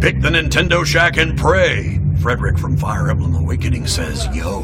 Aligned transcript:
Pick 0.00 0.22
the 0.22 0.30
Nintendo 0.30 0.82
Shack 0.82 1.18
and 1.18 1.36
pray. 1.36 2.00
Frederick 2.22 2.56
from 2.56 2.74
Fire 2.74 3.10
Emblem 3.10 3.34
Awakening 3.34 3.86
says, 3.86 4.26
yo. 4.34 4.62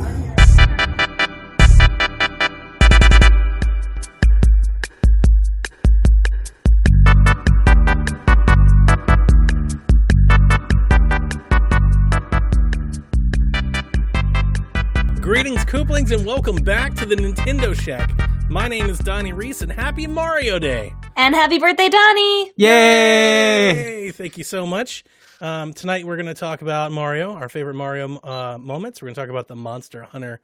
Greetings, 15.20 15.66
Kooplings, 15.66 16.12
and 16.12 16.24
welcome 16.24 16.56
back 16.56 16.94
to 16.94 17.04
the 17.04 17.14
Nintendo 17.14 17.78
Shack. 17.78 18.10
My 18.48 18.68
name 18.68 18.88
is 18.88 18.98
Donnie 19.00 19.34
Reese, 19.34 19.60
and 19.60 19.70
happy 19.70 20.06
Mario 20.06 20.58
Day! 20.58 20.94
And 21.14 21.34
happy 21.34 21.58
birthday, 21.58 21.90
Donnie! 21.90 22.52
Yay! 22.56 23.74
Hey, 23.74 24.10
thank 24.12 24.38
you 24.38 24.44
so 24.44 24.66
much. 24.66 25.04
Um, 25.40 25.74
tonight 25.74 26.06
we're 26.06 26.16
going 26.16 26.26
to 26.26 26.34
talk 26.34 26.62
about 26.62 26.92
Mario, 26.92 27.32
our 27.32 27.48
favorite 27.48 27.74
Mario 27.74 28.18
uh, 28.22 28.56
moments. 28.58 29.02
We're 29.02 29.06
going 29.06 29.14
to 29.16 29.20
talk 29.20 29.30
about 29.30 29.48
the 29.48 29.56
Monster 29.56 30.02
Hunter 30.02 30.40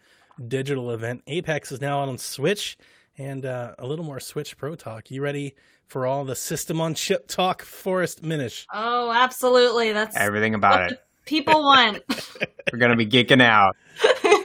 digital 0.48 0.90
event. 0.90 1.22
Apex 1.26 1.72
is 1.72 1.80
now 1.80 2.02
out 2.02 2.08
on 2.08 2.18
Switch, 2.18 2.76
and 3.16 3.46
uh, 3.46 3.74
a 3.78 3.86
little 3.86 4.04
more 4.04 4.20
Switch 4.20 4.56
Pro 4.56 4.74
talk. 4.74 5.10
You 5.10 5.22
ready 5.22 5.54
for 5.86 6.06
all 6.06 6.24
the 6.24 6.36
system 6.36 6.80
on 6.80 6.94
chip 6.94 7.26
talk, 7.26 7.62
Forest 7.62 8.22
Minish? 8.22 8.66
Oh, 8.72 9.10
absolutely. 9.10 9.92
That's 9.92 10.16
Everything 10.16 10.54
about 10.54 10.80
what 10.82 10.92
it. 10.92 11.02
people 11.24 11.62
want. 11.62 12.02
We're 12.72 12.78
gonna 12.78 12.96
be 12.96 13.06
geeking 13.06 13.42
out. 13.42 13.76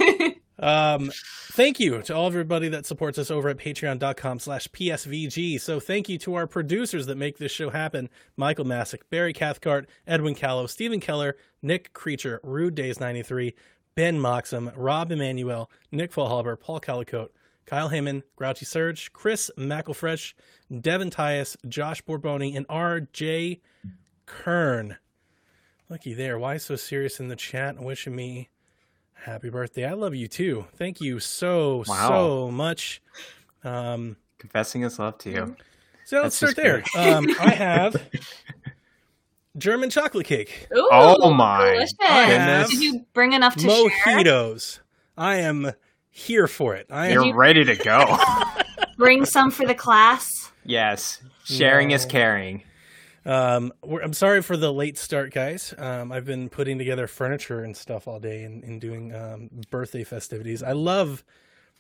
Um, 0.59 1.11
thank 1.52 1.79
you 1.79 2.02
to 2.03 2.16
all 2.16 2.27
everybody 2.27 2.67
that 2.70 2.85
supports 2.85 3.20
us 3.20 3.29
over 3.29 3.49
at 3.49 3.57
patreon.com 3.57 4.39
slash 4.39 4.67
psvg 4.70 5.61
so 5.61 5.79
thank 5.79 6.09
you 6.09 6.17
to 6.17 6.34
our 6.34 6.48
producers 6.48 7.05
that 7.05 7.15
make 7.15 7.38
this 7.38 7.52
show 7.52 7.70
happen. 7.70 8.09
Michael 8.35 8.65
masick 8.65 9.01
barry 9.12 9.34
cathcart 9.34 9.88
edwin 10.07 10.34
callow 10.34 10.65
stephen 10.65 10.99
keller 10.99 11.35
nick 11.62 11.93
creature 11.93 12.39
rude 12.43 12.73
days 12.73 12.99
93 12.99 13.53
ben 13.93 14.17
moxham 14.20 14.73
rob 14.76 15.12
Emanuel, 15.12 15.70
nick 15.91 16.12
Fallhaber, 16.12 16.60
paul 16.60 16.79
calicote 16.79 17.29
kyle 17.67 17.89
heyman 17.89 18.23
grouchy 18.35 18.65
surge 18.65 19.13
chris 19.13 19.51
mcelfresh 19.57 20.34
devin 20.82 21.12
tyus 21.12 21.55
josh 21.70 22.01
borboni 22.01 22.57
and 22.57 22.67
rj 22.67 23.60
kern. 24.27 24.98
Looky 25.89 26.13
there. 26.13 26.37
Why 26.37 26.57
so 26.57 26.76
serious 26.76 27.20
in 27.20 27.29
the 27.29 27.35
chat? 27.35 27.79
Wishing 27.79 28.15
me 28.15 28.49
Happy 29.23 29.49
birthday. 29.49 29.85
I 29.85 29.93
love 29.93 30.15
you 30.15 30.27
too. 30.27 30.65
Thank 30.77 31.01
you 31.01 31.20
so, 31.20 31.84
Wow. 31.87 32.07
so 32.10 32.51
much. 32.51 33.01
Um, 33.63 34.15
Confessing 34.37 34.82
his 34.82 34.99
love 34.99 35.18
to 35.20 35.29
you. 35.32 35.55
so 36.05 36.21
let's 36.21 36.35
start 36.37 36.55
there. 36.55 36.84
Um, 36.96 37.27
I 37.40 37.49
have 37.55 38.01
German 39.57 39.90
chocolate 39.90 40.26
cake, 40.27 40.68
Ooh, 40.76 40.88
Oh 40.91 41.34
my 41.34 41.71
delicious. 41.71 41.93
I 42.01 42.21
have 42.26 42.70
Did 42.70 42.82
you 42.82 43.05
bring 43.13 43.34
enough 43.34 43.55
to 43.55 43.62
share? 43.70 43.90
mojitos. 43.90 44.79
I 45.18 45.38
am 45.38 45.71
here 46.10 46.48
for 46.48 46.76
it. 46.76 46.88
I. 46.91 47.12
You're 47.12 47.26
you- 47.26 47.34
ready 47.35 47.63
to 47.65 47.76
go. 47.76 48.18
Bring 48.98 49.26
some 49.26 49.51
for 49.51 49.63
the 49.65 49.76
class. 49.76 50.51
yes. 50.65 51.21
Sharing 51.43 51.91
is 51.91 52.04
caring. 52.05 52.63
Um, 53.27 53.73
we're, 53.83 54.01
I'm 54.01 54.13
sorry 54.13 54.41
for 54.41 54.55
the 54.55 54.71
late 54.71 54.97
start, 54.97 55.33
guys. 55.33 55.73
Um, 55.77 56.11
I've 56.13 56.25
been 56.25 56.47
putting 56.49 56.77
together 56.77 57.07
furniture 57.07 57.61
and 57.61 57.75
stuff 57.75 58.07
all 58.07 58.20
day 58.20 58.43
and, 58.43 58.63
and 58.63 58.79
doing 58.79 59.13
um, 59.13 59.49
birthday 59.70 60.05
festivities. 60.05 60.63
I 60.63 60.71
love 60.71 61.23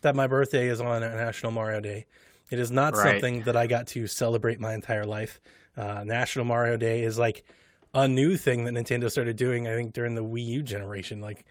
that 0.01 0.15
my 0.15 0.27
birthday 0.27 0.67
is 0.67 0.81
on 0.81 1.01
National 1.01 1.53
Mario 1.53 1.79
Day. 1.79 2.05
It 2.51 2.59
is 2.59 2.69
not 2.69 2.93
Right. 2.95 3.13
something 3.13 3.43
that 3.43 3.55
I 3.55 3.65
got 3.67 3.87
to 3.87 4.07
celebrate 4.07 4.59
my 4.59 4.73
entire 4.73 5.05
life. 5.05 5.39
Uh, 5.77 6.03
National 6.03 6.43
Mario 6.45 6.75
Day 6.75 7.03
is 7.03 7.17
like 7.17 7.45
a 7.93 8.07
new 8.07 8.35
thing 8.35 8.65
that 8.65 8.73
Nintendo 8.73 9.09
started 9.09 9.37
doing. 9.37 9.67
I 9.67 9.75
think 9.75 9.93
during 9.93 10.15
the 10.15 10.23
Wii 10.23 10.45
U 10.45 10.63
generation. 10.63 11.21
Like, 11.21 11.45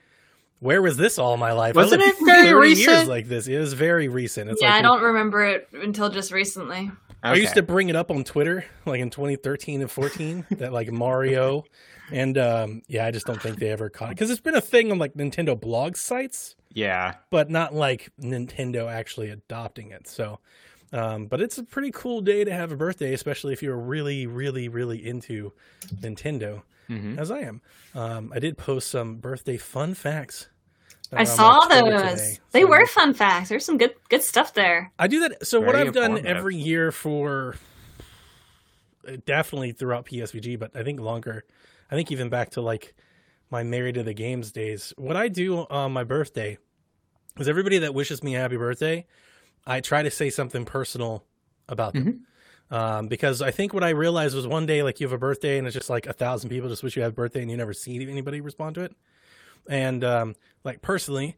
where 0.61 0.83
was 0.83 0.97
this 0.97 1.19
all 1.19 1.37
my 1.37 1.53
life? 1.53 1.77
I 1.77 1.81
Wasn't 1.81 2.03
it 2.03 2.17
very 2.25 2.75
30 2.75 2.81
Years 2.81 3.09
like 3.09 3.29
this. 3.29 3.49
It 3.49 3.59
was 3.59 3.73
very 3.73 4.09
recent. 4.09 4.51
It's 4.51 4.61
yeah, 4.61 4.71
like 4.71 4.79
I 4.79 4.83
don't 4.83 5.03
remember 5.03 5.45
it 5.45 5.69
until 5.73 6.09
just 6.11 6.33
recently. 6.33 6.91
I 7.23 7.35
used 7.35 7.55
to 7.55 7.63
bring 7.63 7.89
it 7.89 7.97
up 7.97 8.11
on 8.11 8.23
Twitter, 8.25 8.65
like 8.85 9.01
in 9.01 9.11
2013 9.11 9.81
and 9.81 9.91
14, 9.91 10.47
that 10.59 10.73
like 10.73 10.91
Mario, 10.93 11.65
and 12.13 12.39
um, 12.39 12.83
yeah, 12.87 13.05
I 13.07 13.11
just 13.11 13.27
don't 13.27 13.43
think 13.43 13.59
they 13.59 13.71
ever 13.71 13.89
caught 13.91 14.11
it 14.11 14.15
because 14.15 14.31
it's 14.31 14.41
been 14.41 14.55
a 14.55 14.61
thing 14.61 14.93
on 14.93 14.99
like 14.99 15.15
Nintendo 15.15 15.59
blog 15.61 15.97
sites, 15.97 16.55
Yeah. 16.73 17.15
but 17.31 17.51
not 17.51 17.75
like 17.75 18.11
Nintendo 18.21 18.91
actually 18.93 19.31
adopting 19.31 19.91
it. 19.91 20.07
So, 20.07 20.39
um, 20.93 21.27
but 21.27 21.41
it's 21.41 21.59
a 21.59 21.65
pretty 21.65 21.91
cool 21.93 22.21
day 22.21 22.45
to 22.45 22.53
have 22.53 22.71
a 22.71 22.77
birthday, 22.77 23.13
especially 23.13 23.53
if 23.53 23.63
you're 23.63 23.77
really, 23.77 24.27
really, 24.27 24.69
really 24.69 25.05
into 25.05 25.53
Nintendo, 26.01 26.63
hmm 26.87 27.19
as 27.19 27.31
I 27.33 27.41
am. 27.41 27.61
Um, 27.95 28.31
I 28.33 28.39
did 28.39 28.57
post 28.57 28.89
some 28.89 29.17
birthday 29.17 29.57
fun 29.57 29.95
facts. 29.95 30.49
That 31.09 31.21
I 31.21 31.25
were 31.25 31.31
on 31.31 31.37
my 31.37 31.37
saw 31.37 31.61
those. 31.69 32.21
today. 32.21 32.39
They 32.53 32.61
So- 32.63 32.67
were 32.69 32.87
fun 32.87 33.15
facts. 33.15 33.49
There's 33.49 33.65
some 33.65 33.79
good 33.79 33.95
good 34.09 34.23
stuff 34.23 34.55
there. 34.55 34.93
I 34.99 35.07
do 35.07 35.21
that. 35.29 35.47
So 35.47 35.61
what 35.61 35.75
I've 35.77 35.93
done 35.93 36.27
every 36.27 36.57
year 36.57 36.93
for 36.93 37.57
uh, 39.07 39.17
definitely 39.25 39.73
throughout 39.73 40.07
PSVG, 40.07 40.59
but 40.59 40.71
I 40.75 40.83
think 40.83 41.01
longer. 41.01 41.45
I 41.91 41.95
think 41.95 42.11
even 42.11 42.29
back 42.29 42.51
to 42.51 42.61
like 42.61 42.95
my 43.51 43.63
married 43.63 43.95
to 43.95 44.03
the 44.03 44.15
games 44.15 44.51
days. 44.51 44.93
What 44.97 45.17
I 45.17 45.29
do 45.29 45.59
on 45.71 45.93
my 45.93 46.03
birthday 46.05 46.59
is 47.39 47.49
everybody 47.49 47.79
that 47.79 47.95
wishes 47.95 48.23
me 48.23 48.35
a 48.35 48.41
happy 48.41 48.57
birthday, 48.57 49.07
I 49.67 49.81
try 49.81 50.03
to 50.03 50.11
say 50.11 50.31
something 50.31 50.65
personal 50.65 51.25
about 51.69 51.95
them. 51.95 52.27
Um, 52.69 53.07
because 53.07 53.43
I 53.43 53.53
think 53.53 53.73
what 53.73 53.85
I 53.85 53.91
realized 53.91 54.35
was 54.35 54.45
one 54.49 54.67
day, 54.67 54.83
like 54.83 54.99
you 54.99 55.07
have 55.07 55.13
a 55.13 55.19
birthday 55.19 55.59
and 55.59 55.69
it's 55.69 55.75
just 55.75 55.89
like 55.89 56.07
a 56.07 56.13
thousand 56.13 56.51
people 56.51 56.69
just 56.69 56.83
wish 56.83 56.97
you 56.97 57.03
had 57.03 57.13
a 57.13 57.15
birthday 57.15 57.41
and 57.43 57.49
you 57.51 57.57
never 57.57 57.73
see 57.73 58.03
anybody 58.11 58.41
respond 58.41 58.75
to 58.75 58.81
it. 58.81 58.93
And 59.69 60.05
um, 60.05 60.37
like 60.65 60.83
personally, 60.83 61.37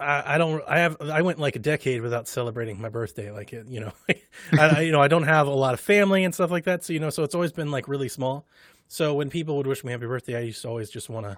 I, 0.00 0.34
I 0.34 0.38
don't. 0.38 0.62
I 0.68 0.78
have. 0.78 1.00
I 1.00 1.22
went 1.22 1.38
like 1.38 1.56
a 1.56 1.60
decade 1.60 2.02
without 2.02 2.28
celebrating 2.28 2.80
my 2.80 2.88
birthday. 2.88 3.30
Like 3.30 3.52
it, 3.52 3.66
you 3.66 3.80
know, 3.80 3.92
I, 4.52 4.82
you 4.82 4.92
know, 4.92 5.02
I 5.02 5.08
don't 5.08 5.24
have 5.24 5.46
a 5.46 5.54
lot 5.54 5.74
of 5.74 5.80
family 5.80 6.24
and 6.24 6.34
stuff 6.34 6.50
like 6.50 6.64
that. 6.64 6.84
So 6.84 6.92
you 6.92 7.00
know, 7.00 7.10
so 7.10 7.24
it's 7.24 7.34
always 7.34 7.52
been 7.52 7.70
like 7.70 7.88
really 7.88 8.08
small. 8.08 8.46
So 8.86 9.14
when 9.14 9.28
people 9.28 9.56
would 9.56 9.66
wish 9.66 9.84
me 9.84 9.92
happy 9.92 10.06
birthday, 10.06 10.36
I 10.36 10.40
used 10.40 10.62
to 10.62 10.68
always 10.68 10.88
just 10.90 11.10
want 11.10 11.26
to 11.26 11.36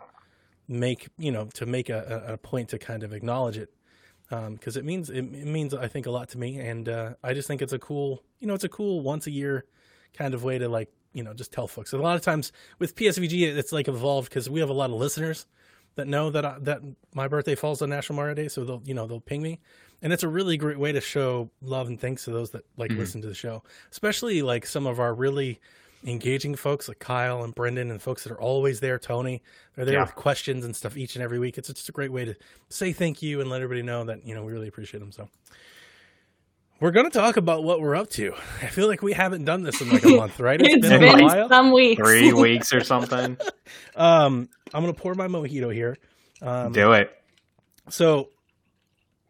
make 0.69 1.09
you 1.19 1.33
know 1.33 1.47
to 1.55 1.67
make 1.67 1.89
a, 1.89 2.25
a 2.29 2.37
point 2.37 2.69
to 2.69 2.79
kind 2.79 3.03
of 3.03 3.13
acknowledge 3.13 3.59
it 3.59 3.73
because 4.29 4.77
it 4.77 4.85
means 4.85 5.11
it, 5.11 5.19
it 5.19 5.47
means 5.47 5.75
I 5.75 5.89
think 5.89 6.07
a 6.07 6.11
lot 6.11 6.29
to 6.31 6.39
me, 6.39 6.59
and 6.59 6.89
uh, 6.89 7.15
I 7.25 7.35
just 7.35 7.49
think 7.49 7.63
it's 7.63 7.73
a 7.73 7.79
cool 7.79 8.23
you 8.41 8.47
know 8.47 8.55
it's 8.55 8.65
a 8.65 8.69
cool 8.69 9.01
once 9.01 9.27
a 9.27 9.31
year 9.31 9.65
kind 10.13 10.35
of 10.35 10.45
way 10.45 10.59
to 10.59 10.69
like 10.69 10.91
you 11.13 11.23
know 11.23 11.33
just 11.33 11.51
tell 11.53 11.67
folks. 11.67 11.93
And 11.93 12.01
a 12.01 12.05
lot 12.05 12.17
of 12.17 12.23
times 12.23 12.53
with 12.79 12.95
PSVG, 12.95 13.57
it's 13.57 13.73
like 13.73 13.89
evolved 13.89 14.29
because 14.29 14.49
we 14.51 14.61
have 14.61 14.69
a 14.69 14.75
lot 14.75 14.91
of 14.91 14.97
listeners 14.97 15.47
that 15.97 16.07
know 16.07 16.31
that 16.31 16.45
I, 16.45 16.57
that 16.61 16.81
my 17.15 17.29
birthday 17.29 17.55
falls 17.55 17.83
on 17.83 17.91
National 17.91 18.17
Mario 18.17 18.35
Day, 18.35 18.49
so 18.49 18.65
they'll 18.65 18.83
you 18.85 18.95
know 18.95 19.07
they'll 19.07 19.21
ping 19.21 19.43
me, 19.43 19.61
and 20.03 20.13
it's 20.13 20.23
a 20.23 20.29
really 20.29 20.57
great 20.57 20.79
way 20.79 20.93
to 20.93 21.01
show 21.01 21.51
love 21.63 21.89
and 21.89 22.01
thanks 22.01 22.25
to 22.25 22.31
those 22.31 22.51
that 22.51 22.65
like 22.77 22.91
mm-hmm. 22.91 23.01
listen 23.01 23.21
to 23.23 23.29
the 23.29 23.35
show, 23.35 23.63
especially 23.91 24.43
like 24.43 24.67
some 24.67 24.87
of 24.87 25.01
our 25.01 25.15
really 25.15 25.61
engaging 26.05 26.55
folks 26.55 26.89
like 26.89 26.99
Kyle 26.99 27.45
and 27.45 27.55
Brendan 27.55 27.91
and 27.91 28.01
folks 28.01 28.25
that 28.25 28.33
are 28.33 28.41
always 28.41 28.81
there. 28.81 28.99
Tony, 28.99 29.43
they're 29.77 29.85
there 29.85 29.95
Yeah. 29.95 30.05
with 30.05 30.15
questions 30.15 30.65
and 30.65 30.75
stuff 30.75 30.97
each 30.97 31.15
and 31.15 31.23
every 31.23 31.39
week. 31.39 31.59
It's 31.59 31.69
just 31.69 31.89
a 31.89 31.93
great 31.93 32.11
way 32.11 32.25
to 32.25 32.35
say 32.71 32.93
thank 32.93 33.21
you 33.21 33.41
and 33.41 33.51
let 33.51 33.61
everybody 33.61 33.83
know 33.83 34.05
that 34.05 34.27
you 34.27 34.35
know 34.35 34.45
we 34.45 34.53
really 34.53 34.69
appreciate 34.69 35.01
them. 35.01 35.13
So. 35.13 35.29
We're 36.81 36.93
going 36.93 37.11
to 37.11 37.17
talk 37.17 37.37
about 37.37 37.63
what 37.63 37.81
we're 37.81 37.95
up 37.95 38.09
to. 38.11 38.33
I 38.63 38.67
feel 38.69 38.89
like 38.89 39.03
we 39.03 39.13
haven't 39.13 39.45
done 39.45 39.63
this 39.63 39.81
in 39.83 39.91
like 39.91 40.03
a 40.05 40.09
month, 40.17 40.41
right? 40.41 40.59
it's 40.63 40.87
a 40.87 40.99
been 40.99 41.21
a 41.21 41.25
while. 41.25 41.49
some 41.49 41.73
weeks. 41.73 42.01
Three 42.01 42.33
weeks 42.33 42.73
or 42.73 42.83
something. 42.83 43.37
Um, 43.95 44.49
I'm 44.73 44.83
going 44.83 44.95
to 44.95 44.99
pour 45.01 45.15
my 45.15 45.29
mojito 45.29 45.73
here. 45.73 45.99
Um, 46.41 46.73
Do 46.73 46.93
it. 46.93 47.11
So, 47.91 48.31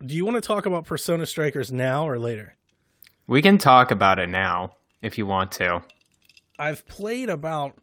do 0.04 0.14
you 0.14 0.24
want 0.24 0.36
to 0.36 0.40
talk 0.40 0.66
about 0.66 0.84
Persona 0.86 1.26
Strikers 1.26 1.72
now 1.72 2.08
or 2.08 2.18
later? 2.20 2.54
We 3.26 3.42
can 3.42 3.58
talk 3.58 3.90
about 3.90 4.18
it 4.20 4.28
now 4.28 4.76
if 5.02 5.18
you 5.18 5.26
want 5.26 5.50
to. 5.52 5.82
I've 6.58 6.86
played 6.86 7.30
about 7.30 7.76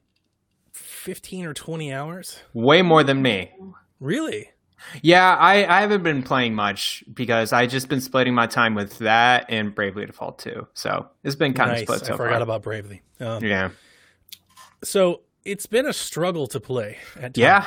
15 0.72 1.45
or 1.45 1.53
20 1.53 1.91
hours. 1.94 2.39
Way 2.53 2.83
more 2.83 3.03
than 3.03 3.21
me. 3.21 3.51
Really? 4.00 4.51
Yeah, 5.01 5.35
I, 5.35 5.65
I 5.65 5.81
haven't 5.81 6.03
been 6.03 6.24
playing 6.24 6.53
much 6.56 7.03
because 7.13 7.51
I 7.51 7.65
just 7.65 7.89
been 7.89 8.01
splitting 8.01 8.33
my 8.35 8.47
time 8.47 8.75
with 8.75 9.00
that 9.00 9.45
and 9.50 9.74
Bravely 9.74 10.06
Default 10.06 10.39
too. 10.39 10.68
So 10.74 11.07
it's 11.24 11.35
been 11.35 11.53
kind 11.53 11.71
nice. 11.71 11.81
of 11.81 11.88
split 11.88 12.06
so 12.06 12.13
I 12.13 12.18
forgot 12.18 12.33
far. 12.33 12.41
about 12.44 12.62
Bravely. 12.63 13.01
Um, 13.19 13.44
yeah. 13.44 13.69
So, 14.83 15.21
it's 15.44 15.65
been 15.65 15.85
a 15.88 15.94
struggle 15.94 16.45
to 16.47 16.59
play 16.59 16.97
at 17.15 17.33
times. 17.33 17.38
Yeah. 17.38 17.65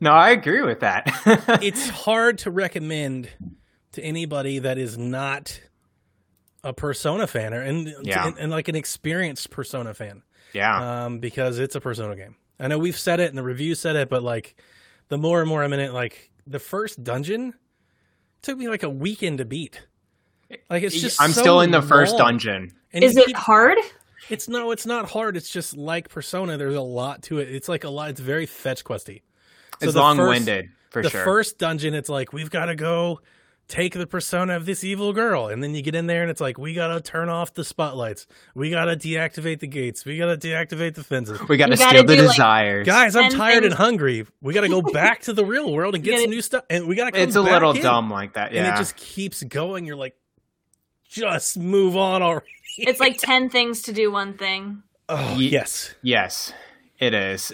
No, 0.00 0.10
I 0.12 0.30
agree 0.30 0.60
with 0.62 0.80
that. 0.80 1.04
it's 1.62 1.88
hard 1.88 2.38
to 2.38 2.50
recommend 2.50 3.28
to 3.92 4.02
anybody 4.02 4.58
that 4.58 4.76
is 4.76 4.98
not 4.98 5.60
a 6.64 6.72
Persona 6.72 7.26
fan 7.26 7.54
or 7.54 7.60
and, 7.62 7.94
Yeah. 8.02 8.26
and, 8.26 8.38
and 8.38 8.50
like 8.50 8.68
an 8.68 8.74
experienced 8.74 9.50
Persona 9.50 9.94
fan. 9.94 10.22
yeah. 10.52 11.04
um, 11.06 11.20
because 11.20 11.58
it's 11.58 11.76
a 11.76 11.80
Persona 11.80 12.16
game. 12.16 12.36
I 12.58 12.68
know 12.68 12.78
we've 12.78 12.98
said 12.98 13.20
it 13.20 13.28
and 13.28 13.38
the 13.38 13.42
review 13.42 13.74
said 13.74 13.96
it, 13.96 14.08
but 14.08 14.22
like 14.22 14.56
the 15.14 15.18
more 15.18 15.40
and 15.40 15.48
more 15.48 15.62
I'm 15.62 15.72
in 15.72 15.80
it, 15.80 15.92
like 15.92 16.30
the 16.46 16.58
first 16.58 17.02
dungeon 17.02 17.54
took 18.42 18.58
me 18.58 18.68
like 18.68 18.82
a 18.82 18.90
weekend 18.90 19.38
to 19.38 19.44
beat. 19.44 19.80
Like 20.68 20.82
it's 20.82 21.00
just 21.00 21.20
I'm 21.20 21.32
so 21.32 21.40
still 21.40 21.60
in 21.60 21.70
the 21.70 21.80
first 21.82 22.16
dungeon. 22.18 22.72
And 22.92 23.02
Is 23.04 23.16
it 23.16 23.26
keep- 23.26 23.36
hard? 23.36 23.78
It's 24.30 24.48
no, 24.48 24.70
it's 24.70 24.86
not 24.86 25.08
hard. 25.08 25.36
It's 25.36 25.50
just 25.50 25.76
like 25.76 26.08
Persona. 26.08 26.56
There's 26.56 26.74
a 26.74 26.80
lot 26.80 27.22
to 27.24 27.38
it. 27.38 27.48
It's 27.54 27.68
like 27.68 27.84
a 27.84 27.90
lot. 27.90 28.10
It's 28.10 28.20
very 28.20 28.46
fetch 28.46 28.82
questy. 28.84 29.22
So 29.80 29.86
it's 29.86 29.92
the 29.94 30.00
long 30.00 30.16
first- 30.16 30.28
winded 30.28 30.68
for 30.90 31.02
the 31.02 31.10
sure. 31.10 31.24
first 31.24 31.58
dungeon, 31.58 31.94
it's 31.94 32.08
like 32.08 32.32
we've 32.32 32.50
got 32.50 32.66
to 32.66 32.74
go 32.74 33.20
take 33.68 33.94
the 33.94 34.06
persona 34.06 34.56
of 34.56 34.66
this 34.66 34.84
evil 34.84 35.12
girl, 35.12 35.48
and 35.48 35.62
then 35.62 35.74
you 35.74 35.80
get 35.82 35.94
in 35.94 36.06
there 36.06 36.22
and 36.22 36.30
it's 36.30 36.40
like 36.40 36.58
we 36.58 36.74
got 36.74 36.88
to 36.88 37.00
turn 37.00 37.28
off 37.28 37.54
the 37.54 37.64
spotlights, 37.64 38.26
we 38.54 38.68
got 38.70 38.84
to 38.86 38.96
deactivate 38.96 39.60
the 39.60 39.66
gates, 39.66 40.04
we 40.04 40.18
got 40.18 40.26
to 40.38 40.48
deactivate 40.48 40.94
the 40.94 41.02
fences. 41.04 41.40
we 41.48 41.56
got 41.56 41.66
to 41.66 41.72
You 41.72 41.78
gotta 41.78 41.88
steal 41.90 42.04
the 42.04 42.16
do, 42.16 42.22
like, 42.22 42.30
desires. 42.32 42.86
Guys, 42.86 43.16
I'm 43.16 43.30
Ten 43.30 43.38
tired 43.38 43.64
and 43.64 43.74
hungry. 43.74 44.26
We 44.42 44.52
got 44.52 44.60
to 44.62 44.68
go 44.68 44.82
back 44.82 45.22
to 45.22 45.32
the 45.32 45.44
real 45.44 45.72
world 45.72 45.94
and 45.94 46.04
get 46.04 46.10
gotta- 46.12 46.22
some 46.24 46.30
new 46.30 46.42
stuff, 46.42 46.64
and 46.68 46.86
we 46.86 46.94
got 46.94 47.06
to. 47.06 47.12
come 47.12 47.20
it's 47.22 47.36
a 47.36 47.42
back 47.42 47.52
little 47.52 47.70
in. 47.72 47.82
dumb 47.82 48.10
like 48.10 48.34
that. 48.34 48.48
and 48.48 48.56
Yeah. 48.56 48.74
it 48.74 48.78
just 48.78 48.96
keeps 48.96 49.42
going. 49.42 49.86
You're 49.86 49.96
like, 49.96 50.14
just 51.08 51.56
move 51.58 51.96
on 51.96 52.22
already. 52.22 52.46
It's 52.78 53.00
like 53.00 53.18
ten 53.18 53.48
things 53.50 53.82
to 53.82 53.92
do 53.92 54.10
one 54.10 54.34
thing. 54.36 54.82
Oh 55.08 55.36
Ye- 55.36 55.48
yes, 55.50 55.94
Yes, 56.02 56.52
it 56.98 57.14
is. 57.14 57.52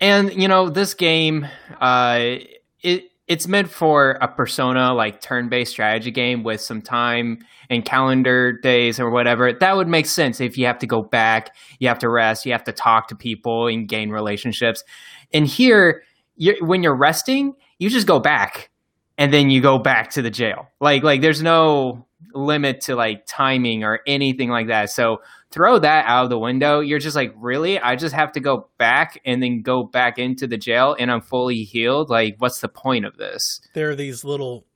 And 0.00 0.32
you 0.32 0.48
know, 0.48 0.68
this 0.70 0.94
game 0.94 1.46
uh 1.80 2.36
it 2.82 3.10
it's 3.26 3.48
meant 3.48 3.70
for 3.70 4.12
a 4.20 4.28
persona 4.28 4.92
like 4.92 5.20
turn-based 5.20 5.70
strategy 5.70 6.10
game 6.10 6.42
with 6.42 6.60
some 6.60 6.82
time 6.82 7.38
and 7.70 7.84
calendar 7.84 8.52
days 8.52 9.00
or 9.00 9.10
whatever. 9.10 9.52
That 9.52 9.76
would 9.76 9.88
make 9.88 10.06
sense 10.06 10.40
if 10.40 10.58
you 10.58 10.66
have 10.66 10.78
to 10.80 10.86
go 10.86 11.02
back, 11.02 11.54
you 11.78 11.88
have 11.88 11.98
to 12.00 12.08
rest, 12.08 12.44
you 12.44 12.52
have 12.52 12.64
to 12.64 12.72
talk 12.72 13.08
to 13.08 13.16
people 13.16 13.66
and 13.66 13.88
gain 13.88 14.10
relationships. 14.10 14.84
And 15.32 15.46
here, 15.46 16.02
you 16.36 16.56
when 16.60 16.82
you're 16.82 16.96
resting, 16.96 17.54
you 17.78 17.88
just 17.88 18.06
go 18.06 18.20
back 18.20 18.70
and 19.16 19.32
then 19.32 19.48
you 19.48 19.60
go 19.60 19.78
back 19.78 20.10
to 20.10 20.22
the 20.22 20.30
jail. 20.30 20.68
Like 20.80 21.02
like 21.02 21.22
there's 21.22 21.42
no 21.42 22.06
limit 22.32 22.80
to 22.82 22.94
like 22.96 23.24
timing 23.26 23.84
or 23.84 24.00
anything 24.06 24.50
like 24.50 24.68
that. 24.68 24.90
So 24.90 25.22
throw 25.50 25.78
that 25.78 26.06
out 26.06 26.24
of 26.24 26.30
the 26.30 26.38
window. 26.38 26.80
You're 26.80 26.98
just 26.98 27.16
like, 27.16 27.34
really? 27.36 27.78
I 27.78 27.96
just 27.96 28.14
have 28.14 28.32
to 28.32 28.40
go 28.40 28.68
back 28.78 29.20
and 29.24 29.42
then 29.42 29.62
go 29.62 29.84
back 29.84 30.18
into 30.18 30.46
the 30.46 30.56
jail 30.56 30.96
and 30.98 31.10
I'm 31.10 31.20
fully 31.20 31.62
healed? 31.62 32.10
Like, 32.10 32.36
what's 32.38 32.60
the 32.60 32.68
point 32.68 33.04
of 33.04 33.16
this? 33.16 33.60
there 33.74 33.90
are 33.90 33.94
these 33.94 34.24
little 34.24 34.66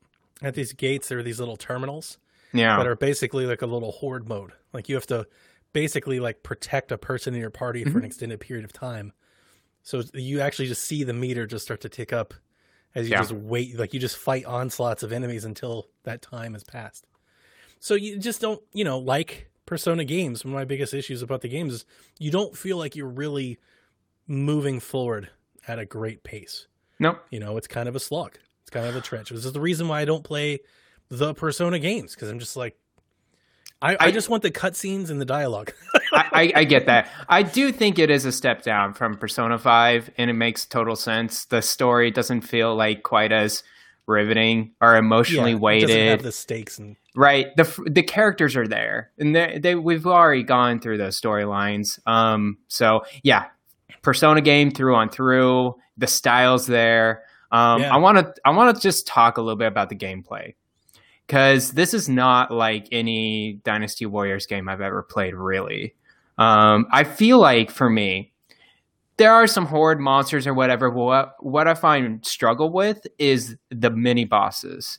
at 0.43 0.55
these 0.55 0.73
gates. 0.73 1.09
There 1.09 1.19
are 1.19 1.23
these 1.23 1.41
little 1.41 1.57
terminals 1.57 2.19
Yeah. 2.53 2.77
that 2.77 2.87
are 2.87 2.97
basically 2.97 3.47
like 3.47 3.63
a 3.63 3.67
little 3.67 3.93
horde 3.93 4.29
mode. 4.29 4.53
Like 4.73 4.89
you 4.89 4.95
have 4.95 5.07
to 5.09 5.27
basically 5.73 6.21
like 6.21 6.43
protect 6.43 6.93
a 6.93 6.99
person 6.99 7.35
in 7.35 7.41
your 7.41 7.51
party 7.51 7.83
for 7.83 7.91
an 7.91 7.95
mm-hmm. 7.97 8.05
extended 8.05 8.41
period 8.41 8.65
of 8.65 8.73
time. 8.73 9.13
So 9.83 10.03
you 10.15 10.41
actually 10.41 10.69
just 10.69 10.85
see 10.85 11.05
the 11.05 11.13
meter 11.13 11.47
just 11.47 11.65
start 11.65 11.81
to 11.83 11.89
tick 11.89 12.13
up 12.13 12.35
as 12.95 13.09
you 13.09 13.13
Yeah. 13.13 13.21
just 13.21 13.33
wait. 13.33 13.79
Like 13.79 13.95
you 13.95 14.01
just 14.01 14.17
fight 14.17 14.45
onslaughts 14.45 15.03
of 15.03 15.13
enemies 15.13 15.45
until 15.45 15.89
that 16.05 16.23
time 16.23 16.53
has 16.53 16.65
passed. 16.65 17.07
So 17.81 17.95
you 17.95 18.19
just 18.19 18.41
don't, 18.41 18.61
you 18.73 18.85
know, 18.85 18.99
like 18.99 19.51
Persona 19.67 20.05
games. 20.05 20.45
One 20.45 20.53
of 20.55 20.59
my 20.59 20.65
biggest 20.65 20.95
issues 20.95 21.23
about 21.23 21.41
the 21.43 21.49
games 21.49 21.75
is 21.75 21.85
you 22.19 22.31
don't 22.31 22.57
feel 22.57 22.77
like 22.79 22.97
you're 22.97 23.09
really 23.09 23.59
moving 24.27 24.81
forward 24.81 25.31
at 25.67 25.79
a 25.79 25.85
great 25.87 26.23
pace. 26.23 26.67
Nope. 26.99 27.19
You 27.31 27.41
know, 27.41 27.57
it's 27.57 27.69
kind 27.69 27.89
of 27.89 27.95
a 27.97 28.01
slog. 28.01 28.39
It's 28.63 28.71
kind 28.71 28.87
of 28.87 28.97
a 28.97 29.01
trench. 29.01 29.31
This 29.31 29.45
is 29.45 29.53
the 29.53 29.61
reason 29.61 29.89
why 29.89 30.01
I 30.01 30.05
don't 30.05 30.25
play 30.25 30.61
the 31.09 31.35
Persona 31.35 31.79
games 31.79 32.15
because 32.15 32.29
I'm 32.29 32.39
just 32.39 32.57
like, 32.57 32.77
I, 33.81 33.93
I, 33.95 33.97
I- 34.07 34.11
just 34.11 34.29
want 34.29 34.43
the 34.43 34.51
cutscenes 34.51 35.09
and 35.11 35.21
the 35.21 35.25
dialogue. 35.25 35.73
I, 36.13 36.25
I, 36.33 36.53
I 36.61 36.65
get 36.65 36.87
that. 36.87 37.09
I 37.29 37.43
do 37.43 37.71
think 37.71 37.99
it 37.99 38.11
is 38.11 38.25
a 38.25 38.33
step 38.33 38.63
down 38.63 38.95
from 38.95 39.17
Persona 39.19 39.59
5, 39.59 40.11
and 40.19 40.31
it 40.31 40.35
makes 40.35 40.65
total 40.65 40.97
sense. 40.97 41.45
The 41.45 41.61
story 41.63 42.11
doesn't 42.11 42.41
feel 42.41 42.75
like 42.75 43.03
quite 43.03 43.31
as 43.31 43.63
riveting 44.09 44.73
or 44.81 44.97
emotionally 44.97 45.53
Yeah, 45.53 45.57
weighted. 45.59 46.21
the 46.21 46.33
stakes 46.33 46.79
and 46.79 46.97
right 47.15 47.55
the 47.57 47.65
the 47.91 48.03
characters 48.03 48.57
are 48.57 48.67
there 48.67 49.11
and 49.19 49.35
they, 49.37 49.59
they 49.59 49.75
we've 49.75 50.07
already 50.07 50.43
gone 50.43 50.81
through 50.81 50.99
those 50.99 51.21
storylines 51.21 51.99
um 52.07 52.57
so 52.69 53.03
yeah 53.23 53.47
persona 54.03 54.41
game 54.41 54.71
through 54.71 54.95
on 54.95 55.09
through 55.09 55.75
the 55.97 56.07
styles 56.07 56.67
there 56.67 57.23
um 57.53 57.83
Yeah. 57.83 57.95
i 57.95 57.99
want 57.99 58.19
to 58.19 58.35
i 58.45 58.51
want 58.51 58.75
to 58.77 58.81
just 58.83 59.07
talk 59.07 59.37
a 59.39 59.43
little 59.43 59.57
bit 59.57 59.67
about 59.69 59.89
the 59.89 59.97
gameplay 59.97 60.55
because 61.27 61.73
this 61.73 61.93
is 61.95 62.09
not 62.09 62.51
like 62.51 62.87
any 62.93 63.61
dynasty 63.65 64.07
warriors 64.07 64.47
game 64.47 64.69
i've 64.69 64.81
ever 64.81 65.03
played 65.03 65.35
really 65.35 65.95
um 66.39 66.87
i 66.93 67.05
feel 67.05 67.39
like 67.39 67.71
for 67.71 67.91
me 67.91 68.33
there 69.19 69.33
are 69.33 69.47
some 69.47 69.67
horde 69.67 70.01
monsters 70.01 70.47
or 70.47 70.55
whatever. 70.55 70.89
What 70.91 71.35
what 71.41 71.69
I 71.69 71.75
find 71.75 72.25
struggle 72.25 72.71
with 72.73 73.07
is 73.19 73.57
the 73.71 73.91
mini 73.91 74.25
bosses. 74.25 74.99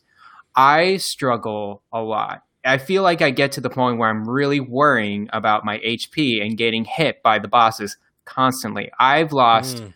I 0.56 0.98
struggle 0.98 1.82
a 1.92 2.02
lot. 2.02 2.44
I 2.66 2.78
feel 2.78 3.04
like 3.04 3.22
I 3.22 3.32
get 3.32 3.52
to 3.54 3.62
the 3.62 3.70
point 3.70 3.98
where 3.98 4.10
I'm 4.10 4.28
really 4.30 4.60
worrying 4.60 5.30
about 5.32 5.64
my 5.64 5.80
HP 5.80 6.42
and 6.46 6.58
getting 6.58 6.84
hit 6.86 7.24
by 7.24 7.40
the 7.40 7.48
bosses 7.48 7.98
constantly. 8.26 8.92
I've 9.00 9.32
lost 9.32 9.78
Mm. 9.78 9.94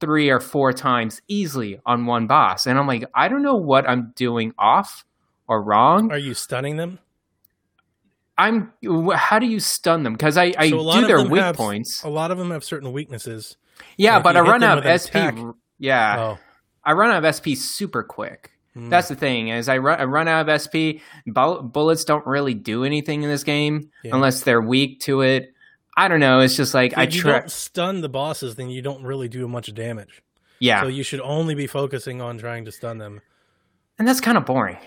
three 0.00 0.30
or 0.30 0.40
four 0.40 0.72
times 0.72 1.20
easily 1.28 1.78
on 1.84 2.06
one 2.06 2.26
boss, 2.26 2.66
and 2.66 2.78
I'm 2.78 2.86
like, 2.86 3.04
I 3.14 3.28
don't 3.28 3.42
know 3.42 3.56
what 3.56 3.88
I'm 3.88 4.12
doing 4.16 4.54
off 4.58 5.04
or 5.46 5.62
wrong. 5.62 6.10
Are 6.10 6.18
you 6.18 6.34
stunning 6.34 6.76
them? 6.76 6.98
I'm. 8.38 8.72
How 9.14 9.38
do 9.38 9.46
you 9.46 9.58
stun 9.60 10.04
them? 10.04 10.12
Because 10.14 10.36
I, 10.38 10.54
I 10.56 10.70
So 10.70 10.92
do 11.00 11.06
their 11.06 11.22
weak 11.22 11.42
have- 11.42 11.56
points. 11.56 12.02
A 12.04 12.08
lot 12.08 12.30
of 12.30 12.38
them 12.38 12.50
have 12.52 12.62
certain 12.64 12.92
weaknesses. 12.92 13.56
Yeah, 13.96 14.20
but 14.20 14.36
I 14.36 14.40
run 14.40 14.62
out 14.62 14.78
of 14.78 14.84
SP. 15.02 15.14
attack. 15.16 15.36
Yeah, 15.78 16.16
Oh, 16.18 16.38
I 16.84 16.92
run 16.92 17.10
out 17.10 17.24
of 17.24 17.34
SP 17.34 17.54
super 17.54 18.02
quick. 18.02 18.50
mm. 18.76 18.90
That's 18.90 19.08
the 19.08 19.14
thing 19.16 19.48
is 19.48 19.68
I 19.68 19.78
run, 19.78 20.00
I 20.00 20.04
run 20.04 20.26
out 20.28 20.48
of 20.48 20.60
SP. 20.62 21.02
Bullets 21.26 22.04
don't 22.04 22.26
really 22.26 22.54
do 22.54 22.84
anything 22.84 23.22
in 23.22 23.28
this 23.28 23.44
game 23.44 23.90
Yeah. 24.02 24.14
unless 24.14 24.42
they're 24.42 24.60
weak 24.60 25.00
to 25.00 25.20
it. 25.22 25.52
I 25.96 26.08
don't 26.08 26.20
know. 26.20 26.40
It's 26.40 26.56
just 26.56 26.74
like 26.74 26.96
I 26.96 27.04
if 27.04 27.14
you 27.14 27.22
try. 27.22 27.38
don't 27.40 27.50
stun 27.50 28.00
the 28.00 28.08
bosses, 28.08 28.54
then 28.56 28.68
you 28.70 28.82
don't 28.82 29.02
really 29.02 29.28
do 29.28 29.46
much 29.48 29.72
damage. 29.74 30.22
Yeah, 30.60 30.82
So 30.82 30.88
you 30.88 31.02
should 31.04 31.20
only 31.20 31.54
be 31.54 31.66
focusing 31.68 32.20
on 32.20 32.38
trying 32.38 32.64
to 32.64 32.72
stun 32.72 32.98
them. 32.98 33.20
and 33.98 34.06
that's 34.08 34.20
kind 34.20 34.36
of 34.38 34.44
boring. 34.46 34.78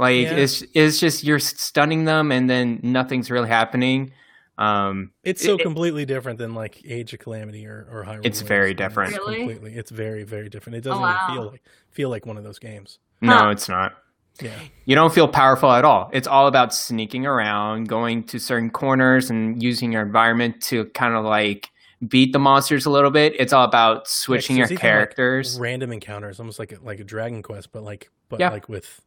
Like 0.00 0.22
Yeah. 0.22 0.36
it's 0.36 0.64
it's 0.74 0.98
just 0.98 1.22
you're 1.24 1.38
stunning 1.38 2.06
them 2.06 2.32
and 2.32 2.48
then 2.48 2.80
nothing's 2.82 3.30
really 3.30 3.48
happening. 3.48 4.12
Um, 4.58 5.12
It's 5.24 5.42
so 5.42 5.54
It- 5.54 5.60
it- 5.60 5.62
completely 5.64 6.04
different 6.04 6.38
than 6.38 6.54
like 6.54 6.82
Age 6.84 7.12
of 7.12 7.18
Calamity 7.20 7.66
or 7.66 7.86
or 7.90 8.04
Hyrule. 8.04 8.24
It's 8.24 8.40
Warriors. 8.40 8.48
very 8.48 8.70
It's 8.72 8.78
different. 8.78 9.12
Really? 9.16 9.36
Completely, 9.38 9.74
it's 9.74 9.90
very 9.90 10.24
very 10.24 10.48
different. 10.48 10.76
It 10.76 10.80
doesn't 10.84 10.98
Oh, 10.98 11.02
wow. 11.06 11.26
even 11.28 11.36
feel 11.42 11.50
like 11.52 11.62
feel 11.90 12.08
like 12.10 12.26
one 12.26 12.36
of 12.38 12.44
those 12.44 12.58
games. 12.58 12.98
no, 13.22 13.36
Huh. 13.36 13.48
it's 13.50 13.68
not. 13.68 13.92
Yeah, 14.40 14.52
You 14.86 14.94
don't 14.94 15.12
feel 15.12 15.28
powerful 15.28 15.70
at 15.70 15.84
all. 15.84 16.08
It's 16.14 16.26
all 16.26 16.46
about 16.46 16.72
sneaking 16.72 17.26
around, 17.26 17.88
going 17.88 18.24
to 18.28 18.38
certain 18.38 18.70
corners, 18.70 19.28
and 19.28 19.62
using 19.62 19.92
your 19.92 20.00
environment 20.02 20.62
to 20.68 20.86
kind 20.86 21.14
of 21.14 21.24
like 21.26 21.68
beat 22.08 22.32
the 22.32 22.38
monsters 22.38 22.86
a 22.86 22.90
little 22.90 23.10
bit. 23.10 23.34
It's 23.38 23.52
all 23.52 23.64
about 23.66 24.08
switching 24.08 24.56
Yeah, 24.56 24.60
your 24.60 24.64
'cause 24.64 24.68
there's 24.70 24.80
even, 24.80 24.86
like, 24.88 24.92
characters. 25.16 25.58
random 25.60 25.92
encounters, 25.92 26.40
almost 26.40 26.58
like 26.58 26.72
a, 26.72 26.78
like 26.82 27.00
a 27.00 27.04
Dragon 27.04 27.42
Quest, 27.42 27.70
but 27.72 27.82
like 27.82 28.08
but 28.30 28.40
Yeah. 28.40 28.48
like 28.50 28.66
with 28.68 29.02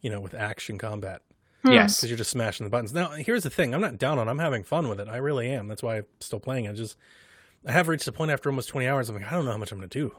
you 0.00 0.10
know 0.10 0.20
with 0.20 0.34
action 0.34 0.78
combat 0.78 1.22
Hmm. 1.62 1.72
Yes. 1.72 1.96
because 1.96 2.10
you're 2.10 2.18
just 2.18 2.30
smashing 2.30 2.64
the 2.64 2.70
buttons. 2.70 2.92
Now 2.92 3.10
here's 3.10 3.42
the 3.42 3.50
thing: 3.50 3.74
I'm 3.74 3.80
not 3.80 3.98
down 3.98 4.18
on. 4.18 4.28
it. 4.28 4.30
I'm 4.30 4.38
having 4.38 4.62
fun 4.62 4.88
with 4.88 5.00
it. 5.00 5.08
I 5.08 5.16
really 5.16 5.50
am. 5.50 5.66
That's 5.68 5.82
why 5.82 5.96
I'm 5.98 6.06
still 6.20 6.38
playing. 6.40 6.68
I 6.68 6.72
just 6.72 6.96
I 7.66 7.72
have 7.72 7.88
reached 7.88 8.06
a 8.06 8.12
point 8.12 8.30
after 8.30 8.48
almost 8.50 8.68
20 8.68 8.86
hours. 8.86 9.08
I'm 9.08 9.16
like, 9.16 9.26
I 9.26 9.34
don't 9.34 9.44
know 9.46 9.50
how 9.52 9.58
much 9.58 9.72
I'm 9.72 9.78
going 9.78 9.88
to 9.88 9.98
do. 9.98 10.14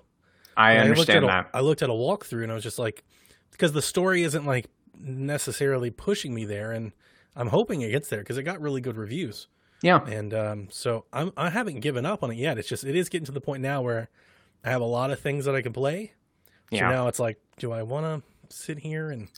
I 0.58 0.74
And 0.74 0.90
understand 0.90 1.24
looked 1.26 1.34
at 1.34 1.44
that. 1.52 1.56
A, 1.56 1.58
I 1.58 1.62
looked 1.62 1.82
at 1.84 1.90
a 1.90 1.94
walkthrough 1.94 2.44
and 2.44 2.52
I 2.52 2.56
was 2.56 2.64
just 2.64 2.80
like, 2.80 3.04
because 3.52 3.72
the 3.72 3.82
story 3.82 4.24
isn't 4.24 4.46
like 4.46 4.66
necessarily 5.00 5.90
pushing 5.90 6.34
me 6.34 6.46
there, 6.46 6.72
and 6.72 6.92
I'm 7.36 7.48
hoping 7.48 7.82
it 7.82 7.92
gets 7.92 8.10
there 8.10 8.20
because 8.20 8.38
it 8.38 8.44
got 8.44 8.60
really 8.60 8.82
good 8.82 8.98
reviews, 8.98 9.48
Yeah. 9.82 10.04
and 10.06 10.34
um, 10.34 10.68
so 10.72 11.06
I'm 11.14 11.32
I 11.38 11.50
haven't 11.50 11.80
given 11.82 12.06
up 12.06 12.24
on 12.24 12.32
it 12.32 12.38
yet. 12.38 12.58
It's 12.58 12.68
just 12.68 12.84
it 12.84 12.96
is 12.96 13.10
getting 13.10 13.26
to 13.28 13.32
the 13.32 13.42
point 13.42 13.62
now 13.62 13.82
where 13.82 14.10
I 14.66 14.70
have 14.72 14.82
a 14.82 14.86
lot 14.86 15.12
of 15.12 15.20
things 15.20 15.46
that 15.46 15.56
I 15.56 15.62
can 15.62 15.74
play. 15.74 16.14
So 16.72 16.78
Yeah. 16.78 16.90
now 16.90 17.08
it's 17.08 17.20
like, 17.20 17.40
do 17.58 17.72
I 17.72 17.84
want 17.84 18.06
to 18.50 18.56
sit 18.56 18.80
here 18.80 19.12
and 19.12 19.30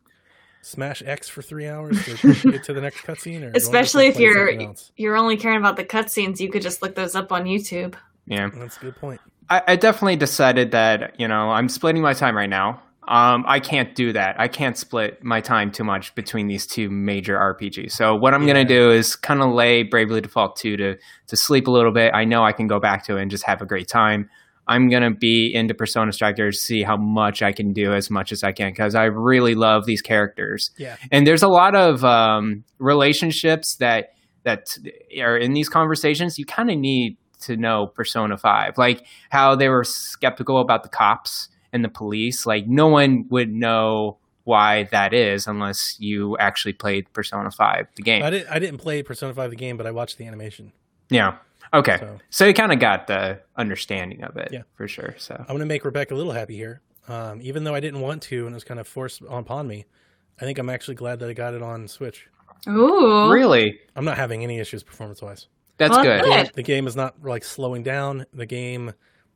smash 0.62 1.02
X 1.06 1.28
for 1.30 1.42
three 1.42 1.68
hours 1.68 2.04
to 2.06 2.34
get 2.52 2.64
to 2.64 2.74
the 2.74 2.82
next 2.82 3.02
cutscene, 3.02 3.38
or 3.38 3.40
do 3.40 3.48
I 3.48 3.52
just 3.54 3.66
Especially 3.66 4.08
if 4.08 4.20
you're 4.20 4.52
you're 4.98 5.16
only 5.16 5.38
caring 5.38 5.58
about 5.58 5.78
the 5.78 5.86
cutscenes, 5.86 6.40
you 6.40 6.50
could 6.50 6.62
just 6.62 6.82
look 6.82 6.96
those 6.96 7.16
up 7.16 7.32
on 7.32 7.46
YouTube. 7.46 7.96
Yeah. 8.28 8.50
That's 8.54 8.78
a 8.78 8.82
good 8.82 8.96
point. 8.96 9.22
I, 9.50 9.62
I 9.70 9.76
definitely 9.76 10.16
decided 10.18 10.72
that, 10.72 11.20
you 11.20 11.28
know, 11.28 11.50
I'm 11.50 11.68
splitting 11.70 12.02
my 12.02 12.14
time 12.14 12.38
right 12.38 12.50
now. 12.50 12.82
Um, 13.08 13.44
I 13.48 13.60
can't 13.60 13.96
do 13.96 14.14
that. 14.14 14.40
I 14.40 14.48
can't 14.48 14.78
split 14.78 15.24
my 15.24 15.42
time 15.42 15.72
too 15.72 15.84
much 15.84 16.14
between 16.14 16.46
these 16.46 16.68
two 16.68 16.92
major 16.92 17.36
RPGs. 17.36 17.92
So 17.92 18.16
what 18.16 18.36
I'm 18.36 18.44
Yeah. 18.44 18.54
gonna 18.54 18.66
do 18.66 18.92
is 18.92 19.16
kind 19.16 19.42
of 19.42 19.52
lay 19.52 19.82
Bravely 19.82 20.22
Default 20.22 20.58
2 20.58 20.78
to 20.78 20.96
to 21.28 21.36
sleep 21.36 21.68
a 21.68 21.72
little 21.72 21.92
bit. 21.92 22.12
I 22.14 22.26
know 22.26 22.44
I 22.46 22.52
can 22.52 22.68
go 22.68 22.80
back 22.80 23.04
to 23.06 23.18
it 23.18 23.24
and 23.24 23.32
just 23.32 23.44
have 23.46 23.64
a 23.64 23.66
great 23.66 23.88
time. 23.88 24.30
I'm 24.70 24.90
gonna 24.90 25.14
be 25.14 25.52
into 25.54 25.74
Persona 25.74 26.12
Strikers, 26.12 26.62
see 26.62 26.84
how 26.84 26.96
much 26.96 27.42
I 27.42 27.52
can 27.52 27.74
do 27.74 27.94
as 27.94 28.10
much 28.10 28.32
as 28.32 28.44
I 28.44 28.52
can 28.52 28.72
because 28.72 28.96
I 28.96 29.06
really 29.06 29.56
love 29.56 29.86
these 29.86 30.02
characters. 30.02 30.72
Yeah, 30.78 30.96
and 31.12 31.28
there's 31.28 31.44
a 31.44 31.48
lot 31.48 31.76
of 31.76 32.06
um, 32.06 32.64
relationships 32.78 33.76
that 33.80 34.10
that 34.44 34.68
are 35.22 35.38
in 35.38 35.54
these 35.54 35.68
conversations 35.68 36.38
you 36.40 36.46
kind 36.46 36.72
of 36.72 36.78
need 36.78 37.18
to 37.42 37.58
know 37.58 37.88
persona 37.88 38.38
5 38.38 38.78
like 38.78 39.06
how 39.30 39.54
they 39.54 39.68
were 39.68 39.84
skeptical 39.84 40.62
about 40.62 40.84
the 40.84 40.90
cops 40.90 41.50
and 41.74 41.84
the 41.84 41.90
police 41.90 42.46
like 42.46 42.64
no 42.66 42.88
one 42.88 43.26
would 43.30 43.50
know 43.50 44.18
why 44.46 44.88
that 44.92 45.14
is 45.14 45.46
unless 45.46 45.98
you 46.00 46.38
actually 46.38 46.74
played 46.74 47.12
persona 47.12 47.52
5 47.52 47.86
the 47.96 48.02
game 48.02 48.24
I 48.24 48.30
didn't 48.30 48.50
I 48.50 48.60
didn't 48.60 48.78
play 48.80 49.04
Persona 49.04 49.34
Five 49.34 49.50
the 49.50 49.56
game, 49.56 49.78
but 49.78 49.88
I 49.88 49.92
watched 49.92 50.18
the 50.18 50.28
animation. 50.28 50.72
Yeah. 51.10 51.38
Okay. 51.74 51.98
So- 52.00 52.18
So, 52.30 52.46
you 52.46 52.54
kind 52.54 52.72
of 52.72 52.80
got 52.80 53.08
the 53.08 53.40
understanding 53.56 54.24
of 54.24 54.36
it. 54.38 54.50
Yeah. 54.52 54.64
For 54.76 54.88
sure. 54.88 55.16
So. 55.18 55.36
I'm 55.38 55.46
going 55.48 55.60
to 55.60 55.66
make 55.66 55.86
Rebecca 55.86 56.14
a 56.14 56.18
little 56.18 56.32
happy 56.32 56.56
here. 56.56 56.82
Um, 57.08 57.42
even 57.42 57.64
though 57.64 57.74
I 57.76 57.80
didn't 57.80 58.02
want 58.02 58.22
to 58.24 58.46
and 58.46 58.54
it 58.54 58.56
was 58.56 58.64
kind 58.64 58.80
of 58.80 58.88
forced 58.88 59.22
upon 59.28 59.68
me, 59.68 59.86
I 60.40 60.46
think 60.46 60.58
I'm 60.60 60.70
actually 60.70 60.96
glad 60.96 61.20
that 61.20 61.30
I 61.30 61.34
got 61.34 61.54
it 61.54 61.62
on 61.64 61.88
Switch. 61.88 62.28
Ooh. 62.68 63.30
Really? 63.32 63.80
I'm 63.96 64.06
not 64.06 64.18
having 64.18 64.44
any 64.44 64.60
issues 64.60 64.84
performance 64.84 65.22
wise. 65.22 65.48
That's 65.78 65.92
Well, 65.92 66.04
good. 66.04 66.24
good. 66.24 66.52
The 66.56 66.64
game 66.64 66.88
is 66.88 66.96
not 66.96 67.24
like 67.24 67.44
slowing 67.44 67.84
down. 67.84 68.26
The 68.34 68.46
game 68.46 68.94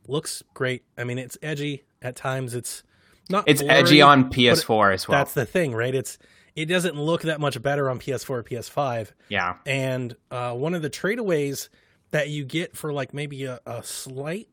looks 0.07 0.43
great. 0.53 0.83
I 0.97 1.03
mean, 1.03 1.17
it's 1.17 1.37
edgy 1.41 1.83
at 2.01 2.15
times. 2.15 2.53
It's 2.53 2.83
not. 3.29 3.45
It's 3.47 3.61
blurry, 3.61 3.77
edgy 3.79 4.01
on 4.01 4.29
PS4 4.29 4.93
as 4.93 5.07
well. 5.07 5.17
That's 5.17 5.33
the 5.33 5.45
thing, 5.45 5.73
right? 5.73 5.95
It's 5.95 6.17
it 6.55 6.65
doesn't 6.65 6.95
look 6.95 7.21
that 7.23 7.39
much 7.39 7.59
better 7.61 7.89
on 7.89 7.97
PS4 7.99 8.29
or 8.29 8.43
PS5. 8.43 9.11
yeah. 9.29 9.55
And 9.65 10.15
uh, 10.29 10.53
one 10.53 10.73
of 10.75 10.81
the 10.81 10.89
tradeaways 10.89 11.69
that 12.13 12.29
you 12.29 12.46
get 12.46 12.77
for 12.77 12.93
like 12.93 13.12
maybe 13.12 13.43
a, 13.46 13.60
a 13.65 13.82
slight 13.82 14.48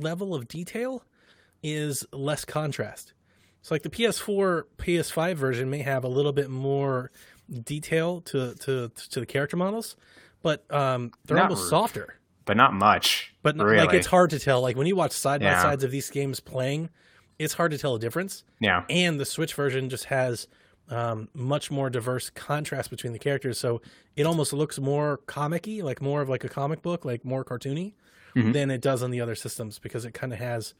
level 0.00 0.34
of 0.34 0.48
detail 0.48 1.04
is 1.62 2.06
less 2.10 2.46
contrast. 2.46 3.12
So 3.60 3.74
like 3.74 3.82
the 3.82 3.90
PS4, 3.90 4.62
PS5 4.78 5.34
version 5.34 5.68
may 5.68 5.82
have 5.82 6.04
a 6.04 6.08
little 6.08 6.32
bit 6.32 6.48
more 6.48 7.10
detail 7.64 8.22
to 8.22 8.54
to 8.54 8.90
to 9.10 9.20
the 9.20 9.26
character 9.26 9.58
models, 9.58 9.94
but 10.42 10.64
um, 10.72 11.12
they're 11.26 11.36
Not 11.36 11.50
almost 11.50 11.68
softer. 11.68 12.14
But 12.46 12.56
not 12.56 12.72
much. 12.72 13.34
But 13.42 13.56
really. 13.56 13.76
like 13.76 13.92
it's 13.92 14.06
hard 14.06 14.30
to 14.30 14.38
tell. 14.38 14.62
Like 14.62 14.76
when 14.76 14.86
you 14.86 14.96
watch 14.96 15.12
side 15.12 15.42
by 15.42 15.52
sides 15.52 15.84
of 15.84 15.90
these 15.90 16.08
games 16.08 16.40
playing, 16.40 16.88
it's 17.38 17.52
hard 17.52 17.72
to 17.72 17.78
tell 17.78 17.96
a 17.96 17.98
difference. 17.98 18.42
Yeah. 18.58 18.84
And 18.88 19.20
the 19.20 19.26
Switch 19.26 19.52
version 19.52 19.90
just 19.90 20.06
has 20.06 20.48
um, 20.90 21.28
much 21.34 21.70
more 21.70 21.90
diverse 21.90 22.30
contrast 22.30 22.90
between 22.90 23.12
the 23.12 23.18
characters, 23.18 23.58
so 23.58 23.80
it 24.14 24.24
almost 24.26 24.52
looks 24.52 24.78
more 24.78 25.18
comic-y, 25.26 25.80
like 25.82 26.00
more 26.00 26.20
of 26.22 26.28
like 26.28 26.44
a 26.44 26.48
comic 26.48 26.82
book, 26.82 27.04
like 27.04 27.24
more 27.24 27.44
cartoony, 27.44 27.94
Mhm. 28.36 28.52
than 28.52 28.70
it 28.70 28.80
does 28.82 29.02
on 29.02 29.10
the 29.10 29.20
other 29.20 29.34
systems 29.34 29.78
because 29.78 30.04
it 30.04 30.12
kind 30.14 30.32
of 30.32 30.38
has 30.38 30.74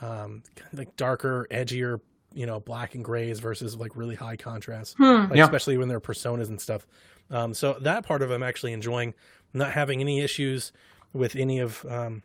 um, 0.00 0.42
like 0.72 0.96
darker, 0.96 1.46
edgier, 1.52 2.00
you 2.32 2.46
know, 2.46 2.58
black 2.58 2.96
and 2.96 3.04
grays 3.04 3.38
versus 3.38 3.76
like 3.76 3.94
really 3.94 4.16
high 4.16 4.36
contrast 4.36 4.96
Hmm. 4.96 5.04
like, 5.04 5.36
Yeah. 5.36 5.44
especially 5.44 5.78
when 5.78 5.86
they're 5.86 6.00
personas 6.00 6.48
and 6.48 6.60
stuff. 6.60 6.84
Um, 7.30 7.54
so 7.54 7.74
that 7.80 8.04
part 8.04 8.20
of 8.22 8.30
it 8.32 8.34
I'm 8.34 8.42
actually 8.42 8.72
enjoying, 8.72 9.14
not 9.52 9.70
having 9.70 10.00
any 10.00 10.20
issues 10.20 10.72
with 11.12 11.36
any 11.36 11.60
of, 11.60 11.84
um, 11.88 12.24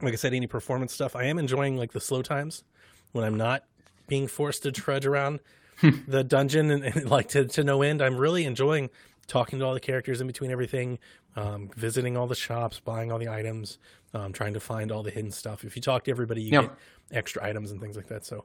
like 0.00 0.12
I 0.12 0.16
said, 0.16 0.32
any 0.32 0.46
performance 0.46 0.92
stuff. 0.94 1.16
I 1.16 1.24
am 1.24 1.38
enjoying 1.40 1.76
like 1.76 1.92
the 1.92 2.00
slow 2.00 2.22
times 2.22 2.62
when 3.10 3.24
I'm 3.24 3.36
not 3.36 3.64
being 4.06 4.28
forced 4.28 4.62
to 4.62 4.70
trudge 4.70 5.04
around 5.04 5.40
the 6.08 6.24
dungeon 6.24 6.70
and, 6.70 6.84
and 6.84 7.10
like 7.10 7.28
to, 7.30 7.44
to 7.46 7.64
no 7.64 7.82
end. 7.82 8.02
I'm 8.02 8.16
really 8.16 8.44
enjoying 8.44 8.90
talking 9.26 9.58
to 9.60 9.64
all 9.64 9.74
the 9.74 9.80
characters 9.80 10.20
in 10.20 10.26
between 10.26 10.50
everything, 10.50 10.98
um, 11.36 11.70
visiting 11.76 12.16
all 12.16 12.26
the 12.26 12.34
shops, 12.34 12.80
buying 12.80 13.12
all 13.12 13.18
the 13.18 13.28
items, 13.28 13.78
um, 14.14 14.32
trying 14.32 14.54
to 14.54 14.60
find 14.60 14.90
all 14.92 15.02
the 15.02 15.10
hidden 15.10 15.30
stuff. 15.30 15.64
If 15.64 15.76
you 15.76 15.82
talk 15.82 16.04
to 16.04 16.10
everybody, 16.10 16.42
you 16.42 16.50
Yeah. 16.52 16.62
get 16.62 16.70
extra 17.12 17.44
items 17.44 17.70
and 17.70 17.80
things 17.80 17.96
like 17.96 18.08
that. 18.08 18.24
So 18.26 18.44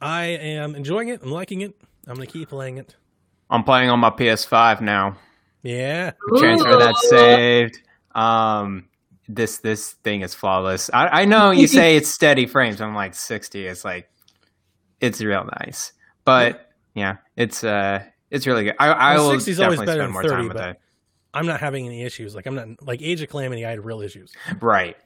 I 0.00 0.24
am 0.26 0.74
enjoying 0.74 1.08
it. 1.08 1.22
I'm 1.22 1.30
liking 1.30 1.60
it. 1.60 1.74
I'm 2.06 2.14
gonna 2.14 2.26
keep 2.26 2.48
playing 2.48 2.78
it. 2.78 2.96
I'm 3.50 3.62
playing 3.64 3.90
on 3.90 4.00
my 4.00 4.10
PS5 4.10 4.80
now. 4.80 5.16
Yeah. 5.62 6.12
Transfer 6.38 6.76
that 6.78 6.96
saved. 6.96 7.78
Um, 8.14 8.88
this 9.28 9.58
this 9.58 9.92
thing 9.92 10.20
is 10.22 10.34
flawless. 10.34 10.90
I, 10.92 11.22
I 11.22 11.24
know 11.24 11.50
you 11.50 11.66
say 11.78 11.96
it's 11.96 12.08
steady 12.08 12.46
frames. 12.46 12.80
I'm 12.80 12.94
like 12.94 13.14
60. 13.14 13.66
It's 13.66 13.84
like 13.84 14.10
it's 15.00 15.20
real 15.20 15.48
nice, 15.60 15.92
but 16.24 16.70
yeah, 16.94 17.16
it's 17.36 17.62
uh 17.64 18.02
it's 18.30 18.46
really 18.46 18.64
good. 18.64 18.74
I, 18.78 18.88
I 18.88 19.14
Well, 19.14 19.30
will 19.32 19.40
60 19.40 19.62
always 19.62 19.78
definitely 19.78 19.86
better 19.86 19.98
spend 20.00 20.06
than 20.08 20.12
more 20.12 20.22
30, 20.22 20.34
time 20.34 20.48
with 20.48 20.56
it. 20.58 20.80
I'm 21.32 21.46
not 21.46 21.60
having 21.60 21.86
any 21.86 22.02
issues. 22.02 22.34
Like 22.34 22.46
I'm 22.46 22.54
not 22.54 22.68
like 22.82 23.02
Age 23.02 23.20
of 23.22 23.28
Calamity. 23.28 23.64
I 23.66 23.70
had 23.70 23.84
real 23.84 24.00
issues. 24.00 24.32
Right. 24.60 24.96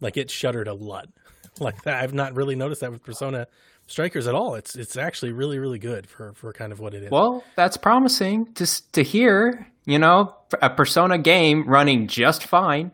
Like 0.00 0.16
it 0.16 0.30
shuddered 0.30 0.68
a 0.68 0.74
lot. 0.74 1.08
Like 1.60 1.82
that. 1.82 2.02
I've 2.02 2.14
not 2.14 2.34
really 2.34 2.54
noticed 2.54 2.80
that 2.80 2.90
with 2.90 3.04
Persona 3.04 3.46
Strikers 3.86 4.26
at 4.26 4.34
all. 4.34 4.54
It's 4.54 4.74
it's 4.74 4.96
actually 4.96 5.32
really 5.32 5.58
really 5.58 5.78
good 5.78 6.06
for 6.08 6.32
for 6.32 6.50
kind 6.54 6.72
of 6.72 6.80
what 6.80 6.94
it 6.94 7.02
is. 7.02 7.10
Well, 7.10 7.44
that's 7.56 7.76
promising 7.76 8.54
to 8.54 8.66
to 8.92 9.02
hear. 9.02 9.66
You 9.84 9.98
know, 9.98 10.34
a 10.62 10.70
Persona 10.70 11.18
game 11.18 11.68
running 11.68 12.06
just 12.08 12.44
fine 12.46 12.92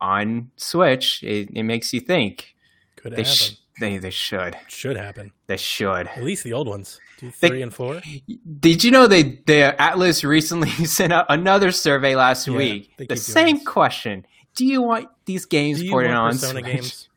on 0.00 0.50
Switch. 0.56 1.22
It, 1.22 1.50
it 1.54 1.64
makes 1.64 1.92
you 1.92 2.00
think 2.00 2.54
Could 2.96 3.12
they 3.12 3.16
happen. 3.24 3.34
sh- 3.34 3.56
they 3.78 3.98
they 3.98 4.10
should 4.10 4.56
Should 4.68 4.96
happen. 4.96 5.32
they 5.46 5.56
should. 5.58 6.06
At 6.08 6.22
least 6.24 6.44
the 6.44 6.54
old 6.54 6.66
ones. 6.66 6.98
Two, 7.18 7.30
They- 7.40 7.48
three, 7.48 7.62
and 7.62 7.74
four. 7.74 8.00
Did 8.60 8.84
you 8.84 8.90
know 8.90 9.06
they 9.06 9.22
the 9.24 9.74
Atlus 9.78 10.24
recently 10.26 10.70
sent 10.86 11.12
out 11.12 11.26
another 11.28 11.70
survey 11.72 12.14
last 12.16 12.46
Yeah, 12.48 12.56
week? 12.56 12.90
The 12.96 13.16
same 13.16 13.56
this. 13.58 13.66
question: 13.66 14.24
Do 14.54 14.64
you 14.64 14.80
want 14.82 15.08
these 15.26 15.44
games 15.44 15.80
Do 15.80 15.90
ported 15.90 16.12
on 16.12 16.30
Persona 16.32 16.60
Switch? 16.60 16.64
games? 16.72 17.04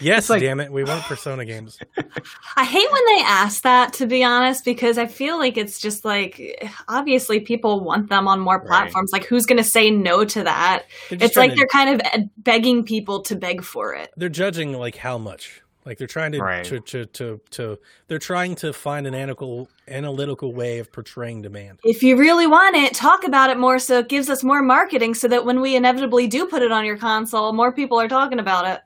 Yes, 0.00 0.30
like- 0.30 0.42
damn 0.42 0.60
it. 0.60 0.70
We 0.70 0.84
want 0.84 1.02
Persona 1.06 1.44
games. 1.44 1.76
I 2.56 2.64
hate 2.64 2.86
when 2.92 3.02
they 3.16 3.22
ask 3.24 3.62
that, 3.64 3.94
to 3.94 4.06
be 4.06 4.22
honest, 4.22 4.64
because 4.64 4.96
I 4.96 5.06
feel 5.06 5.38
like 5.38 5.56
it's 5.56 5.80
just 5.80 6.04
like 6.04 6.64
obviously 6.86 7.40
people 7.40 7.80
want 7.82 8.08
them 8.08 8.28
on 8.28 8.38
more 8.38 8.58
Right. 8.58 8.66
platforms. 8.68 9.10
Like, 9.12 9.24
who's 9.24 9.44
going 9.44 9.56
to 9.58 9.64
say 9.68 9.90
no 9.90 10.24
to 10.24 10.44
that? 10.44 10.84
It's 11.10 11.34
like 11.34 11.50
to- 11.50 11.56
they're 11.56 11.66
kind 11.66 11.90
of 11.90 12.00
eh, 12.12 12.24
begging 12.36 12.84
people 12.84 13.22
to 13.22 13.34
beg 13.34 13.64
for 13.64 13.92
it. 13.94 14.12
they're 14.16 14.28
judging 14.28 14.72
like 14.72 14.94
how 14.98 15.18
much 15.18 15.60
like 15.86 15.96
they're 15.98 16.06
trying 16.08 16.32
to, 16.32 16.40
Right. 16.40 16.64
to, 16.64 16.80
to 16.80 17.06
to 17.06 17.40
to 17.52 17.78
they're 18.08 18.18
trying 18.18 18.54
to 18.56 18.72
find 18.72 19.06
an 19.06 19.14
analytical 19.14 19.68
analytical 19.88 20.52
way 20.52 20.78
of 20.80 20.90
portraying 20.92 21.42
demand 21.42 21.78
If 21.84 22.02
you 22.02 22.16
really 22.18 22.46
want 22.46 22.76
it, 22.76 22.92
talk 22.94 23.24
about 23.24 23.50
it 23.50 23.56
more 23.58 23.78
so 23.78 24.00
it 24.00 24.08
gives 24.08 24.28
us 24.28 24.42
more 24.44 24.62
marketing 24.62 25.14
so 25.14 25.28
that 25.28 25.44
when 25.46 25.60
we 25.60 25.76
inevitably 25.76 26.26
do 26.26 26.46
put 26.46 26.60
it 26.62 26.72
on 26.72 26.84
your 26.84 26.98
console, 26.98 27.52
more 27.52 27.72
people 27.72 28.00
are 28.00 28.08
talking 28.08 28.38
about 28.40 28.66
it. 28.66 28.80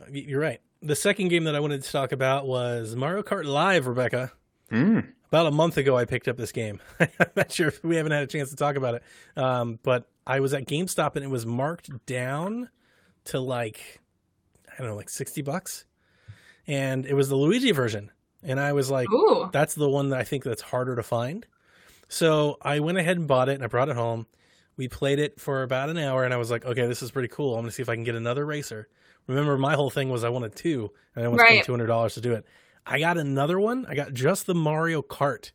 Uh, 0.00 0.04
you're 0.10 0.40
right 0.40 0.60
the 0.82 0.96
second 0.96 1.28
game 1.28 1.44
that 1.44 1.54
i 1.54 1.60
wanted 1.60 1.82
to 1.82 1.90
talk 1.90 2.12
about 2.12 2.46
was 2.46 2.94
mario 2.96 3.22
kart 3.22 3.44
live 3.44 3.86
rebecca 3.86 4.32
Mm. 4.72 5.06
about 5.28 5.46
a 5.46 5.50
month 5.50 5.76
ago 5.76 5.96
i 5.96 6.04
picked 6.06 6.26
up 6.26 6.36
this 6.38 6.50
game 6.50 6.80
i'm 7.00 7.08
not 7.36 7.52
sure 7.52 7.68
if 7.68 7.84
we 7.84 7.96
haven't 7.96 8.12
had 8.12 8.22
a 8.22 8.26
chance 8.26 8.50
to 8.50 8.56
talk 8.56 8.76
about 8.76 8.94
it 8.96 9.02
um, 9.36 9.78
but 9.82 10.08
i 10.26 10.40
was 10.40 10.52
at 10.54 10.66
gamestop 10.66 11.16
and 11.16 11.24
it 11.24 11.28
was 11.28 11.44
marked 11.46 11.90
down 12.06 12.70
to 13.26 13.38
like 13.40 14.00
i 14.74 14.78
don't 14.78 14.88
know 14.88 14.96
like 14.96 15.08
60 15.08 15.42
bucks 15.42 15.84
and 16.66 17.06
it 17.06 17.14
was 17.14 17.28
the 17.28 17.36
luigi 17.36 17.72
version 17.72 18.10
and 18.42 18.58
i 18.60 18.72
was 18.72 18.90
like 18.90 19.10
Ooh. 19.10 19.48
That's 19.52 19.74
the 19.74 19.88
one 19.88 20.08
that 20.10 20.20
I 20.20 20.24
think 20.24 20.42
that's 20.44 20.62
harder 20.62 20.96
to 20.96 21.02
find. 21.02 21.46
So 22.08 22.58
I 22.62 22.80
went 22.80 22.98
ahead 22.98 23.16
and 23.18 23.26
bought 23.28 23.48
it 23.48 23.54
and 23.54 23.64
I 23.64 23.66
brought 23.66 23.88
it 23.88 23.96
home. 23.96 24.26
We 24.76 24.88
played 24.88 25.18
it 25.18 25.40
for 25.40 25.62
about 25.62 25.88
an 25.90 25.98
hour 25.98 26.24
and 26.24 26.34
I 26.34 26.36
was 26.36 26.50
like, 26.50 26.64
okay, 26.64 26.86
this 26.86 27.02
is 27.02 27.10
pretty 27.10 27.28
cool. 27.28 27.54
I'm 27.54 27.62
gonna 27.62 27.72
see 27.72 27.82
if 27.82 27.88
I 27.88 27.94
can 27.94 28.04
get 28.04 28.14
another 28.14 28.44
racer. 28.44 28.88
Remember, 29.26 29.56
my 29.56 29.74
whole 29.74 29.90
thing 29.90 30.10
was 30.10 30.22
I 30.24 30.28
wanted 30.28 30.54
two, 30.56 30.90
and 31.16 31.24
I 31.24 31.28
was 31.28 31.40
Right. 31.40 31.64
two 31.64 31.72
hundred 31.72 31.86
dollars 31.86 32.14
to 32.14 32.20
do 32.20 32.32
it. 32.32 32.44
I 32.86 32.98
got 32.98 33.16
another 33.16 33.58
one. 33.58 33.86
I 33.88 33.94
got 33.94 34.12
just 34.12 34.46
the 34.46 34.54
Mario 34.54 35.00
Kart 35.02 35.52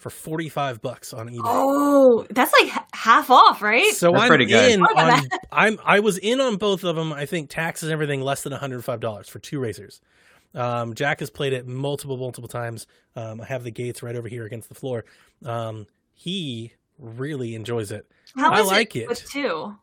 for 0.00 0.10
forty 0.10 0.48
five 0.48 0.80
bucks 0.80 1.12
on 1.12 1.28
eBay. 1.28 1.40
Oh, 1.44 2.26
that's 2.30 2.52
like 2.60 2.72
half 2.94 3.30
off, 3.30 3.62
right? 3.62 3.92
So 3.92 4.10
That's 4.10 4.22
I'm 4.22 4.28
pretty 4.28 4.46
good. 4.46 4.72
in 4.72 4.82
on 4.82 5.28
I'm 5.52 5.78
I 5.84 6.00
was 6.00 6.18
in 6.18 6.40
on 6.40 6.56
both 6.56 6.82
of 6.84 6.96
them. 6.96 7.12
I 7.12 7.26
think 7.26 7.50
taxes 7.50 7.84
and 7.88 7.92
everything 7.92 8.22
less 8.22 8.42
than 8.42 8.52
$105 8.52 9.28
for 9.28 9.38
two 9.38 9.60
racers. 9.60 10.00
Um, 10.54 10.94
Jack 10.94 11.20
has 11.20 11.30
played 11.30 11.52
it 11.52 11.66
multiple 11.66 12.16
multiple 12.16 12.48
times. 12.48 12.86
Um, 13.14 13.40
I 13.40 13.44
have 13.44 13.62
the 13.62 13.70
gates 13.70 14.02
right 14.02 14.16
over 14.16 14.26
here 14.26 14.44
against 14.46 14.68
the 14.68 14.74
floor. 14.74 15.04
Um, 15.44 15.86
he 16.14 16.72
really 16.98 17.54
enjoys 17.54 17.92
it. 17.92 18.06
How 18.36 18.52
I 18.52 18.60
is 18.60 18.66
like 18.66 18.96
it. 18.96 19.08
with 19.08 19.24
two. 19.30 19.74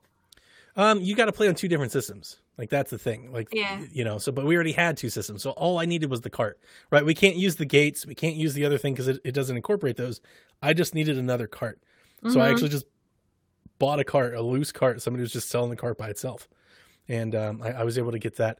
Um, 0.76 1.00
you 1.02 1.16
got 1.16 1.26
to 1.26 1.32
play 1.32 1.48
on 1.48 1.56
two 1.56 1.68
different 1.68 1.92
systems. 1.92 2.38
Like 2.58 2.70
that's 2.70 2.90
the 2.90 2.98
thing. 2.98 3.32
Like 3.32 3.50
Yeah. 3.54 3.82
you 3.92 4.04
know. 4.04 4.18
So, 4.18 4.32
but 4.32 4.46
we 4.46 4.56
already 4.56 4.72
had 4.72 4.98
two 4.98 5.10
systems. 5.10 5.44
So 5.44 5.52
all 5.52 5.78
I 5.80 5.86
needed 5.86 6.10
was 6.10 6.22
the 6.22 6.30
cart. 6.30 6.60
Right. 6.92 7.06
We 7.06 7.14
can't 7.14 7.36
use 7.36 7.56
the 7.58 7.66
gates. 7.66 8.06
We 8.06 8.16
can't 8.16 8.36
use 8.36 8.54
the 8.56 8.66
other 8.66 8.78
thing 8.78 8.94
because 8.94 9.08
it, 9.08 9.20
it 9.24 9.34
doesn't 9.34 9.56
incorporate 9.56 9.96
those. 9.98 10.22
I 10.62 10.74
just 10.74 10.96
needed 10.96 11.18
another 11.18 11.46
cart. 11.48 11.80
So 12.32 12.40
I 12.42 12.48
Mhm. 12.48 12.52
actually 12.52 12.70
just 12.70 12.86
bought 13.78 14.00
a 14.00 14.04
cart, 14.04 14.34
a 14.34 14.42
loose 14.42 14.72
cart. 14.72 15.02
Somebody 15.04 15.22
was 15.22 15.32
just 15.32 15.50
selling 15.50 15.70
the 15.70 15.76
cart 15.76 16.00
by 16.00 16.10
itself, 16.10 16.48
and 17.08 17.36
um, 17.36 17.62
I, 17.62 17.74
I 17.74 17.84
was 17.84 18.00
able 18.00 18.12
to 18.12 18.18
get 18.18 18.38
that. 18.38 18.58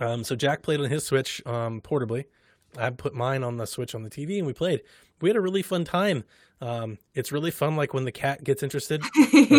Um, 0.00 0.22
so 0.22 0.36
Jack 0.36 0.62
played 0.62 0.78
on 0.80 0.88
his 0.88 1.04
Switch 1.04 1.44
um, 1.44 1.80
portably. 1.80 2.26
I 2.78 2.90
put 2.90 3.14
mine 3.14 3.42
on 3.44 3.56
the 3.56 3.66
Switch 3.66 3.94
on 3.94 4.02
the 4.02 4.10
TV, 4.10 4.38
and 4.38 4.46
we 4.46 4.52
played. 4.52 4.82
We 5.20 5.28
had 5.28 5.36
a 5.36 5.40
really 5.40 5.62
fun 5.62 5.84
time. 5.84 6.24
Um, 6.60 6.98
it's 7.14 7.32
really 7.32 7.50
fun, 7.50 7.74
like 7.76 7.92
when 7.92 8.04
the 8.04 8.12
cat 8.12 8.44
gets 8.44 8.62
interested 8.62 9.02
or 9.02 9.08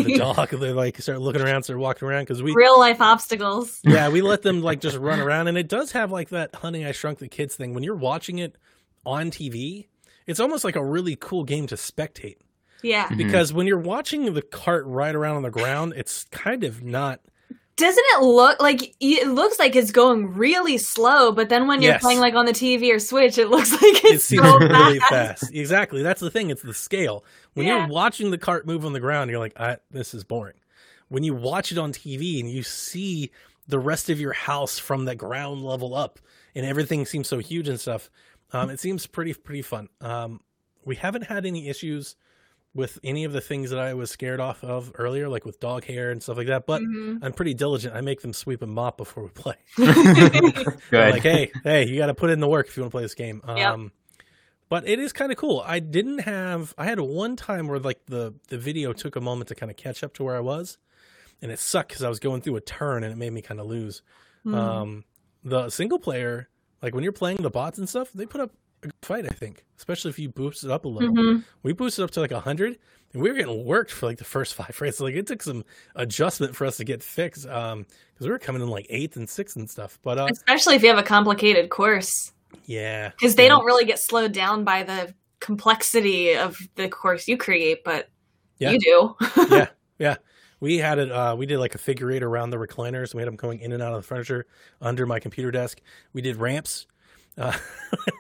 the 0.01 0.15
dog. 0.17 0.49
They 0.51 0.71
like 0.71 0.97
start 1.01 1.19
looking 1.21 1.41
around, 1.41 1.63
start 1.63 1.79
walking 1.79 2.07
around 2.07 2.23
because 2.23 2.41
we 2.41 2.53
Real 2.53 2.79
life 2.79 3.01
obstacles. 3.01 3.79
yeah, 3.83 4.07
we 4.09 4.21
let 4.21 4.41
them 4.41 4.61
like 4.61 4.79
just 4.79 4.97
run 4.97 5.19
around, 5.19 5.47
and 5.47 5.57
it 5.57 5.67
does 5.67 5.91
have 5.91 6.11
like 6.11 6.29
that 6.29 6.55
"Honey, 6.55 6.85
I 6.85 6.91
Shrunk 6.93 7.19
the 7.19 7.27
Kids" 7.27 7.55
thing. 7.55 7.73
When 7.73 7.83
you're 7.83 7.95
watching 7.95 8.39
it 8.39 8.57
on 9.05 9.31
TV, 9.31 9.87
it's 10.27 10.39
almost 10.39 10.63
like 10.63 10.77
a 10.77 10.83
really 10.85 11.17
cool 11.17 11.43
game 11.43 11.67
to 11.67 11.75
spectate 11.75 12.37
Yeah. 12.81 13.09
Mhm. 13.09 13.17
because 13.17 13.51
when 13.51 13.67
you're 13.67 13.77
watching 13.79 14.33
the 14.33 14.41
cart 14.41 14.85
ride 14.85 15.15
around 15.15 15.35
on 15.35 15.43
the 15.43 15.51
ground, 15.51 15.93
it's 15.97 16.23
kind 16.31 16.63
of 16.63 16.81
not. 16.83 17.19
Doesn't 17.75 18.03
it 18.15 18.21
look 18.21 18.61
like 18.61 18.95
it 18.99 19.27
looks 19.29 19.57
like 19.57 19.75
it's 19.75 19.91
going 19.91 20.33
really 20.35 20.77
slow, 20.77 21.31
but 21.31 21.49
then 21.49 21.67
when 21.67 21.81
you're 21.81 21.93
Yes. 21.93 22.01
playing 22.01 22.19
like 22.19 22.35
on 22.35 22.45
the 22.45 22.51
TV 22.51 22.93
or 22.93 22.99
Switch, 22.99 23.39
it 23.39 23.47
looks 23.49 23.71
like 23.81 24.03
It 24.09 24.21
it's 24.21 24.23
seems 24.23 24.43
so 24.43 24.59
really 24.59 24.99
fast. 24.99 25.09
fast. 25.09 25.55
Exactly, 25.55 26.03
that's 26.03 26.21
the 26.21 26.29
thing. 26.29 26.51
It's 26.51 26.61
the 26.61 26.73
scale. 26.73 27.25
When 27.55 27.65
Yeah. 27.65 27.77
you're 27.79 27.87
watching 27.87 28.29
the 28.29 28.37
cart 28.37 28.67
move 28.67 28.85
on 28.85 28.93
the 28.93 28.99
ground, 28.99 29.31
you're 29.31 29.39
like, 29.39 29.59
I, 29.59 29.77
"This 29.91 30.13
is 30.13 30.23
boring." 30.23 30.55
when 31.09 31.23
you 31.23 31.33
watch 31.35 31.71
it 31.71 31.77
on 31.77 31.91
TV 31.91 32.39
and 32.39 32.49
you 32.49 32.63
see 32.63 33.29
the 33.67 33.77
rest 33.77 34.09
of 34.09 34.19
your 34.19 34.33
house 34.33 34.79
from 34.79 35.05
the 35.05 35.13
ground 35.15 35.61
level 35.61 35.93
up, 35.93 36.17
and 36.55 36.65
everything 36.65 37.05
seems 37.05 37.27
so 37.27 37.37
huge 37.37 37.67
and 37.67 37.79
stuff, 37.79 38.09
um, 38.51 38.69
it 38.71 38.79
seems 38.79 39.05
pretty 39.05 39.33
pretty 39.33 39.61
fun. 39.61 39.89
Um, 40.01 40.41
we 40.85 40.95
haven't 40.95 41.23
had 41.23 41.45
any 41.45 41.69
issues 41.69 42.15
with 42.75 42.97
any 43.03 43.23
of 43.23 43.33
the 43.33 43.41
things 43.41 43.69
that 43.69 43.79
I 43.79 43.93
was 43.93 44.09
scared 44.09 44.39
off 44.39 44.63
of 44.63 44.91
earlier, 44.97 45.29
like 45.29 45.45
with 45.45 45.59
dog 45.59 45.85
hair 45.85 46.09
and 46.09 46.23
stuff 46.23 46.37
like 46.37 46.47
that. 46.47 46.65
But 46.65 46.81
Mhm. 46.81 47.19
I'm 47.21 47.31
pretty 47.33 47.53
diligent. 47.53 47.95
I 47.95 48.01
make 48.01 48.21
them 48.21 48.33
sweep 48.33 48.61
and 48.63 48.71
mop 48.71 48.97
before 48.97 49.23
we 49.23 49.29
play. 49.29 49.55
Good. 49.77 50.75
Like, 50.91 51.21
hey, 51.21 51.51
hey, 51.63 51.87
you 51.87 51.97
got 51.97 52.07
to 52.07 52.13
put 52.13 52.29
in 52.29 52.39
the 52.39 52.47
work 52.47 52.67
if 52.67 52.75
you 52.77 52.83
want 52.83 52.91
to 52.91 52.95
play 52.95 53.03
this 53.03 53.15
game. 53.15 53.41
Um, 53.45 53.91
But 54.69 54.87
it 54.87 54.97
is 54.99 55.13
kind 55.13 55.31
of 55.31 55.37
cool. 55.37 55.61
I 55.65 55.79
didn't 55.79 56.19
have. 56.19 56.73
I 56.77 56.85
had 56.85 56.99
one 56.99 57.35
time 57.35 57.67
where 57.67 57.77
like 57.79 58.05
the 58.07 58.33
the 58.47 58.57
video 58.57 58.91
took 58.91 59.15
a 59.15 59.21
moment 59.21 59.49
to 59.49 59.55
kind 59.55 59.69
of 59.69 59.77
catch 59.77 60.03
up 60.03 60.13
to 60.15 60.23
where 60.23 60.35
I 60.35 60.39
was, 60.39 60.79
and 61.43 61.51
it 61.51 61.59
sucked 61.59 61.89
because 61.89 62.03
I 62.03 62.09
was 62.09 62.19
going 62.19 62.41
through 62.41 62.55
a 62.55 62.61
turn 62.61 63.03
and 63.03 63.13
it 63.13 63.17
made 63.17 63.33
me 63.33 63.43
kind 63.43 63.59
of 63.59 63.67
lose. 63.67 64.01
Hmm. 64.43 64.55
Um, 64.55 65.03
the 65.43 65.69
single 65.69 65.99
player, 65.99 66.49
like 66.81 66.95
when 66.95 67.03
you're 67.03 67.11
playing 67.13 67.37
the 67.43 67.51
bots 67.51 67.77
and 67.77 67.87
stuff, 67.87 68.11
they 68.13 68.25
put 68.25 68.41
up 68.41 68.51
a 68.85 68.87
good 68.87 68.93
fight. 69.01 69.25
I 69.25 69.33
think, 69.33 69.63
especially 69.77 70.09
if 70.09 70.19
you 70.19 70.29
boost 70.29 70.63
it 70.63 70.71
up 70.71 70.85
a 70.85 70.87
little. 70.87 71.13
Mhm. 71.13 71.43
We 71.63 71.73
boosted 71.73 72.03
up 72.03 72.11
to 72.11 72.21
like 72.21 72.31
hundred, 72.31 72.77
and 73.13 73.21
we 73.21 73.29
were 73.29 73.35
getting 73.35 73.65
worked 73.65 73.91
for 73.91 74.05
like 74.05 74.17
the 74.17 74.23
first 74.23 74.53
five 74.55 74.79
races. 74.81 75.01
Like 75.01 75.15
it 75.15 75.27
took 75.27 75.41
some 75.43 75.63
adjustment 75.95 76.55
for 76.55 76.65
us 76.65 76.77
to 76.77 76.83
get 76.83 77.01
fixed, 77.03 77.47
um, 77.47 77.85
because 78.13 78.27
we 78.27 78.31
were 78.31 78.39
coming 78.39 78.61
in 78.61 78.67
like 78.67 78.87
eighth 78.89 79.15
and 79.15 79.29
sixth 79.29 79.55
and 79.55 79.69
stuff. 79.69 79.99
But 80.03 80.17
uh, 80.19 80.27
Especially 80.31 80.75
if 80.75 80.81
you 80.83 80.89
have 80.89 80.97
a 80.97 81.03
complicated 81.03 81.69
course, 81.69 82.31
yeah, 82.65 83.09
because 83.09 83.35
they 83.35 83.43
yeah. 83.43 83.49
don't 83.49 83.65
really 83.65 83.85
get 83.85 83.99
slowed 83.99 84.31
down 84.31 84.63
by 84.63 84.83
the 84.83 85.13
complexity 85.39 86.35
of 86.35 86.57
the 86.75 86.87
course 86.87 87.27
you 87.27 87.37
create, 87.37 87.83
but 87.83 88.09
Yeah. 88.59 88.71
you 88.71 88.79
do. 88.79 89.15
yeah, 89.49 89.67
yeah. 89.99 90.15
We 90.61 90.77
had 90.77 90.97
it. 90.97 91.11
Uh, 91.11 91.35
we 91.37 91.45
did 91.45 91.59
like 91.59 91.75
a 91.75 91.77
figure 91.77 92.09
eight 92.09 92.23
around 92.23 92.51
the 92.51 92.57
recliners. 92.57 93.13
We 93.13 93.19
had 93.21 93.27
them 93.27 93.35
going 93.35 93.59
in 93.59 93.73
and 93.73 93.83
out 93.83 93.93
of 93.93 94.01
the 94.01 94.07
furniture 94.07 94.45
under 94.79 95.05
my 95.05 95.19
computer 95.19 95.51
desk. 95.51 95.81
We 96.13 96.21
did 96.21 96.37
ramps. 96.37 96.87
Uh, 97.37 97.51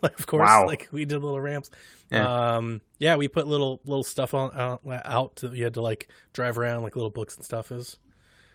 like, 0.01 0.17
of 0.19 0.25
course, 0.27 0.47
Wow. 0.47 0.65
like 0.65 0.87
we 0.91 1.05
did 1.05 1.19
little 1.21 1.39
ramps. 1.39 1.69
Yeah. 2.11 2.55
Um, 2.57 2.81
yeah, 2.99 3.15
we 3.15 3.27
put 3.27 3.47
little 3.47 3.81
little 3.85 4.03
stuff 4.03 4.33
on 4.33 4.51
out, 4.57 4.81
out 5.05 5.35
to, 5.37 5.49
you 5.55 5.63
had 5.63 5.73
to 5.75 5.81
like 5.81 6.09
drive 6.33 6.57
around 6.57 6.83
like 6.83 6.95
little 6.95 7.09
books 7.11 7.35
and 7.35 7.45
stuff. 7.45 7.71
Is 7.71 7.97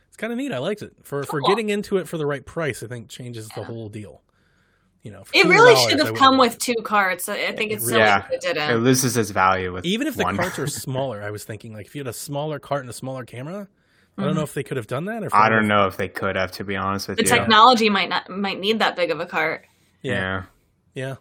it's 0.08 0.16
kind 0.16 0.32
of 0.32 0.36
neat. 0.38 0.52
I 0.52 0.58
liked 0.58 0.82
it 0.82 0.92
for 1.02 1.22
for 1.24 1.40
getting 1.40 1.68
into 1.70 1.98
it 1.98 2.08
for 2.08 2.18
the 2.18 2.26
right 2.26 2.44
price. 2.44 2.82
I 2.82 2.86
think 2.86 3.08
changes 3.08 3.48
the 3.48 3.64
whole 3.64 3.88
deal. 3.88 4.22
You 5.02 5.12
know, 5.12 5.22
It 5.32 5.46
really 5.46 5.76
should 5.88 6.00
have 6.00 6.14
come 6.16 6.38
with 6.38 6.58
two 6.58 6.74
carts. 6.84 7.28
I 7.28 7.46
I 7.46 7.56
think 7.56 7.72
it's 7.72 7.84
silly 7.86 7.98
Yeah. 8.00 8.20
that 8.22 8.32
it 8.32 8.34
It 8.34 8.40
didn't. 8.54 8.70
It 8.70 8.78
loses 8.78 9.16
its 9.16 9.30
value 9.30 9.72
with 9.72 9.84
even 9.84 10.06
if 10.06 10.16
the 10.16 10.24
one. 10.24 10.36
carts 10.36 10.58
are 10.58 10.66
smaller. 10.66 11.22
I 11.22 11.30
was 11.30 11.44
thinking 11.44 11.72
like 11.72 11.86
if 11.86 11.94
you 11.94 12.00
had 12.00 12.08
a 12.08 12.12
smaller 12.12 12.58
cart 12.58 12.80
and 12.82 12.90
a 12.90 12.94
smaller 12.94 13.24
camera. 13.24 13.68
I 14.16 14.20
Mm-hmm. 14.22 14.26
don't 14.30 14.34
know 14.36 14.42
if 14.42 14.54
they 14.54 14.64
could 14.64 14.76
have 14.76 14.88
done 14.88 15.04
that. 15.04 15.22
Or 15.22 15.28
I 15.32 15.48
don't 15.48 15.68
know 15.68 15.86
if 15.86 15.96
they 15.96 16.08
could 16.08 16.34
have, 16.34 16.50
to 16.52 16.64
be 16.64 16.74
honest 16.74 17.06
with 17.06 17.18
The 17.18 17.22
you. 17.22 17.28
The 17.28 17.36
technology 17.36 17.88
might 17.88 18.08
not 18.08 18.28
might 18.28 18.58
need 18.58 18.80
that 18.80 18.96
big 18.96 19.12
of 19.12 19.20
a 19.20 19.26
cart. 19.26 19.64
Yeah. 20.02 20.45
Yeah. 20.95 21.17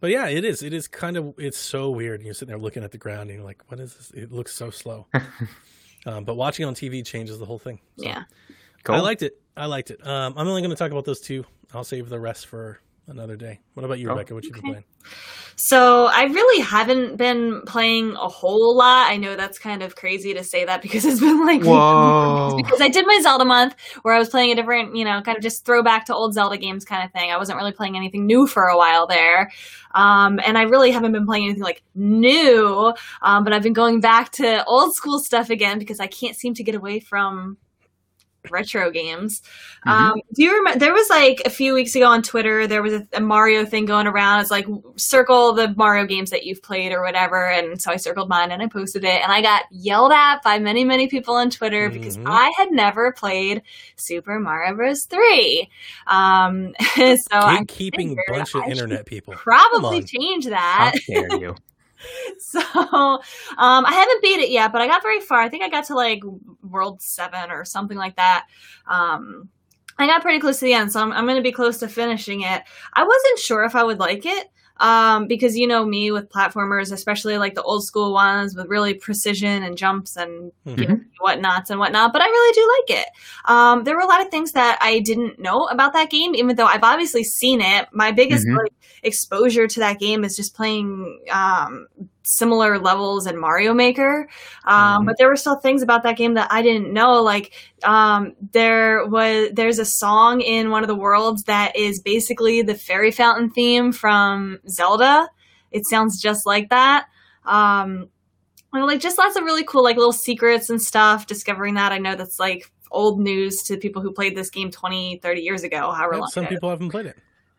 But 0.00 0.10
yeah, 0.10 0.28
it 0.28 0.44
is. 0.44 0.62
It 0.62 0.74
is 0.74 0.86
kind 0.86 1.16
of. 1.16 1.34
It's 1.38 1.56
so 1.58 1.90
weird. 1.90 2.22
You're 2.22 2.34
sitting 2.34 2.48
there 2.48 2.58
looking 2.58 2.84
at 2.84 2.92
the 2.92 2.98
ground, 2.98 3.30
and 3.30 3.38
you're 3.38 3.46
like, 3.46 3.62
"What 3.68 3.80
is 3.80 3.94
this?" 3.94 4.10
It 4.10 4.30
looks 4.30 4.54
so 4.54 4.70
slow. 4.70 5.06
um, 6.06 6.24
but 6.24 6.34
watching 6.34 6.66
on 6.66 6.74
TV 6.74 7.04
changes 7.04 7.38
the 7.38 7.46
whole 7.46 7.58
thing. 7.58 7.80
So, 7.96 8.04
Yeah. 8.04 8.24
Cool. 8.82 8.96
I 8.96 9.00
liked 9.00 9.22
it. 9.22 9.40
I 9.56 9.66
liked 9.66 9.90
it. 9.90 10.06
Um, 10.06 10.34
I'm 10.36 10.46
only 10.46 10.60
going 10.60 10.70
to 10.70 10.76
talk 10.76 10.90
about 10.90 11.06
those 11.06 11.20
two. 11.20 11.44
I'll 11.72 11.84
save 11.84 12.10
the 12.10 12.20
rest 12.20 12.46
for 12.46 12.80
another 13.06 13.36
day. 13.36 13.60
What 13.74 13.84
about 13.84 13.98
you, 13.98 14.08
Oh. 14.08 14.12
Rebecca? 14.12 14.34
What 14.34 14.44
you 14.44 14.52
been 14.52 14.62
playing? 14.62 14.84
So 15.56 16.06
I 16.06 16.24
really 16.24 16.62
haven't 16.62 17.16
been 17.16 17.62
playing 17.62 18.12
a 18.12 18.28
whole 18.28 18.76
lot. 18.76 19.10
I 19.10 19.16
know 19.18 19.36
that's 19.36 19.58
kind 19.58 19.82
of 19.82 19.94
crazy 19.94 20.34
to 20.34 20.42
say 20.42 20.64
that 20.64 20.82
because 20.82 21.04
it's 21.08 21.20
been 21.20 21.44
like 21.46 21.62
Whoa. 21.62 22.56
because 22.56 22.80
I 22.80 22.88
did 22.88 23.06
my 23.06 23.18
Zelda 23.22 23.44
month 23.44 23.74
where 24.02 24.14
I 24.14 24.18
was 24.18 24.28
playing 24.28 24.50
a 24.52 24.54
different, 24.56 24.96
you 24.96 25.04
know, 25.04 25.20
kind 25.22 25.36
of 25.36 25.42
just 25.42 25.64
throwback 25.64 26.06
to 26.06 26.14
old 26.14 26.34
Zelda 26.34 26.56
games 26.56 26.84
kind 26.84 27.04
of 27.04 27.12
thing. 27.12 27.30
I 27.30 27.36
wasn't 27.38 27.58
really 27.58 27.72
playing 27.72 27.96
anything 27.96 28.26
new 28.26 28.46
for 28.46 28.64
a 28.64 28.76
while 28.76 29.06
there. 29.06 29.52
Um, 29.94 30.40
and 30.44 30.58
I 30.58 30.62
really 30.62 30.90
haven't 30.90 31.12
been 31.12 31.26
playing 31.26 31.44
anything 31.44 31.62
like 31.62 31.82
new. 31.94 32.92
Um, 33.22 33.44
but 33.44 33.52
I've 33.52 33.62
been 33.62 33.74
going 33.74 34.00
back 34.00 34.32
to 34.32 34.64
old 34.64 34.92
school 34.94 35.20
stuff 35.20 35.50
again 35.50 35.78
because 35.78 36.00
I 36.00 36.08
can't 36.08 36.34
seem 36.36 36.54
to 36.54 36.64
get 36.64 36.74
away 36.74 36.98
from 36.98 37.58
retro 38.50 38.90
games. 38.90 39.42
Mhm. 39.86 39.90
Um, 39.90 40.14
do 40.34 40.42
you 40.44 40.56
remember? 40.56 40.78
There 40.78 40.92
was 40.92 41.08
like 41.10 41.42
a 41.44 41.50
few 41.50 41.74
weeks 41.74 41.94
ago 41.94 42.06
on 42.06 42.22
Twitter, 42.22 42.66
there 42.66 42.82
was 42.82 42.92
a, 42.92 43.06
a 43.14 43.20
Mario 43.20 43.64
thing 43.64 43.84
going 43.86 44.06
around. 44.06 44.40
It's 44.40 44.50
like 44.50 44.66
circle 44.96 45.52
the 45.54 45.74
Mario 45.76 46.06
games 46.06 46.30
that 46.30 46.44
you've 46.44 46.62
played 46.62 46.92
or 46.92 47.02
whatever. 47.02 47.46
And 47.50 47.80
so 47.80 47.90
I 47.90 47.96
circled 47.96 48.28
mine 48.28 48.50
and 48.52 48.62
I 48.62 48.66
posted 48.68 49.04
it, 49.04 49.20
and 49.22 49.30
I 49.32 49.42
got 49.42 49.64
yelled 49.70 50.12
at 50.12 50.42
by 50.42 50.58
many, 50.58 50.84
many 50.84 51.06
people 51.08 51.34
on 51.34 51.50
Twitter 51.50 51.88
because 51.90 52.16
Mhm. 52.18 52.24
I 52.26 52.52
had 52.56 52.70
never 52.70 53.12
played 53.12 53.62
Super 53.96 54.38
Mario 54.40 54.74
Bros. 54.74 55.04
Three. 55.06 55.68
Um, 56.06 56.74
so 56.96 57.02
I 57.32 57.60
Gatekeeping 57.64 57.96
figured 57.96 58.18
bunch 58.28 58.54
of 58.54 58.62
I 58.62 58.66
internet 58.70 59.06
people. 59.06 59.34
probably 59.34 60.02
change 60.02 60.44
How 60.44 60.50
that. 60.50 60.92
dare 61.06 61.36
you? 61.40 61.54
So 62.38 62.60
um, 62.60 63.20
I 63.58 63.92
haven't 63.92 64.22
beat 64.22 64.40
it 64.40 64.50
yet, 64.50 64.72
but 64.72 64.80
I 64.80 64.86
got 64.86 65.02
very 65.02 65.20
far. 65.20 65.40
I 65.40 65.48
think 65.48 65.64
I 65.64 65.68
got 65.68 65.84
to 65.86 65.94
like 65.94 66.22
World 66.62 67.00
Seven 67.00 67.50
or 67.50 67.64
something 67.64 67.96
like 67.96 68.16
that. 68.16 68.46
Um, 68.86 69.48
I 69.98 70.06
got 70.06 70.22
pretty 70.22 70.40
close 70.40 70.58
to 70.58 70.64
the 70.64 70.74
end, 70.74 70.92
so 70.92 71.00
I'm, 71.00 71.12
I'm 71.12 71.24
going 71.24 71.36
to 71.36 71.42
be 71.42 71.52
close 71.52 71.78
to 71.78 71.88
finishing 71.88 72.42
it. 72.42 72.62
I 72.92 73.04
wasn't 73.04 73.38
sure 73.38 73.64
if 73.64 73.74
I 73.74 73.84
would 73.84 73.98
like 73.98 74.26
it 74.26 74.48
um, 74.78 75.26
because 75.28 75.56
you 75.56 75.66
know 75.66 75.84
me 75.84 76.10
with 76.10 76.28
platformers, 76.30 76.92
especially 76.92 77.38
like 77.38 77.54
the 77.54 77.62
old 77.62 77.84
school 77.84 78.12
ones 78.12 78.54
with 78.56 78.66
really 78.68 78.94
precision 78.94 79.62
and 79.62 79.76
jumps 79.76 80.16
and 80.16 80.52
you 80.64 80.86
Mhm. 80.86 80.88
know, 80.88 81.00
whatnots 81.20 81.70
and 81.70 81.78
whatnot. 81.78 82.12
But 82.12 82.22
I 82.22 82.26
really 82.26 82.52
do 82.54 82.94
like 82.96 83.00
it. 83.02 83.08
Um, 83.44 83.84
there 83.84 83.94
were 83.94 84.02
a 84.02 84.06
lot 84.06 84.20
of 84.20 84.28
things 84.30 84.52
that 84.52 84.78
I 84.80 84.98
didn't 85.00 85.38
know 85.38 85.66
about 85.68 85.92
that 85.92 86.10
game, 86.10 86.34
even 86.34 86.56
though 86.56 86.66
I've 86.66 86.82
obviously 86.82 87.22
seen 87.24 87.60
it. 87.60 87.88
My 87.92 88.10
biggest 88.10 88.46
Mhm. 88.46 88.56
like 88.56 88.72
exposure 89.02 89.66
to 89.68 89.80
that 89.80 89.98
game 90.00 90.24
is 90.24 90.36
just 90.36 90.54
playing 90.54 91.20
um, 91.30 91.86
similar 92.24 92.78
levels 92.78 93.26
in 93.26 93.38
Mario 93.38 93.74
Maker. 93.74 94.28
Um, 94.64 95.02
Mhm. 95.02 95.06
But 95.06 95.18
there 95.18 95.28
were 95.28 95.36
still 95.36 95.56
things 95.56 95.82
about 95.82 96.02
that 96.02 96.16
game 96.16 96.34
that 96.34 96.48
I 96.50 96.62
didn't 96.62 96.92
know. 96.92 97.22
Like 97.22 97.52
um, 97.84 98.32
there 98.52 99.06
was 99.06 99.50
there's 99.52 99.78
a 99.78 99.84
song 99.84 100.40
in 100.40 100.70
one 100.70 100.82
of 100.82 100.88
the 100.88 100.94
worlds 100.94 101.44
that 101.44 101.76
is 101.76 102.00
basically 102.00 102.62
the 102.62 102.74
fairy 102.74 103.10
fountain 103.10 103.50
theme 103.50 103.92
from 103.92 104.58
Zelda. 104.68 105.28
It 105.70 105.86
sounds 105.86 106.20
just 106.20 106.46
like 106.46 106.70
that. 106.70 107.06
Um, 107.44 108.08
and, 108.72 108.86
like 108.86 109.00
just 109.00 109.18
lots 109.18 109.36
of 109.36 109.44
really 109.44 109.64
cool 109.64 109.84
like 109.84 109.96
little 109.96 110.12
secrets 110.12 110.70
and 110.70 110.80
stuff. 110.80 111.26
Discovering 111.26 111.74
that 111.74 111.92
I 111.92 111.98
know 111.98 112.14
that's 112.16 112.40
like 112.40 112.70
old 112.90 113.20
news 113.20 113.62
to 113.64 113.76
people 113.76 114.00
who 114.00 114.12
played 114.12 114.36
this 114.36 114.50
game 114.50 114.70
20 114.70 115.18
30 115.20 115.40
years 115.40 115.64
ago 115.64 115.90
however 115.90 116.14
Yeah, 116.14 116.20
long 116.20 116.30
some 116.30 116.46
people 116.46 116.70
haven't 116.70 116.90
played 116.90 117.06
it. 117.06 117.16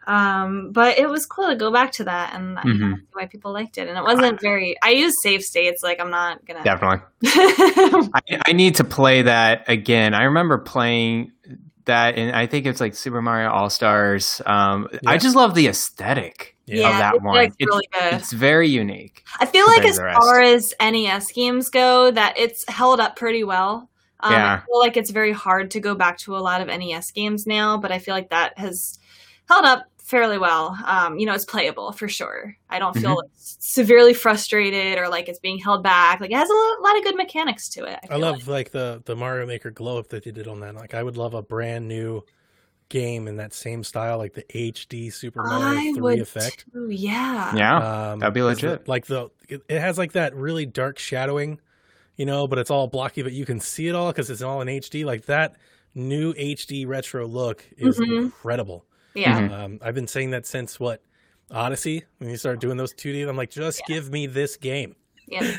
Um, 0.08 0.72
but 0.72 0.98
it 1.00 1.10
was 1.10 1.26
cool 1.26 1.48
to 1.50 1.56
go 1.56 1.72
back 1.72 1.91
to 1.94 2.04
that 2.04 2.34
and 2.36 2.60
I 2.60 2.62
Mhm. 2.63 2.96
see 2.98 3.02
why 3.13 3.26
people 3.26 3.52
liked 3.52 3.78
it. 3.78 3.88
And 3.88 3.98
it 3.98 4.04
wasn't 4.04 4.39
very. 4.39 4.76
I 4.84 4.91
use 4.91 5.22
save 5.22 5.41
states. 5.44 5.82
Like 5.84 6.00
I'm 6.00 6.12
not 6.12 6.46
gonna. 6.46 6.63
Definitely. 6.63 7.02
I, 7.26 8.41
I 8.48 8.52
need 8.54 8.76
to 8.76 8.84
play 8.84 9.24
that 9.24 9.65
again. 9.68 10.13
I 10.13 10.24
remember 10.24 10.58
playing 10.60 11.32
that, 11.86 12.18
and 12.18 12.36
I 12.36 12.48
think 12.48 12.65
it's 12.65 12.80
like 12.82 12.96
Super 12.96 13.22
Mario 13.22 13.50
All 13.52 13.70
Stars. 13.70 14.41
Um, 14.46 14.88
I 15.06 15.18
just 15.18 15.36
love 15.36 15.54
the 15.56 15.68
aesthetic 15.68 16.56
Yeah. 16.65 16.89
of 16.89 16.98
that 16.98 17.15
it's, 17.15 17.24
one. 17.24 17.46
It's, 17.46 17.56
really 17.60 17.88
good. 17.91 18.13
it's 18.13 18.34
very 18.34 18.68
unique. 18.70 19.24
I 19.39 19.46
feel 19.46 19.65
like 19.68 19.84
compared 19.84 19.89
as 19.91 19.96
to 19.98 20.02
the 20.02 20.06
rest. 20.06 20.20
far 20.20 20.41
as 20.41 20.74
NES 20.82 21.32
games 21.32 21.70
go, 21.70 22.10
that 22.12 22.34
it's 22.38 22.65
held 22.68 23.00
up 23.00 23.15
pretty 23.15 23.44
well. 23.44 23.89
Um, 24.22 24.32
Yeah. 24.34 24.54
I 24.62 24.65
feel 24.65 24.80
like 24.80 24.98
it's 24.98 25.12
very 25.12 25.32
hard 25.32 25.72
to 25.72 25.80
go 25.80 25.94
back 25.94 26.18
to 26.20 26.36
a 26.36 26.39
lot 26.39 26.62
of 26.62 26.68
NES 26.70 27.12
games 27.12 27.46
now, 27.46 27.78
but 27.78 27.91
I 27.91 28.00
feel 28.00 28.15
like 28.15 28.30
that 28.30 28.58
has 28.58 28.98
held 29.48 29.65
up 29.65 29.84
fairly 30.06 30.38
well. 30.38 30.78
Um, 30.86 31.18
you 31.20 31.26
know, 31.26 31.34
it's 31.34 31.46
playable 31.46 31.91
for 31.91 32.08
sure. 32.08 32.56
I 32.70 32.80
don't 32.80 32.94
feel 32.96 33.15
Mm-hmm. 33.18 33.28
severely 33.36 34.13
frustrated 34.13 34.98
or 34.98 35.10
like 35.10 35.28
it's 35.28 35.39
being 35.39 35.58
held 35.58 35.84
back. 35.84 36.20
Like 36.22 36.32
it 36.32 36.38
has 36.38 36.50
a 36.50 36.82
lot 36.82 36.98
of 36.98 37.04
good 37.04 37.15
mechanics 37.15 37.70
to 37.70 37.86
it. 37.86 38.00
I 38.04 38.08
feel 38.08 38.20
love 38.20 38.48
like 38.48 38.72
the 38.72 39.02
the 39.06 39.15
Mario 39.15 39.46
Maker 39.48 39.72
glow 39.72 39.98
up 39.98 40.10
that 40.10 40.24
they 40.24 40.32
did 40.32 40.48
on 40.48 40.60
that. 40.62 40.76
Like 40.76 40.94
I 40.94 41.04
would 41.04 41.18
love 41.18 41.34
a 41.34 41.41
brand 41.41 41.88
new 41.88 42.22
game 42.89 43.28
in 43.28 43.38
that 43.38 43.52
same 43.54 43.84
style, 43.84 44.18
like 44.20 44.34
the 44.34 44.44
HD 44.54 45.12
Super. 45.12 45.44
Mario 45.44 45.80
I 45.80 45.91
Three 45.94 46.02
would 46.02 46.20
effect. 46.20 46.65
too. 46.72 46.88
Yeah. 46.91 47.56
Yeah. 47.56 48.12
Um, 48.12 48.20
That'd 48.20 48.34
be 48.36 48.41
'cause 48.41 48.60
the- 48.62 48.68
legit. 48.70 48.88
like 48.88 49.06
the 49.08 49.30
it, 49.50 49.62
it 49.68 49.80
has 49.82 49.98
like 49.98 50.12
that 50.13 50.36
really 50.36 50.65
dark 50.68 51.00
shadowing, 51.00 51.60
you 52.15 52.26
know, 52.28 52.48
but 52.48 52.60
it's 52.60 52.70
all 52.70 52.88
blocky, 52.88 53.24
but 53.24 53.32
you 53.34 53.46
can 53.46 53.60
see 53.60 53.88
it 53.88 53.96
all 53.96 54.12
because 54.12 54.30
it's 54.30 54.44
all 54.44 54.62
in 54.62 54.68
HD. 54.68 55.04
Like 55.04 55.26
that 55.26 55.56
new 55.96 56.34
HD 56.34 56.86
retro 56.86 57.26
look 57.28 57.65
is 57.78 57.98
Mhm. 58.00 58.26
incredible. 58.26 58.86
Yeah. 59.15 59.39
Mhm. 59.41 59.51
Um, 59.51 59.80
I've 59.82 59.95
been 59.95 60.08
saying 60.08 60.32
that 60.32 60.45
since 60.45 60.80
what 60.80 61.01
Odyssey 61.51 62.04
when 62.17 62.30
you 62.30 62.38
started 62.38 62.60
doing 62.60 62.78
those 62.78 62.93
2D. 62.93 63.28
I'm 63.28 63.38
like, 63.38 63.49
just 63.51 63.82
give 63.88 64.12
me 64.12 64.28
this 64.28 64.58
game. 64.58 64.95
Yeah. 65.28 65.58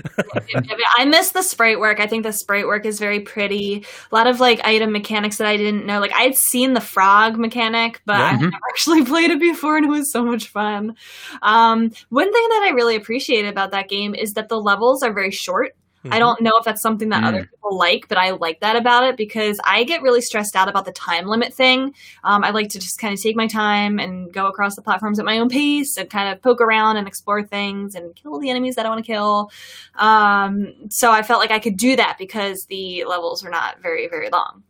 I 0.96 1.04
miss 1.06 1.30
the 1.30 1.42
sprite 1.42 1.80
work. 1.80 1.98
I 1.98 2.06
think 2.06 2.22
the 2.22 2.32
sprite 2.32 2.66
work 2.68 2.86
is 2.86 3.00
very 3.00 3.18
pretty. 3.20 3.84
A 4.12 4.14
lot 4.14 4.26
of 4.28 4.38
like 4.38 4.60
item 4.64 4.92
mechanics 4.92 5.38
that 5.38 5.46
I 5.48 5.56
didn't 5.56 5.86
know. 5.86 5.98
Like 6.00 6.12
I 6.12 6.22
had 6.22 6.36
seen 6.36 6.74
the 6.74 6.80
frog 6.80 7.36
mechanic, 7.36 8.00
but 8.06 8.16
Yeah. 8.18 8.24
I 8.24 8.28
had 8.28 8.38
Mhm. 8.40 8.50
never 8.52 8.62
actually 8.70 9.04
played 9.04 9.30
it 9.32 9.40
before, 9.40 9.76
and 9.76 9.86
it 9.86 9.88
was 9.88 10.12
so 10.12 10.24
much 10.24 10.48
fun. 10.48 10.94
Um, 11.42 11.90
one 12.10 12.32
thing 12.32 12.48
that 12.50 12.62
I 12.64 12.70
really 12.74 12.94
appreciate 12.94 13.44
about 13.46 13.72
that 13.72 13.88
game 13.88 14.14
is 14.14 14.34
that 14.34 14.48
the 14.48 14.60
levels 14.60 15.02
are 15.02 15.12
very 15.12 15.32
short. 15.32 15.74
I 16.12 16.18
don't 16.18 16.40
know 16.40 16.52
if 16.58 16.64
that's 16.64 16.82
something 16.82 17.08
that 17.10 17.22
Mm. 17.22 17.28
other 17.28 17.40
people 17.46 17.76
like, 17.76 18.08
but 18.08 18.18
I 18.18 18.30
like 18.30 18.60
that 18.60 18.76
about 18.76 19.04
it 19.04 19.16
because 19.16 19.58
I 19.64 19.84
get 19.84 20.02
really 20.02 20.20
stressed 20.20 20.56
out 20.56 20.68
about 20.68 20.84
the 20.84 20.92
time 20.92 21.26
limit 21.26 21.52
thing. 21.54 21.94
Um, 22.24 22.44
I 22.44 22.50
like 22.50 22.68
to 22.70 22.78
just 22.78 22.98
kind 22.98 23.12
of 23.14 23.20
take 23.20 23.36
my 23.36 23.46
time 23.46 23.98
and 23.98 24.32
go 24.32 24.46
across 24.46 24.76
the 24.76 24.82
platforms 24.82 25.18
at 25.18 25.24
my 25.24 25.38
own 25.38 25.48
pace 25.48 25.96
and 25.96 26.08
kind 26.08 26.32
of 26.32 26.42
poke 26.42 26.60
around 26.60 26.96
and 26.96 27.06
explore 27.08 27.42
things 27.42 27.94
and 27.94 28.14
kill 28.14 28.38
the 28.38 28.50
enemies 28.50 28.76
that 28.76 28.86
I 28.86 28.88
want 28.88 29.04
to 29.04 29.12
kill. 29.12 29.50
Um, 29.96 30.74
so 30.90 31.10
I 31.10 31.22
felt 31.22 31.40
like 31.40 31.50
I 31.50 31.58
could 31.58 31.76
do 31.76 31.96
that 31.96 32.16
because 32.18 32.66
the 32.66 33.04
levels 33.04 33.44
are 33.44 33.50
not 33.50 33.80
very, 33.80 34.08
very 34.08 34.28
long. 34.30 34.62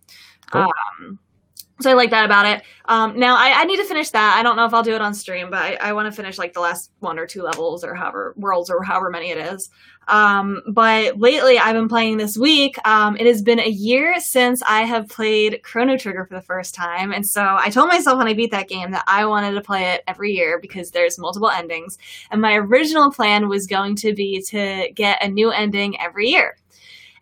Cool. 0.50 0.72
Um, 1.00 1.18
so 1.80 1.90
I 1.90 1.94
like 1.94 2.10
that 2.10 2.24
about 2.24 2.46
it. 2.46 2.62
Um, 2.86 3.18
now 3.18 3.36
I, 3.36 3.60
I 3.60 3.64
need 3.64 3.76
to 3.76 3.84
finish 3.84 4.10
that. 4.10 4.36
I 4.38 4.42
don't 4.42 4.56
know 4.56 4.64
if 4.64 4.72
I'll 4.72 4.82
do 4.82 4.94
it 4.94 5.02
on 5.02 5.12
stream, 5.12 5.50
but 5.50 5.58
I, 5.58 5.74
I 5.74 5.92
want 5.92 6.06
to 6.06 6.16
finish 6.16 6.38
like 6.38 6.54
the 6.54 6.60
last 6.60 6.90
one 7.00 7.18
or 7.18 7.26
two 7.26 7.42
levels 7.42 7.84
or 7.84 7.94
however 7.94 8.32
worlds 8.36 8.70
or 8.70 8.82
however 8.82 9.10
many 9.10 9.30
it 9.30 9.38
is. 9.38 9.68
Um, 10.08 10.62
but 10.68 11.18
lately 11.18 11.58
I've 11.58 11.74
been 11.74 11.88
playing 11.88 12.16
this 12.16 12.38
week. 12.38 12.76
Um, 12.86 13.16
it 13.16 13.26
has 13.26 13.42
been 13.42 13.60
a 13.60 13.68
year 13.68 14.18
since 14.20 14.62
I 14.62 14.82
have 14.82 15.08
played 15.08 15.60
Chrono 15.62 15.98
Trigger 15.98 16.24
for 16.24 16.34
the 16.34 16.42
first 16.42 16.74
time. 16.74 17.12
And 17.12 17.26
so 17.26 17.42
I 17.42 17.68
told 17.68 17.88
myself 17.88 18.16
when 18.16 18.28
I 18.28 18.34
beat 18.34 18.52
that 18.52 18.68
game 18.68 18.92
that 18.92 19.04
I 19.06 19.26
wanted 19.26 19.52
to 19.52 19.60
play 19.60 19.92
it 19.92 20.02
every 20.06 20.32
year 20.32 20.58
because 20.58 20.92
there's 20.92 21.18
multiple 21.18 21.50
endings. 21.50 21.98
And 22.30 22.40
my 22.40 22.54
original 22.54 23.10
plan 23.10 23.48
was 23.48 23.66
going 23.66 23.96
to 23.96 24.14
be 24.14 24.40
to 24.48 24.90
get 24.94 25.22
a 25.22 25.28
new 25.28 25.50
ending 25.50 26.00
every 26.00 26.28
year. 26.28 26.56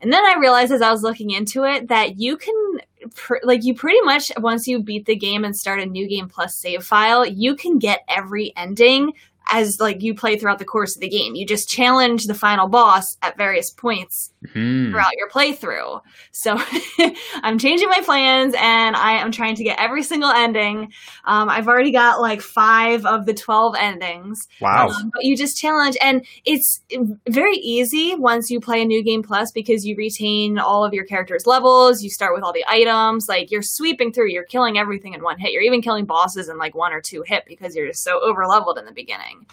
And 0.04 0.12
then 0.12 0.22
I 0.22 0.38
realized 0.38 0.70
as 0.70 0.82
I 0.82 0.90
was 0.90 1.02
looking 1.02 1.30
into 1.30 1.64
it 1.64 1.88
that 1.88 2.18
you 2.18 2.36
can, 2.36 2.80
pr- 3.14 3.36
like, 3.42 3.64
you 3.64 3.74
pretty 3.74 4.00
much, 4.02 4.30
once 4.38 4.66
you 4.66 4.82
beat 4.82 5.06
the 5.06 5.16
game 5.16 5.44
and 5.44 5.56
start 5.56 5.80
a 5.80 5.86
new 5.86 6.06
game 6.08 6.28
plus 6.28 6.54
save 6.54 6.84
file, 6.84 7.26
you 7.26 7.56
can 7.56 7.78
get 7.78 8.04
every 8.08 8.52
ending 8.56 9.12
as, 9.50 9.80
like, 9.80 10.02
you 10.02 10.14
play 10.14 10.38
throughout 10.38 10.58
the 10.58 10.64
course 10.64 10.94
of 10.94 11.00
the 11.00 11.08
game. 11.08 11.34
You 11.34 11.46
just 11.46 11.68
challenge 11.68 12.26
the 12.26 12.34
final 12.34 12.68
boss 12.68 13.16
at 13.22 13.36
various 13.36 13.70
points 13.70 14.32
Hmm. 14.52 14.90
throughout 14.90 15.16
your 15.16 15.30
playthrough. 15.30 16.02
So 16.32 16.60
I'm 17.42 17.58
changing 17.58 17.88
my 17.88 18.00
plans 18.04 18.54
and 18.58 18.94
I 18.94 19.12
am 19.12 19.32
trying 19.32 19.54
to 19.56 19.64
get 19.64 19.80
every 19.80 20.02
single 20.02 20.30
ending. 20.30 20.92
Um, 21.24 21.48
I've 21.48 21.66
already 21.66 21.92
got 21.92 22.20
like 22.20 22.42
five 22.42 23.06
of 23.06 23.24
the 23.24 23.32
12 23.32 23.74
endings. 23.78 24.46
Wow. 24.60 24.88
Um, 24.88 25.10
but 25.14 25.24
you 25.24 25.36
just 25.36 25.56
challenge, 25.56 25.96
and 26.02 26.26
it's 26.44 26.80
very 27.28 27.56
easy 27.56 28.14
once 28.14 28.50
you 28.50 28.60
play 28.60 28.82
a 28.82 28.84
new 28.84 29.02
game 29.02 29.22
plus 29.22 29.50
because 29.50 29.86
you 29.86 29.96
retain 29.96 30.58
all 30.58 30.84
of 30.84 30.92
your 30.92 31.04
character's 31.04 31.46
levels. 31.46 32.02
You 32.02 32.10
start 32.10 32.34
with 32.34 32.44
all 32.44 32.52
the 32.52 32.64
items, 32.68 33.26
like 33.28 33.50
you're 33.50 33.62
sweeping 33.62 34.12
through, 34.12 34.30
you're 34.30 34.44
killing 34.44 34.76
everything 34.76 35.14
in 35.14 35.22
one 35.22 35.38
hit. 35.38 35.52
You're 35.52 35.62
even 35.62 35.80
killing 35.80 36.04
bosses 36.04 36.48
in 36.48 36.58
like 36.58 36.74
one 36.74 36.92
or 36.92 37.00
two 37.00 37.22
hit 37.26 37.44
because 37.46 37.74
you're 37.74 37.88
just 37.88 38.04
so 38.04 38.20
over 38.20 38.46
leveled 38.46 38.78
in 38.78 38.84
the 38.84 38.92
beginning. 38.92 39.46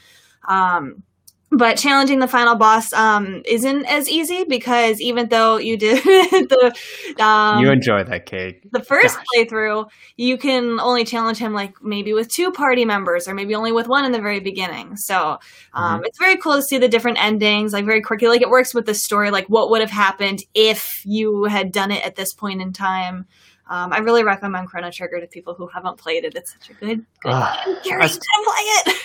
Um, 0.48 1.04
but 1.52 1.78
challenging 1.78 2.20
the 2.20 2.28
final 2.28 2.56
boss 2.56 2.94
um, 2.94 3.42
isn't 3.46 3.86
as 3.86 4.10
easy 4.10 4.46
because 4.46 5.02
even 5.02 5.28
though 5.28 5.58
you 5.58 5.76
did 5.76 6.02
the 6.04 6.74
um, 7.22 7.60
you 7.60 7.70
enjoy 7.70 8.04
that 8.06 8.26
cake. 8.26 8.72
the 8.72 8.82
first 8.82 9.18
Gosh. 9.18 9.26
playthrough, 9.36 9.90
you 10.16 10.38
can 10.38 10.80
only 10.80 11.04
challenge 11.04 11.38
him 11.38 11.54
like 11.54 11.84
maybe 11.84 12.14
with 12.14 12.30
two 12.30 12.52
party 12.52 12.86
members 12.86 13.28
or 13.28 13.34
maybe 13.34 13.54
only 13.54 13.74
with 13.74 13.88
one 13.88 14.06
in 14.06 14.14
the 14.14 14.22
very 14.22 14.40
beginning. 14.40 14.96
So 14.96 15.40
um, 15.74 16.06
it's 16.06 16.18
very 16.18 16.38
cool 16.38 16.56
to 16.56 16.62
see 16.62 16.78
the 16.78 16.88
different 16.88 17.22
endings, 17.22 17.74
like 17.74 17.86
very 17.86 18.02
quirky. 18.02 18.30
Like 18.30 18.42
it 18.42 18.50
works 18.50 18.74
with 18.74 18.86
the 18.86 18.94
story, 18.94 19.30
like 19.30 19.48
what 19.48 19.70
would 19.70 19.82
have 19.82 19.92
happened 19.92 20.44
if 20.54 21.04
you 21.06 21.44
had 21.44 21.74
done 21.74 21.92
it 21.92 22.06
at 22.06 22.16
this 22.16 22.34
point 22.34 22.62
in 22.62 22.72
time. 22.72 23.28
Um, 23.72 23.94
I 23.94 24.00
really 24.00 24.24
recommend 24.24 24.68
Chrono 24.68 24.92
Trigger 24.92 25.22
to 25.22 25.28
people 25.28 25.54
who 25.54 25.66
haven't 25.68 25.98
played 25.98 26.26
it. 26.26 26.36
It's 26.36 26.52
such 26.52 26.70
a 26.72 26.74
good, 26.74 27.06
good 27.22 27.30
Ugh, 27.32 27.58
game. 27.66 27.76
Gary, 27.84 28.02
that's- 28.02 28.20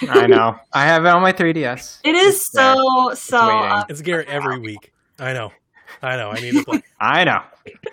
you 0.00 0.09
gotta 0.09 0.11
play 0.11 0.18
it. 0.18 0.24
I 0.24 0.26
know. 0.26 0.57
I 0.72 0.85
have 0.87 1.05
it 1.05 1.09
on 1.09 1.22
my 1.22 1.33
3DS. 1.33 2.00
It 2.02 2.16
is 2.16 2.35
It's 2.37 2.50
there. 2.50 2.74
so 2.74 3.14
so. 3.14 3.46
waiting. 3.46 3.70
uh, 3.70 3.85
It's 3.88 4.02
Garrett 4.02 4.29
every 4.29 4.59
week. 4.68 4.92
I 5.20 5.33
know. 5.33 5.52
I 6.02 6.16
know. 6.16 6.31
I 6.33 6.40
need 6.40 6.52
to 6.55 6.64
play. 6.64 6.83
I 7.00 7.22
know. 7.24 7.42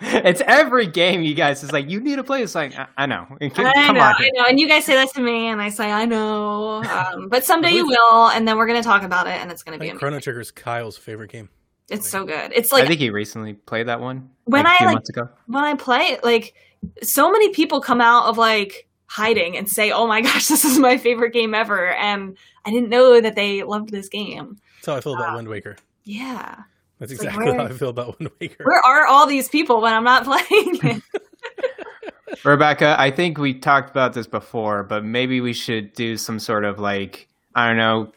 It's 0.02 0.42
every 0.46 0.86
game 0.88 1.22
you 1.22 1.34
guys 1.34 1.62
is 1.62 1.70
like 1.72 1.88
you 1.88 2.00
need 2.00 2.16
to 2.16 2.24
play. 2.24 2.42
It's 2.42 2.54
like 2.56 2.76
I, 2.76 2.86
I 2.98 3.06
know. 3.06 3.24
Come 3.28 3.66
I 3.66 3.92
know, 3.92 4.00
on. 4.00 4.14
I 4.18 4.30
know, 4.34 4.44
and 4.48 4.58
you 4.58 4.66
guys 4.68 4.84
say 4.84 4.94
that 4.94 5.14
to 5.14 5.20
me, 5.20 5.46
and 5.46 5.62
I 5.62 5.68
say 5.68 5.90
I 5.92 6.04
know, 6.04 6.82
um, 6.84 7.28
but 7.28 7.44
someday 7.44 7.70
you 7.70 7.86
will, 7.86 8.28
and 8.30 8.46
then 8.48 8.56
we're 8.58 8.66
gonna 8.66 8.82
talk 8.82 9.04
about 9.04 9.26
it, 9.28 9.34
and 9.40 9.50
it's 9.50 9.62
gonna 9.62 9.78
be. 9.78 9.90
Chrono 9.90 10.18
Trigger 10.20 10.40
is 10.40 10.50
Kyle's 10.50 10.96
favorite 10.98 11.30
game. 11.30 11.48
It's 11.90 12.08
so 12.08 12.24
good. 12.24 12.52
It's 12.54 12.72
like 12.72 12.84
I 12.84 12.86
think 12.88 13.00
he 13.00 13.10
recently 13.10 13.52
played 13.54 13.88
that 13.88 14.00
one 14.00 14.30
When 14.44 14.64
like, 14.64 14.72
a 14.72 14.74
I, 14.74 14.78
few 14.78 14.86
like- 14.86 14.94
months 14.94 15.10
ago. 15.10 15.28
when 15.46 15.64
I 15.64 15.74
play 15.74 16.00
it, 16.04 16.24
like 16.24 16.54
so 17.02 17.30
many 17.30 17.50
people 17.50 17.80
come 17.80 18.00
out 18.00 18.26
of 18.26 18.38
like 18.38 18.88
hiding 19.06 19.56
and 19.56 19.68
say, 19.68 19.90
"Oh 19.92 20.06
my 20.06 20.20
gosh, 20.22 20.48
this 20.48 20.64
is 20.64 20.78
my 20.78 20.96
favorite 20.96 21.32
game 21.32 21.54
ever," 21.54 21.90
and 21.94 22.36
I 22.64 22.70
didn't 22.70 22.88
know 22.88 23.20
that 23.20 23.34
they 23.36 23.62
loved 23.62 23.90
this 23.90 24.08
game. 24.08 24.58
That's 24.76 24.86
how 24.86 24.96
I 24.96 25.00
feel 25.00 25.14
about 25.14 25.28
Wow. 25.30 25.36
Wind 25.36 25.48
Waker. 25.48 25.76
Yeah, 26.04 26.62
That's 26.98 27.12
It's 27.12 27.20
like, 27.22 27.28
exactly 27.30 27.52
where- 27.52 27.60
how 27.68 27.74
I 27.74 27.76
feel 27.76 27.88
about 27.90 28.18
Wind 28.18 28.30
Waker. 28.40 28.64
where 28.64 28.80
are 28.84 29.06
all 29.06 29.26
these 29.26 29.48
people 29.48 29.80
when 29.80 29.92
I'm 29.94 30.04
not 30.04 30.24
playing? 30.48 31.02
Rebecca, 32.44 32.96
I 32.98 33.10
think 33.10 33.38
we 33.38 33.54
talked 33.54 33.90
about 33.90 34.12
this 34.12 34.26
before, 34.26 34.82
but 34.82 35.04
maybe 35.04 35.40
we 35.40 35.52
should 35.52 35.92
do 35.94 36.16
some 36.16 36.38
sort 36.38 36.64
of 36.64 36.78
like 36.78 37.28
I 37.54 37.66
don't 37.68 37.76
know, 37.76 38.12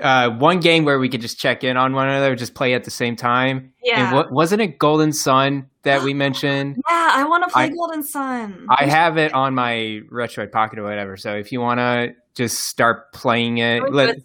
uh, 0.00 0.30
one 0.30 0.60
game 0.60 0.84
where 0.84 0.98
we 0.98 1.08
could 1.08 1.20
just 1.20 1.38
check 1.38 1.64
in 1.64 1.76
on 1.76 1.92
one 1.94 2.08
another, 2.08 2.34
just 2.36 2.54
play 2.54 2.74
at 2.74 2.84
the 2.84 2.90
same 2.90 3.16
time. 3.16 3.72
Yeah. 3.82 4.06
And 4.08 4.16
what 4.16 4.32
wasn't 4.32 4.62
it 4.62 4.78
Golden 4.78 5.12
Sun 5.12 5.68
that 5.82 6.02
we 6.02 6.14
mentioned? 6.24 6.76
yeah, 6.88 7.10
I 7.14 7.24
want 7.24 7.44
to 7.44 7.50
play 7.52 7.64
I- 7.64 7.68
Golden 7.70 8.02
Sun. 8.02 8.66
I 8.70 8.86
have 8.86 9.16
it 9.18 9.32
on 9.34 9.54
my 9.54 10.00
Retroid 10.10 10.52
Pocket 10.52 10.78
or 10.78 10.84
whatever. 10.84 11.16
So 11.16 11.34
if 11.36 11.52
you 11.52 11.60
want 11.60 11.78
to 11.78 12.14
just 12.34 12.60
start 12.60 13.12
playing 13.12 13.58
it, 13.58 13.82
we 13.82 13.90
let, 13.90 14.16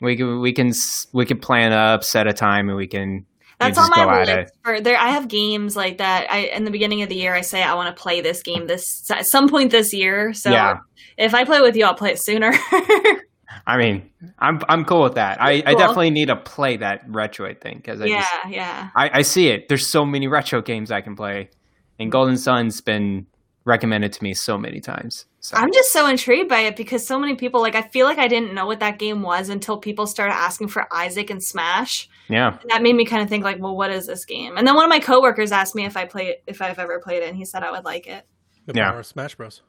we 0.00 0.16
can 0.16 0.40
we 0.40 0.52
can 0.52 0.72
we 1.12 1.24
can 1.26 1.38
plan 1.38 1.72
up, 1.72 2.04
set 2.04 2.26
a 2.26 2.32
time, 2.32 2.68
and 2.68 2.76
we 2.76 2.86
can. 2.86 3.26
That's 3.60 3.78
on 3.78 3.88
my 3.94 4.24
list. 4.24 4.52
For 4.64 4.80
there, 4.80 4.98
I 4.98 5.10
have 5.10 5.28
games 5.28 5.76
like 5.76 5.98
that. 5.98 6.30
I 6.30 6.38
in 6.48 6.64
the 6.64 6.70
beginning 6.70 7.02
of 7.02 7.08
the 7.08 7.14
year, 7.14 7.34
I 7.34 7.40
say 7.40 7.62
I 7.62 7.74
want 7.74 7.96
to 7.96 8.02
play 8.02 8.20
this 8.20 8.42
game 8.42 8.66
this 8.66 9.08
at 9.10 9.26
some 9.26 9.48
point 9.48 9.70
this 9.70 9.94
year. 9.94 10.34
So 10.34 10.50
Yeah. 10.50 10.78
if 11.16 11.34
I 11.34 11.44
play 11.44 11.60
with 11.62 11.76
you, 11.76 11.84
I'll 11.86 11.94
play 11.94 12.10
it 12.10 12.20
sooner. 12.22 12.52
I 13.66 13.76
mean, 13.76 14.10
I'm 14.38 14.60
I'm 14.68 14.84
cool 14.84 15.02
with 15.02 15.14
that. 15.14 15.40
I, 15.40 15.62
I 15.66 15.74
definitely 15.74 16.10
need 16.10 16.26
to 16.26 16.36
play 16.36 16.76
that 16.78 17.06
Retroid 17.08 17.60
thing 17.60 17.76
because 17.76 18.00
I 18.00 18.06
yeah, 18.06 18.20
just 18.20 18.32
yeah. 18.48 18.88
I, 18.94 19.18
I 19.18 19.22
see 19.22 19.48
it. 19.48 19.68
There's 19.68 19.86
so 19.86 20.04
many 20.04 20.28
retro 20.28 20.62
games 20.62 20.90
I 20.90 21.00
can 21.00 21.16
play, 21.16 21.50
and 21.98 22.10
Golden 22.10 22.36
Sun's 22.36 22.80
been 22.80 23.26
recommended 23.64 24.12
to 24.12 24.22
me 24.22 24.34
so 24.34 24.58
many 24.58 24.80
times. 24.80 25.26
So 25.40 25.56
I'm 25.56 25.72
just 25.72 25.92
so 25.92 26.06
intrigued 26.06 26.48
by 26.48 26.60
it 26.60 26.76
because 26.76 27.06
so 27.06 27.18
many 27.18 27.34
people 27.34 27.60
like 27.60 27.74
I 27.74 27.82
feel 27.82 28.06
like 28.06 28.18
I 28.18 28.28
didn't 28.28 28.54
know 28.54 28.66
what 28.66 28.80
that 28.80 28.98
game 28.98 29.22
was 29.22 29.48
until 29.48 29.78
people 29.78 30.06
started 30.06 30.34
asking 30.34 30.68
for 30.68 30.86
Isaac 30.92 31.30
and 31.30 31.42
Smash. 31.42 32.08
yeah, 32.28 32.58
And 32.60 32.70
that 32.70 32.82
made 32.82 32.94
me 32.94 33.04
kind 33.04 33.22
of 33.22 33.28
think 33.28 33.44
like, 33.44 33.60
well, 33.60 33.76
what 33.76 33.90
is 33.90 34.06
this 34.06 34.24
game? 34.24 34.56
And 34.56 34.66
then 34.66 34.74
one 34.74 34.84
of 34.84 34.90
my 34.90 35.00
coworkers 35.00 35.52
asked 35.52 35.74
me 35.74 35.84
if 35.84 35.96
I 35.96 36.04
play 36.06 36.36
if 36.46 36.62
I've 36.62 36.78
ever 36.78 37.00
played 37.00 37.22
it, 37.22 37.28
and 37.28 37.36
he 37.36 37.44
said 37.44 37.62
I 37.62 37.70
would 37.70 37.84
like 37.84 38.06
it. 38.06 38.26
The 38.66 38.74
Yeah. 38.74 39.00
Smash 39.02 39.34
Bros. 39.34 39.62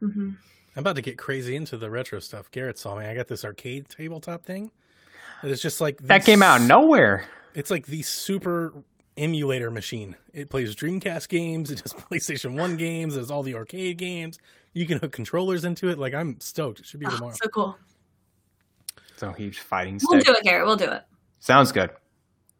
hmm 0.00 0.30
I'm 0.78 0.82
about 0.82 0.94
to 0.94 1.02
get 1.02 1.18
crazy 1.18 1.56
into 1.56 1.76
the 1.76 1.90
retro 1.90 2.20
stuff. 2.20 2.48
Garrett 2.52 2.78
saw 2.78 2.96
me. 2.96 3.04
I 3.04 3.12
got 3.16 3.26
this 3.26 3.44
arcade 3.44 3.88
tabletop 3.88 4.44
thing. 4.44 4.70
It's 5.42 5.60
just 5.60 5.80
like 5.80 6.00
that 6.02 6.24
came 6.24 6.40
out 6.40 6.60
of 6.60 6.68
nowhere. 6.68 7.24
It's 7.52 7.68
like 7.68 7.86
the 7.86 8.02
super 8.02 8.72
emulator 9.16 9.72
machine. 9.72 10.14
It 10.32 10.50
plays 10.50 10.76
Dreamcast 10.76 11.28
games. 11.28 11.70
It 11.72 11.82
does 11.82 11.94
PlayStation 11.94 12.56
One 12.56 12.76
games. 12.76 13.16
It 13.16 13.18
does 13.18 13.30
all 13.32 13.42
the 13.42 13.56
arcade 13.56 13.98
games. 13.98 14.38
You 14.72 14.86
can 14.86 14.98
hook 14.98 15.10
controllers 15.10 15.64
into 15.64 15.88
it. 15.88 15.98
Like 15.98 16.14
I'm 16.14 16.38
stoked. 16.38 16.78
It 16.78 16.86
should 16.86 17.00
be 17.00 17.06
Oh, 17.06 17.10
tomorrow. 17.10 17.34
so 17.42 17.48
cool. 17.48 17.76
So 19.16 19.32
huge 19.32 19.58
fighting 19.58 19.98
We'll 20.08 20.20
do 20.20 20.32
it, 20.32 20.44
Garrett. 20.44 20.64
We'll 20.64 20.76
do 20.76 20.92
it. 20.92 21.02
Sounds 21.40 21.72
good. 21.72 21.90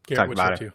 Garrett, 0.09 0.17
talk 0.19 0.29
what's 0.29 0.41
about 0.41 0.53
up 0.55 0.63
it. 0.63 0.65
to? 0.65 0.73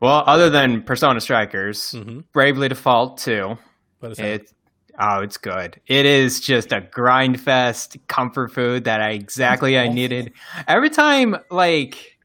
Well, 0.00 0.22
other 0.26 0.50
than 0.50 0.82
Persona 0.82 1.18
Strikers, 1.22 1.78
Mm-hmm. 1.92 2.20
Bravely 2.34 2.68
Default 2.68 3.16
2, 3.18 3.56
But 4.00 4.10
it's 4.10 4.20
not- 4.20 4.28
it 4.28 4.52
oh, 4.98 5.20
it's 5.20 5.36
good. 5.36 5.80
It 5.86 6.06
is 6.06 6.40
just 6.40 6.72
a 6.72 6.80
grind 6.80 7.40
fest 7.40 7.96
comfort 8.08 8.52
food 8.52 8.84
that 8.84 9.00
I 9.00 9.10
exactly 9.10 9.78
I 9.78 9.88
needed. 9.88 10.32
Every 10.68 10.90
time 10.90 11.36
like 11.50 12.18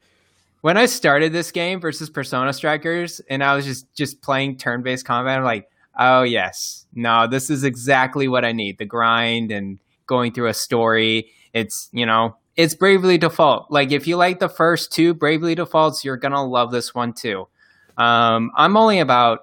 when 0.62 0.78
I 0.78 0.86
started 0.86 1.34
this 1.34 1.52
game 1.52 1.80
versus 1.80 2.10
Persona 2.10 2.54
Strikers 2.54 3.22
and 3.30 3.44
I 3.44 3.56
was 3.56 3.66
just 3.66 3.94
just 3.94 4.22
playing 4.22 4.58
turn-based 4.58 5.06
combat, 5.06 5.38
I'm 5.38 5.44
like, 5.44 5.70
"Oh, 5.98 6.24
yes. 6.24 6.86
No, 6.94 7.28
this 7.28 7.50
is 7.50 7.64
exactly 7.64 8.28
what 8.28 8.44
I 8.44 8.52
need. 8.52 8.78
The 8.78 8.86
grind 8.86 9.52
and 9.52 9.80
going 10.08 10.34
through 10.34 10.48
a 10.48 10.54
story. 10.54 11.32
It's, 11.54 11.90
you 11.92 12.06
know, 12.06 12.38
it's 12.56 12.74
Bravely 12.74 13.20
Default. 13.20 13.70
Like 13.70 13.92
if 13.92 14.08
you 14.08 14.18
like 14.18 14.40
the 14.40 14.50
first 14.50 14.92
two 14.92 15.14
Bravely 15.14 15.54
Defaults, 15.54 16.04
you're 16.04 16.18
going 16.18 16.32
to 16.32 16.42
love 16.42 16.72
this 16.72 16.96
one 16.96 17.14
too. 17.14 17.48
Um, 17.98 18.52
I'm 18.56 18.76
only 18.76 19.00
about 19.00 19.42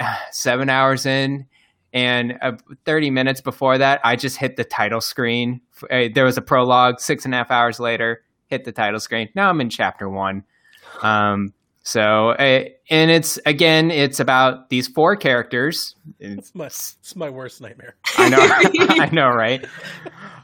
seven 0.30 0.70
hours 0.70 1.06
in, 1.06 1.46
and 1.92 2.34
uh, 2.42 2.52
30 2.84 3.10
minutes 3.10 3.40
before 3.40 3.78
that, 3.78 4.00
I 4.04 4.16
just 4.16 4.36
hit 4.36 4.56
the 4.56 4.64
title 4.64 5.00
screen. 5.00 5.60
Uh, 5.90 6.04
there 6.14 6.24
was 6.24 6.36
a 6.36 6.42
prologue. 6.42 7.00
Six 7.00 7.24
and 7.24 7.34
a 7.34 7.36
half 7.38 7.50
hours 7.50 7.80
later, 7.80 8.22
hit 8.46 8.64
the 8.64 8.72
title 8.72 9.00
screen. 9.00 9.28
Now 9.34 9.50
I'm 9.50 9.60
in 9.60 9.70
chapter 9.70 10.08
one. 10.08 10.44
Um, 11.02 11.52
so, 11.82 12.30
uh, 12.30 12.64
and 12.90 13.10
it's 13.10 13.38
again, 13.46 13.90
it's 13.90 14.20
about 14.20 14.68
these 14.68 14.86
four 14.88 15.16
characters. 15.16 15.94
It's- 16.18 16.38
it's 16.38 16.54
my, 16.54 16.66
it's 16.66 17.16
my 17.16 17.30
worst 17.30 17.60
nightmare. 17.60 17.96
I 18.18 18.28
know, 18.28 18.38
I 19.02 19.08
know, 19.12 19.28
right? 19.28 19.64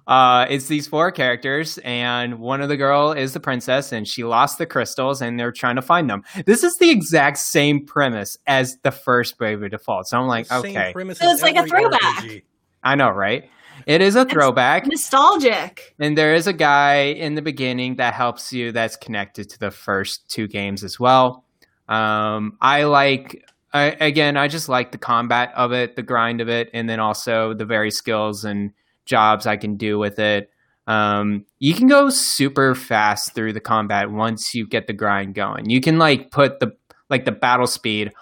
Uh, 0.06 0.46
it's 0.48 0.66
these 0.66 0.86
four 0.86 1.10
characters, 1.10 1.78
and 1.78 2.38
one 2.38 2.60
of 2.60 2.68
the 2.68 2.76
girl 2.76 3.12
is 3.12 3.32
the 3.32 3.40
princess, 3.40 3.90
and 3.90 4.06
she 4.06 4.22
lost 4.22 4.58
the 4.58 4.66
crystals, 4.66 5.20
and 5.20 5.38
they're 5.38 5.52
trying 5.52 5.76
to 5.76 5.82
find 5.82 6.08
them. 6.08 6.22
This 6.46 6.62
is 6.62 6.76
the 6.76 6.90
exact 6.90 7.38
same 7.38 7.84
premise 7.84 8.38
as 8.46 8.76
the 8.82 8.92
first 8.92 9.36
Bravely 9.36 9.68
Default. 9.68 10.06
So 10.06 10.18
I'm 10.18 10.28
like, 10.28 10.46
Same 10.46 10.58
okay, 10.60 10.92
premise 10.92 11.18
So 11.18 11.28
it's 11.30 11.42
like 11.42 11.56
a 11.56 11.66
throwback. 11.66 12.00
RPG. 12.00 12.42
I 12.84 12.94
know, 12.94 13.10
right? 13.10 13.50
It 13.84 14.00
is 14.00 14.14
a 14.14 14.24
throwback. 14.24 14.86
Nostalgic. 14.86 15.94
And 15.98 16.16
there 16.16 16.34
is 16.34 16.46
a 16.46 16.52
guy 16.52 17.02
in 17.02 17.34
the 17.34 17.42
beginning 17.42 17.96
that 17.96 18.14
helps 18.14 18.52
you 18.52 18.72
that's 18.72 18.96
connected 18.96 19.50
to 19.50 19.58
the 19.58 19.70
first 19.70 20.30
two 20.30 20.46
games 20.46 20.82
as 20.84 20.98
well. 20.98 21.44
Um, 21.88 22.56
I 22.60 22.84
like, 22.84 23.44
I, 23.72 23.96
again, 24.00 24.36
I 24.36 24.48
just 24.48 24.68
like 24.68 24.92
the 24.92 24.98
combat 24.98 25.52
of 25.54 25.72
it, 25.72 25.96
the 25.96 26.02
grind 26.02 26.40
of 26.40 26.48
it, 26.48 26.70
and 26.72 26.88
then 26.88 27.00
also 27.00 27.54
the 27.54 27.66
various 27.66 27.96
skills 27.96 28.44
and 28.44 28.72
jobs 29.06 29.46
I 29.46 29.56
can 29.56 29.76
do 29.76 29.98
with 29.98 30.18
it. 30.18 30.50
Um, 30.86 31.46
you 31.58 31.74
can 31.74 31.88
go 31.88 32.10
super 32.10 32.74
fast 32.74 33.34
through 33.34 33.54
the 33.54 33.60
combat 33.60 34.10
once 34.10 34.54
you 34.54 34.66
get 34.66 34.86
the 34.86 34.92
grind 34.92 35.34
going. 35.34 35.70
You 35.70 35.80
can 35.80 35.98
like 35.98 36.30
put 36.30 36.60
the 36.60 36.76
like 37.08 37.24
the 37.24 37.32
battle 37.32 37.66
speed 37.66 38.12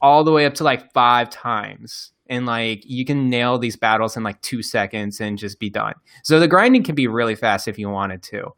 all 0.00 0.22
the 0.24 0.32
way 0.32 0.46
up 0.46 0.54
to 0.54 0.64
like 0.64 0.92
five 0.92 1.28
times 1.30 2.12
and 2.26 2.46
like 2.46 2.82
you 2.86 3.04
can 3.04 3.28
nail 3.30 3.58
these 3.58 3.76
battles 3.76 4.16
in 4.16 4.22
like 4.22 4.40
two 4.42 4.62
seconds 4.62 5.20
and 5.20 5.38
just 5.38 5.58
be 5.58 5.70
done 5.70 5.94
so 6.22 6.38
the 6.38 6.48
grinding 6.48 6.82
can 6.82 6.94
be 6.94 7.06
really 7.06 7.34
fast 7.34 7.68
if 7.68 7.78
you 7.78 7.88
wanted 7.88 8.22
to 8.22 8.52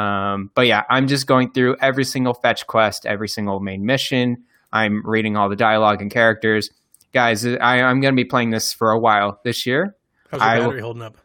um, 0.00 0.50
but 0.54 0.66
yeah 0.66 0.84
i'm 0.88 1.06
just 1.06 1.26
going 1.26 1.50
through 1.52 1.76
every 1.82 2.04
single 2.04 2.32
fetch 2.32 2.66
quest 2.66 3.04
every 3.04 3.28
single 3.28 3.60
main 3.60 3.84
mission 3.84 4.42
i'm 4.72 5.02
reading 5.06 5.36
all 5.36 5.50
the 5.50 5.56
dialogue 5.56 6.00
and 6.00 6.10
characters 6.10 6.70
guys 7.12 7.44
I, 7.44 7.82
i'm 7.82 8.00
going 8.00 8.14
to 8.14 8.16
be 8.16 8.24
playing 8.24 8.50
this 8.50 8.72
for 8.72 8.90
a 8.90 8.98
while 8.98 9.38
this 9.44 9.66
year 9.66 9.96
How's 10.30 10.40
your 10.40 10.48
I 10.48 10.58
will- 10.58 10.64
battery 10.66 10.80
holding 10.80 11.02
up? 11.02 11.18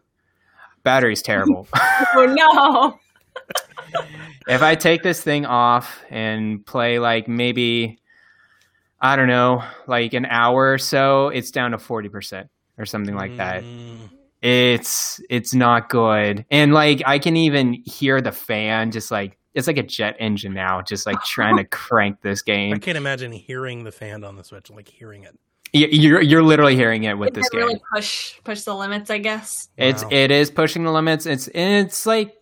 Battery's 0.83 1.21
terrible 1.21 1.67
Oh 2.15 2.25
no. 2.25 2.99
if 4.47 4.61
I 4.61 4.75
take 4.75 5.03
this 5.03 5.21
thing 5.21 5.45
off 5.45 6.01
and 6.09 6.65
play 6.65 6.99
like 6.99 7.27
maybe 7.27 7.99
I 9.03 9.15
don't 9.15 9.27
know, 9.27 9.63
like 9.87 10.13
an 10.13 10.25
hour 10.27 10.73
or 10.73 10.77
so, 10.77 11.29
it's 11.29 11.49
down 11.49 11.71
to 11.71 11.77
40% 11.77 12.47
or 12.77 12.85
something 12.85 13.15
like 13.15 13.35
that. 13.37 13.63
Mm, 13.63 14.09
It's 14.43 15.19
it's 15.29 15.55
not 15.55 15.89
good. 15.89 16.45
And 16.51 16.71
like 16.73 17.01
I 17.05 17.17
can 17.17 17.35
even 17.35 17.73
hear 17.85 18.21
the 18.21 18.31
fan 18.31 18.91
just 18.91 19.09
like 19.09 19.37
it's 19.55 19.65
like 19.67 19.77
a 19.77 19.83
jet 19.83 20.15
engine 20.19 20.53
now, 20.53 20.81
just 20.81 21.05
like 21.07 21.21
trying 21.23 21.57
to 21.57 21.63
crank 21.71 22.21
this 22.21 22.41
game. 22.43 22.73
I 22.73 22.77
can't 22.79 22.97
imagine 22.97 23.31
hearing 23.31 23.83
the 23.83 23.91
fan 23.91 24.23
on 24.23 24.35
the 24.35 24.43
Switch, 24.43 24.69
like 24.69 24.87
hearing 24.87 25.23
it. 25.23 25.37
Y- 25.73 25.87
You're 25.91 26.21
you're 26.21 26.43
literally 26.43 26.75
hearing 26.75 27.03
it 27.05 27.17
with 27.17 27.29
It 27.29 27.33
this 27.35 27.49
game. 27.49 27.61
really 27.61 27.81
push 27.93 28.35
push 28.43 28.63
the 28.63 28.75
limits, 28.75 29.09
I 29.09 29.19
guess. 29.19 29.69
It's 29.77 30.03
Wow. 30.03 30.09
it 30.11 30.31
is 30.31 30.51
pushing 30.51 30.83
the 30.83 30.91
limits. 30.91 31.25
It's 31.25 31.47
and 31.47 31.85
it's 31.85 32.05
like 32.05 32.35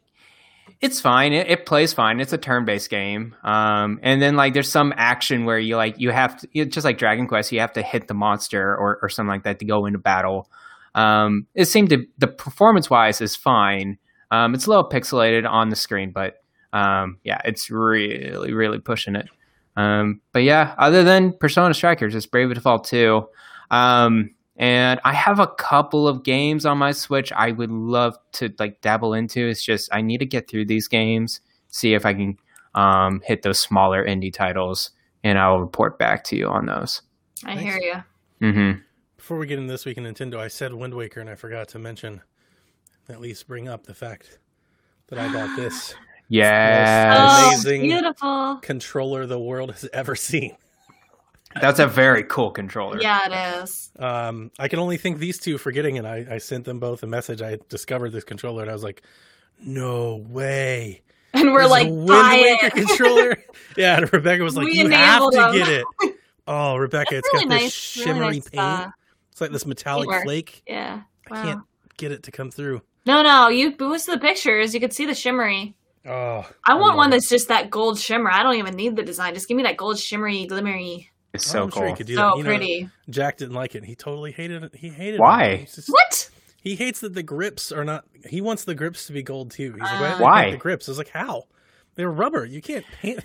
it's 0.82 1.02
fine. 1.02 1.34
It, 1.34 1.48
it 1.50 1.66
plays 1.66 1.94
fine. 1.94 2.20
It's 2.22 2.32
a 2.34 2.38
turn-based 2.38 2.90
game. 2.90 3.36
Um, 3.44 4.00
and 4.02 4.22
then 4.22 4.36
like 4.36 4.54
there's 4.54 4.70
some 4.70 4.94
action 4.96 5.46
where 5.46 5.60
you 5.60 5.76
like 5.76 6.00
you 6.00 6.10
have 6.12 6.38
to 6.38 6.48
it's 6.54 6.74
just 6.74 6.86
like 6.86 6.98
Dragon 6.98 7.28
Quest. 7.28 7.52
You 7.52 7.60
have 7.60 7.74
to 7.74 7.82
hit 7.84 8.08
the 8.08 8.14
monster 8.14 8.76
or 8.76 8.98
or 9.02 9.10
something 9.10 9.30
like 9.30 9.44
that 9.44 9.60
to 9.60 9.66
go 9.66 9.86
into 9.86 10.00
battle. 10.00 10.50
Um, 10.96 11.46
it 11.54 11.66
seemed 11.66 11.90
to 11.92 12.06
the 12.18 12.28
performance-wise 12.28 13.22
is 13.22 13.36
fine. 13.36 14.00
Um, 14.32 14.56
it's 14.56 14.66
a 14.66 14.70
little 14.70 14.90
pixelated 14.90 15.48
on 15.48 15.70
the 15.70 15.76
screen, 15.76 16.12
but 16.12 16.36
um, 16.74 17.18
yeah, 17.24 17.42
it's 17.46 17.70
really 17.70 18.54
really 18.54 18.80
pushing 18.80 19.16
it. 19.16 19.28
Um, 19.76 20.22
but 20.34 20.44
yeah, 20.44 20.76
other 20.78 21.04
than 21.04 21.34
Persona 21.34 21.74
Strikers, 21.74 22.16
it's 22.16 22.26
Brave 22.26 22.54
Default 22.54 22.86
2. 22.86 23.28
Um, 23.72 24.32
and 24.58 25.00
I 25.06 25.14
have 25.14 25.40
a 25.40 25.48
couple 25.48 26.08
of 26.08 26.24
games 26.24 26.66
on 26.66 26.78
my 26.78 26.92
Switch 26.92 27.32
I 27.32 27.52
would 27.52 27.72
love 27.72 28.18
to 28.34 28.54
like 28.60 28.82
dabble 28.82 29.14
into. 29.14 29.48
It's 29.48 29.64
just 29.64 29.90
I 29.94 30.02
need 30.02 30.18
to 30.18 30.26
get 30.26 30.50
through 30.50 30.66
these 30.66 30.90
games, 30.90 31.40
see 31.70 31.94
if 31.94 32.06
I 32.06 32.14
can 32.14 32.38
um, 32.76 33.22
hit 33.24 33.42
those 33.42 33.60
smaller 33.60 34.06
indie 34.06 34.34
titles, 34.34 34.92
and 35.24 35.40
I'll 35.40 35.62
report 35.62 35.98
back 35.98 36.26
to 36.26 36.36
you 36.36 36.48
on 36.48 36.66
those. 36.66 37.02
I 37.46 37.56
Thanks. 37.56 37.64
hear 37.64 37.78
you. 37.78 38.48
Mm-hmm. 38.48 38.80
Before 39.16 39.38
we 39.38 39.48
get 39.48 39.60
into 39.60 39.72
this 39.72 39.86
week 39.86 39.98
in 39.98 40.04
Nintendo, 40.04 40.40
I 40.40 40.50
said 40.50 40.74
Wind 40.74 40.94
Waker, 40.94 41.22
and 41.22 41.30
I 41.30 41.36
forgot 41.36 41.70
to 41.70 41.80
mention, 41.80 42.22
at 43.08 43.22
least 43.22 43.48
bring 43.48 43.70
up 43.70 43.86
the 43.86 43.94
fact 43.94 44.40
that 45.08 45.20
I 45.20 45.32
bought 45.32 45.56
this 45.56 45.96
Yes, 46.30 47.18
Oh, 47.20 47.48
amazing. 47.50 47.82
beautiful. 47.82 48.60
controller 48.62 49.26
the 49.26 49.40
world 49.40 49.72
has 49.72 49.88
ever 49.92 50.16
seen. 50.16 50.56
that's 51.60 51.80
a 51.80 51.88
very 51.88 52.24
cool 52.24 52.52
controller. 52.52 53.02
Yeah, 53.02 53.20
it 53.58 53.64
is. 53.64 53.92
Um, 53.98 54.52
I 54.60 54.68
can 54.68 54.80
only 54.80 54.98
thank 54.98 55.18
these 55.18 55.40
two 55.40 55.58
for 55.58 55.72
getting 55.72 55.96
it. 55.96 56.06
I, 56.06 56.26
I 56.30 56.38
sent 56.38 56.66
them 56.66 56.80
both 56.80 57.02
a 57.04 57.08
message. 57.08 57.42
I 57.42 57.58
discovered 57.70 58.12
this 58.12 58.24
controller, 58.24 58.62
and 58.62 58.70
I 58.70 58.74
was 58.74 58.84
like, 58.84 59.02
"No 59.60 60.18
way!" 60.30 61.02
And 61.34 61.52
we're 61.52 61.60
There's 61.62 61.72
like, 61.72 61.88
a 61.88 61.92
Wind 61.92 62.08
Waker 62.42 62.66
it. 62.68 62.74
controller. 62.88 63.38
yeah, 63.78 63.98
and 63.98 64.14
Rebecca 64.14 64.44
was 64.44 64.56
like, 64.56 64.66
We 64.68 64.74
"You 64.80 64.90
have 64.90 65.24
to 65.32 65.36
them. 65.38 65.54
get 65.54 65.68
it." 65.68 65.86
Oh, 66.52 66.78
Rebecca, 66.78 67.16
It's 67.16 67.28
it's 67.28 67.34
really 67.36 67.46
got 67.46 67.54
this 67.60 67.62
nice. 67.64 67.98
really 67.98 68.06
shimmery 68.08 68.36
nice, 68.38 68.50
paint. 68.50 68.60
uh, 68.64 68.88
it's 69.32 69.40
like 69.40 69.52
this 69.52 69.68
metallic 69.68 70.08
paintwork. 70.10 70.24
flake. 70.24 70.64
yeah. 70.68 71.02
I 71.30 71.44
can't 71.44 71.62
get 71.98 72.12
it 72.12 72.24
to 72.24 72.32
come 72.32 72.50
through. 72.50 72.82
No, 73.06 73.22
no, 73.22 73.50
you 73.50 73.76
boost 73.78 74.08
the 74.08 74.18
pictures. 74.18 74.74
You 74.74 74.80
can 74.80 74.90
see 74.90 75.06
the 75.06 75.14
shimmery. 75.14 75.76
Oh, 76.06 76.50
I 76.66 76.76
want 76.76 76.88
love 76.90 76.96
one 76.98 77.10
that's 77.10 77.30
just 77.30 77.50
that 77.50 77.70
gold 77.70 78.00
shimmer. 78.00 78.30
I 78.32 78.42
don't 78.44 78.56
even 78.56 78.76
need 78.76 78.96
the 78.96 79.04
design. 79.04 79.34
Just 79.34 79.48
give 79.48 79.58
me 79.58 79.64
that 79.64 79.78
gold 79.78 80.00
shimmery, 80.00 80.48
glimmery. 80.50 81.08
It's 81.34 81.46
so 81.46 81.64
I'm 81.64 81.70
cool. 81.72 81.82
sure 81.82 81.90
you 81.90 81.96
could 81.96 82.08
do 82.08 82.16
So 82.16 82.22
that. 82.22 82.38
You 82.38 82.44
know, 82.44 82.50
pretty. 82.50 82.90
Jack 83.10 83.38
didn't 83.38 83.54
like 83.56 83.76
it. 83.76 83.84
He 83.84 83.96
totally 83.96 84.32
hated 84.32 84.64
it. 84.64 84.76
He 84.76 84.90
hated 84.90 85.20
Why? 85.20 85.44
it. 85.44 85.60
He's 85.62 85.76
just- 85.76 85.90
What? 85.90 86.30
He 86.62 86.76
hates 86.76 87.00
that 87.02 87.14
the 87.14 87.24
grips 87.24 87.72
are 87.72 87.86
not. 87.86 88.06
He 88.28 88.42
wants 88.42 88.64
the 88.66 88.76
grips 88.76 89.06
to 89.08 89.14
be 89.14 89.24
gold 89.24 89.52
too. 89.52 89.72
He's 89.74 89.82
like, 89.82 89.92
Uh, 89.92 90.00
why? 90.00 90.10
did 90.10 90.18
they 90.20 90.24
Why? 90.24 90.42
paint 90.44 90.52
The 90.54 90.58
grips. 90.58 90.88
I 90.90 90.92
was 90.92 90.98
like, 90.98 91.10
how? 91.10 91.44
They're 91.96 92.12
rubber. 92.12 92.46
You 92.46 92.62
can't 92.62 92.86
paint. 93.02 93.20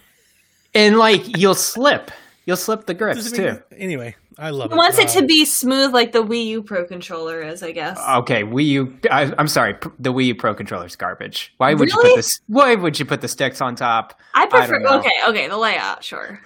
and 0.74 0.98
like 0.98 1.38
you'll 1.38 1.54
slip, 1.54 2.10
you'll 2.46 2.56
slip 2.56 2.86
the 2.86 2.94
grips 2.94 3.30
mean- 3.32 3.40
too. 3.56 3.62
Anyway, 3.76 4.16
I 4.38 4.50
love 4.50 4.70
He 4.70 4.74
it. 4.74 4.78
wants 4.78 4.98
it 4.98 5.08
to 5.10 5.20
Um, 5.20 5.26
be 5.26 5.44
smooth 5.44 5.92
like 5.92 6.12
the 6.12 6.22
Wii 6.24 6.46
U 6.46 6.62
Pro 6.62 6.84
controller 6.84 7.42
is, 7.42 7.62
I 7.62 7.72
guess. 7.72 7.98
Okay, 8.18 8.42
Wii 8.42 8.64
U. 8.66 8.98
I, 9.10 9.32
I'm 9.38 9.48
sorry, 9.48 9.76
the 9.98 10.12
Wii 10.12 10.26
U 10.26 10.34
Pro 10.34 10.54
controller's 10.54 10.96
garbage. 10.96 11.54
Why 11.58 11.74
would 11.74 11.88
you 11.90 11.94
put 12.00 12.16
this? 12.16 12.40
Why 12.48 12.74
would 12.74 12.98
you 12.98 13.04
put 13.04 13.20
the 13.20 13.28
sticks 13.28 13.60
on 13.60 13.76
top? 13.76 14.18
I 14.34 14.46
prefer. 14.46 14.78
know. 14.80 14.98
okay, 14.98 15.12
okay, 15.28 15.48
the 15.48 15.56
layout, 15.56 16.02
sure. 16.04 16.40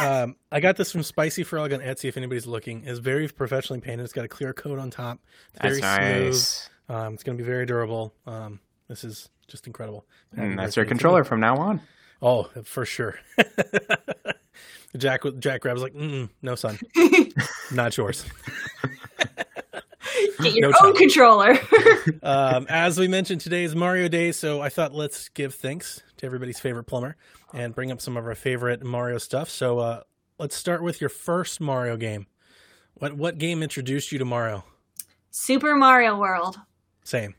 um, 0.00 0.36
I 0.50 0.60
got 0.60 0.76
this 0.76 0.90
from 0.90 1.02
Spicy 1.02 1.42
Frog 1.42 1.72
on 1.74 1.80
Etsy. 1.80 2.08
If 2.08 2.16
anybody's 2.16 2.46
looking, 2.46 2.84
it's 2.86 2.98
very 2.98 3.28
professionally 3.28 3.80
painted. 3.82 4.04
It's 4.04 4.12
got 4.14 4.24
a 4.24 4.28
clear 4.28 4.54
coat 4.54 4.78
on 4.78 4.90
top. 4.90 5.18
It's 5.52 5.62
That's 5.62 5.78
very 5.80 6.24
nice. 6.28 6.68
smooth. 6.88 6.98
Um, 6.98 7.14
it's 7.14 7.22
going 7.22 7.36
to 7.36 7.42
be 7.44 7.46
very 7.46 7.66
durable. 7.66 8.14
Um, 8.26 8.60
this 8.88 9.04
is 9.04 9.28
just 9.48 9.66
incredible. 9.66 10.06
And 10.34 10.58
that's 10.58 10.76
your 10.76 10.86
controller 10.86 11.24
from 11.24 11.40
now 11.40 11.56
on. 11.56 11.80
Oh, 12.22 12.44
for 12.64 12.86
sure. 12.86 13.18
Jack 14.96 15.22
Jack 15.38 15.60
grabs 15.62 15.82
like, 15.82 15.94
Mm-mm, 15.94 16.28
no 16.42 16.54
son, 16.54 16.78
not 17.72 17.96
yours. 17.96 18.24
Get 20.40 20.54
your 20.54 20.70
No 20.70 20.76
own 20.82 20.92
time. 20.92 20.96
controller. 20.96 21.58
um, 22.22 22.66
as 22.68 22.98
we 22.98 23.08
mentioned, 23.08 23.40
today 23.40 23.64
is 23.64 23.74
Mario 23.74 24.08
Day, 24.08 24.32
so 24.32 24.60
I 24.60 24.68
thought 24.68 24.94
let's 24.94 25.28
give 25.30 25.54
thanks 25.54 26.02
to 26.18 26.26
everybody's 26.26 26.58
favorite 26.60 26.84
plumber 26.84 27.16
and 27.52 27.74
bring 27.74 27.90
up 27.90 28.00
some 28.00 28.16
of 28.16 28.24
our 28.26 28.34
favorite 28.34 28.82
Mario 28.82 29.18
stuff. 29.18 29.50
So 29.50 29.78
uh, 29.78 30.02
let's 30.38 30.54
start 30.56 30.82
with 30.82 31.00
your 31.00 31.10
first 31.10 31.60
Mario 31.60 31.96
game. 31.96 32.26
What 32.94 33.14
what 33.14 33.38
game 33.38 33.62
introduced 33.62 34.12
you 34.12 34.18
to 34.18 34.24
Mario? 34.24 34.64
Super 35.30 35.74
Mario 35.74 36.16
World. 36.18 36.58
Same. 37.04 37.34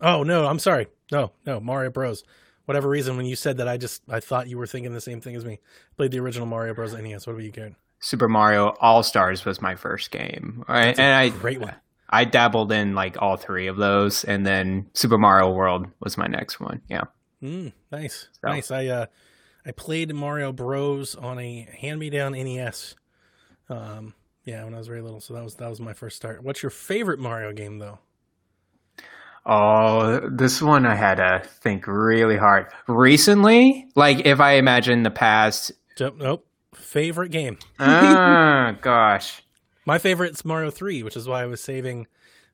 Oh 0.00 0.22
no, 0.22 0.46
I'm 0.46 0.58
sorry. 0.58 0.88
No, 1.12 1.32
no, 1.46 1.60
Mario 1.60 1.90
Bros. 1.90 2.24
Whatever 2.66 2.88
reason, 2.88 3.16
when 3.16 3.26
you 3.26 3.36
said 3.36 3.56
that, 3.56 3.66
I 3.68 3.76
just 3.76 4.02
I 4.08 4.20
thought 4.20 4.48
you 4.48 4.56
were 4.58 4.66
thinking 4.66 4.92
the 4.94 5.00
same 5.00 5.20
thing 5.20 5.34
as 5.36 5.44
me. 5.44 5.58
Played 5.96 6.12
the 6.12 6.20
original 6.20 6.46
Mario 6.46 6.74
Bros. 6.74 6.92
NES. 6.94 7.26
What 7.26 7.32
about 7.34 7.42
you, 7.44 7.52
Karen? 7.52 7.76
Super 7.98 8.28
Mario 8.28 8.74
All 8.80 9.02
Stars 9.02 9.44
was 9.44 9.60
my 9.60 9.74
first 9.74 10.10
game, 10.10 10.64
I- 10.68 10.86
and 10.88 11.00
I 11.00 11.28
Great 11.30 11.60
one. 11.60 11.74
I 12.08 12.24
dabbled 12.24 12.72
in 12.72 12.94
like 12.94 13.20
all 13.20 13.36
three 13.36 13.66
of 13.66 13.76
those, 13.76 14.24
and 14.24 14.46
then 14.46 14.86
Super 14.94 15.18
Mario 15.18 15.50
World 15.52 15.86
was 16.00 16.16
my 16.16 16.26
next 16.26 16.58
one. 16.60 16.80
Yeah, 16.88 17.04
Mm, 17.42 17.72
nice, 17.92 18.28
So- 18.42 18.48
nice. 18.48 18.70
I 18.70 18.86
uh, 18.86 19.06
I 19.66 19.72
played 19.72 20.14
Mario 20.14 20.52
Bros. 20.52 21.14
on 21.14 21.38
a 21.38 21.68
hand-me-down 21.78 22.32
NES. 22.32 22.94
Um, 23.68 24.14
yeah, 24.44 24.64
when 24.64 24.74
I 24.74 24.78
was 24.78 24.88
very 24.88 25.02
little. 25.02 25.20
So 25.20 25.34
that 25.34 25.44
was 25.44 25.54
that 25.56 25.68
was 25.68 25.80
my 25.80 25.92
first 25.92 26.16
start. 26.16 26.42
What's 26.42 26.62
your 26.62 26.70
favorite 26.70 27.18
Mario 27.18 27.52
game 27.52 27.78
though? 27.78 27.98
Oh, 29.46 30.20
this 30.30 30.60
one 30.60 30.84
I 30.86 30.94
had 30.94 31.16
to 31.16 31.42
think 31.46 31.86
really 31.86 32.36
hard. 32.36 32.66
Recently, 32.86 33.88
like 33.94 34.26
if 34.26 34.38
I 34.40 34.52
imagine 34.52 35.02
the 35.02 35.10
past, 35.10 35.72
Jump, 35.96 36.18
nope. 36.18 36.46
Favorite 36.74 37.30
game. 37.30 37.58
ah, 37.78 38.76
gosh, 38.82 39.42
My 39.86 39.98
favorite's 39.98 40.44
Mario 40.44 40.70
Three, 40.70 41.02
which 41.02 41.16
is 41.16 41.26
why 41.28 41.42
I 41.42 41.46
was 41.46 41.60
saving 41.60 42.06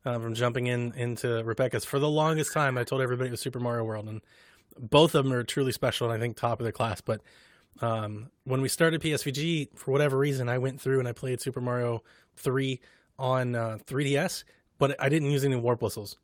uh, 0.04 0.18
from 0.18 0.34
jumping 0.34 0.66
in 0.66 0.92
into 0.94 1.42
Rebecca's. 1.44 1.84
For 1.84 1.98
the 1.98 2.08
longest 2.08 2.52
time, 2.52 2.78
I 2.78 2.84
told 2.84 3.02
everybody 3.02 3.28
it 3.28 3.32
was 3.32 3.40
Super 3.40 3.60
Mario 3.60 3.84
World, 3.84 4.08
and 4.08 4.20
both 4.78 5.14
of 5.14 5.24
them 5.24 5.32
are 5.32 5.42
truly 5.44 5.72
special 5.72 6.10
and 6.10 6.16
I 6.16 6.20
think 6.20 6.36
top 6.36 6.60
of 6.60 6.64
their 6.64 6.72
class. 6.72 7.00
But 7.00 7.20
um, 7.80 8.30
when 8.44 8.60
we 8.62 8.68
started 8.68 9.00
PSVG, 9.00 9.76
for 9.76 9.90
whatever 9.92 10.16
reason, 10.18 10.48
I 10.48 10.58
went 10.58 10.80
through 10.80 10.98
and 10.98 11.08
I 11.08 11.12
played 11.12 11.40
Super 11.40 11.60
Mario 11.60 12.02
Three 12.36 12.80
on 13.18 13.54
uh, 13.54 13.78
3DS, 13.86 14.44
but 14.78 14.94
I 15.00 15.08
didn't 15.08 15.30
use 15.30 15.44
any 15.44 15.56
warp 15.56 15.82
whistles. 15.82 16.16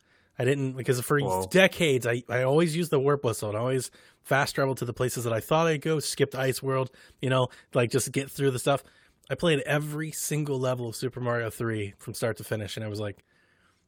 I 0.42 0.44
didn't 0.44 0.72
because 0.72 1.00
for 1.00 1.20
Whoa. 1.20 1.46
decades 1.52 2.04
I, 2.04 2.24
I 2.28 2.42
always 2.42 2.74
used 2.74 2.90
the 2.90 2.98
warp 2.98 3.22
whistle 3.22 3.50
and 3.50 3.56
always 3.56 3.92
fast 4.24 4.56
travel 4.56 4.74
to 4.74 4.84
the 4.84 4.92
places 4.92 5.22
that 5.22 5.32
I 5.32 5.38
thought 5.38 5.68
I'd 5.68 5.82
go, 5.82 6.00
skip 6.00 6.34
Ice 6.34 6.60
World, 6.60 6.90
you 7.20 7.30
know, 7.30 7.46
like 7.74 7.92
just 7.92 8.10
get 8.10 8.28
through 8.28 8.50
the 8.50 8.58
stuff. 8.58 8.82
I 9.30 9.36
played 9.36 9.60
every 9.60 10.10
single 10.10 10.58
level 10.58 10.88
of 10.88 10.96
Super 10.96 11.20
Mario 11.20 11.48
3 11.48 11.94
from 11.96 12.12
start 12.12 12.38
to 12.38 12.44
finish 12.44 12.76
and 12.76 12.84
I 12.84 12.88
was 12.88 12.98
like 12.98 13.24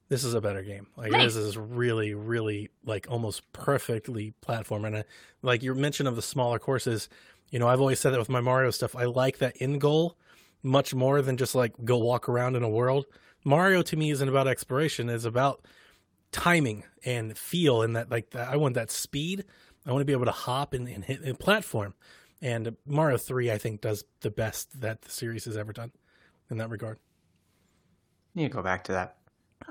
this 0.09 0.23
is 0.23 0.33
a 0.33 0.41
better 0.41 0.63
game. 0.63 0.87
Like 0.97 1.11
Nice. 1.11 1.35
this 1.35 1.37
is 1.37 1.59
really 1.59 2.15
really 2.15 2.71
like 2.85 3.09
almost 3.11 3.53
perfectly 3.53 4.33
platform 4.41 4.85
and 4.85 4.99
I, 4.99 5.05
like 5.43 5.65
your 5.65 5.75
mention 5.75 6.07
of 6.07 6.15
the 6.15 6.23
smaller 6.23 6.61
courses, 6.61 7.09
you 7.51 7.59
know, 7.59 7.67
I've 7.67 7.81
always 7.81 7.99
said 7.99 8.13
that 8.13 8.21
with 8.21 8.29
my 8.29 8.41
Mario 8.41 8.71
stuff. 8.71 8.95
I 8.95 9.07
like 9.07 9.39
that 9.39 9.57
end 9.59 9.81
goal 9.81 10.17
much 10.63 10.95
more 10.95 11.21
than 11.21 11.37
just 11.37 11.57
like 11.57 11.73
go 11.85 11.99
walk 11.99 12.29
around 12.29 12.55
in 12.55 12.63
a 12.63 12.69
world. 12.69 13.07
Mario 13.45 13.83
to 13.83 13.97
me 13.97 14.13
isn't 14.13 14.29
about 14.29 14.47
exploration; 14.47 15.11
it's 15.11 15.25
about 15.25 15.65
timing 16.35 16.85
and 17.05 17.37
feel, 17.39 17.81
and 17.83 17.97
that 17.97 18.11
like 18.11 18.31
that, 18.31 18.49
I 18.49 18.57
want 18.57 18.75
that 18.75 18.91
speed. 18.91 19.45
I 19.87 19.93
want 19.93 20.01
to 20.03 20.05
be 20.07 20.13
able 20.13 20.25
to 20.27 20.31
hop 20.33 20.75
and, 20.75 20.89
and 20.89 21.03
hit 21.05 21.27
a 21.27 21.35
platform. 21.35 21.95
And 22.43 22.77
Mario 22.87 23.17
Three, 23.17 23.51
I 23.51 23.57
think, 23.59 23.81
does 23.81 24.05
the 24.21 24.31
best 24.31 24.81
that 24.81 25.01
the 25.03 25.11
series 25.11 25.45
has 25.47 25.57
ever 25.57 25.73
done 25.73 25.93
in 26.51 26.59
that 26.59 26.69
regard. 26.69 26.99
You 28.35 28.49
go 28.49 28.63
back 28.63 28.85
to 28.85 28.93
that. 28.93 29.17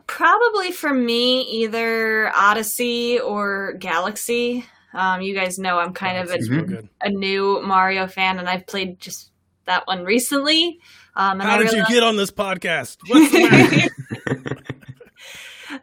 Probably 0.08 0.72
for 0.72 0.92
me, 0.94 1.42
either 1.42 2.32
Odyssey 2.36 3.20
or 3.20 3.74
Galaxy. 3.74 4.66
Um, 4.94 5.22
you 5.22 5.36
guys 5.36 5.58
know 5.60 5.78
I'm 5.80 5.94
kind 5.94 6.18
of 6.18 6.30
a, 6.32 6.36
It's 6.36 6.50
real 6.50 6.64
good. 6.66 6.90
a 7.02 7.10
new 7.10 7.62
Mario 7.62 8.08
fan, 8.08 8.40
and 8.40 8.48
I've 8.48 8.66
played 8.66 9.00
just 9.00 9.32
that 9.66 9.86
one 9.88 10.04
recently. 10.06 10.80
Um, 11.16 11.42
and 11.42 11.50
How 11.50 11.56
I 11.56 11.58
did 11.60 11.68
you 11.68 11.72
realized- 11.74 11.92
get 11.92 12.04
on 12.04 12.16
this 12.16 12.32
podcast? 12.32 12.98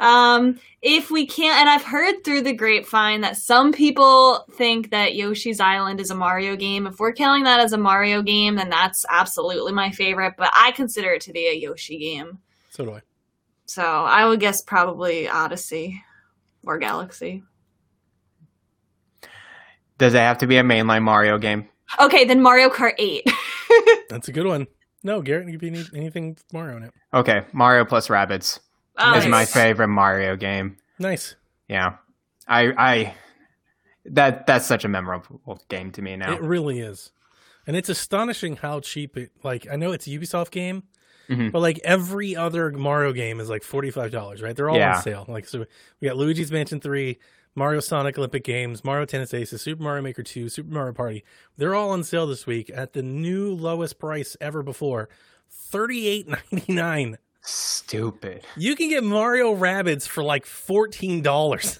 What's 0.01 0.11
the 0.11 0.17
matter? 0.17 0.49
um, 0.49 0.61
if 0.83 1.11
we 1.11 1.27
can't, 1.27 1.61
and 1.61 1.69
I've 1.69 1.85
heard 1.85 2.25
through 2.25 2.43
the 2.43 2.55
grapevine 2.55 3.21
that 3.21 3.37
some 3.37 3.73
people 3.73 4.47
think 4.53 4.91
that 4.91 5.15
Yoshi's 5.15 5.61
Island 5.61 6.01
is 6.01 6.11
a 6.11 6.15
Mario 6.15 6.57
game. 6.57 6.87
If 6.87 6.99
we're 6.99 7.13
counting 7.13 7.45
that 7.45 7.61
as 7.61 7.73
a 7.75 7.79
Mario 7.79 8.23
game, 8.23 8.57
then 8.57 8.71
that's 8.71 9.05
absolutely 9.11 9.73
my 9.73 9.91
favorite. 9.91 10.35
But 10.39 10.51
I 10.57 10.73
consider 10.73 11.11
it 11.13 11.23
to 11.23 11.33
be 11.33 11.49
a 11.49 11.55
Yoshi 11.55 11.99
game. 11.99 12.39
so 12.71 12.85
do 12.87 12.93
I. 12.95 13.01
So 13.67 13.83
I 13.83 14.27
would 14.27 14.41
guess 14.41 14.63
probably 14.63 15.29
Odyssey 15.29 16.03
or 16.65 16.79
Galaxy. 16.79 17.45
Does 19.99 20.15
it 20.15 20.19
have 20.19 20.39
to 20.39 20.47
be 20.47 20.57
a 20.57 20.63
mainline 20.63 21.03
Mario 21.03 21.37
game? 21.37 21.69
Okay, 22.01 22.25
then 22.25 22.41
Mario 22.41 22.71
Kart 22.71 22.95
8. 22.99 23.31
That's 24.09 24.29
a 24.29 24.33
good 24.33 24.47
one. 24.47 24.67
No, 25.03 25.21
Garrett, 25.21 25.49
you 25.49 25.59
can 25.59 25.73
be 25.73 25.85
anything 25.95 26.39
Mario 26.53 26.79
in 26.79 26.85
it. 26.85 26.93
Okay, 27.13 27.43
Mario 27.53 27.85
plus 27.85 28.09
Rabbids 28.09 28.61
Oh, 29.03 29.15
is 29.19 29.27
my 29.27 29.45
favorite 29.45 29.89
Mario 29.89 30.37
game. 30.37 30.77
Nice. 30.99 31.37
Yeah, 31.69 31.97
I, 32.47 32.73
I, 32.77 33.15
that 34.07 34.47
that's 34.47 34.67
such 34.67 34.85
a 34.85 34.89
memorable 34.89 35.61
game 35.69 35.91
to 35.93 36.03
me 36.03 36.17
now. 36.17 36.33
It 36.33 36.43
really 36.43 36.81
is. 36.81 37.13
And 37.67 37.77
it's 37.77 37.89
astonishing 37.89 38.57
how 38.57 38.81
cheap 38.81 39.17
it 39.17 39.31
like 39.43 39.67
I 39.71 39.77
know 39.77 39.93
it's 39.93 40.07
a 40.07 40.11
Ubisoft 40.11 40.51
game, 40.51 40.85
Mhm. 41.29 41.53
but 41.53 41.61
like 41.61 41.79
every 41.85 42.35
other 42.35 42.71
Mario 42.73 43.13
game 43.13 43.39
is 43.41 43.49
like 43.49 43.63
forty 43.63 43.91
five 43.91 44.11
dollars, 44.11 44.43
right? 44.43 44.57
They're 44.57 44.69
all 44.71 44.77
Yeah. 44.77 44.97
on 44.97 45.03
sale. 45.03 45.25
Like 45.29 45.47
so 45.47 45.65
we 46.01 46.09
got 46.09 46.17
Luigi's 46.17 46.51
Mansion 46.51 46.81
3, 46.81 47.19
Mario 47.55 47.81
Sonic 47.81 48.17
Olympic 48.19 48.43
Games, 48.45 48.83
Mario 48.83 49.05
Tennis 49.05 49.33
Aces, 49.35 49.63
Super 49.63 49.83
Mario 49.83 50.03
Maker 50.03 50.23
2, 50.23 50.49
Super 50.49 50.73
Mario 50.73 50.93
Party. 50.93 51.23
They're 51.57 51.75
all 51.75 51.91
on 51.91 52.03
sale 52.03 52.27
this 52.27 52.47
week 52.47 52.71
at 52.75 52.95
the 52.95 53.03
new 53.03 53.55
lowest 53.55 53.99
price 53.99 54.37
ever 54.41 54.63
before. 54.63 55.09
Thirty 55.49 56.09
eight 56.09 56.27
ninety 56.29 56.73
nine. 56.73 57.19
Stupid. 57.43 58.45
You 58.57 58.77
can 58.77 58.89
get 58.89 59.03
Mario 59.05 59.55
Rabbids 59.57 60.07
for 60.07 60.23
like 60.23 60.47
fourteen 60.47 61.23
dollars. 61.23 61.79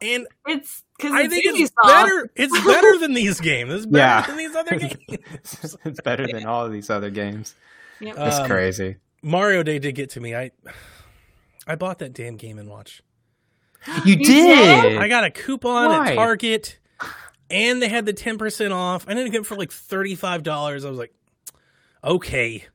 and 0.00 0.26
It's 0.46 0.82
because 0.96 1.12
I 1.12 1.28
think 1.28 1.44
it's 1.44 1.70
Ubisoft. 1.70 1.86
better. 1.86 2.30
It's 2.36 2.60
better 2.66 2.98
than 2.98 3.14
these 3.14 3.40
games. 3.40 3.72
It's 3.72 3.86
better 3.86 3.98
Yeah. 3.98 4.26
than 4.26 4.36
these 4.36 4.54
other 4.56 4.76
games. 4.78 5.76
it's 5.84 6.00
better 6.00 6.26
than 6.26 6.46
all 6.46 6.64
of 6.66 6.72
these 6.72 6.90
other 6.90 7.10
games. 7.10 7.54
Yep. 8.00 8.16
It's 8.18 8.36
Um, 8.38 8.46
crazy. 8.46 8.96
Mario 9.22 9.62
Day 9.62 9.78
did 9.78 9.94
get 9.94 10.10
to 10.10 10.20
me. 10.20 10.34
I 10.34 10.50
I 11.66 11.74
bought 11.74 11.98
that 11.98 12.12
damn 12.14 12.36
Game 12.36 12.58
and 12.58 12.68
Watch. 12.68 13.02
You, 14.04 14.14
you 14.14 14.16
did. 14.16 14.82
did? 14.82 14.98
I 14.98 15.08
got 15.08 15.24
a 15.24 15.30
coupon 15.30 15.90
Why? 15.90 16.10
at 16.10 16.14
Target, 16.14 16.78
and 17.50 17.80
they 17.82 17.88
had 17.88 18.06
the 18.06 18.12
ten 18.12 18.38
percent 18.38 18.72
off. 18.72 19.04
I 19.08 19.14
didn't 19.14 19.30
get 19.32 19.42
it 19.42 19.46
for 19.46 19.56
like 19.56 19.70
thirty 19.70 20.14
five 20.14 20.42
dollars. 20.42 20.84
I 20.84 20.90
was 20.90 20.98
like, 20.98 21.12
okay, 22.02 22.66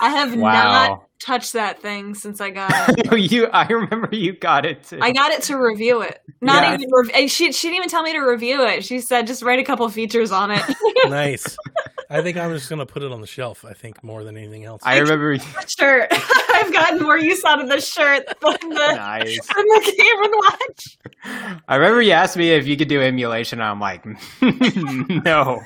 I 0.00 0.10
have 0.10 0.34
Wow. 0.38 0.52
not 0.52 1.04
touched 1.20 1.54
that 1.54 1.80
thing 1.80 2.14
since 2.14 2.40
I 2.40 2.50
got 2.50 2.70
it. 2.98 3.12
You. 3.32 3.46
I 3.46 3.66
remember 3.68 4.08
you 4.12 4.32
got 4.34 4.66
it 4.66 4.82
too. 4.84 4.98
I 5.00 5.12
got 5.12 5.30
it 5.30 5.42
to 5.44 5.56
review 5.56 6.02
it. 6.02 6.20
Not 6.40 6.62
Yeah. 6.64 6.74
even 6.74 6.88
rev- 6.92 7.10
and 7.14 7.30
she 7.30 7.52
she 7.52 7.68
didn't 7.68 7.76
even 7.78 7.88
tell 7.88 8.02
me 8.02 8.12
to 8.12 8.20
review 8.20 8.62
it. 8.66 8.84
She 8.84 9.00
said 9.00 9.26
just 9.26 9.42
write 9.42 9.58
a 9.58 9.64
couple 9.64 9.88
features 9.88 10.32
on 10.32 10.50
it. 10.50 10.62
nice. 11.06 11.56
I 12.10 12.22
think 12.22 12.36
I'm 12.36 12.52
just 12.52 12.68
gonna 12.68 12.86
put 12.86 13.02
it 13.02 13.12
on 13.12 13.20
the 13.20 13.26
shelf. 13.26 13.64
I 13.64 13.72
think 13.72 14.02
more 14.02 14.24
than 14.24 14.36
anything 14.36 14.64
else. 14.64 14.82
I 14.84 14.98
remember. 14.98 15.36
shirt. 15.78 16.08
I've 16.54 16.72
gotten 16.72 17.02
more 17.02 17.18
use 17.18 17.44
out 17.44 17.62
of 17.62 17.68
the 17.68 17.80
shirt 17.80 18.26
than 18.26 18.68
the, 18.68 18.94
nice. 18.96 19.46
than 19.46 19.64
the 19.66 19.94
Game 19.96 20.30
Watch. 20.32 21.60
I 21.68 21.76
remember 21.76 22.02
you 22.02 22.12
asked 22.12 22.36
me 22.36 22.50
if 22.50 22.66
you 22.66 22.76
could 22.76 22.88
do 22.88 23.00
emulation. 23.00 23.60
I'm 23.60 23.80
like, 23.80 24.04
no, 24.40 25.62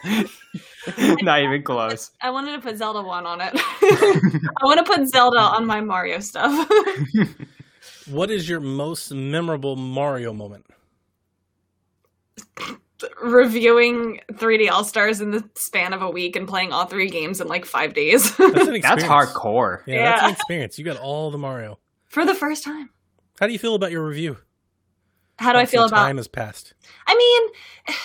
not 1.23 1.43
even 1.43 1.63
close. 1.63 2.11
I 2.21 2.31
wanted 2.31 2.53
to 2.53 2.61
put 2.61 2.77
Zelda 2.77 3.03
one 3.03 3.27
on 3.27 3.41
it. 3.41 3.53
I 3.55 4.65
want 4.65 4.85
to 4.85 4.93
put 4.93 5.07
Zelda 5.09 5.41
on 5.41 5.67
my 5.67 5.81
Mario 5.81 6.21
stuff. 6.21 6.69
what 8.09 8.31
is 8.31 8.49
your 8.49 8.61
most 8.61 9.13
memorable 9.13 9.77
Mario 9.77 10.33
moment? 10.33 10.65
Reviewing 13.23 14.21
3D 14.33 14.71
All 14.71 14.85
Stars 14.85 15.21
in 15.21 15.31
the 15.31 15.49
span 15.55 15.93
of 15.93 16.03
a 16.03 16.11
week 16.11 16.35
and 16.37 16.49
playing 16.49 16.73
all 16.73 16.87
three 16.87 17.09
games 17.09 17.41
in 17.41 17.47
like 17.47 17.65
five 17.65 17.95
days 17.95 18.37
That's 18.37 18.41
an 18.41 18.55
That's 18.81 19.03
experience. 19.03 19.03
hardcore. 19.05 19.83
Yeah, 19.87 20.11
that's 20.11 20.23
an 20.25 20.31
experience. 20.33 20.79
You 20.79 20.85
got 20.85 20.99
all 20.99 21.31
the 21.31 21.39
Mario. 21.39 21.79
for 22.07 22.25
the 22.25 22.35
first 22.35 22.65
time. 22.65 22.91
How 23.41 23.47
do 23.47 23.53
you 23.53 23.59
feel 23.59 23.75
about 23.75 23.93
your 23.93 24.05
review? 24.05 24.37
How 25.39 25.53
do 25.53 25.59
I 25.59 25.67
feel 25.67 25.83
the 25.83 25.89
about 25.89 26.07
time 26.07 26.17
has 26.17 26.27
passed? 26.27 26.75
I 27.07 27.15
mean, 27.15 27.97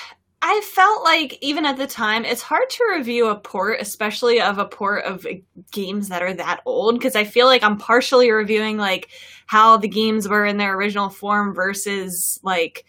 I 0.44 0.62
felt 0.62 1.04
like 1.04 1.40
even 1.42 1.66
at 1.66 1.78
the 1.78 1.88
time, 1.88 2.26
it's 2.26 2.44
hard 2.44 2.70
to 2.70 2.84
review 2.96 3.30
a 3.30 3.36
port, 3.36 3.80
especially 3.82 4.40
of 4.42 4.60
a 4.60 4.66
port 4.66 5.06
of 5.06 5.26
games 5.72 6.10
that 6.10 6.22
are 6.22 6.34
that 6.36 6.62
old, 6.68 6.94
because 7.00 7.16
I 7.16 7.24
feel 7.24 7.48
like 7.48 7.64
I'm 7.64 7.78
partially 7.78 8.30
reviewing 8.30 8.78
like 8.78 9.10
how 9.48 9.78
the 9.78 9.88
games 9.88 10.28
were 10.28 10.46
in 10.46 10.58
their 10.58 10.76
original 10.76 11.10
form 11.10 11.56
versus 11.56 12.40
like 12.44 12.86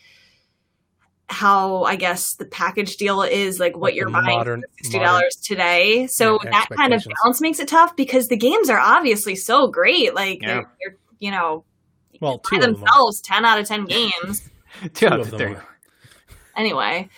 how 1.35 1.83
I 1.83 1.97
guess 1.97 2.35
the 2.37 2.47
package 2.47 2.97
deal 2.97 3.23
is 3.23 3.59
like 3.61 3.75
what 3.77 3.89
Like 3.91 3.95
you're 3.97 4.09
buying 4.11 4.25
modern- 4.39 4.61
for 4.63 4.69
sixty 4.79 4.99
dollars 5.01 5.37
today. 5.37 6.07
So 6.07 6.39
Yeah, 6.45 6.51
that 6.53 6.69
kind 6.77 6.95
of 6.95 7.05
balance 7.23 7.41
makes 7.41 7.59
it 7.59 7.69
tough 7.69 7.95
because 7.97 8.29
the 8.29 8.37
games 8.37 8.71
are 8.71 8.79
obviously 8.79 9.35
so 9.37 9.67
great. 9.69 10.15
Like 10.15 10.41
Yeah. 10.41 10.49
they're, 10.55 10.73
they're 10.81 10.97
you 11.19 11.31
know 11.31 11.65
Well, 12.21 12.39
two 12.39 12.57
by 12.57 12.57
of 12.59 12.63
them. 12.63 12.81
themselves 12.81 13.21
ten 13.21 13.45
out 13.45 13.59
of 13.59 13.67
ten 13.67 13.85
games 13.97 14.49
Two 14.83 14.89
Two 14.91 15.07
out 15.09 15.21
of 15.21 15.27
of 15.27 15.31
them 15.33 15.39
three. 15.41 15.55
are. 15.57 15.67
anyway 16.57 17.09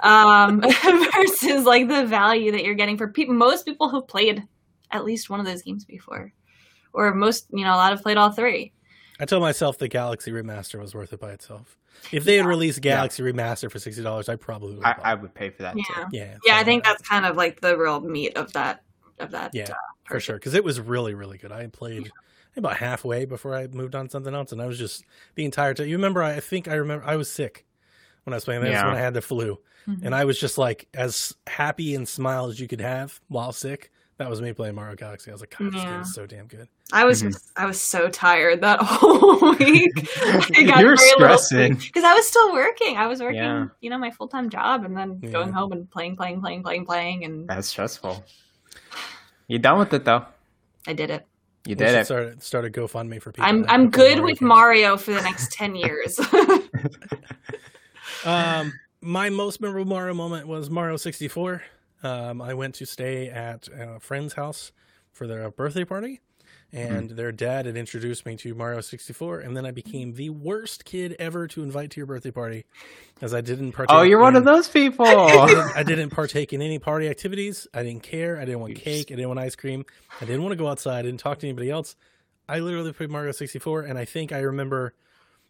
um 0.00 0.60
versus 1.14 1.64
like 1.64 1.88
the 1.88 2.04
value 2.06 2.52
that 2.52 2.64
you're 2.64 2.74
getting 2.74 2.96
for 2.98 3.08
people 3.08 3.34
most 3.34 3.64
people 3.64 3.88
who've 3.88 4.06
played 4.06 4.42
at 4.90 5.04
least 5.04 5.30
one 5.30 5.40
of 5.40 5.46
those 5.46 5.62
games 5.62 5.84
before 5.86 6.32
or 6.92 7.14
most 7.14 7.46
you 7.50 7.64
know 7.64 7.72
a 7.74 7.76
lot 7.76 7.90
have 7.92 8.02
played 8.02 8.16
all 8.16 8.30
three 8.30 8.72
I 9.18 9.24
told 9.24 9.40
myself 9.42 9.78
the 9.78 9.88
Galaxy 9.88 10.30
Remaster 10.30 10.78
was 10.78 10.94
worth 10.94 11.14
it 11.14 11.20
by 11.20 11.32
itself. 11.32 11.78
If 12.12 12.24
they 12.24 12.36
had 12.36 12.46
released 12.46 12.80
Galaxy 12.80 13.22
Remaster 13.22 13.70
for 13.70 13.78
sixty 13.78 14.02
dollars, 14.02 14.28
I 14.28 14.36
probably 14.36 14.76
would. 14.76 14.84
I, 14.84 14.96
I 15.02 15.14
would 15.14 15.34
pay 15.34 15.50
for 15.50 15.62
that 15.62 15.76
yeah 15.76 15.82
too. 15.94 16.04
yeah, 16.12 16.36
yeah 16.44 16.56
i 16.56 16.64
think 16.64 16.84
that's 16.84 17.02
kind 17.02 17.24
of 17.26 17.36
like 17.36 17.60
the 17.60 17.76
real 17.76 18.00
meat 18.00 18.36
of 18.36 18.52
that 18.52 18.82
of 19.18 19.30
that 19.32 19.50
Yeah, 19.54 19.64
uh, 19.70 19.74
for 20.04 20.20
sure 20.20 20.36
because 20.36 20.54
it 20.54 20.62
was 20.64 20.78
really 20.80 21.14
really 21.14 21.38
good. 21.38 21.50
I 21.52 21.62
had 21.62 21.72
played 21.72 22.10
about 22.56 22.76
halfway 22.76 23.24
before 23.24 23.54
I 23.54 23.66
moved 23.66 23.94
on 23.94 24.06
to 24.06 24.10
something 24.10 24.34
else, 24.34 24.52
and 24.52 24.62
I 24.62 24.66
was 24.66 24.78
just 24.78 25.04
the 25.34 25.44
entire 25.44 25.74
time. 25.74 25.88
You 25.88 25.96
remember? 25.96 26.22
I 26.22 26.40
think 26.40 26.68
I 26.68 26.74
remember 26.74 27.04
I 27.04 27.16
was 27.16 27.30
sick 27.30 27.66
when 28.24 28.32
I 28.32 28.36
was 28.36 28.44
playing. 28.44 28.62
That's 28.62 28.72
Yeah. 28.72 28.86
when 28.86 28.96
I 28.96 29.00
had 29.00 29.14
the 29.14 29.20
flu, 29.22 29.58
Mhm. 29.88 30.02
and 30.04 30.14
I 30.14 30.24
was 30.24 30.38
just 30.38 30.56
like 30.58 30.88
as 30.94 31.34
happy 31.46 31.94
and 31.94 32.08
smile 32.08 32.46
as 32.46 32.58
you 32.60 32.66
could 32.68 32.80
have 32.80 33.20
while 33.28 33.52
sick. 33.52 33.90
That 34.18 34.30
was 34.30 34.40
me 34.40 34.52
playing 34.54 34.74
Mario 34.74 34.96
Galaxy. 34.96 35.30
I 35.30 35.34
was 35.34 35.42
like, 35.42 35.54
God, 35.58 35.72
this 35.74 35.82
game 35.84 36.00
is 36.00 36.14
so 36.14 36.26
damn 36.26 36.46
good. 36.46 36.68
i 36.92 37.04
was 37.04 37.22
Mhm. 37.22 37.36
i 37.56 37.66
was 37.66 37.80
so 37.80 38.08
tired 38.08 38.60
that 38.62 38.78
whole 38.82 39.54
week 39.56 39.92
You're 40.56 40.96
stressing. 40.96 41.74
because 41.74 42.04
i 42.04 42.14
was 42.14 42.26
still 42.28 42.52
working 42.52 42.96
i 42.96 43.06
was 43.08 43.20
working 43.20 43.38
Yeah. 43.38 43.66
you 43.80 43.90
know 43.90 43.98
my 43.98 44.10
full-time 44.12 44.48
job 44.50 44.84
and 44.84 44.96
then 44.96 45.18
Yeah. 45.20 45.30
going 45.30 45.52
home 45.52 45.72
and 45.72 45.90
playing 45.90 46.16
playing 46.16 46.40
playing 46.40 46.62
playing 46.62 46.86
playing 46.86 47.24
and 47.24 47.48
That's 47.48 47.66
stressful. 47.66 48.24
You 49.48 49.58
done 49.58 49.78
with 49.80 49.92
it 49.94 50.04
though? 50.04 50.24
i 50.86 50.92
did 50.92 51.10
it 51.10 51.26
You 51.66 51.74
did 51.74 51.88
it. 51.94 52.04
Start 52.06 52.40
start 52.42 52.64
a 52.64 52.70
GoFundMe 52.70 53.20
for 53.20 53.32
people. 53.32 53.44
i'm 53.48 53.64
i'm 53.64 53.68
haven't 53.68 53.90
played 53.92 54.14
good 54.16 54.22
with 54.24 54.38
games. 54.38 54.48
mario 54.48 54.96
for 54.96 55.12
the 55.12 55.22
next 55.22 55.52
10 55.52 55.74
years 55.74 56.20
Um, 58.24 58.72
my 59.00 59.28
most 59.30 59.60
memorable 59.60 59.88
Mario 59.88 60.14
moment 60.14 60.46
was 60.48 60.70
Mario 60.70 60.96
64. 60.96 61.62
Um, 62.06 62.40
I 62.40 62.54
went 62.54 62.76
to 62.76 62.86
stay 62.86 63.28
at 63.28 63.68
a 63.68 63.98
friend's 63.98 64.34
house 64.34 64.70
for 65.12 65.26
their 65.26 65.50
birthday 65.50 65.84
party, 65.84 66.20
and 66.72 67.10
their 67.10 67.32
dad 67.32 67.66
had 67.66 67.76
introduced 67.76 68.24
me 68.24 68.36
to 68.36 68.54
Mario 68.54 68.80
64, 68.80 69.40
and 69.40 69.56
then 69.56 69.66
I 69.66 69.72
became 69.72 70.14
the 70.14 70.30
worst 70.30 70.84
kid 70.84 71.16
ever 71.18 71.48
to 71.48 71.64
invite 71.64 71.90
to 71.92 72.00
your 72.00 72.06
birthday 72.06 72.30
party, 72.30 72.64
as 73.20 73.34
I 73.34 73.40
didn't 73.40 73.72
partake. 73.72 73.96
Oh, 73.96 74.02
you're 74.02 74.20
one 74.20 74.36
of 74.36 74.44
those 74.44 74.68
people. 74.68 75.04
I 75.06 75.46
didn't, 75.46 75.72
I 75.76 75.82
didn't 75.82 76.10
partake 76.10 76.52
in 76.52 76.62
any 76.62 76.78
party 76.78 77.08
activities. 77.08 77.66
I 77.74 77.82
didn't 77.82 78.04
care. 78.04 78.38
I 78.38 78.44
didn't 78.44 78.60
want 78.60 78.76
cake. 78.76 79.10
I 79.10 79.16
didn't 79.16 79.28
want 79.28 79.40
ice 79.40 79.56
cream. 79.56 79.84
I 80.20 80.26
didn't 80.26 80.42
want 80.42 80.52
to 80.52 80.56
go 80.56 80.68
outside. 80.68 81.00
I 81.00 81.02
didn't 81.02 81.20
talk 81.20 81.38
to 81.40 81.48
anybody 81.48 81.70
else. 81.70 81.96
I 82.48 82.60
literally 82.60 82.92
played 82.92 83.10
Mario 83.10 83.32
64, 83.32 83.82
and 83.82 83.98
I 83.98 84.04
think 84.04 84.30
I 84.30 84.38
remember 84.38 84.94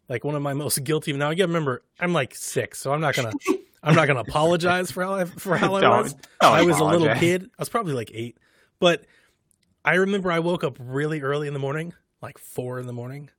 like 0.09 0.25
one 0.25 0.35
of 0.35 0.41
my 0.43 0.55
most 0.55 0.79
guilty. 0.85 1.13
Now 1.13 1.29
I 1.29 1.35
remember, 1.35 1.83
I'm 2.01 2.15
like 2.15 2.35
six, 2.35 2.79
so 2.79 2.95
I'm 2.95 3.03
not 3.03 3.15
gonna, 3.15 3.33
I'm 3.87 3.95
not 3.95 4.07
gonna 4.07 4.21
apologize 4.21 4.91
for 4.91 5.03
how 5.05 5.15
I 5.15 5.25
for 5.25 5.57
how 5.57 5.75
I 5.77 5.81
Don't- 5.83 6.03
was. 6.03 6.13
don't 6.15 6.25
I 6.43 6.63
was 6.63 6.79
a 6.79 6.85
little 6.85 7.15
kid. 7.15 7.45
I 7.59 7.63
was 7.63 7.69
probably 7.69 7.95
like 7.95 8.11
eight, 8.13 8.37
but 8.81 9.05
I 9.85 9.95
remember 9.95 10.31
I 10.33 10.41
woke 10.41 10.65
up 10.65 10.77
really 10.81 11.21
early 11.23 11.47
in 11.47 11.55
the 11.55 11.61
morning, 11.61 11.95
like 12.21 12.37
four 12.39 12.79
in 12.81 12.87
the 12.87 12.93
morning, 12.93 13.31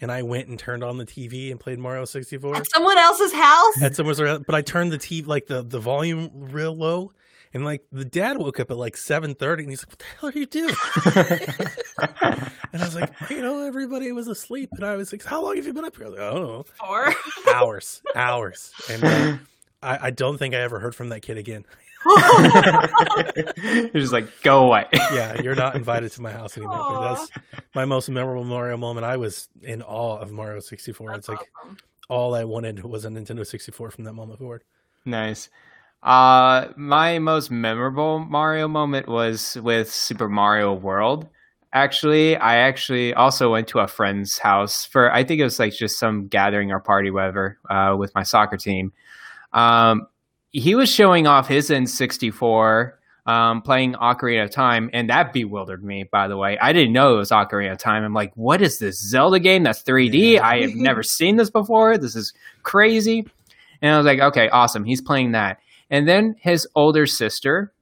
and 0.00 0.10
I 0.10 0.22
went 0.22 0.48
and 0.48 0.58
turned 0.58 0.82
on 0.84 0.98
the 0.98 1.06
TV 1.06 1.50
and 1.52 1.60
played 1.60 1.78
Mario 1.78 2.04
64 2.04 2.56
At 2.56 2.70
someone 2.70 2.98
else's 2.98 3.32
house? 3.32 3.80
at 3.82 3.94
someone's 3.94 4.18
but 4.18 4.54
I 4.54 4.60
turned 4.62 4.90
the 4.92 4.98
TV 4.98 5.26
like 5.26 5.46
the 5.46 5.62
the 5.62 5.78
volume 5.78 6.30
real 6.34 6.76
low, 6.76 7.12
and 7.54 7.64
like 7.64 7.84
the 7.92 8.04
dad 8.04 8.36
woke 8.38 8.58
up 8.58 8.72
at 8.72 8.76
like 8.76 8.96
seven 8.96 9.34
thirty, 9.36 9.62
and 9.62 9.70
he's 9.70 9.82
like, 9.86 9.90
"What 9.90 9.98
the 10.00 10.04
hell 10.18 10.30
are 10.30 10.32
you 10.32 10.46
doing?" 10.46 10.74
and 12.72 12.82
I 12.82 12.84
was 12.84 12.94
like, 12.96 13.10
"You 13.30 13.42
know, 13.42 13.64
everybody 13.66 14.10
was 14.12 14.26
asleep," 14.28 14.70
and 14.72 14.84
I 14.84 14.96
was 14.96 15.12
like, 15.12 15.22
"How 15.24 15.42
long 15.42 15.56
have 15.56 15.66
you 15.66 15.72
been 15.72 15.84
up 15.84 15.96
here?" 15.96 16.06
I 16.06 16.10
was 16.10 16.18
like, 16.18 16.26
I 16.28 16.34
don't 16.34 16.42
know, 16.42 16.64
Or 16.88 17.14
hours, 17.54 18.02
hours, 18.16 18.72
and 18.90 19.04
uh, 19.04 19.36
I, 19.84 20.06
I 20.06 20.10
don't 20.10 20.38
think 20.38 20.54
I 20.54 20.58
ever 20.58 20.80
heard 20.80 20.94
from 20.94 21.10
that 21.10 21.20
kid 21.20 21.36
again. 21.36 21.64
You're 23.64 23.90
just 23.94 24.12
like, 24.12 24.28
go 24.42 24.66
away. 24.66 24.86
Yeah, 24.92 25.40
you're 25.40 25.54
not 25.54 25.74
invited 25.74 26.12
to 26.12 26.22
my 26.22 26.32
house 26.32 26.56
anymore. 26.56 26.76
But 26.76 27.14
that's 27.14 27.30
my 27.74 27.84
most 27.84 28.10
memorable 28.10 28.44
Mario 28.44 28.76
moment. 28.76 29.06
I 29.06 29.16
was 29.16 29.48
in 29.62 29.82
awe 29.82 30.18
of 30.18 30.30
Mario 30.30 30.60
64. 30.60 31.10
That's 31.10 31.18
it's 31.20 31.28
like 31.28 31.50
awesome. 31.62 31.78
all 32.10 32.34
I 32.34 32.44
wanted 32.44 32.84
was 32.84 33.04
a 33.04 33.08
Nintendo 33.08 33.46
64 33.46 33.90
from 33.90 34.04
that 34.04 34.12
moment 34.12 34.38
forward. 34.38 34.64
Nice. 35.06 35.48
Uh, 36.02 36.68
my 36.76 37.18
most 37.18 37.50
memorable 37.50 38.18
Mario 38.18 38.68
moment 38.68 39.08
was 39.08 39.56
with 39.62 39.90
Super 39.90 40.28
Mario 40.28 40.74
World. 40.74 41.28
Actually, 41.72 42.36
I 42.36 42.56
actually 42.56 43.14
also 43.14 43.50
went 43.50 43.66
to 43.68 43.80
a 43.80 43.88
friend's 43.88 44.38
house 44.38 44.84
for 44.84 45.10
I 45.12 45.24
think 45.24 45.40
it 45.40 45.44
was 45.44 45.58
like 45.58 45.72
just 45.72 45.98
some 45.98 46.28
gathering 46.28 46.70
or 46.70 46.80
party, 46.80 47.10
whatever, 47.10 47.58
uh, 47.70 47.96
with 47.98 48.14
my 48.14 48.22
soccer 48.22 48.58
team. 48.58 48.92
Um, 49.54 50.06
he 50.50 50.74
was 50.74 50.92
showing 50.92 51.26
off 51.26 51.48
his 51.48 51.70
N64, 51.70 52.92
um, 53.26 53.62
playing 53.62 53.94
Ocarina 53.94 54.44
of 54.44 54.50
Time, 54.50 54.90
and 54.92 55.08
that 55.08 55.32
bewildered 55.32 55.82
me. 55.82 56.04
By 56.04 56.28
the 56.28 56.36
way, 56.36 56.58
I 56.60 56.72
didn't 56.72 56.92
know 56.92 57.14
it 57.14 57.18
was 57.18 57.30
Ocarina 57.30 57.72
of 57.72 57.78
Time. 57.78 58.04
I'm 58.04 58.12
like, 58.12 58.32
what 58.34 58.60
is 58.60 58.78
this 58.78 59.00
Zelda 59.00 59.40
game? 59.40 59.62
That's 59.62 59.82
3D? 59.82 60.38
I 60.40 60.60
have 60.60 60.74
never 60.74 61.02
seen 61.02 61.36
this 61.36 61.50
before. 61.50 61.96
This 61.96 62.14
is 62.14 62.34
crazy. 62.62 63.26
And 63.80 63.94
I 63.94 63.96
was 63.96 64.06
like, 64.06 64.20
okay, 64.20 64.48
awesome. 64.50 64.84
He's 64.84 65.00
playing 65.00 65.32
that. 65.32 65.58
And 65.90 66.06
then 66.08 66.36
his 66.40 66.66
older 66.74 67.06
sister 67.06 67.72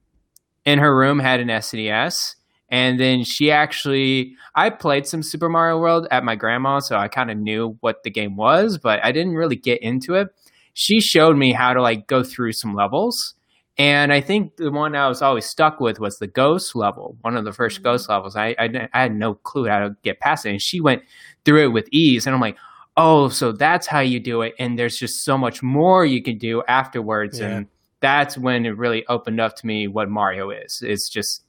in 0.65 0.79
her 0.79 0.97
room 0.97 1.19
had 1.19 1.41
an 1.41 1.49
SNES. 1.49 2.37
And 2.69 2.99
then 2.99 3.23
she 3.23 3.51
actually, 3.51 4.35
I 4.55 4.71
played 4.71 5.07
some 5.07 5.23
Super 5.23 5.51
Mario 5.51 5.79
World 5.79 6.09
at 6.11 6.25
my 6.25 6.37
grandma's, 6.37 6.89
so 6.89 6.97
I 6.97 7.09
kind 7.09 7.31
of 7.31 7.37
knew 7.37 7.77
what 7.81 8.03
the 8.03 8.11
game 8.11 8.35
was, 8.35 8.79
but 8.79 9.05
I 9.05 9.13
didn't 9.13 9.35
really 9.35 9.57
get 9.57 9.83
into 9.83 10.15
it. 10.15 10.29
She 10.75 11.01
showed 11.01 11.37
me 11.37 11.53
how 11.53 11.75
to 11.75 11.83
like 11.83 12.07
go 12.07 12.23
through 12.23 12.53
some 12.53 12.75
levels. 12.75 13.35
And 13.79 14.13
I 14.13 14.21
think 14.21 14.57
the 14.57 14.71
one 14.71 14.95
I 14.95 15.09
was 15.09 15.23
always 15.23 15.47
stuck 15.47 15.81
with 15.81 15.99
was 15.99 16.19
the 16.19 16.27
ghost 16.27 16.77
level, 16.77 17.17
one 17.23 17.37
of 17.37 17.45
the 17.45 17.53
1st 17.53 17.81
Mhm. 17.81 17.85
ghost 17.85 18.09
levels. 18.09 18.37
I, 18.37 18.55
I, 18.59 18.89
I 18.93 19.03
had 19.03 19.15
no 19.15 19.35
clue 19.35 19.67
how 19.67 19.79
to 19.81 19.97
get 20.03 20.21
past 20.21 20.45
it. 20.45 20.51
And 20.51 20.61
she 20.63 20.81
went 20.81 21.03
through 21.45 21.65
it 21.65 21.73
with 21.73 21.89
ease. 21.91 22.27
And 22.27 22.35
I'm 22.35 22.41
like, 22.41 22.57
oh, 22.99 23.29
so 23.31 23.53
that's 23.53 23.87
how 23.87 24.01
you 24.01 24.21
do 24.21 24.43
it. 24.43 24.55
And 24.59 24.79
there's 24.79 24.99
just 24.99 25.25
so 25.25 25.39
much 25.39 25.63
more 25.63 26.05
you 26.05 26.23
can 26.23 26.37
do 26.37 26.63
afterwards. 26.69 27.41
Yeah. 27.41 27.49
And 27.49 27.67
that's 28.01 28.37
when 28.37 28.67
it 28.67 28.77
really 28.77 29.07
opened 29.07 29.41
up 29.41 29.57
to 29.57 29.67
me 29.67 29.89
what 29.89 30.11
Mario 30.11 30.51
is. 30.51 30.83
It's 30.85 31.09
just, 31.09 31.43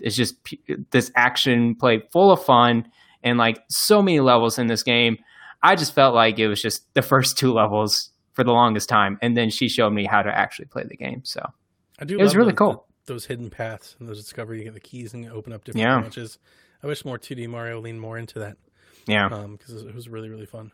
it's 0.00 0.16
just 0.16 0.34
this 0.90 1.10
action 1.16 1.74
play 1.76 2.02
full 2.12 2.30
of 2.30 2.44
fun 2.44 2.88
and 3.22 3.38
like 3.38 3.62
so 3.70 4.02
many 4.02 4.20
levels 4.20 4.58
in 4.58 4.66
this 4.66 4.82
game. 4.82 5.16
I 5.62 5.76
just 5.76 5.94
felt 5.94 6.14
like 6.14 6.38
it 6.38 6.48
was 6.48 6.60
just 6.60 6.92
the 6.94 7.02
first 7.02 7.38
two 7.38 7.52
levels 7.52 8.10
for 8.40 8.44
the 8.44 8.52
longest 8.52 8.88
time. 8.88 9.18
And 9.20 9.36
then 9.36 9.50
she 9.50 9.68
showed 9.68 9.90
me 9.90 10.06
how 10.06 10.22
to 10.22 10.30
actually 10.36 10.66
play 10.66 10.84
the 10.84 10.96
game. 10.96 11.20
So 11.24 11.44
I 11.98 12.04
do. 12.06 12.18
It 12.18 12.22
was 12.22 12.34
really 12.34 12.52
those- 12.52 12.58
cool. 12.58 12.86
Those 13.06 13.26
hidden 13.26 13.50
paths 13.50 13.96
and 13.98 14.08
those 14.08 14.18
discovery, 14.22 14.58
you 14.58 14.64
get 14.64 14.74
the 14.74 14.80
keys 14.80 15.12
and 15.14 15.28
open 15.30 15.52
up 15.52 15.64
different 15.64 15.82
Yeah. 15.82 15.98
branches. 16.00 16.38
I 16.82 16.86
wish 16.86 17.04
more 17.04 17.18
2D 17.18 17.46
Mario 17.48 17.80
leaned 17.80 18.00
more 18.00 18.16
into 18.16 18.38
that 18.38 18.56
yeah. 19.06 19.28
because 19.28 19.82
it 19.82 19.94
was 19.94 20.08
really 20.08 20.28
really 20.30 20.46
fun. 20.46 20.72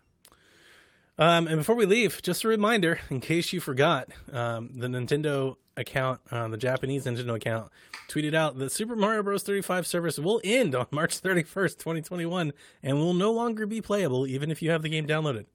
Um, 1.18 1.46
and 1.48 1.56
before 1.56 1.74
we 1.76 1.86
leave, 1.86 2.20
just 2.22 2.44
a 2.44 2.48
reminder, 2.48 3.00
in 3.08 3.20
case 3.20 3.52
you 3.52 3.58
forgot, 3.60 4.08
um, 4.32 4.70
the 4.76 4.86
Nintendo 4.86 5.56
account, 5.76 6.20
uh, 6.30 6.46
the 6.48 6.58
Japanese 6.58 7.06
Nintendo 7.06 7.34
account, 7.36 7.70
tweeted 8.10 8.34
out 8.34 8.58
that 8.58 8.70
Super 8.70 8.94
Mario 8.94 9.22
Bros. 9.22 9.42
35 9.42 9.86
service 9.86 10.18
will 10.18 10.42
end 10.44 10.74
on 10.74 10.86
March 10.92 11.20
31st, 11.22 11.78
2021, 11.78 12.52
and 12.82 12.98
will 12.98 13.14
no 13.14 13.32
longer 13.32 13.66
be 13.66 13.80
playable 13.80 14.26
even 14.26 14.50
if 14.50 14.60
you 14.60 14.70
have 14.70 14.82
the 14.82 14.90
game 14.90 15.06
downloaded. 15.06 15.46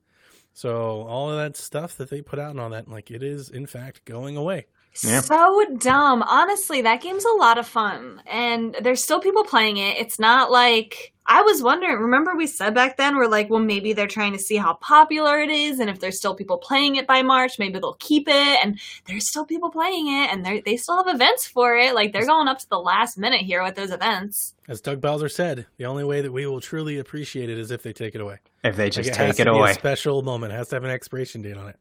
So 0.54 1.02
all 1.04 1.30
of 1.32 1.38
that 1.38 1.56
stuff 1.56 1.95
that 1.97 2.10
they 2.10 2.22
put 2.22 2.39
out 2.39 2.52
and 2.52 2.60
all 2.60 2.70
that, 2.70 2.88
like 2.88 3.10
it 3.12 3.24
is 3.24 3.49
in 3.49 3.66
fact 3.66 4.06
going 4.06 4.38
away. 4.38 4.68
Yeah. 5.04 5.22
So 5.22 5.66
dumb. 5.78 6.22
Honestly, 6.24 6.82
that 6.82 7.02
game's 7.02 7.26
a 7.26 7.34
lot 7.38 7.58
of 7.58 7.68
fun. 7.68 8.22
And 8.26 8.76
there's 8.82 9.04
still 9.04 9.20
people 9.20 9.44
playing 9.44 9.78
it. 9.78 9.98
It's 9.98 10.20
not 10.20 10.52
like 10.52 11.14
I 11.26 11.44
was 11.44 11.64
wondering, 11.64 11.98
remember 11.98 12.36
we 12.36 12.46
said 12.46 12.74
back 12.76 12.98
then 12.98 13.16
we're 13.16 13.28
like, 13.28 13.50
well 13.50 13.62
maybe 13.62 13.94
they're 13.94 14.08
trying 14.08 14.34
to 14.34 14.39
see 14.39 14.58
how 14.58 14.74
popular 14.74 15.39
it 15.39 15.50
is 15.50 15.80
and 15.80 15.89
if 15.89 16.00
there's 16.00 16.18
still 16.18 16.36
people 16.36 16.58
playing 16.58 16.98
it 16.98 17.08
by 17.08 17.22
March, 17.22 17.58
maybe 17.58 17.80
they'll 17.80 17.94
keep 18.00 18.28
it 18.28 18.60
and 18.66 18.80
there's 19.06 19.30
still 19.30 19.46
people 19.46 19.70
playing 19.70 20.08
it 20.08 20.32
and 20.32 20.46
they 20.46 20.60
they 20.62 20.76
still 20.76 20.98
have 21.02 21.14
events 21.14 21.48
for 21.48 21.78
it. 21.78 21.96
Like 21.96 22.12
they're 22.12 22.26
going 22.26 22.50
up 22.50 22.60
to 22.60 22.70
the 22.70 22.80
last 22.80 23.18
minute 23.18 23.42
here 23.42 23.64
with 23.64 23.76
those 23.76 23.92
events. 23.92 24.56
As 24.68 24.82
Doug 24.82 25.00
Bowser 25.00 25.30
said, 25.30 25.68
the 25.78 25.86
only 25.86 26.04
way 26.04 26.22
that 26.22 26.34
we 26.34 26.46
will 26.46 26.60
truly 26.62 26.98
appreciate 26.98 27.50
it 27.50 27.58
is 27.58 27.72
if 27.72 27.82
they 27.84 27.94
take 27.94 28.14
it 28.16 28.20
away. 28.22 28.39
If 28.64 28.76
they 28.76 28.86
Like, 28.86 28.94
just 28.94 29.10
it 29.10 29.16
has 29.16 29.38
take 29.38 29.46
to 29.46 29.52
it 29.52 29.54
be 29.54 29.60
away. 29.60 29.72
A 29.72 29.76
special 29.76 30.22
moment. 30.24 30.52
It 30.54 30.58
has 30.58 30.68
to 30.70 30.76
have 30.76 30.84
an 30.84 30.92
expiration 30.92 31.42
date 31.42 31.56
on 31.56 31.70
it. 31.70 31.78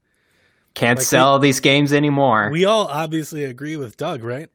Can't 0.75 0.99
like, 0.99 1.07
sell 1.07 1.39
these 1.39 1.61
games 1.61 1.93
anymore. 1.93 2.49
We 2.51 2.65
all 2.65 2.87
obviously 2.87 3.45
agree 3.45 3.77
with 3.77 3.97
Doug, 3.97 4.23
right? 4.23 4.49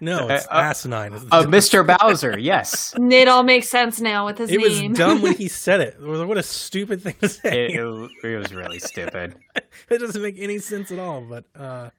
No, 0.00 0.28
it's 0.28 0.46
Uh, 0.46 0.50
uh, 0.50 0.60
asinine. 0.62 1.12
It's- 1.12 1.28
uh, 1.30 1.44
Mr. 1.44 1.86
Bowser, 1.86 2.36
yes. 2.38 2.92
It 2.98 3.28
all 3.28 3.44
makes 3.44 3.68
sense 3.68 4.00
now 4.00 4.26
with 4.26 4.38
his 4.38 4.50
it 4.50 4.60
was 4.60 4.80
dumb 4.98 5.22
when 5.22 5.34
he 5.36 5.46
said 5.48 5.80
it. 5.80 5.96
What 6.00 6.38
a 6.38 6.42
stupid 6.42 7.02
thing 7.02 7.14
to 7.20 7.28
say. 7.28 7.66
It, 7.66 7.80
it, 7.80 8.10
it 8.24 8.36
was 8.36 8.52
really 8.52 8.80
stupid. 8.80 9.36
it 9.54 9.98
doesn't 9.98 10.20
make 10.22 10.36
any 10.38 10.58
sense 10.58 10.90
at 10.90 10.98
all. 10.98 11.20
But 11.20 11.44
uh, 11.54 11.90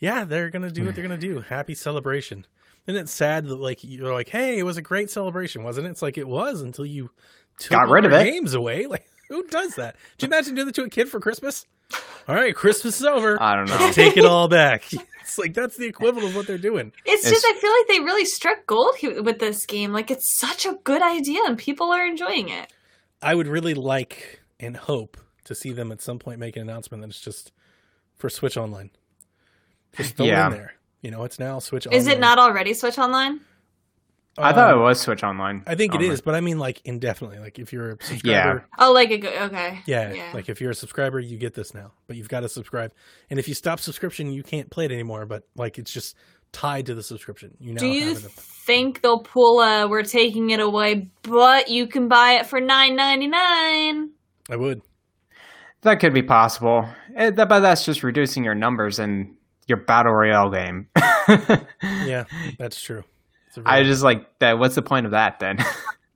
yeah, 0.00 0.24
they're 0.24 0.50
gonna 0.50 0.70
do 0.70 0.84
what 0.84 0.94
they're 0.94 1.04
gonna 1.04 1.16
do. 1.16 1.40
Happy 1.40 1.74
celebration. 1.74 2.46
And 2.86 2.96
it's 2.96 3.12
sad 3.12 3.46
that 3.46 3.56
like 3.56 3.78
you're 3.84 4.12
like, 4.12 4.28
hey, 4.28 4.58
it 4.58 4.64
was 4.64 4.76
a 4.76 4.82
great 4.82 5.10
celebration, 5.10 5.62
wasn't 5.62 5.86
it? 5.86 5.90
It's 5.90 6.02
like 6.02 6.18
it 6.18 6.28
was 6.28 6.60
until 6.60 6.84
you 6.84 7.10
took 7.58 7.70
Got 7.70 7.88
rid 7.88 8.04
of 8.04 8.12
it. 8.12 8.24
games 8.24 8.52
away. 8.52 8.86
Like 8.86 9.06
who 9.28 9.46
does 9.46 9.76
that? 9.76 9.96
Do 10.18 10.26
you 10.26 10.32
imagine 10.32 10.54
doing 10.56 10.66
that 10.66 10.74
to 10.74 10.82
a 10.82 10.88
kid 10.90 11.08
for 11.08 11.20
Christmas? 11.20 11.64
All 12.28 12.34
right, 12.34 12.54
Christmas 12.54 13.00
is 13.00 13.06
over. 13.06 13.40
I 13.42 13.56
don't 13.56 13.68
know. 13.68 13.90
Take 13.92 14.16
it 14.16 14.24
all 14.24 14.48
back. 14.48 14.84
It's 15.30 15.38
like 15.38 15.54
that's 15.54 15.76
the 15.76 15.86
equivalent 15.86 16.30
of 16.30 16.34
what 16.34 16.48
they're 16.48 16.58
doing. 16.58 16.90
It's 17.04 17.24
It's- 17.24 17.30
just 17.30 17.46
I 17.48 17.56
feel 17.60 17.70
like 17.70 17.86
they 17.86 18.00
really 18.04 18.24
struck 18.24 18.66
gold 18.66 18.96
with 19.24 19.38
this 19.38 19.64
game. 19.64 19.92
Like 19.92 20.10
it's 20.10 20.38
such 20.40 20.66
a 20.66 20.76
good 20.82 21.02
idea 21.02 21.38
and 21.46 21.56
people 21.56 21.92
are 21.92 22.04
enjoying 22.04 22.48
it. 22.48 22.72
I 23.22 23.36
would 23.36 23.46
really 23.46 23.74
like 23.74 24.40
and 24.58 24.76
hope 24.76 25.16
to 25.44 25.54
see 25.54 25.70
them 25.72 25.92
at 25.92 26.02
some 26.02 26.18
point 26.18 26.40
make 26.40 26.56
an 26.56 26.62
announcement 26.62 27.02
that 27.02 27.10
it's 27.10 27.20
just 27.20 27.52
for 28.16 28.28
Switch 28.28 28.56
Online. 28.56 28.90
Just 29.96 30.16
throw 30.16 30.26
it 30.26 30.30
Yeah. 30.30 30.46
in 30.48 30.52
there. 30.52 30.74
You 31.00 31.12
know, 31.12 31.22
it's 31.22 31.38
now 31.38 31.60
Switch 31.60 31.86
Online. 31.86 32.00
Is 32.00 32.08
it 32.08 32.18
not 32.18 32.40
already 32.40 32.74
Switch 32.74 32.98
Online? 32.98 33.38
I 34.42 34.52
thought 34.52 34.70
it 34.70 34.76
Um, 34.76 34.82
was 34.82 35.00
Switch 35.00 35.22
Online. 35.22 35.62
I 35.66 35.74
think 35.74 35.94
it 35.94 35.98
Online. 35.98 36.12
is, 36.12 36.20
but 36.20 36.34
I 36.34 36.40
mean 36.40 36.58
like 36.58 36.80
indefinitely. 36.84 37.38
Like 37.38 37.58
if 37.58 37.72
you're 37.72 37.90
a 37.90 37.96
subscriber, 38.02 38.66
Oh, 38.78 38.92
like 38.92 39.10
a 39.10 39.18
go- 39.18 39.28
okay. 39.46 39.80
yeah, 39.86 40.12
Yeah. 40.12 40.30
like 40.34 40.48
if 40.48 40.60
you're 40.60 40.70
a 40.70 40.74
subscriber, 40.74 41.20
you 41.20 41.36
get 41.38 41.54
this 41.54 41.74
now. 41.74 41.92
But 42.06 42.16
you've 42.16 42.28
got 42.28 42.40
to 42.40 42.48
subscribe, 42.48 42.92
and 43.30 43.38
if 43.38 43.46
you 43.48 43.54
stop 43.54 43.80
subscription, 43.80 44.32
you 44.32 44.42
can't 44.42 44.70
play 44.70 44.84
it 44.86 44.92
anymore. 44.92 45.26
But 45.26 45.44
like 45.56 45.78
it's 45.78 45.92
just 45.92 46.16
tied 46.52 46.86
to 46.86 46.94
the 46.94 47.02
subscription. 47.02 47.56
You 47.60 47.74
now 47.74 47.80
Do 47.80 47.86
you 47.86 48.08
have 48.14 48.24
it. 48.24 48.30
think 48.32 49.02
they'll 49.02 49.22
pull 49.22 49.60
a 49.60 49.86
"We're 49.88 50.02
taking 50.02 50.50
it 50.50 50.60
away, 50.60 51.08
but 51.22 51.68
you 51.68 51.86
can 51.86 52.08
buy 52.08 52.32
it 52.40 52.46
for 52.46 52.60
nine 52.60 52.96
ninety 52.96 53.28
nine? 53.28 54.10
I 54.50 54.56
would. 54.56 54.82
That 55.82 56.00
could 56.00 56.12
be 56.12 56.22
possible. 56.22 56.86
Eh, 57.16 57.30
that- 57.30 57.48
but 57.48 57.60
that's 57.60 57.84
just 57.84 58.02
reducing 58.02 58.44
your 58.44 58.54
numbers 58.54 58.98
in 58.98 59.36
your 59.66 59.78
battle 59.84 60.12
royale 60.12 60.50
game. 60.50 60.88
Yeah, 61.82 62.24
that's 62.58 62.80
true. 62.82 63.04
It's 63.50 63.58
a 63.58 63.62
I 63.66 63.76
very- 63.76 63.84
just 63.86 64.02
like 64.02 64.38
that. 64.40 64.58
What's 64.58 64.74
the 64.74 64.82
point 64.82 65.04
of 65.06 65.12
that 65.12 65.38
then? 65.38 65.58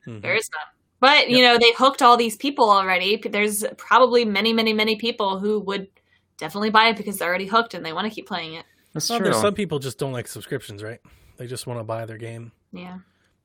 Mhm. 0.06 0.20
There 0.20 0.34
is 0.34 0.50
none. 0.50 0.60
But 1.00 1.30
you 1.30 1.42
know 1.42 1.56
they 1.58 1.72
hooked 1.78 2.02
all 2.02 2.16
these 2.18 2.36
people 2.36 2.70
already. 2.70 3.16
There's 3.16 3.64
probably 3.78 4.24
many, 4.26 4.52
many, 4.52 4.72
many 4.74 4.96
people 4.96 5.38
who 5.38 5.60
would 5.60 5.88
definitely 6.36 6.68
buy 6.70 6.88
it 6.88 6.96
because 6.98 7.16
they're 7.18 7.28
already 7.28 7.46
hooked 7.46 7.72
and 7.72 7.84
they 7.86 7.92
want 7.94 8.06
to 8.08 8.14
keep 8.14 8.26
playing 8.26 8.52
it. 8.54 8.66
That's 8.92 9.08
Well, 9.08 9.18
true. 9.18 9.24
there's 9.30 9.40
some 9.40 9.54
people 9.54 9.78
just 9.78 9.98
don't 9.98 10.12
like 10.12 10.28
subscriptions, 10.28 10.82
right? 10.82 11.00
They 11.38 11.46
just 11.46 11.66
want 11.66 11.80
to 11.80 11.84
buy 11.84 12.04
their 12.04 12.18
game. 12.18 12.52
Yeah. 12.72 12.98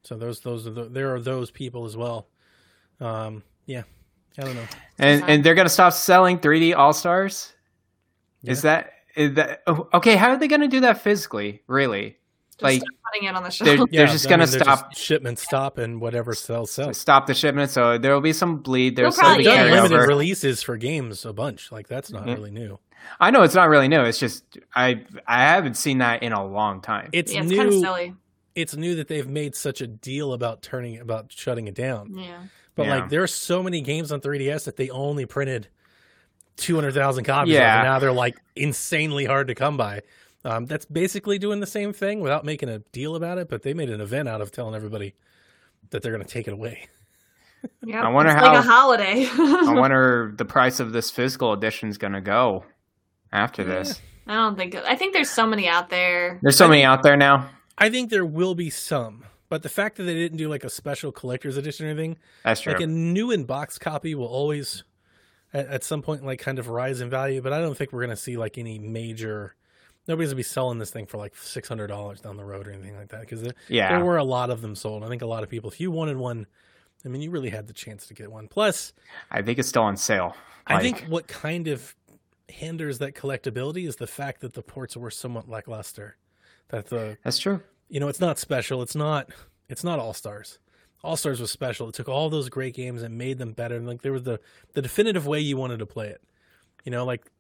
So 0.04 0.18
those 0.18 0.42
those 0.42 0.68
are 0.68 0.72
the, 0.72 0.84
there 0.90 1.14
are 1.16 1.20
those 1.22 1.50
people 1.50 1.86
as 1.86 1.96
well. 1.98 2.28
Um, 3.00 3.42
yeah, 3.66 3.84
I 4.38 4.42
don't 4.44 4.56
know. 4.56 4.68
And 5.00 5.24
and 5.30 5.44
they're 5.44 5.56
gonna 5.56 5.70
stop 5.70 5.94
selling 5.94 6.40
3D 6.40 6.76
All 6.76 6.92
Stars. 6.94 7.54
Is 8.44 8.62
that 8.64 8.92
is 9.16 9.36
that 9.36 9.64
oh, 9.66 9.88
okay? 9.94 10.18
How 10.18 10.30
are 10.32 10.38
they 10.38 10.48
gonna 10.50 10.68
do 10.68 10.82
that 10.82 11.02
physically? 11.02 11.64
Really? 11.68 12.18
Just 12.60 12.64
like 12.64 12.80
start 12.82 12.94
putting 13.14 13.28
it 13.30 13.36
on 13.36 13.44
the 13.44 13.64
they're, 13.64 13.78
shelf. 13.78 13.90
they're 13.92 14.08
just 14.08 14.28
I 14.28 14.30
gonna 14.30 14.46
they're 14.46 14.60
stop 14.62 14.92
just 14.92 15.02
shipments 15.04 15.42
stop 15.44 15.78
and 15.78 16.02
whatever 16.02 16.34
sells 16.34 16.72
sells. 16.72 16.98
stop 16.98 17.26
the 17.28 17.34
shipment. 17.34 17.72
So 17.72 17.98
there 17.98 18.14
will 18.14 18.22
be 18.22 18.34
some 18.34 18.58
bleed. 18.58 18.96
There's 18.96 19.16
They'll 19.16 19.24
some 19.24 19.26
probably- 19.36 19.46
yeah, 19.46 19.64
Done 19.64 19.68
yeah. 19.70 19.76
limited 19.84 19.98
carryover. 19.98 20.08
releases 20.08 20.62
for 20.64 20.78
games 20.78 21.26
a 21.26 21.34
bunch. 21.34 21.72
Like 21.72 21.88
that's 21.88 22.12
not 22.12 22.28
Yeah. 22.28 22.34
really 22.34 22.52
new. 22.52 22.80
I 23.20 23.32
know 23.32 23.44
it's 23.44 23.56
not 23.56 23.70
really 23.70 23.88
new. 23.88 24.02
It's 24.02 24.20
just 24.20 24.44
I 24.76 25.06
I 25.26 25.44
haven't 25.44 25.76
seen 25.78 26.00
that 26.00 26.22
in 26.22 26.34
a 26.34 26.46
long 26.46 26.82
time. 26.82 27.10
It's 27.14 27.34
yeah, 27.34 27.44
it's 27.44 27.52
kind 27.56 27.68
of 27.70 27.74
new. 27.76 27.82
silly. 27.82 28.14
It's 28.56 28.76
new 28.76 28.96
that 28.96 29.08
they've 29.08 29.28
made 29.28 29.56
such 29.56 29.80
a 29.80 29.88
deal 29.88 30.34
about 30.34 30.62
turning 30.62 31.00
about 31.00 31.32
shutting 31.32 31.68
it 31.68 31.76
down. 31.76 32.18
Yeah. 32.18 32.40
But 32.76 32.88
Yeah. 32.88 32.96
like 32.96 33.10
there 33.10 33.24
are 33.24 33.28
so 33.28 33.64
many 33.64 33.80
games 33.82 34.12
on 34.12 34.20
3DS 34.22 34.66
that 34.66 34.76
they 34.76 34.90
only 34.90 35.26
printed 35.26 35.68
200,000 36.58 37.24
copies 37.24 37.54
of, 37.54 37.60
Yeah. 37.60 37.80
and 37.80 37.88
now 37.88 38.00
they're 38.00 38.12
like 38.12 38.38
insanely 38.56 39.26
hard 39.26 39.48
to 39.48 39.56
come 39.56 39.78
by. 39.78 40.02
Um, 40.46 40.66
that's 40.66 40.86
basically 40.86 41.38
doing 41.38 41.60
the 41.60 41.68
same 41.68 41.92
thing 41.92 42.22
without 42.22 42.46
making 42.46 42.70
a 42.70 42.80
deal 42.94 43.16
about 43.16 43.38
it, 43.40 43.50
but 43.50 43.64
they 43.64 43.74
made 43.74 43.90
an 43.90 44.00
event 44.00 44.30
out 44.30 44.40
of 44.40 44.52
telling 44.52 44.74
everybody 44.74 45.14
that 45.90 46.02
they're 46.02 46.14
going 46.14 46.24
to 46.24 46.30
take 46.32 46.48
it 46.48 46.54
away. 46.54 46.88
Yeah. 47.84 48.06
I 48.06 48.10
wonder 48.10 48.32
it's 48.32 48.40
how- 48.40 48.54
like 48.54 48.64
a 48.64 48.68
holiday. 48.68 49.28
I 49.34 49.74
wonder 49.74 50.34
the 50.38 50.46
price 50.46 50.80
of 50.80 50.94
this 50.94 51.12
physical 51.12 51.52
edition 51.54 51.90
is 51.90 51.98
gonna 51.98 52.22
go 52.22 52.64
after 53.34 53.64
this. 53.66 54.00
I 54.28 54.36
don't 54.36 54.56
think. 54.56 54.76
I 54.76 54.96
think 54.96 55.14
there's 55.14 55.30
so 55.30 55.46
many 55.46 55.68
out 55.68 55.90
there. 55.90 56.40
There's 56.42 56.56
so 56.58 56.68
many 56.70 56.84
out 56.84 57.04
there 57.04 57.18
now. 57.18 57.50
I 57.78 57.90
think 57.90 58.12
there 58.12 58.26
will 58.26 58.56
be 58.56 58.70
some, 58.70 59.26
but 59.50 59.64
the 59.64 59.70
fact 59.70 59.98
that 59.98 60.04
they 60.04 60.14
didn't 60.14 60.38
do 60.38 60.48
like 60.48 60.64
a 60.64 60.70
special 60.70 61.12
collector's 61.12 61.58
edition 61.58 61.86
or 61.86 61.90
anything, 61.90 62.18
That's 62.44 62.62
true. 62.62 62.74
like 62.74 62.82
a 62.82 62.88
new 62.88 63.32
in 63.32 63.44
box 63.46 63.78
copy 63.78 64.16
will 64.16 64.28
always 64.28 64.84
at, 65.54 65.68
at 65.68 65.84
some 65.84 66.02
point 66.02 66.24
like 66.26 66.40
kind 66.40 66.60
of 66.60 66.68
rise 66.70 67.02
in 67.02 67.10
value, 67.10 67.42
but 67.42 67.52
I 67.54 67.60
don't 67.60 67.76
think 67.76 67.92
we're 67.92 68.02
going 68.06 68.16
to 68.16 68.22
see 68.22 68.38
like 68.38 68.58
any 68.58 68.80
major 68.80 69.56
nobody's 70.10 70.30
going 70.30 70.32
to 70.32 70.36
be 70.38 70.44
selling 70.44 70.80
this 70.80 70.90
thing 70.90 71.06
for 71.06 71.18
like 71.18 71.36
$600 71.36 72.22
down 72.22 72.36
the 72.36 72.44
road 72.44 72.68
or 72.68 72.72
anything 72.72 72.98
like 72.98 73.10
that 73.10 73.22
because 73.22 73.44
there, 73.44 73.54
yeah. 73.70 73.90
there 73.90 74.04
were 74.04 74.18
a 74.18 74.24
lot 74.24 74.50
of 74.50 74.62
them 74.62 74.76
sold. 74.76 75.04
I 75.04 75.08
think 75.08 75.22
a 75.22 75.28
lot 75.28 75.44
of 75.44 75.50
people 75.50 75.70
if 75.70 75.80
you 75.80 75.92
wanted 75.92 76.18
one, 76.18 76.48
I 77.06 77.08
mean 77.08 77.22
you 77.22 77.32
really 77.32 77.52
had 77.52 77.68
the 77.68 77.74
chance 77.74 78.08
to 78.08 78.14
get 78.14 78.30
one. 78.30 78.48
Plus, 78.48 78.92
I 79.32 79.42
think 79.42 79.60
it's 79.60 79.70
still 79.70 79.84
on 79.84 79.96
sale. 79.96 80.36
I 80.68 80.82
think 80.82 81.06
what 81.08 81.28
kind 81.28 81.68
of 81.68 81.96
hinders 82.48 83.00
that 83.00 83.16
collectability 83.16 83.88
is 83.88 83.96
the 83.96 84.08
fact 84.08 84.42
that 84.42 84.54
the 84.54 84.62
ports 84.62 84.98
were 84.98 85.12
somewhat 85.12 85.48
lackluster. 85.48 86.18
That 86.70 86.88
the 86.88 87.18
that's 87.24 87.40
true. 87.40 87.62
you 87.88 88.00
know, 88.00 88.08
it's 88.08 88.20
not 88.20 88.38
special. 88.38 88.82
It's 88.82 88.96
not. 88.96 89.30
It's 89.70 89.84
not 89.84 90.00
All 90.00 90.14
Stars. 90.14 90.60
All 91.04 91.16
Stars 91.16 91.40
was 91.40 91.52
special. 91.52 91.88
It 91.90 91.96
took 91.96 92.10
all 92.10 92.30
those 92.30 92.50
great 92.50 92.74
games 92.74 93.04
and 93.04 93.18
made 93.18 93.38
them 93.38 93.54
better. 93.54 93.76
And 93.76 93.88
like 93.88 94.02
there 94.02 94.12
was 94.12 94.24
the 94.24 94.40
the 94.74 94.82
definitive 94.82 95.26
way 95.26 95.40
you 95.40 95.58
wanted 95.58 95.80
to 95.80 95.86
play 95.86 96.10
it. 96.10 96.22
You 96.84 96.92
know, 96.92 97.06
like 97.06 97.32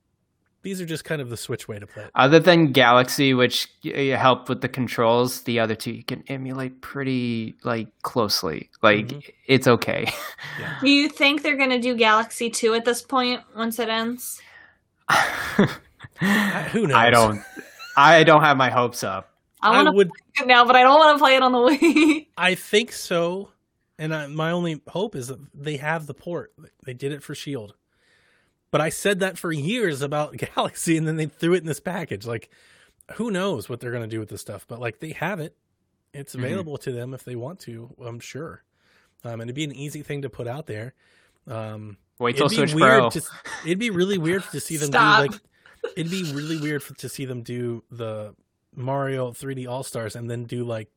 these 0.61 0.81
are 0.81 0.85
just 0.85 1.05
kind 1.05 1.21
of 1.21 1.29
the 1.29 1.37
Switch 1.37 1.67
way 1.67 1.79
to 1.79 1.87
play 1.87 2.03
it. 2.03 2.11
Other 2.15 2.39
than 2.39 2.71
Galaxy, 2.71 3.33
which 3.33 3.67
y- 3.83 3.91
helped 4.17 4.49
with 4.49 4.61
the 4.61 4.67
controls, 4.69 5.41
the 5.43 5.59
other 5.59 5.75
two 5.75 5.91
you 5.91 6.03
can 6.03 6.23
emulate 6.27 6.81
pretty 6.81 7.55
like 7.63 7.87
closely. 8.01 8.69
Like 8.81 9.07
Mhm. 9.07 9.31
it's 9.47 9.67
okay. 9.67 10.11
Do 10.81 10.89
you 10.89 11.09
think 11.09 11.41
they're 11.43 11.57
gonna 11.57 11.79
do 11.81 11.95
Galaxy 11.95 12.49
Two 12.49 12.73
at 12.73 12.85
this 12.85 13.01
point 13.01 13.41
once 13.55 13.79
it 13.79 13.89
ends? 13.89 14.41
Uh, 15.07 15.67
Who 16.71 16.87
knows? 16.87 16.95
I 16.95 17.09
don't. 17.09 17.41
I 17.97 18.23
don't 18.23 18.41
have 18.41 18.57
my 18.57 18.69
hopes 18.69 19.03
up. 19.03 19.31
I 19.61 19.69
I 19.69 19.75
want 19.75 19.87
to 19.87 19.91
would. 19.93 20.09
play 20.09 20.43
it 20.43 20.47
now, 20.47 20.65
but 20.65 20.75
I 20.75 20.83
don't 20.83 20.99
want 20.99 21.17
to 21.17 21.21
play 21.21 21.35
it 21.35 21.43
on 21.43 21.51
the 21.51 21.57
Wii. 21.57 22.27
I 22.37 22.55
think 22.55 22.91
so. 22.91 23.51
And 23.97 24.15
I, 24.15 24.27
my 24.27 24.51
only 24.51 24.81
hope 24.87 25.15
is 25.15 25.27
that 25.27 25.39
they 25.53 25.75
have 25.77 26.07
the 26.07 26.13
port. 26.13 26.53
They 26.85 26.93
did 26.93 27.11
it 27.11 27.21
for 27.23 27.35
Shield. 27.35 27.73
But 28.71 28.81
I 28.81 28.89
said 28.89 29.19
that 29.21 29.37
for 29.37 29.51
years 29.51 30.01
about 30.01 30.35
Galaxy, 30.55 30.97
and 30.97 31.07
then 31.07 31.15
they 31.17 31.25
threw 31.25 31.53
it 31.53 31.59
in 31.61 31.65
this 31.65 31.79
package. 31.79 32.25
Like, 32.25 32.49
who 33.13 33.31
knows 33.31 33.67
what 33.69 33.79
they're 33.79 33.91
going 33.91 34.03
to 34.03 34.07
do 34.09 34.19
with 34.19 34.29
this 34.29 34.41
stuff? 34.41 34.65
But 34.67 34.79
like, 34.79 34.99
they 34.99 35.11
have 35.11 35.39
it. 35.39 35.55
It's 36.13 36.35
Mhm. 36.35 36.39
available 36.45 36.77
to 36.79 36.91
them 36.91 37.13
if 37.13 37.23
they 37.23 37.35
want 37.35 37.59
to. 37.61 37.89
I'm 38.03 38.19
sure. 38.19 38.63
Um, 39.23 39.41
and 39.41 39.43
it'd 39.43 39.55
be 39.55 39.63
an 39.63 39.71
easy 39.75 40.01
thing 40.03 40.21
to 40.21 40.29
put 40.29 40.47
out 40.47 40.65
there. 40.67 40.93
Um, 41.47 41.97
Wait 42.19 42.35
till 42.37 42.45
it'd 42.47 42.57
be 42.57 42.67
Switch 42.67 42.73
weird. 42.81 42.99
Pro. 42.99 43.09
To, 43.09 43.21
it'd 43.65 43.79
be 43.79 43.89
really 43.89 44.17
weird 44.17 44.43
to 44.51 44.59
see 44.59 44.77
them 44.77 44.91
do 44.91 44.97
like. 44.97 45.31
It'd 45.95 46.11
be 46.11 46.31
really 46.33 46.57
weird 46.57 46.83
for, 46.83 46.93
to 46.95 47.09
see 47.09 47.25
them 47.25 47.41
do 47.41 47.83
the 47.89 48.35
Mario 48.75 49.31
3D 49.31 49.67
All 49.67 49.83
Stars 49.83 50.15
and 50.15 50.29
then 50.29 50.43
do 50.43 50.63
like 50.63 50.89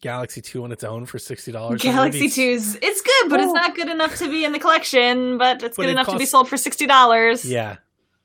Galaxy 0.00 0.40
2 0.40 0.62
on 0.64 0.70
its 0.72 0.84
own 0.84 1.06
for 1.06 1.18
sixty 1.18 1.50
dollars. 1.52 1.82
Galaxy 1.82 2.28
Two's 2.28 2.76
it's 2.76 3.00
good, 3.02 3.30
but 3.30 3.40
it's 3.40 3.50
Oh. 3.50 3.52
not 3.52 3.74
good 3.74 3.88
enough 3.88 4.16
to 4.18 4.28
be 4.28 4.44
in 4.44 4.52
the 4.52 4.58
collection. 4.60 5.38
But 5.38 5.62
it's 5.62 5.76
But 5.76 5.82
good 5.84 5.88
it 5.88 5.92
enough 5.92 6.08
to 6.08 6.16
be 6.18 6.26
sold 6.26 6.48
for 6.48 6.56
sixty 6.56 6.86
dollars. 6.86 7.44
Yeah, 7.44 7.76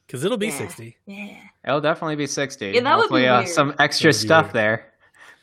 because 0.06 0.24
it'll 0.24 0.38
be 0.38 0.48
Yeah. 0.48 0.58
sixty. 0.58 0.98
Yeah. 1.08 1.36
It'll 1.66 1.82
definitely 1.82 2.18
be 2.18 2.28
sixty. 2.28 2.72
Yeah, 2.72 2.82
that 2.82 2.98
would 2.98 3.10
be 3.10 3.26
uh, 3.28 3.46
some 3.46 3.74
extra 3.80 4.12
That'd 4.12 4.22
be 4.22 4.28
stuff 4.28 4.44
weird. 4.46 4.54
there. 4.54 4.94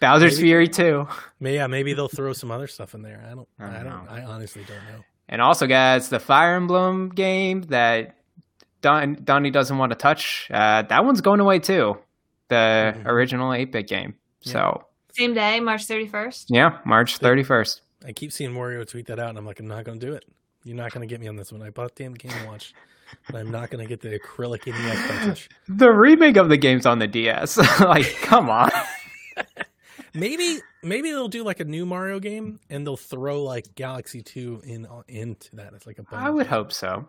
Bowser's 0.00 0.36
Maybe- 0.36 0.48
Fury 0.48 0.68
too. 0.68 1.08
May 1.40 1.56
yeah, 1.56 1.66
maybe 1.66 1.92
they'll 1.94 2.08
throw 2.08 2.32
some 2.32 2.50
other 2.50 2.66
stuff 2.68 2.94
in 2.94 3.02
there. 3.02 3.22
I 3.26 3.34
don't. 3.34 3.48
I 3.58 3.64
I 3.64 3.72
don't 3.82 3.84
don't. 3.84 4.04
know. 4.06 4.10
I 4.10 4.22
honestly 4.24 4.62
don't 4.66 4.76
know. 4.96 5.04
And 5.28 5.42
also, 5.42 5.66
guys, 5.66 6.08
the 6.08 6.18
Fire 6.20 6.54
Emblem 6.56 7.08
game 7.10 7.62
that 7.68 8.16
Don 8.82 9.18
Donnie 9.24 9.50
doesn't 9.50 9.76
want 9.76 9.90
to 9.92 9.96
touch, 9.96 10.48
uh, 10.52 10.82
that 10.82 11.04
one's 11.04 11.20
going 11.20 11.40
away 11.40 11.58
too. 11.58 11.98
The 12.48 12.94
Mhm. 12.96 13.06
original 13.06 13.52
8 13.52 13.72
bit 13.72 13.86
game. 13.88 14.14
Yeah. 14.42 14.52
So, 14.52 14.84
Same 15.12 15.34
day, 15.34 15.60
March 15.60 15.84
thirty 15.86 16.06
first. 16.06 16.46
yeah, 16.50 16.78
March 16.84 17.18
31st. 17.18 17.80
I 18.06 18.12
keep 18.12 18.32
seeing 18.32 18.52
Wario 18.52 18.88
tweet 18.88 19.06
that 19.06 19.18
out, 19.18 19.28
and 19.30 19.38
I'm 19.38 19.44
like, 19.44 19.60
I'm 19.60 19.66
not 19.68 19.84
going 19.84 20.00
to 20.00 20.06
do 20.06 20.12
it. 20.14 20.24
You're 20.64 20.76
not 20.76 20.92
going 20.92 21.06
to 21.06 21.12
get 21.12 21.20
me 21.20 21.28
on 21.28 21.36
this 21.36 21.52
one. 21.52 21.62
I 21.62 21.70
bought 21.70 21.94
the 21.96 22.04
damn 22.04 22.14
Game 22.14 22.32
and 22.32 22.46
Watch, 22.48 22.72
and 23.28 23.36
I'm 23.36 23.50
not 23.50 23.70
going 23.70 23.84
to 23.84 23.88
get 23.88 24.00
the 24.00 24.18
acrylic 24.18 24.66
NES 24.66 25.06
cartridge. 25.06 25.50
The 25.68 25.90
remake 25.90 26.36
of 26.36 26.48
the 26.48 26.56
game's 26.56 26.86
on 26.86 26.98
the 26.98 27.06
DS. 27.06 27.56
like, 27.80 28.06
come 28.22 28.48
on. 28.48 28.70
Maybe, 30.14 30.58
maybe 30.82 31.10
they'll 31.10 31.28
do 31.28 31.44
like 31.44 31.60
a 31.60 31.64
new 31.64 31.86
Mario 31.86 32.18
game, 32.18 32.58
and 32.68 32.84
they'll 32.84 32.96
throw 32.96 33.44
like 33.44 33.76
Galaxy 33.76 34.22
Two 34.22 34.60
in 34.64 34.84
uh, 34.86 35.02
into 35.06 35.54
that. 35.54 35.72
It's 35.72 35.86
like 35.86 36.00
a. 36.00 36.04
I 36.10 36.28
would 36.30 36.48
hope 36.48 36.72
so. 36.72 37.06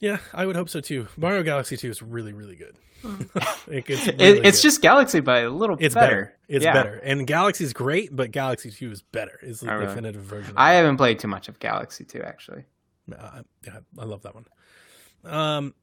Yeah, 0.00 0.18
I 0.32 0.46
would 0.46 0.56
hope 0.56 0.68
so 0.68 0.80
too. 0.80 1.08
Mario 1.16 1.42
Galaxy 1.42 1.76
Two 1.76 1.90
is 1.90 2.02
really, 2.02 2.32
really 2.32 2.56
good. 2.56 2.76
It- 3.70 3.88
it's 3.88 4.06
It, 4.08 4.20
it's 4.20 4.58
good. 4.58 4.62
just 4.68 4.82
Galaxy, 4.82 5.20
by 5.20 5.40
a 5.40 5.50
little 5.50 5.76
it's 5.78 5.94
better. 5.94 6.06
better. 6.06 6.36
It's 6.48 6.64
Yeah. 6.64 6.72
better, 6.72 6.94
and 7.04 7.26
Galaxy's 7.26 7.72
great, 7.72 8.14
but 8.14 8.30
Galaxy 8.32 8.70
Two 8.70 8.90
is 8.90 9.02
better. 9.02 9.38
Is 9.42 9.60
the 9.60 9.70
Oh, 9.70 9.74
really? 9.74 9.86
definitive 9.86 10.22
version. 10.22 10.54
I 10.56 10.72
haven't 10.72 10.96
played 10.96 11.18
too 11.18 11.28
much 11.28 11.48
of 11.48 11.58
Galaxy 11.60 12.04
2, 12.04 12.22
actually. 12.22 12.64
Uh, 13.16 13.42
yeah, 13.64 13.78
I 13.98 14.04
love 14.04 14.22
that 14.22 14.34
one. 14.34 14.46
Um, 15.24 15.74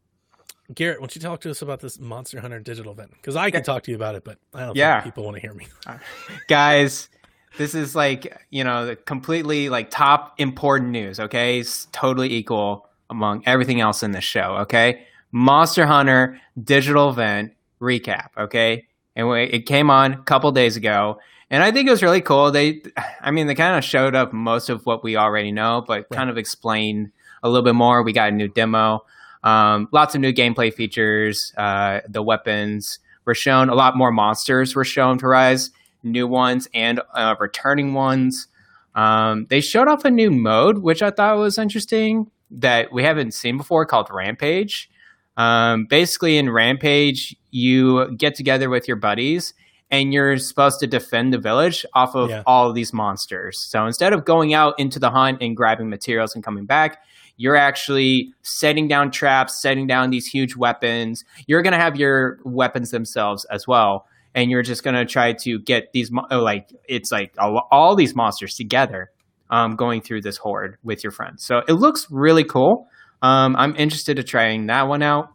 Garrett, 0.74 0.99
why 0.99 1.03
don't 1.03 1.15
you 1.15 1.22
talk 1.22 1.39
to 1.41 1.49
us 1.51 1.61
about 1.61 1.80
this 1.80 1.99
Monster 1.99 2.41
Hunter 2.41 2.59
digital 2.59 2.91
event? 2.91 3.11
Because 3.11 3.36
I 3.38 3.51
can 3.51 3.63
talk 3.63 3.84
to 3.84 3.91
you 3.91 3.95
about 3.95 4.15
it, 4.15 4.24
but 4.26 4.38
I 4.53 4.65
don't 4.65 4.76
Yeah. 4.76 5.01
think 5.01 5.13
people 5.13 5.24
want 5.24 5.36
to 5.36 5.41
hear 5.41 5.53
me. 5.53 5.68
guys 6.47 7.09
this 7.57 7.74
is 7.74 7.95
like 7.95 8.38
you 8.51 8.63
know 8.63 8.95
completely 9.05 9.70
like 9.70 9.89
top 9.89 10.34
important 10.38 10.91
news 10.91 11.20
okay 11.20 11.59
it's 11.59 11.88
totally 11.91 12.32
equal 12.34 12.86
among 13.10 13.43
everything 13.45 13.82
else 13.82 14.03
in 14.03 14.12
the 14.12 14.22
show 14.22 14.58
okay? 14.62 15.03
Monster 15.32 15.86
hunter 15.86 16.39
digital 16.62 17.10
event 17.10 17.53
recap 17.82 18.30
okay? 18.38 18.86
And 19.16 19.28
we, 19.30 19.43
it 19.43 19.66
came 19.66 19.89
on 19.89 20.14
a 20.14 20.18
couple 20.24 20.51
days 20.51 20.76
ago 20.78 21.20
and 21.49 21.64
i 21.64 21.72
think 21.72 21.88
it 21.88 21.91
was 21.91 22.03
really 22.03 22.22
cool. 22.22 22.51
They 22.51 22.82
i 23.22 23.32
mean 23.32 23.47
they 23.47 23.55
kind 23.55 23.78
of 23.78 23.84
showed 23.84 24.16
up 24.16 24.34
most 24.34 24.70
of 24.70 24.86
what 24.86 25.03
we 25.03 25.16
already 25.18 25.51
know 25.51 25.84
but 25.88 26.05
Right. 26.10 26.18
kind 26.18 26.30
of 26.30 26.38
explained 26.38 27.12
a 27.43 27.49
little 27.49 27.64
bit 27.64 27.76
more. 27.76 28.03
We 28.03 28.14
got 28.14 28.30
a 28.30 28.36
new 28.36 28.47
demo 28.47 29.03
um, 29.43 29.88
lots 29.91 30.16
of 30.16 30.22
new 30.22 30.34
gameplay 30.34 30.74
features 30.74 31.53
uh, 31.58 32.01
the 32.10 32.22
weapons 32.24 32.99
were 33.26 33.36
shown 33.36 33.70
a 33.70 33.76
lot 33.76 33.95
more 33.95 34.12
monsters 34.12 34.76
were 34.76 34.84
shown 34.84 35.18
to 35.20 35.28
rise 35.28 35.70
new 36.03 36.28
ones 36.28 36.68
and 36.74 37.01
uh, 37.14 37.36
returning 37.39 37.93
ones. 37.93 38.47
Um, 38.95 39.45
they 39.49 39.62
showed 39.62 39.88
off 39.88 40.05
a 40.05 40.10
new 40.12 40.32
mode, 40.32 40.78
which 40.80 41.01
I 41.01 41.12
thought 41.12 41.38
was 41.38 41.58
interesting 41.58 42.32
that 42.51 42.91
we 42.91 43.03
haven't 43.03 43.33
seen 43.33 43.57
before, 43.57 43.85
called 43.85 44.09
Rampage. 44.11 44.89
Um, 45.35 45.85
basically, 45.89 46.37
in 46.37 46.49
Rampage, 46.49 47.35
you 47.51 48.15
get 48.17 48.35
together 48.35 48.69
with 48.69 48.87
your 48.87 48.97
buddies 48.97 49.53
and 49.91 50.11
you're 50.13 50.37
supposed 50.37 50.79
to 50.81 50.87
defend 50.87 51.33
the 51.33 51.37
village 51.37 51.85
off 51.93 52.15
of 52.15 52.29
Yeah. 52.29 52.43
all 52.45 52.67
of 52.69 52.75
these 52.75 52.91
monsters. 52.93 53.57
So 53.59 53.85
instead 53.85 54.13
of 54.13 54.25
going 54.25 54.53
out 54.53 54.77
into 54.79 54.99
the 54.99 55.11
hunt 55.11 55.41
and 55.41 55.55
grabbing 55.55 55.89
materials 55.89 56.35
and 56.35 56.43
coming 56.43 56.65
back, 56.65 56.99
you're 57.37 57.55
actually 57.55 58.33
setting 58.41 58.87
down 58.87 59.11
traps, 59.11 59.61
setting 59.61 59.85
down 59.87 60.09
these 60.09 60.25
huge 60.25 60.55
weapons. 60.55 61.23
You're 61.45 61.61
going 61.61 61.73
to 61.73 61.79
have 61.79 61.95
your 61.95 62.39
weapons 62.43 62.91
themselves 62.91 63.45
as 63.45 63.67
well 63.67 64.07
and 64.35 64.51
you're 64.51 64.61
just 64.61 64.83
gonna 64.83 65.05
try 65.05 65.33
to 65.33 65.57
get 65.59 65.93
these 65.93 66.11
mo- 66.11 66.27
like 66.29 66.69
it's 66.87 67.11
like 67.11 67.33
all, 67.39 67.67
all 67.71 67.95
these 67.95 68.13
monsters 68.13 68.55
together 68.55 69.09
um, 69.49 69.75
going 69.75 70.01
through 70.01 70.21
this 70.21 70.37
horde 70.37 70.77
with 70.83 71.03
your 71.03 71.11
friends 71.11 71.45
so 71.45 71.61
it 71.67 71.73
looks 71.73 72.07
really 72.09 72.43
cool 72.43 72.87
um, 73.21 73.55
i'm 73.55 73.75
interested 73.75 74.17
in 74.19 74.25
trying 74.25 74.67
that 74.67 74.87
one 74.87 75.01
out 75.01 75.29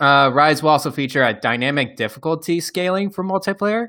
uh, 0.00 0.30
rise 0.32 0.62
will 0.62 0.70
also 0.70 0.90
feature 0.90 1.22
a 1.22 1.34
dynamic 1.34 1.96
difficulty 1.96 2.60
scaling 2.60 3.10
for 3.10 3.24
multiplayer 3.24 3.86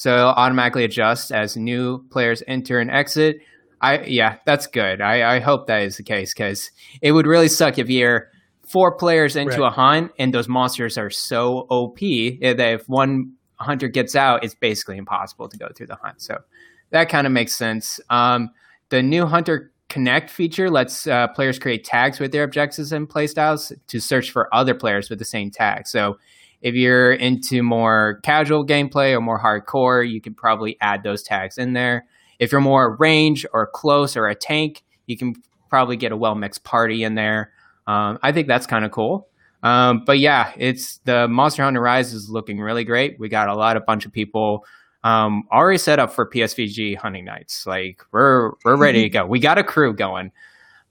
so 0.00 0.14
it'll 0.14 0.30
automatically 0.30 0.84
adjust 0.84 1.30
as 1.30 1.58
new 1.58 2.02
players 2.10 2.42
enter 2.48 2.78
and 2.78 2.90
exit. 2.90 3.36
I 3.82 3.98
yeah, 4.04 4.36
that's 4.46 4.66
good. 4.66 5.02
I, 5.02 5.36
I 5.36 5.40
hope 5.40 5.66
that 5.66 5.82
is 5.82 5.98
the 5.98 6.02
case 6.02 6.32
because 6.32 6.70
it 7.02 7.12
would 7.12 7.26
really 7.26 7.48
suck 7.48 7.78
if 7.78 7.90
you're 7.90 8.28
four 8.66 8.96
players 8.96 9.36
into 9.36 9.60
Right. 9.60 9.68
a 9.68 9.70
hunt 9.70 10.12
and 10.18 10.32
those 10.32 10.48
monsters 10.48 10.96
are 10.96 11.10
so 11.10 11.66
OP 11.68 11.98
that 11.98 12.58
if 12.58 12.84
one 12.86 13.34
hunter 13.56 13.88
gets 13.88 14.16
out, 14.16 14.42
it's 14.42 14.54
basically 14.54 14.96
impossible 14.96 15.50
to 15.50 15.58
go 15.58 15.68
through 15.76 15.88
the 15.88 15.98
hunt. 16.02 16.22
So 16.22 16.38
that 16.92 17.10
kind 17.10 17.26
of 17.26 17.34
makes 17.34 17.54
sense. 17.54 18.00
Um, 18.08 18.48
the 18.90 19.02
new 19.02 19.26
Hunter 19.26 19.72
Connect 19.88 20.30
feature 20.30 20.70
lets 20.70 21.08
uh, 21.08 21.26
players 21.28 21.58
create 21.58 21.82
tags 21.82 22.20
with 22.20 22.30
their 22.30 22.44
objectives 22.44 22.92
and 22.92 23.08
playstyles 23.08 23.72
to 23.88 24.00
search 24.00 24.30
for 24.30 24.48
other 24.54 24.72
players 24.72 25.10
with 25.10 25.18
the 25.18 25.24
same 25.24 25.50
tag. 25.50 25.88
So 25.88 26.16
if 26.62 26.74
you're 26.74 27.12
into 27.12 27.62
more 27.64 28.20
casual 28.22 28.64
gameplay 28.64 29.12
or 29.12 29.20
more 29.20 29.42
hardcore, 29.42 30.08
you 30.08 30.20
can 30.20 30.32
probably 30.32 30.76
add 30.80 31.02
those 31.02 31.24
tags 31.24 31.58
in 31.58 31.72
there. 31.72 32.06
If 32.38 32.52
you're 32.52 32.60
more 32.60 32.96
range 33.00 33.44
or 33.52 33.66
close 33.66 34.16
or 34.16 34.28
a 34.28 34.34
tank, 34.36 34.84
you 35.06 35.16
can 35.16 35.34
probably 35.68 35.96
get 35.96 36.12
a 36.12 36.16
well 36.16 36.36
mixed 36.36 36.62
party 36.62 37.02
in 37.02 37.16
there. 37.16 37.52
Um, 37.88 38.18
I 38.22 38.30
think 38.30 38.46
that's 38.46 38.66
kind 38.66 38.84
of 38.84 38.92
cool. 38.92 39.28
Um, 39.62 40.04
but 40.06 40.18
yeah, 40.20 40.52
it's 40.56 40.98
the 40.98 41.26
Monster 41.26 41.64
Hunter 41.64 41.80
Rise 41.80 42.12
is 42.12 42.30
looking 42.30 42.60
really 42.60 42.84
great. 42.84 43.18
We 43.18 43.28
got 43.28 43.48
a 43.48 43.54
lot 43.54 43.76
of 43.76 43.84
bunch 43.84 44.06
of 44.06 44.12
people 44.12 44.64
um, 45.02 45.44
already 45.50 45.78
set 45.78 45.98
up 45.98 46.12
for 46.12 46.28
PSVG 46.28 46.96
hunting 46.96 47.24
nights. 47.24 47.66
Like 47.66 48.02
we're 48.12 48.52
we're 48.64 48.76
ready 48.76 49.02
to 49.02 49.08
go. 49.08 49.26
We 49.26 49.40
got 49.40 49.58
a 49.58 49.64
crew 49.64 49.94
going, 49.94 50.32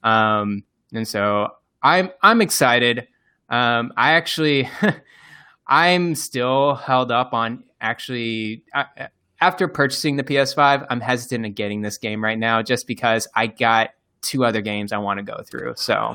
um, 0.02 0.64
and 0.92 1.06
so 1.06 1.48
I'm 1.82 2.10
I'm 2.22 2.40
excited. 2.40 3.06
Um, 3.48 3.92
I 3.96 4.12
actually 4.12 4.68
I'm 5.66 6.14
still 6.14 6.74
held 6.74 7.12
up 7.12 7.32
on 7.32 7.64
actually. 7.80 8.64
I, 8.74 9.08
after 9.42 9.68
purchasing 9.68 10.16
the 10.16 10.22
PS5, 10.22 10.86
I'm 10.90 11.00
hesitant 11.00 11.46
in 11.46 11.54
getting 11.54 11.80
this 11.80 11.96
game 11.96 12.22
right 12.22 12.38
now 12.38 12.60
just 12.60 12.86
because 12.86 13.26
I 13.34 13.46
got 13.46 13.90
two 14.20 14.44
other 14.44 14.60
games 14.60 14.92
I 14.92 14.98
want 14.98 15.16
to 15.18 15.22
go 15.22 15.42
through. 15.42 15.74
So 15.76 16.14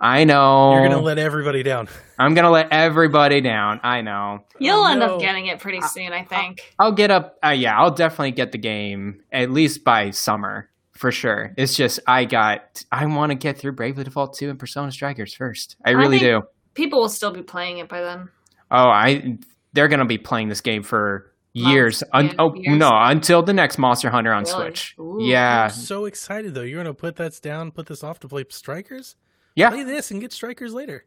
I 0.00 0.24
know 0.24 0.72
You're 0.72 0.88
gonna 0.88 1.00
let 1.02 1.18
everybody 1.18 1.62
down. 1.62 1.88
I'm 2.18 2.34
gonna 2.34 2.50
let 2.50 2.68
everybody 2.72 3.40
down. 3.40 3.80
I 3.82 4.00
know. 4.00 4.44
You'll 4.58 4.78
Oh, 4.80 4.86
end 4.90 5.00
no. 5.00 5.14
up 5.16 5.20
getting 5.20 5.46
it 5.46 5.60
pretty 5.60 5.80
soon, 5.82 6.12
I 6.12 6.24
think. 6.24 6.74
I'll 6.78 6.92
get 6.92 7.10
up. 7.10 7.36
Uh, 7.44 7.48
yeah, 7.50 7.78
I'll 7.78 7.90
definitely 7.90 8.30
get 8.32 8.52
the 8.52 8.58
game 8.58 9.22
at 9.30 9.50
least 9.50 9.84
by 9.84 10.10
summer 10.10 10.70
for 10.92 11.12
sure. 11.12 11.52
It's 11.58 11.74
just 11.76 12.00
I 12.06 12.24
got. 12.24 12.82
I 12.90 13.04
want 13.06 13.30
to 13.30 13.34
get 13.36 13.58
through 13.58 13.72
Bravely 13.72 14.04
Default 14.04 14.34
2 14.38 14.48
and 14.48 14.58
Persona 14.58 14.90
Strikers 14.90 15.34
first. 15.34 15.76
I 15.84 15.90
I 15.90 15.92
really 15.92 16.18
think- 16.18 16.42
do. 16.44 16.48
People 16.74 17.00
will 17.00 17.08
still 17.08 17.32
be 17.32 17.42
playing 17.42 17.78
it 17.78 17.88
by 17.88 18.00
then. 18.00 18.28
Oh, 18.70 18.88
I. 18.88 19.36
They're 19.74 19.88
gonna 19.88 20.04
be 20.06 20.18
playing 20.18 20.48
this 20.48 20.60
game 20.62 20.82
for 20.82 21.30
years. 21.52 22.02
Un- 22.12 22.34
oh 22.38 22.54
years. 22.54 22.78
no, 22.78 22.90
until 22.92 23.42
the 23.42 23.52
next 23.52 23.76
Monster 23.76 24.08
Hunter 24.08 24.32
on 24.32 24.44
Really? 24.44 24.52
Switch. 24.64 24.94
Ooh. 24.98 25.18
Yeah, 25.20 25.64
I'm 25.64 25.70
so 25.70 26.06
excited 26.06 26.54
though. 26.54 26.62
You're 26.62 26.82
gonna 26.82 26.94
put 26.94 27.16
that 27.16 27.38
down, 27.42 27.70
put 27.70 27.86
this 27.86 28.02
off 28.02 28.18
to 28.20 28.28
play 28.28 28.44
Strikers. 28.48 29.16
Yeah. 29.54 29.70
Play 29.70 29.84
this 29.84 30.10
and 30.10 30.20
get 30.20 30.32
Strikers 30.32 30.72
later. 30.74 31.04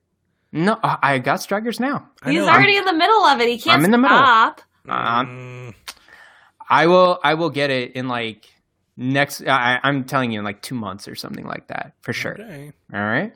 No, 0.51 0.79
I 0.83 0.97
I 1.01 1.17
got 1.19 1.41
Strikers 1.41 1.79
now. 1.79 2.09
I 2.21 2.31
He's 2.31 2.39
know. 2.45 2.49
already 2.51 2.77
in 2.77 2.85
the 2.85 2.93
middle 2.93 3.23
of 3.25 3.39
it. 3.41 3.49
He 3.49 3.57
can't 3.57 3.79
I'm 3.79 3.85
in 3.85 3.91
the 3.91 3.97
middle. 3.97 4.17
stop. 4.17 4.61
Um, 4.87 5.73
I 6.69 6.87
will. 6.87 7.19
I 7.23 7.33
will 7.35 7.49
get 7.49 7.69
it 7.69 7.93
in 7.93 8.07
like 8.07 8.45
next. 8.97 9.41
I, 9.47 9.79
I'm 9.83 10.03
telling 10.05 10.31
you, 10.31 10.39
in 10.39 10.45
like 10.45 10.61
two 10.61 10.75
months 10.75 11.07
or 11.07 11.15
something 11.15 11.45
like 11.45 11.67
that 11.67 11.93
for 12.01 12.13
sure. 12.13 12.33
okay. 12.39 12.71
All 12.93 12.99
right. 13.01 13.33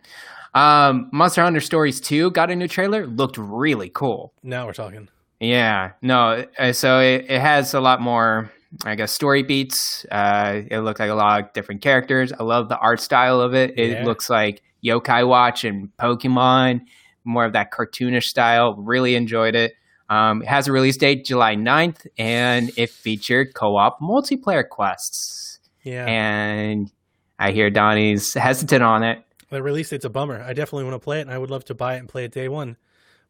Um, 0.54 1.10
Monster 1.14 1.44
Hunter 1.44 1.60
Stories 1.60 2.00
2 2.02 2.32
got 2.32 2.50
a 2.50 2.56
new 2.56 2.68
trailer. 2.68 3.06
Looked 3.06 3.38
really 3.38 3.90
cool. 3.90 4.34
Now 4.42 4.66
we're 4.66 4.74
talking. 4.74 5.08
Yeah. 5.40 5.92
No, 6.02 6.46
uh, 6.58 6.74
so 6.74 7.00
it, 7.00 7.26
it 7.30 7.40
has 7.42 7.76
a 7.76 7.80
lot 7.80 8.02
more, 8.02 8.52
I 8.84 8.96
guess, 8.96 9.12
story 9.12 9.44
beats. 9.44 10.04
Uh, 10.12 10.62
it 10.72 10.80
looked 10.80 11.00
like 11.00 11.12
a 11.12 11.16
lot 11.16 11.42
of 11.44 11.54
different 11.54 11.82
characters. 11.84 12.34
I 12.34 12.42
love 12.44 12.70
the 12.70 12.78
art 12.78 13.00
style 13.02 13.40
of 13.40 13.54
it. 13.54 13.78
It 13.78 13.92
Yeah. 14.00 14.06
looks 14.06 14.32
like 14.32 14.64
Yokai 14.84 15.28
Watch 15.28 15.64
and 15.64 15.90
Pokemon, 15.98 16.82
more 17.24 17.46
of 17.46 17.54
that 17.54 17.72
cartoonish 17.72 18.24
style. 18.24 18.76
Really 18.76 19.16
enjoyed 19.16 19.56
it. 19.56 19.74
Um, 20.10 20.42
it 20.42 20.48
has 20.48 20.68
a 20.68 20.72
release 20.72 20.98
date 20.98 21.26
July 21.26 21.56
9th, 21.56 22.08
and 22.18 22.72
it 22.78 22.90
featured 22.90 23.54
co 23.54 23.76
op 23.76 24.00
multiplayer 24.00 24.68
quests. 24.68 25.60
Yeah. 25.84 26.06
And 26.06 26.92
I 27.40 27.52
hear 27.52 27.70
Donnie's 27.70 28.34
hesitant 28.34 28.84
on 28.84 29.04
it. 29.04 29.24
The 29.50 29.62
release 29.62 29.90
date's 29.90 30.06
a 30.06 30.10
bummer. 30.10 30.42
I 30.42 30.54
definitely 30.54 30.86
want 30.86 30.96
to 30.96 31.04
play 31.04 31.20
it, 31.20 31.22
and 31.22 31.32
I 31.32 31.38
would 31.38 31.50
love 31.50 31.66
to 31.66 31.74
buy 31.74 31.96
it 31.96 32.00
and 32.00 32.10
play 32.10 32.26
it 32.26 32.32
day 32.32 32.50
one. 32.50 32.78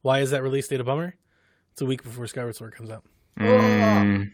Why 0.02 0.20
is 0.20 0.32
that 0.32 0.44
release 0.44 0.68
date 0.68 0.80
a 0.80 0.84
bummer? 0.84 1.16
It's 1.74 1.82
a 1.82 1.86
week 1.86 2.04
before 2.04 2.26
Skyward 2.28 2.56
Sword 2.56 2.76
comes 2.76 2.90
out. 2.90 3.04
Mm. 3.40 4.32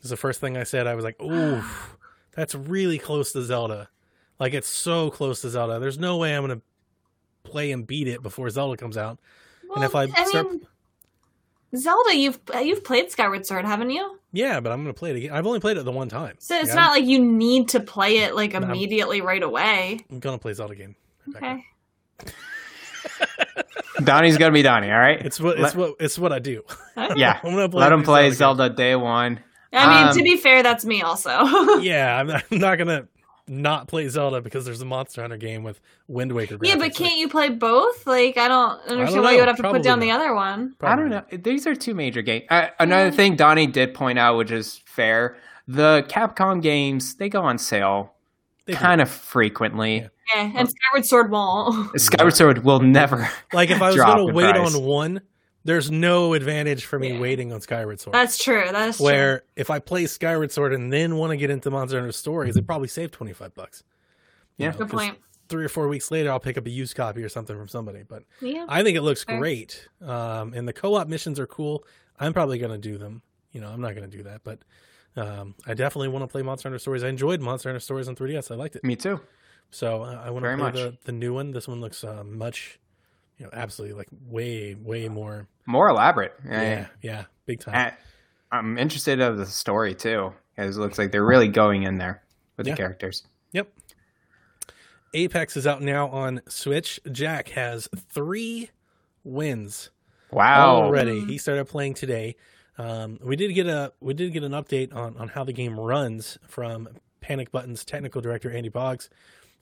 It's 0.00 0.10
the 0.10 0.16
first 0.16 0.40
thing 0.40 0.56
I 0.56 0.64
said. 0.64 0.86
I 0.86 0.94
was 0.94 1.04
like, 1.04 1.20
"Ooh, 1.22 1.62
that's 2.32 2.54
really 2.54 2.98
close 2.98 3.32
to 3.32 3.42
Zelda. 3.42 3.88
Like 4.40 4.54
it's 4.54 4.68
so 4.68 5.10
close 5.10 5.42
to 5.42 5.50
Zelda. 5.50 5.78
There's 5.78 5.98
no 5.98 6.16
way 6.16 6.34
I'm 6.34 6.42
gonna 6.42 6.60
play 7.44 7.70
and 7.72 7.86
beat 7.86 8.08
it 8.08 8.22
before 8.22 8.50
Zelda 8.50 8.76
comes 8.76 8.96
out." 8.96 9.18
And 9.76 9.84
if 9.84 9.94
I 9.94 10.06
start- 10.08 10.50
mean, 10.50 10.66
Zelda, 11.76 12.16
you've 12.16 12.40
you've 12.62 12.82
played 12.82 13.10
Skyward 13.12 13.46
Sword, 13.46 13.64
haven't 13.66 13.90
you? 13.90 14.16
Yeah, 14.32 14.58
but 14.60 14.72
I'm 14.72 14.82
gonna 14.82 14.94
play 14.94 15.10
it 15.10 15.16
again. 15.16 15.32
I've 15.32 15.46
only 15.46 15.60
played 15.60 15.76
it 15.76 15.84
the 15.84 15.92
one 15.92 16.08
time. 16.08 16.36
So 16.38 16.56
it's 16.56 16.68
Yeah, 16.70 16.74
not 16.76 16.90
like 16.92 17.04
you 17.04 17.18
need 17.24 17.68
to 17.70 17.80
play 17.80 18.18
it 18.18 18.34
like 18.34 18.52
No. 18.54 18.60
immediately 18.60 19.20
right 19.20 19.42
away. 19.42 20.00
I'm 20.10 20.18
gonna 20.20 20.38
play 20.38 20.52
Zelda 20.54 20.74
game. 20.74 20.96
Okay. 21.36 21.64
Donnie's 24.02 24.38
gonna 24.38 24.52
be 24.52 24.62
Donnie, 24.62 24.90
all 24.90 24.98
right? 24.98 25.20
It's 25.20 25.38
what 25.38 25.58
it's 25.60 25.74
what 25.74 25.96
it's 26.00 26.18
what 26.18 26.32
I 26.32 26.38
do. 26.38 26.62
yeah. 27.16 27.38
I'm 27.44 27.50
gonna 27.54 27.68
play 27.68 27.80
Let 27.80 27.92
him 27.92 28.02
play 28.02 28.22
game. 28.28 28.32
Zelda 28.34 28.70
day 28.70 28.96
one. 28.96 29.40
I 29.72 29.86
mean, 29.98 30.08
Um, 30.08 30.16
to 30.16 30.22
be 30.22 30.36
fair, 30.36 30.62
that's 30.62 30.84
me 30.84 31.02
also. 31.02 31.30
Yeah, 31.80 32.16
I'm 32.18 32.26
not, 32.26 32.44
I'm 32.50 32.58
not 32.58 32.78
gonna 32.78 33.06
not 33.50 33.88
play 33.88 34.08
Zelda 34.08 34.40
because 34.40 34.64
there's 34.64 34.80
a 34.80 34.84
Monster 34.84 35.20
Hunter 35.22 35.36
game 35.36 35.62
with 35.64 35.80
Wind 36.06 36.32
Waker. 36.32 36.56
yeah, 36.62 36.76
but 36.76 36.94
can't 36.94 37.18
you 37.18 37.28
play 37.28 37.48
both? 37.50 38.06
Like, 38.06 38.36
I 38.38 38.46
don't 38.48 38.80
understand 38.86 39.08
don't 39.16 39.24
why 39.24 39.32
you 39.32 39.38
would 39.38 39.48
have 39.48 39.56
to 39.56 39.62
Probably 39.62 39.80
put 39.80 39.84
down 39.84 39.98
the 40.00 40.12
other 40.12 40.32
one. 40.34 40.74
Like, 40.80 40.92
I 40.92 40.96
don't 40.96 41.10
know. 41.10 41.22
These 41.32 41.66
are 41.66 41.74
two 41.74 41.94
major 41.94 42.22
games. 42.22 42.44
Uh, 42.48 42.68
another 42.78 43.10
thing 43.10 43.34
Donnie 43.36 43.66
did 43.66 43.92
point 43.92 44.18
out, 44.18 44.36
which 44.36 44.50
is 44.52 44.80
fair, 44.86 45.36
the 45.66 46.04
Capcom 46.08 46.62
games 46.62 47.16
they 47.16 47.28
go 47.28 47.42
on 47.42 47.58
sale 47.58 48.14
They 48.66 48.72
do. 48.74 48.78
kind 48.78 49.00
of 49.00 49.10
frequently. 49.10 49.96
Yeah. 49.98 50.08
Yeah, 50.32 50.52
and 50.54 50.68
Skyward 50.68 51.06
Sword 51.06 51.30
won't. 51.32 52.00
Skyward 52.00 52.36
Sword 52.36 52.64
will 52.64 52.78
never. 52.78 53.28
Like 53.52 53.70
if 53.70 53.82
I 53.82 53.88
was 53.88 53.96
gonna 53.96 54.32
wait 54.32 54.54
price. 54.54 54.76
on 54.76 54.84
one, 54.84 55.22
there's 55.64 55.90
no 55.90 56.34
advantage 56.34 56.84
for 56.86 56.98
me 56.98 57.12
Yeah. 57.14 57.20
waiting 57.20 57.52
on 57.52 57.60
Skyward 57.60 58.00
Sword. 58.00 58.14
That's 58.14 58.38
true. 58.42 58.64
That's 58.70 58.96
true. 58.98 59.06
Where 59.06 59.42
if 59.56 59.70
I 59.70 59.78
play 59.78 60.06
Skyward 60.06 60.52
Sword 60.52 60.72
and 60.72 60.92
then 60.92 61.16
want 61.16 61.30
to 61.30 61.36
get 61.36 61.50
into 61.50 61.70
Monster 61.70 61.98
Hunter 61.98 62.12
Stories, 62.12 62.56
it 62.56 62.66
probably 62.66 62.88
save 62.88 63.10
twenty 63.10 63.32
five 63.32 63.54
bucks. 63.54 63.82
Yeah. 64.56 64.70
know, 64.70 64.78
Good 64.78 64.90
'cause 64.90 65.00
point. 65.00 65.18
Three 65.48 65.64
or 65.64 65.68
four 65.68 65.88
weeks 65.88 66.10
later, 66.12 66.30
I'll 66.30 66.38
pick 66.38 66.56
up 66.56 66.64
a 66.66 66.70
used 66.70 66.94
copy 66.94 67.24
or 67.24 67.28
something 67.28 67.56
from 67.56 67.66
somebody. 67.66 68.04
But 68.04 68.22
Yeah. 68.40 68.66
I 68.68 68.82
think 68.84 68.96
it 68.96 69.02
looks 69.02 69.24
Fair. 69.24 69.38
great, 69.38 69.88
um, 70.00 70.54
and 70.54 70.68
the 70.68 70.72
co-op 70.72 71.08
missions 71.08 71.40
are 71.40 71.46
cool. 71.46 71.84
I'm 72.20 72.32
probably 72.32 72.58
gonna 72.58 72.78
do 72.78 72.98
them. 72.98 73.22
You 73.52 73.60
know, 73.60 73.68
I'm 73.68 73.80
not 73.80 73.94
gonna 73.96 74.06
do 74.06 74.22
that, 74.24 74.42
but 74.44 74.60
um, 75.16 75.56
I 75.66 75.74
definitely 75.74 76.06
want 76.08 76.22
to 76.22 76.28
play 76.28 76.42
Monster 76.42 76.68
Hunter 76.68 76.78
Stories. 76.78 77.02
I 77.02 77.08
enjoyed 77.08 77.40
Monster 77.40 77.68
Hunter 77.70 77.80
Stories 77.80 78.06
on 78.06 78.14
3DS. 78.14 78.52
I 78.52 78.54
liked 78.54 78.76
it. 78.76 78.84
Me 78.84 78.94
too. 78.94 79.18
So 79.72 80.02
uh, 80.02 80.20
I 80.24 80.30
want 80.30 80.44
to 80.44 80.48
Very 80.48 80.56
play 80.58 80.64
much. 80.66 80.74
the 80.74 80.96
the 81.04 81.12
new 81.12 81.34
one. 81.34 81.50
This 81.50 81.66
one 81.66 81.80
looks 81.80 82.04
uh, 82.04 82.22
much, 82.24 82.78
you 83.40 83.46
know, 83.46 83.50
absolutely 83.52 83.96
like 83.96 84.08
way 84.28 84.74
way 84.74 85.08
more. 85.08 85.48
More 85.66 85.88
elaborate. 85.88 86.34
Yeah, 86.48 86.86
yeah, 87.02 87.24
big 87.46 87.60
time. 87.60 87.74
I, 88.52 88.56
I'm 88.56 88.76
interested 88.78 89.20
of 89.20 89.38
the 89.38 89.46
story 89.46 89.94
too, 89.94 90.32
because 90.54 90.76
it 90.76 90.80
looks 90.80 90.98
like 90.98 91.10
they're 91.10 91.24
really 91.24 91.48
going 91.48 91.82
in 91.84 91.96
there 91.98 92.22
with 92.56 92.66
Yeah. 92.66 92.74
the 92.74 92.76
characters. 92.76 93.24
Yep. 93.52 93.68
Apex 95.14 95.56
is 95.56 95.66
out 95.66 95.82
now 95.82 96.08
on 96.08 96.40
Switch. 96.48 97.00
Jack 97.10 97.48
has 97.50 97.88
three 98.12 98.70
wins 99.24 99.90
Wow. 100.30 100.76
already. 100.82 101.24
He 101.24 101.38
started 101.38 101.66
playing 101.66 101.94
today. 101.94 102.36
Um, 102.78 103.18
we 103.22 103.36
did 103.36 103.52
get 103.54 103.66
a 103.66 103.92
we 104.00 104.14
did 104.14 104.32
get 104.32 104.44
an 104.44 104.52
update 104.52 104.94
on 104.94 105.16
on 105.16 105.28
how 105.28 105.44
the 105.44 105.52
game 105.52 105.78
runs 105.78 106.38
from 106.46 106.88
Panic 107.20 107.50
Button's 107.50 107.84
technical 107.84 108.20
director 108.20 108.50
Andy 108.50 108.68
Boggs. 108.68 109.08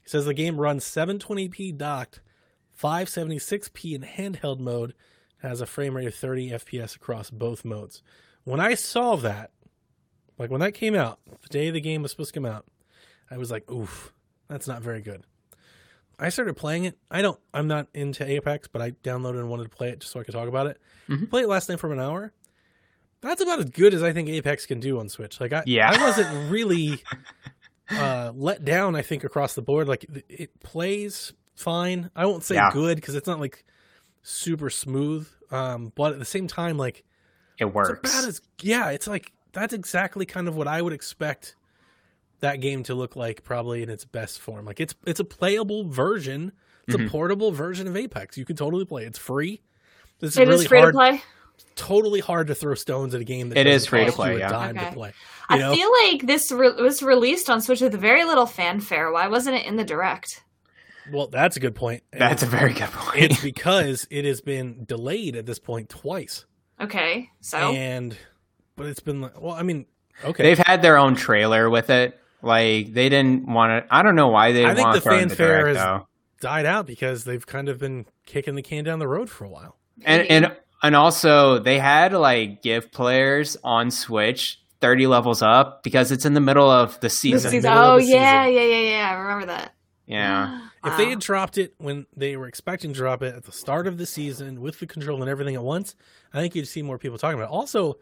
He 0.03 0.09
says 0.09 0.25
the 0.27 0.35
game 0.35 0.59
runs 0.59 0.85
720p 0.85 1.77
docked, 1.77 2.21
576p 2.81 3.95
in 3.95 4.03
handheld 4.03 4.61
mode, 4.61 4.95
has 5.43 5.61
a 5.61 5.67
frame 5.67 5.97
rate 5.97 6.07
of 6.09 6.15
30 6.15 6.51
FPS 6.51 6.97
across 6.97 7.31
both 7.31 7.65
modes. 7.65 8.03
When 8.45 8.61
I 8.61 8.75
saw 8.75 9.17
that, 9.17 9.51
like 10.39 10.51
when 10.51 10.61
that 10.61 10.73
came 10.75 10.95
out, 10.95 11.19
the 11.43 11.49
day 11.49 11.71
the 11.71 11.81
game 11.81 12.03
was 12.03 12.11
supposed 12.13 12.33
to 12.35 12.41
come 12.41 12.47
out, 12.47 12.67
I 13.31 13.37
was 13.37 13.51
like, 13.51 13.71
oof, 13.71 14.13
that's 14.49 14.67
not 14.67 14.83
very 14.83 15.01
good. 15.03 15.23
I 16.19 16.31
started 16.31 16.57
playing 16.57 16.85
it. 16.85 16.99
I 17.11 17.23
don't. 17.23 17.39
I'm 17.55 17.69
not 17.69 17.87
into 17.95 18.29
Apex, 18.29 18.67
but 18.67 18.83
I 18.83 18.91
downloaded 18.91 19.39
and 19.39 19.49
wanted 19.49 19.65
to 19.65 19.69
play 19.77 19.91
it 19.91 20.01
just 20.01 20.13
so 20.13 20.19
I 20.19 20.25
could 20.25 20.35
talk 20.35 20.49
about 20.49 20.67
it. 20.67 20.81
Mhm. 21.09 21.31
Played 21.31 21.45
it 21.45 21.49
last 21.49 21.69
night 21.69 21.79
for 21.79 21.93
an 21.93 22.01
hour. 22.01 22.33
That's 23.21 23.41
about 23.41 23.61
as 23.61 23.67
good 23.67 23.95
as 23.95 24.03
I 24.03 24.13
think 24.13 24.29
Apex 24.29 24.67
can 24.67 24.81
do 24.81 24.99
on 24.99 25.09
Switch. 25.09 25.41
Like 25.41 25.53
I, 25.53 25.63
Yeah. 25.67 25.91
I 25.93 26.03
wasn't 26.03 26.51
really 26.51 27.05
uh, 27.91 28.33
let 28.35 28.65
down. 28.65 28.97
I 28.97 29.03
think 29.03 29.23
across 29.23 29.55
the 29.55 29.63
board, 29.63 29.87
like 29.87 30.07
it 30.29 30.59
plays 30.59 31.33
fine. 31.63 32.11
I 32.17 32.27
won't 32.27 32.45
say 32.45 32.55
Yeah. 32.57 32.71
good 32.73 32.97
because 32.97 33.15
it's 33.15 33.27
not 33.27 33.41
like 33.41 33.65
super 34.23 34.71
smooth. 34.71 35.29
Um, 35.51 35.93
but 35.95 36.13
at 36.13 36.19
the 36.19 36.25
same 36.25 36.47
time, 36.47 36.77
like 36.77 37.05
It 37.59 37.67
it's 37.67 37.75
works. 37.75 38.11
about 38.15 38.29
as 38.29 38.41
yeah, 38.61 38.91
it's 38.91 39.07
like 39.07 39.33
that's 39.53 39.73
exactly 39.75 40.27
kind 40.27 40.47
of 40.49 40.57
what 40.57 40.69
I 40.69 40.81
would 40.83 40.93
expect 40.93 41.55
that 42.41 42.61
game 42.61 42.83
to 42.85 42.95
look 42.95 43.17
like, 43.17 43.43
probably 43.43 43.83
in 43.83 43.89
its 43.91 44.05
best 44.05 44.39
form. 44.41 44.65
Like 44.67 44.81
it's 44.81 44.95
it's 45.07 45.21
a 45.21 45.25
playable 45.25 45.89
version. 45.89 46.53
It's 46.87 46.97
Mhm. 46.97 47.07
a 47.07 47.11
portable 47.11 47.51
version 47.53 47.87
of 47.87 47.97
Apex. 47.97 48.39
You 48.39 48.45
can 48.45 48.57
totally 48.57 48.85
play. 48.85 49.05
It's 49.05 49.19
free. 49.19 49.61
This 50.21 50.33
is 50.33 50.39
It 50.39 50.49
really 50.49 50.65
is 50.65 50.69
free 50.69 50.81
hard. 50.81 50.95
to 50.95 50.97
play. 50.99 51.23
Totally 51.75 52.21
hard 52.21 52.47
to 52.49 52.55
throw 52.55 52.75
stones 52.75 53.15
at 53.15 53.21
a 53.21 53.25
game 53.25 53.49
that 53.51 53.59
It 53.59 53.67
is 53.67 53.87
free 53.87 54.05
to 54.05 54.13
play, 54.13 54.39
yeah. 54.39 54.69
Okay. 54.71 54.85
to 54.87 54.93
play. 54.93 55.13
I 55.49 55.57
You 55.57 55.61
know? 55.63 55.75
feel 55.75 55.91
like 56.05 56.27
this 56.27 56.51
re- 56.53 56.71
was 56.81 57.03
released 57.03 57.51
on 57.51 57.61
Switch 57.61 57.81
with 57.81 57.95
very 57.95 58.25
little 58.25 58.47
fanfare. 58.47 59.11
Why 59.13 59.29
wasn't 59.29 59.57
it 59.57 59.67
in 59.67 59.77
the 59.77 59.85
direct? 59.85 60.43
Well, 61.13 61.29
that's 61.29 61.57
a 61.57 61.61
good 61.61 61.75
point. 61.75 62.03
And 62.13 62.21
That's 62.21 62.43
a 62.43 62.47
very 62.47 62.73
good 62.73 62.91
point. 62.91 63.23
it's 63.23 63.43
because 63.53 64.07
it 64.11 64.25
has 64.25 64.41
been 64.41 64.85
delayed 64.85 65.37
at 65.37 65.47
this 65.47 65.59
point 65.59 65.89
twice. 65.89 66.45
Okay, 66.81 67.31
so 67.41 67.59
And 67.59 68.17
but 68.77 68.87
it's 68.87 69.01
been 69.01 69.21
like 69.21 69.41
well, 69.41 69.55
I 69.55 69.63
mean, 69.63 69.87
okay. 70.25 70.43
They've 70.43 70.59
had 70.59 70.83
their 70.83 70.97
own 70.99 71.15
trailer 71.17 71.69
with 71.69 71.91
it. 71.91 72.19
Like 72.43 72.93
they 72.93 73.09
didn't 73.09 73.47
want 73.53 73.85
to. 73.89 73.95
I 73.95 74.03
don't 74.03 74.15
know 74.15 74.29
why 74.29 74.53
they 74.53 74.65
I 74.65 74.69
didn't 74.69 74.77
think 74.77 74.87
want 74.87 74.95
the 74.95 75.01
to 75.01 75.05
throw 75.05 75.19
it 75.19 75.23
in 75.23 75.29
the 75.29 75.35
fanfare 75.37 75.61
direct 75.63 75.77
has- 75.79 75.85
though. 75.87 76.09
died 76.41 76.67
out 76.67 76.87
because 76.87 77.25
they've 77.25 77.45
kind 77.45 77.69
of 77.69 77.79
been 77.79 78.07
kicking 78.27 78.55
the 78.55 78.63
can 78.63 78.85
down 78.85 79.01
the 79.01 79.09
road 79.09 79.29
for 79.29 79.45
a 79.45 79.49
while. 79.49 79.77
And 80.05 80.23
and 80.31 80.57
and 80.83 80.95
also 80.95 81.59
they 81.59 81.81
had 81.81 82.13
like 82.13 82.63
give 82.63 82.93
players 82.93 83.57
on 83.65 83.91
Switch 83.91 84.61
thirty 84.81 85.09
levels 85.09 85.43
up 85.43 85.83
because 85.83 86.13
it's 86.13 86.25
in 86.25 86.35
the 86.35 86.41
middle 86.41 86.71
of 86.71 86.95
the 87.01 87.07
This 87.07 87.19
season. 87.19 87.51
season- 87.51 87.73
oh 87.75 87.99
the 87.99 88.05
yeah, 88.05 88.45
season. 88.45 88.55
yeah, 88.55 88.63
yeah, 88.77 88.91
yeah. 88.91 89.11
I 89.11 89.15
remember 89.21 89.47
that. 89.47 89.75
Yeah. 90.07 90.61
If 90.85 90.97
they 90.97 91.11
had 91.11 91.21
dropped 91.21 91.59
it 91.59 91.75
when 91.79 92.07
they 92.17 92.37
were 92.37 92.47
expecting 92.47 92.93
to 92.93 92.97
drop 92.99 93.23
it 93.23 93.35
at 93.35 93.45
the 93.45 93.53
start 93.53 93.87
of 93.87 93.99
the 93.99 94.07
season 94.07 94.61
with 94.61 94.79
the 94.79 94.87
control 94.87 95.21
and 95.23 95.31
everything 95.31 95.55
at 95.57 95.63
once, 95.65 95.95
I 96.33 96.41
think 96.41 96.55
you'd 96.55 96.69
see 96.69 96.83
more 96.83 96.99
people 96.99 97.19
talking 97.19 97.39
about 97.39 97.51
it. 97.51 97.55
Also, 97.55 97.97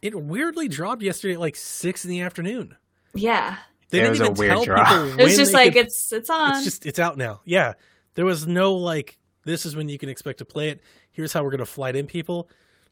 it 0.00 0.14
weirdly 0.20 0.68
dropped 0.68 1.02
yesterday 1.02 1.34
at 1.34 1.40
like 1.40 1.56
six 1.56 2.04
in 2.04 2.10
the 2.10 2.20
afternoon. 2.22 2.76
yeah, 3.14 3.56
They 3.90 3.98
It 3.98 4.02
didn't 4.02 4.10
was 4.10 4.20
a 4.20 4.24
even 4.24 4.34
weird 4.36 4.52
tell 4.52 4.64
drop. 4.64 4.86
people 4.88 5.04
it 5.20 5.24
was 5.24 5.36
just 5.36 5.52
like 5.52 5.74
could- 5.74 5.86
it's 5.86 6.12
it's 6.12 6.30
on. 6.30 6.52
it's 6.56 6.64
just 6.64 6.86
it's 6.86 6.98
out 6.98 7.16
now. 7.18 7.40
Yeah, 7.44 7.74
there 8.14 8.24
was 8.24 8.46
no 8.46 8.74
like 8.74 9.18
this 9.44 9.66
is 9.66 9.76
when 9.76 9.88
you 9.90 9.98
can 9.98 10.08
expect 10.08 10.38
to 10.38 10.44
play 10.44 10.70
it. 10.70 10.80
Here's 11.12 11.32
how 11.32 11.44
we're 11.44 11.50
gonna 11.50 11.66
flight 11.66 11.94
in 11.96 12.06
people. 12.06 12.48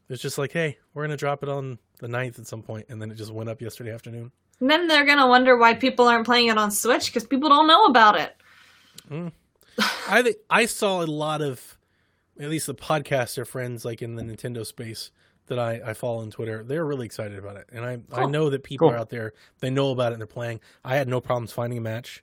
It's 0.08 0.20
just 0.20 0.36
like, 0.36 0.52
hey, 0.52 0.76
we're 0.92 1.04
gonna 1.04 1.16
drop 1.16 1.42
it 1.42 1.48
on 1.48 1.78
the 2.00 2.06
9th 2.08 2.38
at 2.38 2.46
some 2.46 2.62
point, 2.62 2.86
and 2.90 3.00
then 3.00 3.10
it 3.10 3.14
just 3.14 3.32
went 3.32 3.48
up 3.48 3.62
yesterday 3.62 3.92
afternoon. 3.92 4.30
and 4.60 4.68
then 4.70 4.86
they're 4.88 5.06
gonna 5.06 5.26
wonder 5.26 5.56
why 5.56 5.72
people 5.74 6.06
aren't 6.06 6.26
playing 6.26 6.48
it 6.48 6.58
on 6.58 6.70
Switch 6.70 7.06
because 7.06 7.24
people 7.26 7.48
don't 7.48 7.66
know 7.66 7.86
about 7.86 8.18
it. 8.20 8.36
I 10.08 10.22
think 10.22 10.36
I 10.50 10.66
saw 10.66 11.02
a 11.02 11.06
lot 11.06 11.40
of 11.42 11.78
at 12.40 12.48
least 12.50 12.66
the 12.66 12.74
podcaster 12.74 13.46
friends 13.46 13.84
like 13.84 14.02
in 14.02 14.16
the 14.16 14.22
Nintendo 14.22 14.64
space 14.66 15.10
that 15.46 15.58
I, 15.58 15.80
I 15.84 15.92
follow 15.94 16.20
on 16.22 16.30
Twitter. 16.30 16.62
They're 16.64 16.84
really 16.84 17.06
excited 17.06 17.38
about 17.38 17.56
it. 17.56 17.68
And 17.72 17.84
I, 17.84 17.98
I 18.12 18.26
know 18.26 18.48
that 18.50 18.62
people 18.62 18.88
Cool. 18.88 18.94
are 18.96 18.98
out 18.98 19.10
there, 19.10 19.32
they 19.60 19.70
know 19.70 19.90
about 19.90 20.12
it 20.12 20.14
and 20.14 20.20
they're 20.20 20.26
playing. 20.26 20.60
I 20.84 20.96
had 20.96 21.08
no 21.08 21.20
problems 21.20 21.52
finding 21.52 21.78
a 21.78 21.82
match. 21.82 22.22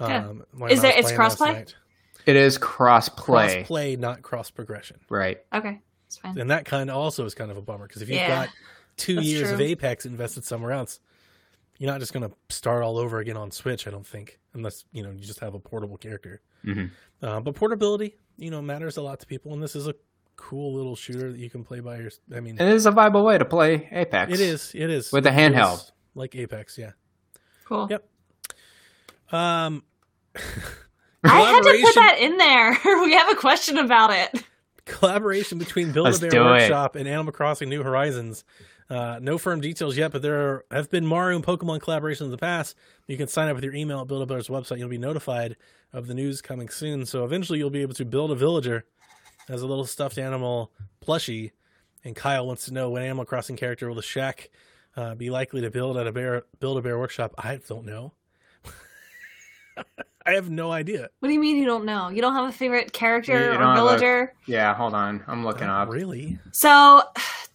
Yeah. 0.00 0.28
Um, 0.28 0.44
when 0.52 0.70
Is 0.70 0.80
I 0.80 0.82
there- 0.90 0.98
it's 0.98 1.12
crossplay? 1.12 1.72
It 2.26 2.34
is 2.34 2.58
cross 2.58 3.08
Cross 3.08 3.52
play, 3.52 3.64
play, 3.64 3.96
not 3.96 4.20
cross 4.22 4.50
progression. 4.50 4.98
right? 5.08 5.38
Okay, 5.54 5.80
it's 6.06 6.16
fine. 6.18 6.36
And 6.38 6.50
that 6.50 6.64
kind 6.64 6.90
of 6.90 6.96
also 6.96 7.24
is 7.24 7.34
kind 7.36 7.52
of 7.52 7.56
a 7.56 7.62
bummer 7.62 7.86
because 7.86 8.02
if 8.02 8.08
you've 8.08 8.18
Yeah, 8.18 8.46
got 8.46 8.48
two 8.96 9.14
that's 9.16 9.26
years 9.28 9.50
of. 9.52 9.60
Apex 9.60 10.06
invested 10.06 10.44
somewhere 10.44 10.72
else, 10.72 10.98
you're 11.78 11.90
not 11.90 12.00
just 12.00 12.12
going 12.12 12.28
to 12.28 12.34
start 12.54 12.82
all 12.82 12.98
over 12.98 13.18
again 13.18 13.36
on 13.36 13.50
Switch, 13.50 13.86
I 13.86 13.90
don't 13.90 14.06
think, 14.06 14.38
unless, 14.54 14.84
you 14.92 15.02
know, 15.02 15.10
you 15.10 15.24
just 15.24 15.40
have 15.40 15.54
a 15.54 15.58
portable 15.58 15.96
character. 15.96 16.40
Mhm. 16.64 16.90
Uh, 17.22 17.40
but 17.40 17.54
portability, 17.54 18.16
you 18.36 18.50
know, 18.50 18.60
matters 18.62 18.96
a 18.96 19.02
lot 19.02 19.20
to 19.20 19.26
people, 19.26 19.52
and 19.52 19.62
this 19.62 19.76
is 19.76 19.86
a 19.88 19.94
cool 20.36 20.74
little 20.74 20.96
shooter 20.96 21.32
that 21.32 21.38
you 21.38 21.48
can 21.48 21.64
play 21.64 21.80
by 21.80 21.98
your. 21.98 22.10
I 22.34 22.40
mean, 22.40 22.56
It 22.60 22.68
is 22.68 22.84
a 22.86 22.90
viable 22.90 23.24
way 23.24 23.38
to 23.38 23.44
play 23.44 23.88
Apex. 23.92 24.32
it 24.32 24.40
is. 24.40 24.72
It 24.74 24.90
is 24.90 25.10
With 25.12 25.26
a 25.26 25.30
handheld. 25.30 25.90
like 26.14 26.34
Apex. 26.34 26.76
Yeah. 26.76 26.92
Cool. 27.64 27.88
Yep. 27.90 28.06
Um, 29.32 29.82
I 31.24 31.40
had 31.40 31.62
to 31.62 31.78
put 31.82 31.94
that 31.96 32.18
in 32.20 32.36
there. 32.36 32.78
we 33.02 33.12
have 33.14 33.30
a 33.30 33.34
question 33.34 33.78
about 33.78 34.10
it. 34.10 34.44
collaboration 34.84 35.58
between 35.58 35.90
Build 35.92 36.14
a 36.14 36.18
Bear 36.18 36.30
do 36.30 36.42
it. 36.42 36.44
Workshop 36.44 36.94
and 36.96 37.08
Animal 37.08 37.32
Crossing 37.32 37.68
New 37.68 37.82
Horizons. 37.82 38.44
Uh, 38.88 39.18
no 39.20 39.36
firm 39.36 39.60
details 39.60 39.96
yet, 39.96 40.12
but 40.12 40.22
there 40.22 40.40
are, 40.40 40.64
have 40.70 40.88
been 40.90 41.04
Mario 41.04 41.34
and 41.36 41.44
Pokemon 41.44 41.80
collaborations 41.80 42.26
in 42.26 42.30
the 42.30 42.38
past. 42.38 42.76
You 43.08 43.16
can 43.16 43.26
sign 43.26 43.48
up 43.48 43.56
with 43.56 43.64
your 43.64 43.74
email 43.74 44.00
at 44.00 44.06
Build 44.06 44.22
a 44.22 44.26
Bear's 44.26 44.46
website. 44.48 44.78
You'll 44.78 44.88
be 44.88 44.98
notified 44.98 45.56
of 45.92 46.06
the 46.06 46.14
news 46.14 46.40
coming 46.40 46.68
soon. 46.68 47.04
So 47.04 47.24
eventually, 47.24 47.58
you'll 47.58 47.70
be 47.70 47.82
able 47.82 47.94
to 47.94 48.04
build 48.04 48.30
a 48.30 48.36
villager 48.36 48.84
as 49.48 49.62
a 49.62 49.66
little 49.66 49.86
stuffed 49.86 50.18
animal 50.18 50.70
plushie. 51.04 51.50
And 52.04 52.14
Kyle 52.14 52.46
wants 52.46 52.66
to 52.66 52.72
know 52.72 52.88
what 52.90 53.02
Animal 53.02 53.24
Crossing 53.24 53.56
character 53.56 53.88
will 53.88 53.96
the 53.96 54.02
Shack 54.02 54.50
uh, 54.96 55.16
be 55.16 55.30
likely 55.30 55.60
to 55.62 55.70
build 55.70 55.96
at 55.96 56.06
a 56.06 56.12
bear 56.12 56.44
Build 56.60 56.78
a 56.78 56.82
Bear 56.82 56.96
Workshop. 56.98 57.34
I 57.38 57.58
don't 57.68 57.84
know. 57.84 58.12
I 60.26 60.32
have 60.32 60.50
no 60.50 60.72
idea. 60.72 61.08
What 61.20 61.28
do 61.28 61.34
you 61.34 61.40
mean 61.40 61.56
you 61.56 61.66
don't 61.66 61.84
know? 61.84 62.08
You 62.08 62.20
don't 62.20 62.34
have 62.34 62.48
a 62.48 62.52
favorite 62.52 62.92
character 62.92 63.32
You- 63.38 63.44
you 63.46 63.50
or 63.52 63.58
don't 63.58 63.72
a- 63.72 63.74
villager? 63.76 64.34
Yeah, 64.46 64.74
hold 64.74 64.94
on. 64.94 65.22
I'm 65.28 65.44
looking 65.44 65.66
Not 65.68 65.88
up. 65.88 65.94
really. 65.94 66.38
So 66.52 67.02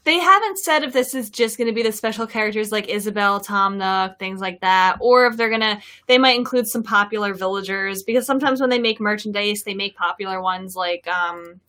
they 0.03 0.17
haven't 0.17 0.57
said 0.57 0.83
if 0.83 0.93
this 0.93 1.13
is 1.13 1.29
just 1.29 1.57
going 1.57 1.67
to 1.67 1.73
be 1.73 1.83
the 1.83 1.91
special 1.91 2.25
characters 2.25 2.71
like 2.71 2.89
Isabelle, 2.89 3.39
Tom 3.39 3.77
Nook, 3.77 4.17
things 4.17 4.41
like 4.41 4.59
that, 4.61 4.97
or 4.99 5.27
if 5.27 5.37
they're 5.37 5.49
gonna 5.49 5.81
they 6.07 6.17
might 6.17 6.35
include 6.35 6.67
some 6.67 6.83
popular 6.83 7.33
villagers 7.33 8.03
because 8.03 8.25
sometimes 8.25 8.59
when 8.59 8.69
they 8.69 8.79
make 8.79 8.99
merchandise, 8.99 9.63
they 9.63 9.73
make 9.75 9.95
popular 9.95 10.41
ones 10.41 10.75
like 10.75 11.07
um 11.07 11.59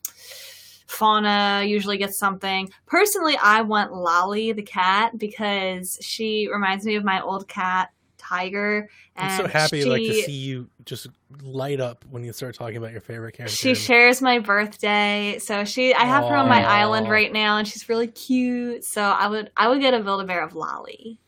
Fauna 0.86 1.62
usually 1.64 1.96
gets 1.96 2.18
something. 2.18 2.70
Personally, 2.86 3.36
I 3.42 3.62
want 3.62 3.94
Lolly 3.94 4.52
the 4.52 4.62
cat 4.62 5.16
because 5.16 5.98
she 6.02 6.48
reminds 6.52 6.84
me 6.84 6.96
of 6.96 7.04
my 7.04 7.20
old 7.22 7.48
cat 7.48 7.90
Tiger. 8.22 8.88
And 9.16 9.30
I'm 9.30 9.36
so 9.38 9.46
happy 9.48 9.82
she, 9.82 9.88
like 9.88 10.02
to 10.02 10.14
see 10.14 10.32
you 10.32 10.68
just 10.84 11.08
light 11.42 11.80
up 11.80 12.04
when 12.10 12.24
you 12.24 12.32
start 12.32 12.54
talking 12.54 12.76
about 12.76 12.92
your 12.92 13.00
favorite 13.00 13.32
character. 13.32 13.54
She 13.56 13.74
shares 13.74 14.22
my 14.22 14.38
birthday, 14.38 15.38
so 15.38 15.64
she 15.64 15.92
I 15.94 16.04
have 16.04 16.24
her 16.24 16.34
on 16.36 16.48
my 16.48 16.64
island 16.64 17.08
right 17.08 17.32
now, 17.32 17.58
and 17.58 17.66
she's 17.68 17.88
really 17.88 18.06
cute. 18.06 18.84
So 18.84 19.02
I 19.02 19.26
would 19.28 19.50
I 19.56 19.68
would 19.68 19.80
get 19.80 19.94
a 19.94 20.00
Build 20.00 20.20
a 20.22 20.24
Bear 20.24 20.42
of 20.42 20.54
Lolly. 20.54 21.18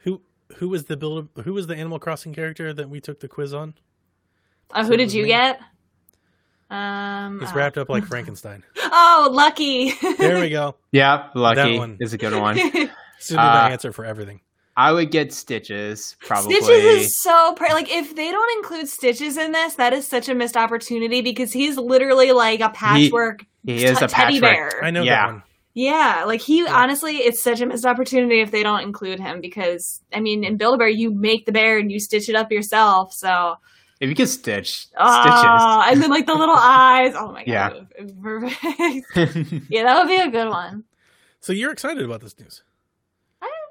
who 0.00 0.20
who 0.56 0.68
was 0.68 0.84
the 0.84 0.96
build 0.96 1.28
who 1.44 1.52
was 1.54 1.66
the 1.66 1.74
Animal 1.76 1.98
Crossing 1.98 2.32
character 2.34 2.72
that 2.72 2.88
we 2.88 3.00
took 3.00 3.20
the 3.20 3.28
quiz 3.28 3.52
on? 3.54 3.74
Oh, 4.74 4.82
So 4.82 4.88
who 4.88 4.94
it 4.94 4.96
did 4.98 5.12
you 5.12 5.22
me. 5.24 5.28
get? 5.28 5.60
Um, 6.70 7.40
It's 7.42 7.52
uh, 7.52 7.54
wrapped 7.56 7.78
up 7.78 7.88
like 7.88 8.04
Frankenstein. 8.04 8.62
Oh, 8.96 9.28
lucky. 9.32 9.92
There 10.18 10.38
we 10.40 10.50
go. 10.50 10.76
Yeah, 10.92 11.28
lucky 11.34 11.56
That 11.72 11.78
one. 11.78 11.96
is 12.00 12.12
a 12.12 12.18
good 12.18 12.32
one. 12.40 12.56
This 13.18 13.30
would 13.30 13.36
be 13.36 13.42
my 13.42 13.66
Uh, 13.66 13.68
answer 13.70 13.90
for 13.92 14.04
everything. 14.04 14.40
I 14.76 14.90
would 14.92 15.10
get 15.10 15.32
Stitches 15.32 16.16
probably. 16.20 16.56
Stitches 16.56 16.84
is 17.06 17.22
so 17.22 17.54
pre- 17.54 17.72
like 17.72 17.90
if 17.90 18.16
they 18.16 18.30
don't 18.30 18.58
include 18.58 18.88
Stitches 18.88 19.36
in 19.36 19.52
this, 19.52 19.74
that 19.74 19.92
is 19.92 20.06
such 20.06 20.28
a 20.28 20.34
missed 20.34 20.56
opportunity 20.56 21.20
because 21.20 21.52
he's 21.52 21.76
literally 21.76 22.32
like 22.32 22.60
a 22.60 22.70
patchwork 22.70 23.44
he 23.64 23.84
is 23.84 23.98
t- 23.98 24.04
a 24.04 24.08
teddy 24.08 24.40
bear. 24.40 24.82
I 24.84 24.90
know 24.90 25.02
yeah. 25.02 25.26
that 25.26 25.32
one. 25.34 25.42
Yeah, 25.76 26.24
like 26.26 26.40
he 26.40 26.62
Yeah. 26.64 26.74
honestly, 26.74 27.16
it's 27.18 27.42
such 27.42 27.60
a 27.60 27.66
missed 27.66 27.84
opportunity 27.84 28.40
if 28.40 28.50
they 28.50 28.62
don't 28.62 28.82
include 28.82 29.18
him 29.20 29.40
because 29.40 30.00
I 30.12 30.20
mean, 30.20 30.44
in 30.44 30.56
Build 30.56 30.74
a 30.74 30.78
Bear, 30.78 30.88
you 30.88 31.10
make 31.12 31.46
the 31.46 31.52
bear 31.52 31.78
and 31.78 31.90
you 31.90 31.98
stitch 32.00 32.28
it 32.28 32.34
up 32.36 32.50
yourself. 32.52 33.12
So, 33.12 33.56
If 34.00 34.08
you 34.08 34.14
could 34.16 34.28
stitch 34.28 34.86
ah, 34.98 35.88
and 35.90 36.02
then 36.02 36.10
like 36.10 36.26
the 36.26 36.34
little 36.34 36.54
eyes. 36.58 37.14
Oh 37.16 37.32
my 37.32 37.44
god, 37.44 37.88
Yeah. 37.96 38.04
perfect. 38.22 39.04
Yeah, 39.70 39.84
that 39.84 39.98
would 39.98 40.08
be 40.08 40.16
a 40.16 40.30
good 40.30 40.48
one. 40.48 40.84
So 41.40 41.52
you're 41.52 41.72
excited 41.72 42.04
about 42.04 42.20
this 42.20 42.38
news? 42.38 42.62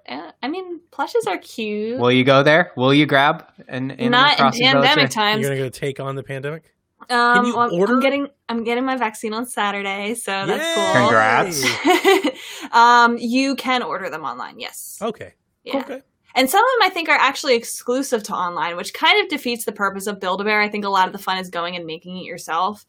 Yeah, 0.07 0.31
I 0.41 0.47
mean, 0.49 0.81
plushes 0.91 1.25
are 1.27 1.37
cute. 1.37 1.99
Will 1.99 2.11
you 2.11 2.23
go 2.23 2.43
there? 2.43 2.71
Will 2.75 2.93
you 2.93 3.05
grab 3.05 3.45
an 3.67 3.91
Animal 3.91 4.09
Not 4.09 4.39
in 4.39 4.51
pandemic 4.51 4.95
villager? 4.95 5.07
times. 5.07 5.41
You're 5.41 5.51
gonna 5.51 5.61
go 5.63 5.69
take 5.69 5.99
on 5.99 6.15
the 6.15 6.23
pandemic? 6.23 6.73
Um, 7.09 7.45
you 7.45 7.55
well, 7.55 7.69
I'm- 7.69 7.73
order? 7.79 7.93
I'm 7.93 7.99
getting 8.01 8.27
I'm 8.49 8.63
getting 8.63 8.85
my 8.85 8.97
vaccine 8.97 9.33
on 9.33 9.45
Saturday, 9.45 10.15
so 10.15 10.45
that's 10.45 10.63
Yay! 10.63 10.73
cool. 10.75 10.93
Congrats. 10.93 12.71
um, 12.71 13.17
you 13.17 13.55
can 13.55 13.81
order 13.81 14.09
them 14.09 14.23
online. 14.23 14.59
Yes. 14.59 14.99
Okay. 15.01 15.33
Yeah. 15.63 15.77
Okay. 15.77 16.01
And 16.35 16.49
some 16.49 16.59
of 16.63 16.69
them 16.79 16.87
I 16.87 16.93
think 16.93 17.09
are 17.09 17.17
actually 17.17 17.55
exclusive 17.55 18.23
to 18.23 18.33
online, 18.33 18.75
which 18.75 18.93
kind 18.93 19.21
of 19.23 19.29
defeats 19.29 19.65
the 19.65 19.71
purpose 19.71 20.07
of 20.07 20.19
Build 20.19 20.41
a 20.41 20.43
Bear. 20.43 20.61
I 20.61 20.69
think 20.69 20.83
a 20.83 20.89
lot 20.89 21.07
of 21.07 21.13
the 21.13 21.19
fun 21.19 21.37
is 21.37 21.49
going 21.49 21.75
and 21.75 21.85
making 21.85 22.17
it 22.17 22.23
yourself. 22.23 22.85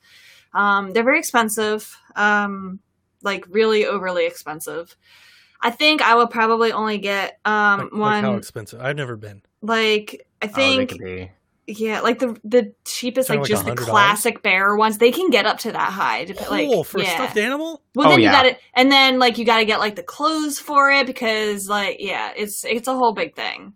Um, 0.54 0.92
they're 0.92 1.04
very 1.04 1.18
expensive, 1.18 1.96
um, 2.16 2.80
like 3.22 3.44
really 3.48 3.84
overly 3.86 4.26
expensive. 4.26 4.96
I 5.64 5.70
think 5.70 6.02
I 6.02 6.14
will 6.14 6.28
probably 6.28 6.70
only 6.72 6.98
get 6.98 7.38
um, 7.44 7.80
Like, 7.80 7.92
like 7.92 8.00
one. 8.00 8.22
how 8.24 8.34
expensive? 8.34 8.80
I've 8.80 8.96
never 8.96 9.16
been. 9.16 9.42
like 9.62 10.26
I 10.42 10.46
Oh, 10.46 10.48
think 10.54 10.90
could 10.90 10.98
be. 11.00 11.30
yeah, 11.66 12.00
like 12.00 12.18
the 12.18 12.38
the 12.44 12.72
cheapest, 12.84 13.30
like, 13.30 13.40
like 13.40 13.48
just 13.48 13.64
the 13.64 13.72
$100? 13.72 13.76
classic 13.78 14.42
bear 14.42 14.76
ones. 14.76 14.98
They 14.98 15.10
can 15.10 15.30
get 15.30 15.46
up 15.46 15.58
to 15.60 15.72
that 15.72 15.90
high. 15.92 16.26
Dep- 16.26 16.50
like 16.50 16.68
Cool 16.68 16.84
for 16.84 16.98
a 17.00 17.02
yeah. 17.04 17.14
stuffed 17.14 17.38
animal. 17.38 17.82
Well, 17.94 18.08
Oh, 18.08 18.10
then 18.10 18.18
you 18.20 18.26
yeah. 18.26 18.32
got 18.32 18.42
to, 18.42 18.56
and 18.74 18.92
then 18.92 19.18
like 19.18 19.38
you 19.38 19.44
got 19.46 19.58
to 19.58 19.64
get 19.64 19.78
like 19.80 19.96
the 19.96 20.02
clothes 20.02 20.58
for 20.60 20.90
it 20.90 21.06
because 21.06 21.66
like 21.68 21.96
yeah, 21.98 22.32
it's 22.36 22.64
it's 22.66 22.86
a 22.88 22.94
whole 22.94 23.14
big 23.14 23.34
thing. 23.34 23.72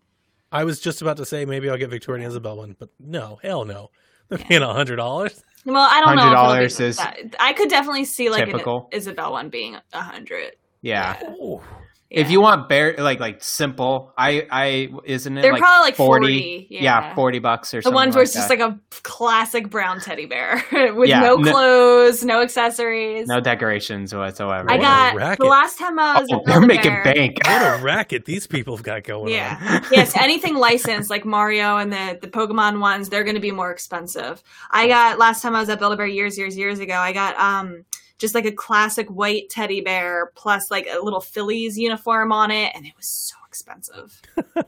I 0.53 0.65
was 0.65 0.81
just 0.81 1.01
about 1.03 1.17
to 1.19 1.25
say 1.27 1.45
maybe 1.47 1.69
I'll 1.71 1.77
get 1.79 1.91
Victoria 1.91 2.23
and 2.25 2.31
Isabelle 2.31 2.57
one, 2.59 2.77
but 2.79 2.91
no, 3.01 3.39
hell 3.43 3.65
no. 3.65 3.91
They're 4.29 4.39
paying 4.39 4.63
a 4.63 4.73
hundred 4.75 4.97
dollars. 4.97 5.43
Well, 5.65 5.77
I 5.91 6.01
don't 6.01 6.17
know. 6.17 6.27
if 6.27 6.33
it'll 6.33 6.81
$100 6.81 6.81
is 6.89 6.97
that. 6.99 7.17
I 7.41 7.53
could 7.55 7.69
definitely 7.71 8.05
see 8.05 8.29
like 8.31 8.45
typical. 8.47 8.89
an 8.93 8.99
Isabelle 8.99 9.33
one 9.33 9.49
being 9.49 9.77
a 9.95 10.01
hundred. 10.03 10.53
Yeah. 10.83 11.19
Oh, 11.41 11.63
If 12.11 12.31
you 12.31 12.41
want 12.41 12.71
bare 12.71 12.95
like 12.97 13.21
like 13.21 13.43
simple, 13.43 14.15
I 14.17 14.47
I 14.51 14.89
isn't 15.05 15.37
it 15.37 15.43
they're 15.43 15.53
like 15.53 15.61
probably 15.61 15.89
like 15.89 15.97
40? 15.97 16.27
40. 16.27 16.67
yeah. 16.71 16.83
yeah, 16.83 17.15
forty 17.15 17.39
bucks 17.39 17.75
or 17.75 17.79
The 17.79 17.83
something. 17.83 17.93
The 17.93 17.95
ones 17.97 18.15
where 18.15 18.23
it's 18.23 18.35
like 18.35 18.49
just 18.49 18.51
like 18.51 18.61
a 18.61 18.79
classic 19.03 19.69
brown 19.69 20.01
teddy 20.01 20.25
bear 20.25 20.65
with 20.95 21.11
Yeah, 21.11 21.21
no 21.21 21.35
no- 21.37 21.53
clothes, 21.53 22.25
no 22.25 22.41
accessories. 22.41 23.27
no 23.27 23.41
decorations 23.41 24.15
whatsoever. 24.15 24.71
I 24.71 24.77
What 24.79 25.15
a 25.17 25.19
got 25.19 25.39
the 25.39 25.45
last 25.45 25.79
time 25.79 25.99
I 25.99 26.21
was 26.21 26.29
Oh, 26.33 26.37
at 26.39 26.45
they're 26.47 26.61
Build-A-Bear- 26.61 27.05
making 27.05 27.13
bank. 27.15 27.39
What 27.45 27.81
a 27.81 27.83
racket 27.83 28.25
these 28.25 28.47
people 28.47 28.75
have 28.75 28.85
got 28.85 29.05
going 29.05 29.25
on. 29.25 29.29
Yeah. 29.31 29.81
yes, 29.93 30.17
anything 30.21 30.55
licensed 30.55 31.11
like 31.11 31.27
Mario 31.27 31.77
and 31.77 31.93
the 31.93 32.19
the 32.23 32.29
Pokemon 32.29 32.81
ones, 32.81 33.11
they're 33.11 33.25
going 33.25 33.35
to 33.37 33.41
be 33.43 33.51
more 33.53 33.71
expensive. 33.71 34.43
I 34.71 34.89
got 34.89 35.19
last 35.19 35.43
time 35.43 35.55
I 35.55 35.61
was 35.61 35.69
at 35.69 35.79
Build 35.79 35.93
a 35.93 35.97
Bear 35.97 36.07
years, 36.07 36.39
years, 36.39 36.57
years 36.57 36.79
ago. 36.79 36.95
I 36.95 37.13
got 37.13 37.37
um 37.39 37.85
just 38.19 38.35
like 38.35 38.45
a 38.45 38.53
classic 38.53 39.09
white 39.09 39.49
teddy 39.49 39.81
bear 39.81 40.33
plus 40.35 40.71
like 40.71 40.87
a 40.91 41.03
little 41.03 41.21
Phillies 41.21 41.79
uniform 41.79 42.33
on 42.33 42.51
it, 42.51 42.73
and 42.75 42.85
it 42.87 42.93
was 42.97 43.07
so 43.07 43.37
expensive. 43.47 44.21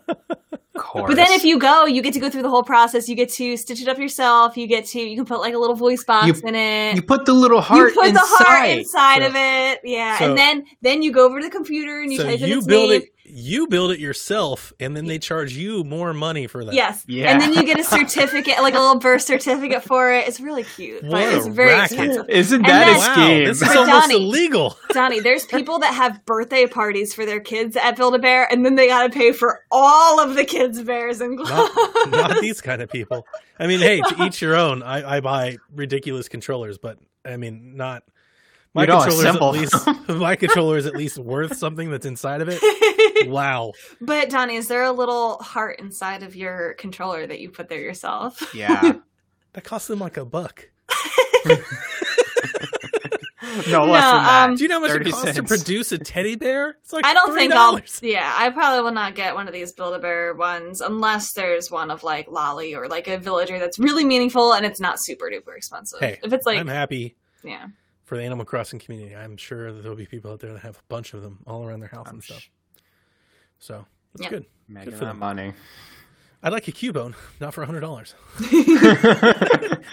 Course. 0.77 1.09
But 1.09 1.17
then 1.17 1.31
if 1.33 1.45
you 1.45 1.59
go, 1.59 1.85
you 1.85 2.01
get 2.01 2.15
to 2.15 2.21
go 2.21 2.31
through 2.31 2.41
the 2.43 2.49
whole 2.49 2.63
process. 2.63 3.07
You 3.07 3.15
get 3.15 3.29
to 3.33 3.57
stitch 3.59 3.83
it 3.83 3.89
up 3.89 3.99
yourself. 3.99 4.57
You 4.57 4.67
get 4.67 4.87
to 4.87 5.01
you 5.01 5.15
can 5.15 5.27
put 5.27 5.39
like 5.41 5.53
a 5.53 5.59
little 5.59 5.77
voice 5.77 6.03
box 6.05 6.27
You- 6.41 6.49
in 6.49 6.55
it. 6.55 6.97
you 6.97 7.03
put 7.03 7.27
the 7.27 7.35
little 7.35 7.61
heart 7.61 7.91
you 7.91 7.95
put 7.95 8.09
inside. 8.09 8.23
the 8.23 8.27
heart 8.45 8.69
inside 8.71 9.21
So- 9.21 9.27
of 9.29 9.33
it, 9.37 9.81
yeah, 9.85 10.19
so- 10.19 10.25
and 10.31 10.39
then 10.39 10.65
then 10.81 11.03
you 11.03 11.13
go 11.13 11.27
over 11.27 11.39
to 11.41 11.45
the 11.47 11.51
computer 11.53 12.01
and 12.01 12.11
you 12.11 12.19
So 12.19 12.25
type 12.25 12.41
in 12.41 12.49
you 12.49 12.59
its 12.59 12.67
build 12.67 12.91
name. 12.91 13.03
it 13.03 13.09
you 13.33 13.67
build 13.69 13.91
it 13.93 14.01
yourself 14.01 14.73
and 14.81 14.97
then 14.97 15.07
they 15.07 15.19
charge 15.19 15.53
you 15.55 15.85
more 15.85 16.13
money 16.13 16.47
for 16.47 16.65
that. 16.65 16.75
Yes. 16.75 17.05
Yeah. 17.07 17.31
And 17.31 17.41
then 17.41 17.53
you 17.53 17.65
get 17.65 17.79
a 17.79 17.85
certificate, 17.85 18.59
like 18.63 18.75
a 18.75 18.79
little 18.79 18.99
birth 18.99 19.23
certificate 19.23 19.83
for 19.83 20.13
it. 20.13 20.29
It's 20.29 20.41
really 20.41 20.65
cute, 20.65 21.03
What 21.03 21.11
but 21.13 21.33
it's 21.35 21.47
very 21.47 21.71
racket. 21.73 21.93
expensive. 21.99 22.29
Isn't 22.29 22.63
that 22.67 22.85
then- 22.87 22.97
a 22.97 22.99
Wow, 22.99 23.13
scheme? 23.15 23.45
this 23.45 23.63
is 23.63 23.69
almost 23.77 24.09
Donnie- 24.11 24.15
illegal. 24.27 24.79
Donnie, 24.91 25.21
there's 25.21 25.47
people 25.47 25.79
that 25.81 25.95
have 25.95 26.25
birthday 26.27 26.67
parties 26.67 27.15
for 27.15 27.25
their 27.27 27.41
kids 27.41 27.77
at 27.77 27.97
Build 27.97 28.15
a 28.15 28.19
Bear, 28.19 28.47
and 28.53 28.65
then 28.65 28.75
they 28.75 28.89
got 28.89 29.05
to 29.05 29.11
pay 29.11 29.33
for 29.33 29.61
all 29.71 30.21
of 30.21 30.35
the 30.35 30.45
kids' 30.45 30.83
bears 30.83 31.21
and 31.21 31.37
Not, 31.37 31.73
gloves. 31.75 32.07
not 32.11 32.41
these 32.41 32.61
kind 32.63 32.83
of 32.83 32.91
people. 32.91 33.27
I 33.59 33.67
mean, 33.67 33.81
hey, 33.81 34.01
to 34.01 34.23
each 34.25 34.41
your 34.43 34.57
own. 34.57 34.83
I, 34.83 35.17
I 35.17 35.21
buy 35.21 35.57
ridiculous 35.75 36.29
controllers, 36.29 36.79
but 36.79 36.99
I 37.25 37.37
mean, 37.37 37.77
not 37.77 38.03
my 38.75 38.83
You 38.85 38.89
controller 38.89 39.27
is 39.29 39.37
at 39.37 39.43
least 39.43 40.09
my 40.09 40.37
controller 40.37 40.77
is 40.79 40.87
at 40.87 40.95
least 40.97 41.19
worth 41.19 41.57
something 41.57 41.91
that's 41.91 42.07
inside 42.07 42.41
of 42.41 42.49
it. 42.51 42.61
Wow. 43.29 43.73
but 44.01 44.31
Donnie, 44.31 44.57
is 44.57 44.67
there 44.69 44.83
a 44.83 44.93
little 44.93 45.37
heart 45.43 45.79
inside 45.79 46.23
of 46.23 46.35
your 46.35 46.73
controller 46.75 47.27
that 47.27 47.39
you 47.39 47.51
put 47.51 47.69
there 47.69 47.81
yourself? 47.81 48.55
yeah. 48.55 48.93
That 49.53 49.65
cost 49.65 49.89
them 49.89 49.99
like 49.99 50.17
a 50.17 50.25
buck. 50.25 50.71
No 53.69 53.85
less 53.85 54.05
than 54.05 54.23
that. 54.23 54.49
um, 54.51 54.55
Do 54.55 54.63
you 54.63 54.69
know 54.69 54.77
how 54.77 54.81
much 54.83 54.91
it 54.91 54.99
30 54.99 55.11
costs 55.11 55.27
to 55.27 55.35
cents. 55.35 55.49
produce 55.49 55.93
a 55.93 55.99
teddy 55.99 56.37
bear? 56.37 56.77
It's 56.83 56.93
like 56.93 57.05
I 57.05 57.13
don't 57.15 57.35
think 57.35 57.53
I'll. 57.53 57.81
Yeah, 58.01 58.33
I 58.37 58.51
probably 58.51 58.83
will 58.83 58.93
not 58.93 59.15
get 59.15 59.35
one 59.35 59.49
of 59.49 59.53
these 59.53 59.73
Build 59.73 59.95
a 59.95 59.99
Bear 59.99 60.35
ones 60.35 60.81
unless 60.81 61.33
there's 61.33 61.71
one 61.71 61.91
of 61.91 62.03
like 62.05 62.29
Lolly 62.31 62.75
or 62.75 62.87
like 62.89 63.09
a 63.09 63.19
villager 63.19 63.59
that's 63.59 63.79
really 63.79 64.05
meaningful 64.05 64.53
and 64.53 64.65
it's 64.65 64.79
not 64.81 65.03
super 65.03 65.31
duper 65.31 65.57
expensive. 65.57 65.99
Hey, 66.01 66.21
if 66.23 66.33
it's 66.33 66.47
like, 66.47 66.59
I'm 66.59 66.69
happy 66.69 67.17
yeah, 67.43 67.67
for 68.11 68.17
the 68.17 68.25
Animal 68.25 68.45
Crossing 68.45 68.81
community. 68.81 69.15
I'm 69.15 69.37
sure 69.37 69.73
that 69.73 69.83
there'll 69.83 69.97
be 69.97 70.05
people 70.05 70.33
out 70.33 70.41
there 70.41 70.53
that 70.53 70.59
have 70.63 70.79
a 70.79 70.83
bunch 70.89 71.15
of 71.15 71.23
them 71.23 71.39
all 71.47 71.65
around 71.65 71.79
their 71.79 71.89
house 71.91 72.09
I'm 72.09 72.15
and 72.17 72.25
stuff. 72.25 72.41
sh- 72.41 72.49
So 73.61 73.87
that's 74.15 74.25
Yeah. 74.25 74.31
good. 74.31 74.47
Making 74.67 74.93
for 74.95 74.99
that 74.99 75.05
them. 75.07 75.19
money. 75.21 75.53
I'd 76.43 76.53
like 76.53 76.67
a 76.67 76.73
Cubone, 76.73 77.15
not 77.39 77.55
for 77.55 77.65
hundred 77.65 77.81
dollars. 77.81 78.15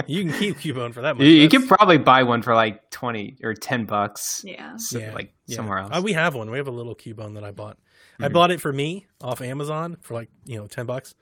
You 0.07 0.24
can 0.24 0.34
keep 0.39 0.57
Cubone 0.57 0.93
for 0.93 1.01
that 1.01 1.18
much. 1.18 1.26
you, 1.26 1.32
you 1.34 1.41
That's- 1.49 1.61
could 1.61 1.68
probably 1.78 1.97
buy 1.97 2.24
one 2.24 2.41
for 2.41 2.55
like 2.55 2.89
twenty 2.89 3.38
or 3.43 3.53
ten 3.53 3.86
bucks. 3.86 4.41
yeah. 4.45 4.78
So, 4.78 4.99
Yeah, 4.99 5.13
like 5.13 5.34
yeah. 5.45 5.55
somewhere 5.57 5.80
else. 5.80 5.91
Uh, 5.93 6.01
we 6.01 6.13
have 6.13 6.34
one. 6.34 6.49
We 6.49 6.57
have 6.57 6.68
a 6.68 6.72
little 6.72 6.95
Cubone 6.95 7.34
that 7.36 7.43
I 7.43 7.51
bought. 7.51 7.78
I 8.20 8.30
Mhm. 8.30 8.34
bought 8.34 8.49
it 8.51 8.61
for 8.61 8.72
me 8.74 9.05
off 9.22 9.41
Amazon 9.41 9.97
for 10.01 10.13
like 10.15 10.30
you 10.45 10.57
know 10.57 10.65
ten 10.68 10.86
bucks, 10.88 11.13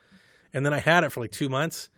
and 0.54 0.66
then 0.66 0.74
I 0.74 0.80
had 0.80 1.04
it 1.04 1.12
for 1.12 1.20
like 1.22 1.32
two 1.32 1.50
months, 1.50 1.89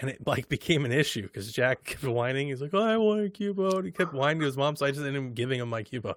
and 0.00 0.10
it 0.10 0.26
like 0.26 0.48
became 0.48 0.84
an 0.84 0.92
issue 0.92 1.22
because 1.22 1.52
Jack 1.52 1.84
kept 1.84 2.04
whining. 2.04 2.48
He's 2.48 2.60
like, 2.62 2.74
"Oh, 2.74 2.82
I 2.82 2.96
want 2.96 3.26
a 3.26 3.28
Cubone." 3.30 3.84
He 3.84 3.90
kept 3.90 4.12
whining 4.12 4.40
to 4.40 4.46
his 4.46 4.56
mom, 4.56 4.76
so 4.76 4.86
I 4.86 4.90
just 4.90 5.02
ended 5.04 5.22
up 5.24 5.34
giving 5.34 5.60
him 5.60 5.68
my 5.68 5.82
Cubone. 5.82 6.14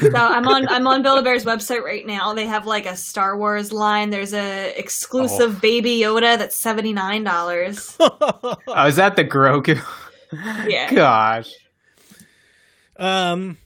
So 0.00 0.10
I'm 0.14 0.46
on 0.46 0.68
I'm 0.68 0.86
on 0.86 1.02
Build 1.02 1.18
a 1.18 1.22
Bear's 1.22 1.44
website 1.44 1.82
right 1.82 2.06
now. 2.06 2.32
They 2.32 2.46
have 2.46 2.64
like 2.66 2.86
a 2.86 2.96
Star 2.96 3.36
Wars 3.36 3.72
line. 3.72 4.10
There's 4.10 4.32
a 4.32 4.72
exclusive 4.78 5.56
Oh. 5.56 5.60
Baby 5.60 5.98
Yoda 5.98 6.38
that's 6.38 6.60
seventy 6.62 6.92
nine 6.92 7.24
dollars. 7.24 7.96
oh, 8.00 8.56
is 8.86 8.96
that 8.96 9.16
the 9.16 9.24
Grogu? 9.24 9.80
Yeah. 10.66 10.92
Gosh. 10.92 11.52
Um, 12.96 13.58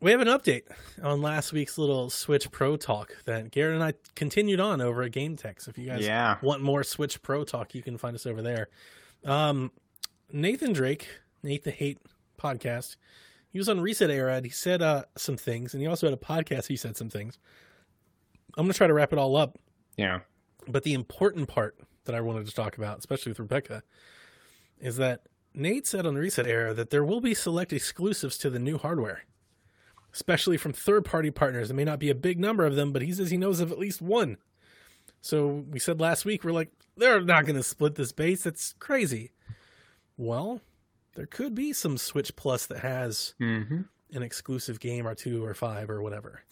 we 0.00 0.10
have 0.10 0.20
an 0.20 0.28
update 0.28 0.62
on 1.02 1.22
last 1.22 1.52
week's 1.52 1.78
little 1.78 2.10
Switch 2.10 2.50
Pro 2.50 2.76
talk 2.76 3.16
that 3.24 3.50
Garrett 3.50 3.74
and 3.74 3.84
I 3.84 3.94
continued 4.14 4.60
on 4.60 4.80
over 4.80 5.02
at 5.02 5.12
Game 5.12 5.36
Tech. 5.36 5.60
So 5.60 5.70
if 5.70 5.78
you 5.78 5.86
guys 5.86 6.04
Yeah. 6.04 6.36
want 6.42 6.62
more 6.62 6.84
Switch 6.84 7.22
Pro 7.22 7.44
talk, 7.44 7.74
you 7.74 7.82
can 7.82 7.96
find 7.96 8.14
us 8.14 8.26
over 8.26 8.42
there. 8.42 8.68
Um, 9.24 9.72
Nathan 10.30 10.72
Drake, 10.72 11.08
Nate 11.42 11.64
the 11.64 11.70
Hate 11.70 11.98
podcast, 12.38 12.96
he 13.50 13.58
was 13.58 13.68
on 13.68 13.80
Reset 13.80 14.10
Era 14.10 14.34
and 14.34 14.44
he 14.44 14.50
said 14.50 14.82
uh, 14.82 15.04
some 15.16 15.36
things, 15.38 15.72
and 15.72 15.80
he 15.82 15.86
also 15.86 16.06
had 16.06 16.14
a 16.14 16.22
podcast. 16.22 16.66
He 16.66 16.76
said 16.76 16.96
some 16.96 17.08
things. 17.08 17.38
I'm 18.58 18.64
gonna 18.64 18.74
try 18.74 18.86
to 18.86 18.94
wrap 18.94 19.12
it 19.12 19.18
all 19.18 19.34
up, 19.36 19.58
Yeah. 19.96 20.20
but 20.68 20.82
the 20.82 20.92
important 20.94 21.48
part 21.48 21.78
that 22.04 22.14
I 22.14 22.20
wanted 22.20 22.46
to 22.46 22.54
talk 22.54 22.76
about, 22.76 22.98
especially 22.98 23.30
with 23.30 23.38
Rebecca, 23.38 23.82
is 24.78 24.96
that 24.98 25.22
Nate 25.54 25.86
said 25.86 26.04
on 26.06 26.16
Reset 26.16 26.46
Era 26.46 26.74
that 26.74 26.90
there 26.90 27.04
will 27.04 27.20
be 27.22 27.32
select 27.34 27.72
exclusives 27.72 28.36
to 28.38 28.50
the 28.50 28.58
new 28.58 28.76
hardware, 28.78 29.24
especially 30.16 30.56
from 30.56 30.72
third 30.72 31.04
party 31.04 31.30
partners. 31.30 31.70
It 31.70 31.74
may 31.74 31.84
not 31.84 31.98
be 32.00 32.08
a 32.10 32.14
big 32.14 32.40
number 32.40 32.64
of 32.64 32.74
them, 32.74 32.90
but 32.90 33.02
he 33.02 33.12
says 33.12 33.30
he 33.30 33.36
knows 33.36 33.60
of 33.60 33.70
at 33.70 33.78
least 33.78 34.00
one. 34.02 34.38
So 35.20 35.64
we 35.70 35.78
said 35.78 36.00
last 36.00 36.24
week, 36.24 36.42
we're 36.42 36.52
like, 36.52 36.70
they're 36.96 37.20
not 37.20 37.44
going 37.44 37.56
to 37.56 37.62
split 37.62 37.96
this 37.96 38.12
base. 38.12 38.42
That's 38.44 38.72
crazy. 38.78 39.32
Well, 40.16 40.62
there 41.16 41.26
could 41.26 41.54
be 41.54 41.72
some 41.74 41.98
Switch 41.98 42.34
Plus 42.34 42.64
that 42.66 42.78
has 42.78 43.34
Mm-hmm. 43.40 43.82
an 44.12 44.22
exclusive 44.22 44.80
game 44.80 45.06
or 45.06 45.14
two 45.14 45.44
or 45.44 45.52
five 45.52 45.90
or 45.90 46.00
whatever. 46.00 46.42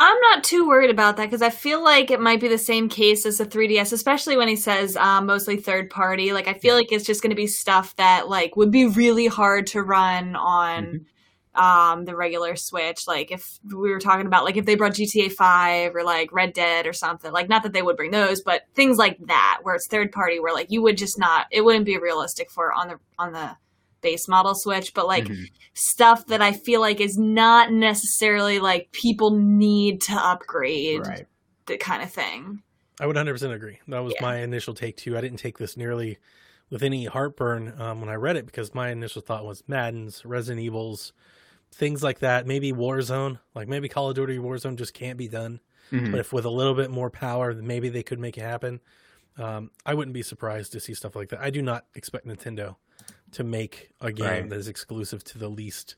I'm 0.00 0.18
not 0.32 0.42
too 0.42 0.66
worried 0.66 0.90
about 0.90 1.16
that 1.18 1.26
because 1.26 1.42
I 1.42 1.50
feel 1.50 1.84
like 1.84 2.10
it 2.10 2.20
might 2.20 2.40
be 2.40 2.48
the 2.48 2.58
same 2.58 2.88
case 2.88 3.24
as 3.26 3.38
the 3.38 3.46
3DS, 3.46 3.92
especially 3.92 4.36
when 4.36 4.48
he 4.48 4.56
says 4.56 4.96
um, 4.96 5.26
mostly 5.26 5.56
third 5.56 5.88
party. 5.88 6.32
Like 6.32 6.48
I 6.48 6.54
feel 6.54 6.74
like 6.74 6.90
it's 6.90 7.04
just 7.06 7.22
going 7.22 7.30
to 7.30 7.36
be 7.36 7.46
stuff 7.46 7.94
that 7.96 8.28
like 8.28 8.56
would 8.56 8.72
be 8.72 8.86
really 8.86 9.28
hard 9.28 9.68
to 9.68 9.82
run 9.82 10.34
on 10.34 11.06
um, 11.54 12.04
the 12.04 12.16
regular 12.16 12.56
Switch. 12.56 13.06
Like 13.06 13.30
if 13.30 13.58
we 13.64 13.90
were 13.90 14.00
talking 14.00 14.26
about 14.26 14.44
like 14.44 14.56
if 14.56 14.64
they 14.66 14.74
brought 14.74 14.92
GTA 14.94 15.30
5 15.32 15.94
or 15.94 16.02
like 16.02 16.32
Red 16.32 16.52
Dead 16.52 16.86
or 16.86 16.92
something. 16.92 17.32
Like 17.32 17.48
not 17.48 17.62
that 17.62 17.72
they 17.72 17.82
would 17.82 17.96
bring 17.96 18.10
those, 18.10 18.42
but 18.42 18.62
things 18.74 18.98
like 18.98 19.18
that 19.26 19.60
where 19.62 19.74
it's 19.74 19.86
third 19.86 20.12
party, 20.12 20.40
where 20.40 20.52
like 20.54 20.70
you 20.70 20.82
would 20.82 20.98
just 20.98 21.18
not. 21.18 21.46
It 21.50 21.62
wouldn't 21.64 21.84
be 21.86 21.98
realistic 21.98 22.50
for 22.50 22.72
on 22.72 22.88
the 22.88 22.98
on 23.18 23.32
the 23.32 23.56
base 24.00 24.28
model 24.28 24.54
Switch, 24.54 24.92
but 24.92 25.06
like 25.06 25.24
Mhm. 25.24 25.46
stuff 25.72 26.26
that 26.26 26.42
I 26.42 26.52
feel 26.52 26.80
like 26.80 27.00
is 27.00 27.16
not 27.16 27.72
necessarily 27.72 28.58
like 28.58 28.92
people 28.92 29.30
need 29.30 30.02
to 30.02 30.12
upgrade 30.12 31.06
Right. 31.06 31.26
the 31.66 31.78
kind 31.78 32.02
of 32.02 32.12
thing. 32.12 32.62
I 33.00 33.06
would 33.06 33.16
100% 33.16 33.52
agree. 33.54 33.78
That 33.88 34.00
was 34.00 34.12
Yeah. 34.14 34.22
my 34.22 34.36
initial 34.40 34.74
take 34.74 34.96
too. 34.98 35.16
I 35.16 35.20
didn't 35.20 35.38
take 35.38 35.58
this 35.58 35.76
nearly 35.76 36.18
with 36.70 36.82
any 36.82 37.06
heartburn 37.06 37.74
um, 37.80 38.00
when 38.00 38.08
I 38.08 38.14
read 38.14 38.36
it 38.36 38.46
because 38.46 38.74
my 38.74 38.90
initial 38.90 39.22
thought 39.22 39.44
was 39.44 39.62
Madden's, 39.66 40.24
Resident 40.24 40.62
Evils, 40.64 41.12
things 41.74 42.02
like 42.02 42.20
that. 42.20 42.46
Maybe 42.46 42.72
Warzone, 42.72 43.38
like 43.54 43.68
maybe 43.68 43.88
Call 43.88 44.08
of 44.10 44.14
Duty 44.16 44.38
Warzone 44.38 44.76
just 44.76 44.94
can't 44.94 45.18
be 45.18 45.28
done. 45.28 45.60
Mhm. 45.90 46.10
But 46.12 46.20
if 46.20 46.32
with 46.32 46.44
a 46.44 46.50
little 46.50 46.74
bit 46.74 46.90
more 46.90 47.10
power, 47.10 47.52
maybe 47.54 47.88
they 47.88 48.02
could 48.02 48.18
make 48.18 48.38
it 48.38 48.42
happen. 48.42 48.80
Um, 49.36 49.70
I 49.84 49.94
wouldn't 49.94 50.14
be 50.14 50.22
surprised 50.22 50.72
to 50.72 50.80
see 50.80 50.94
stuff 50.94 51.14
like 51.16 51.28
that. 51.30 51.40
I 51.40 51.50
do 51.50 51.60
not 51.60 51.86
expect 51.94 52.26
Nintendo 52.26 52.76
to 53.32 53.44
make 53.44 53.90
a 54.00 54.12
game 54.12 54.26
Right. 54.26 54.48
that 54.50 54.58
is 54.58 54.68
exclusive 54.68 55.24
to 55.24 55.38
the 55.38 55.48
least. 55.48 55.96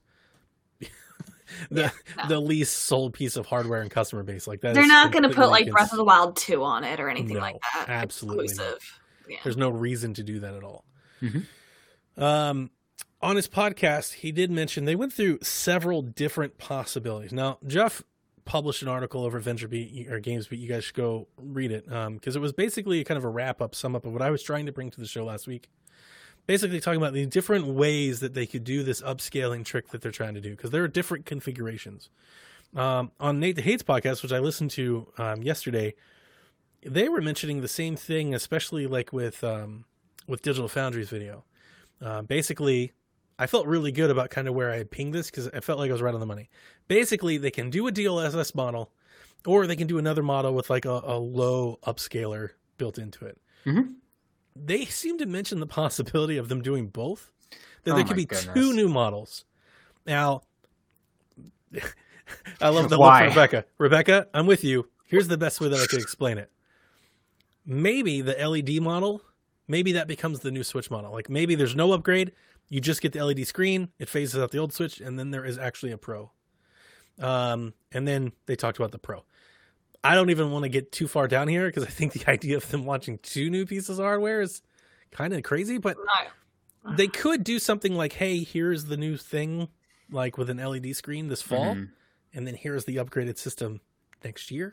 the 1.71 1.93
no. 2.17 2.29
the 2.29 2.41
least 2.41 2.77
sold 2.77 3.13
piece 3.15 3.37
of 3.37 3.47
hardware 3.47 3.81
and 3.83 3.91
customer 3.91 4.23
base 4.23 4.47
like 4.47 4.63
that. 4.63 4.75
They're 4.75 4.87
not 4.87 5.13
going 5.13 5.23
to 5.23 5.29
put 5.31 5.49
like 5.51 5.71
Breath 5.71 5.93
of 5.93 5.99
the 5.99 6.05
Wild 6.05 6.37
2 6.37 6.63
on 6.65 6.83
it 6.83 6.99
or 6.99 7.09
anything 7.09 7.35
No, 7.35 7.41
like 7.41 7.57
that. 7.75 7.89
absolutely 7.89 8.49
not. 8.57 8.79
Yeah. 9.29 9.37
There's 9.45 9.57
no 9.57 9.69
reason 9.71 10.15
to 10.15 10.23
do 10.23 10.41
that 10.41 10.55
at 10.55 10.65
all. 10.65 10.85
Mhm. 11.23 11.45
Um, 12.17 12.71
on 13.23 13.37
his 13.37 13.49
podcast, 13.49 14.15
he 14.15 14.33
did 14.33 14.51
mention 14.51 14.85
they 14.85 14.97
went 14.97 15.13
through 15.13 15.39
several 15.43 16.03
different 16.03 16.59
possibilities. 16.59 17.33
Now, 17.33 17.59
Jeff 17.67 18.03
published 18.45 18.83
an 18.83 18.89
article 18.89 19.25
over 19.25 19.39
Venture 19.39 19.69
Beat 19.69 20.09
or 20.11 20.21
Games 20.21 20.47
Beat. 20.47 20.61
You 20.61 20.69
guys 20.69 20.85
should 20.85 20.95
go 20.95 21.27
read 21.37 21.73
it 21.73 21.85
because 21.87 22.37
it 22.37 22.41
was 22.41 22.53
basically 22.53 23.03
kind 23.05 23.19
of 23.19 23.25
a 23.25 23.29
wrap 23.29 23.61
up, 23.61 23.75
sum 23.75 23.97
up 23.97 24.05
of 24.07 24.13
what 24.13 24.23
I 24.23 24.31
was 24.31 24.43
trying 24.43 24.67
to 24.67 24.73
bring 24.73 24.91
to 24.91 25.01
the 25.01 25.07
show 25.07 25.25
last 25.25 25.47
week. 25.47 25.69
Basically, 26.47 26.79
talking 26.79 27.01
about 27.01 27.13
the 27.13 27.27
different 27.27 27.67
ways 27.67 28.21
that 28.21 28.35
they 28.35 28.47
could 28.47 28.63
do 28.63 28.85
this 28.85 29.03
upscaling 29.03 29.65
trick 29.65 29.89
that 29.89 30.01
they're 30.01 30.13
trying 30.13 30.35
to 30.35 30.41
do 30.41 30.51
because 30.51 30.71
there 30.71 30.85
are 30.85 30.89
different 30.89 31.27
configurations. 31.27 32.09
Um, 32.75 33.11
on 33.19 33.41
Nate 33.41 33.57
the 33.57 33.63
Hates 33.63 33.83
podcast, 33.83 34.23
which 34.23 34.33
I 34.33 34.39
listened 34.39 34.71
to 34.73 35.09
um, 35.19 35.43
yesterday, 35.43 35.95
they 36.85 37.09
were 37.09 37.21
mentioning 37.21 37.63
the 37.63 37.69
same 37.69 37.97
thing, 37.97 38.33
especially 38.33 38.87
like 38.87 39.13
with 39.13 39.43
um, 39.43 39.87
with 40.29 40.43
Digital 40.43 40.69
Foundry's 40.69 41.09
video. 41.09 41.45
Uh, 42.01 42.23
basically, 42.23 42.93
I 43.39 43.47
felt 43.47 43.67
really 43.67 43.93
good 43.93 44.11
about 44.11 44.31
kind 44.31 44.49
of 44.49 44.55
where 44.55 44.71
I 44.73 44.77
had 44.79 44.91
pinged 44.91 45.13
this 45.15 45.31
because 45.31 45.49
I 45.49 45.61
felt 45.61 45.79
like 45.79 45.91
I 45.91 45.93
was 45.93 46.01
right 46.03 46.15
on 46.15 46.21
the 46.21 46.27
money. 46.27 46.49
Basically, 46.89 47.37
they 47.37 47.51
can 47.51 47.69
do 47.71 47.87
a 47.87 47.93
DLSS 47.93 48.55
model, 48.55 48.91
or 49.45 49.67
they 49.67 49.77
can 49.77 49.87
do 49.87 49.99
another 49.99 50.23
model 50.23 50.55
with 50.55 50.71
like 50.71 50.85
a, 50.87 51.01
a 51.05 51.19
low 51.19 51.79
upscaler 51.87 52.51
built 52.79 52.99
into 52.99 53.25
it. 53.27 53.39
Mhm. 53.67 53.95
They 54.55 54.87
seem 54.87 55.19
to 55.19 55.27
mention 55.27 55.61
the 55.61 55.67
possibility 55.67 56.39
of 56.39 56.49
them 56.49 56.63
doing 56.63 56.89
both. 56.89 57.31
That 57.85 57.93
Oh 57.93 57.97
there 57.97 58.05
could 58.05 58.17
be 58.17 58.25
goodness. 58.25 58.55
two 58.55 58.73
new 58.73 58.89
models. 58.89 59.45
Now, 60.07 60.43
I 62.61 62.71
love 62.71 62.89
the 62.89 62.99
Why? 62.99 63.25
Rebecca. 63.27 63.65
Rebecca, 63.79 64.29
I'm 64.35 64.47
with 64.47 64.65
you. 64.65 64.89
Here's 65.05 65.29
the 65.29 65.37
best 65.39 65.61
way 65.61 65.69
that 65.69 65.79
I 65.79 65.87
could 65.87 66.01
explain 66.01 66.39
it. 66.39 66.51
Maybe 67.65 68.21
the 68.23 68.33
LED 68.35 68.81
model, 68.83 69.23
maybe 69.69 69.93
that 69.93 70.09
becomes 70.09 70.41
the 70.41 70.51
new 70.51 70.65
Switch 70.65 70.91
model. 70.91 71.13
Like 71.13 71.29
maybe 71.29 71.55
there's 71.55 71.77
no 71.77 71.93
upgrade. 71.93 72.33
You 72.69 72.81
just 72.81 73.01
get 73.01 73.13
the 73.13 73.25
LED 73.25 73.47
screen. 73.47 73.91
It 73.99 74.09
phases 74.09 74.41
out 74.43 74.51
the 74.51 74.59
old 74.59 74.73
Switch, 74.73 75.01
and 75.01 75.19
then 75.19 75.31
there 75.31 75.45
is 75.45 75.57
actually 75.59 75.93
a 75.93 75.99
Pro. 75.99 76.33
Um, 77.19 77.75
and 77.93 78.07
then 78.07 78.33
they 78.47 78.57
talked 78.57 78.79
about 78.79 78.93
the 78.93 78.99
Pro. 78.99 79.25
I 80.05 80.15
don't 80.15 80.31
even 80.31 80.51
want 80.51 80.65
to 80.65 80.69
get 80.69 80.93
too 80.93 81.09
far 81.09 81.27
down 81.29 81.49
here 81.49 81.67
because 81.67 81.85
I 81.85 81.89
think 81.89 82.13
the 82.13 82.27
idea 82.31 82.57
of 82.57 82.69
them 82.71 82.85
launching 82.87 83.19
two 83.23 83.51
new 83.51 83.67
pieces 83.67 83.99
of 83.99 84.05
hardware 84.05 84.41
is 84.41 84.63
kind 85.11 85.33
of 85.33 85.43
crazy. 85.43 85.79
But 85.79 85.97
they 86.97 87.09
could 87.09 87.43
do 87.45 87.59
something 87.59 87.95
like, 87.95 88.13
"Hey, 88.15 88.43
here's 88.45 88.85
the 88.85 88.97
new 88.97 89.17
thing, 89.17 89.69
like 90.11 90.37
with 90.39 90.51
an 90.51 90.59
LED 90.59 90.95
screen 90.95 91.29
this 91.29 91.43
fall, 91.43 91.75
Mhm. 91.75 91.91
and 92.35 92.47
then 92.47 92.55
here's 92.55 92.85
the 92.85 92.97
upgraded 92.97 93.39
system 93.39 93.81
next 94.25 94.51
year." 94.51 94.73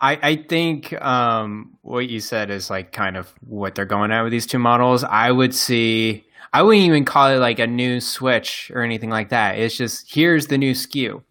I, 0.00 0.18
I 0.22 0.36
think 0.36 0.92
um, 1.02 1.76
what 1.82 2.08
you 2.08 2.20
said 2.20 2.50
is 2.50 2.70
like 2.70 2.92
kind 2.92 3.16
of 3.16 3.32
what 3.40 3.74
they're 3.74 3.84
going 3.84 4.12
at 4.12 4.22
with 4.22 4.30
these 4.32 4.46
two 4.46 4.58
models. 4.60 5.02
I 5.04 5.30
would 5.32 5.54
see. 5.54 6.24
I 6.52 6.62
wouldn't 6.62 6.84
even 6.86 7.04
call 7.04 7.28
it 7.30 7.38
like 7.38 7.58
a 7.58 7.66
new 7.66 8.00
Switch 8.00 8.70
or 8.74 8.82
anything 8.82 9.10
like 9.10 9.28
that. 9.30 9.58
It's 9.58 9.76
just 9.76 10.12
here's 10.12 10.46
the 10.46 10.58
new 10.58 10.72
SKU, 10.72 11.22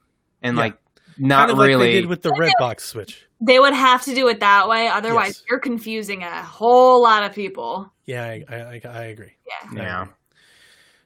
and 0.42 0.56
Yeah. 0.56 0.62
like 0.64 0.78
not 1.18 1.40
kind 1.48 1.52
of 1.52 1.58
like 1.58 1.68
really. 1.68 1.86
they 1.88 1.94
did 2.02 2.06
with 2.08 2.22
the 2.22 2.34
red 2.38 2.54
box 2.60 2.86
Switch. 2.86 3.24
They 3.42 3.60
would 3.60 3.74
have 3.74 4.04
to 4.04 4.16
do 4.16 4.28
it 4.30 4.40
that 4.40 4.68
way, 4.68 4.88
otherwise 4.88 5.28
Yes. 5.40 5.44
you're 5.50 5.60
confusing 5.60 6.24
a 6.24 6.42
whole 6.44 7.02
lot 7.04 7.24
of 7.24 7.34
people. 7.34 7.92
Yeah, 8.06 8.24
I, 8.24 8.44
I, 8.50 8.56
I, 8.56 8.82
I 8.88 9.04
agree. 9.06 9.34
Yeah. 9.74 10.08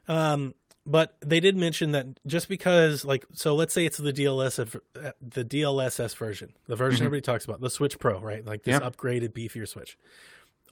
yeah. 0.07 0.33
Um, 0.33 0.53
but 0.85 1.15
they 1.21 1.39
did 1.39 1.55
mention 1.55 1.91
that 1.91 2.07
just 2.25 2.47
because, 2.49 3.05
like, 3.05 3.25
so 3.33 3.53
let's 3.55 3.73
say 3.73 3.85
it's 3.85 3.97
the 3.97 4.11
DLSS, 4.13 4.79
uh, 4.95 5.11
the 5.21 5.43
DLSS 5.43 6.15
version, 6.15 6.53
the 6.67 6.75
version 6.75 7.01
Mhm. 7.01 7.05
everybody 7.07 7.21
talks 7.21 7.45
about, 7.45 7.61
the 7.61 7.69
Switch 7.69 7.99
Pro, 7.99 8.19
right? 8.19 8.45
Like 8.45 8.63
this 8.63 8.79
Yeah. 8.81 8.89
upgraded, 8.89 9.29
beefier 9.33 9.67
Switch. 9.67 9.97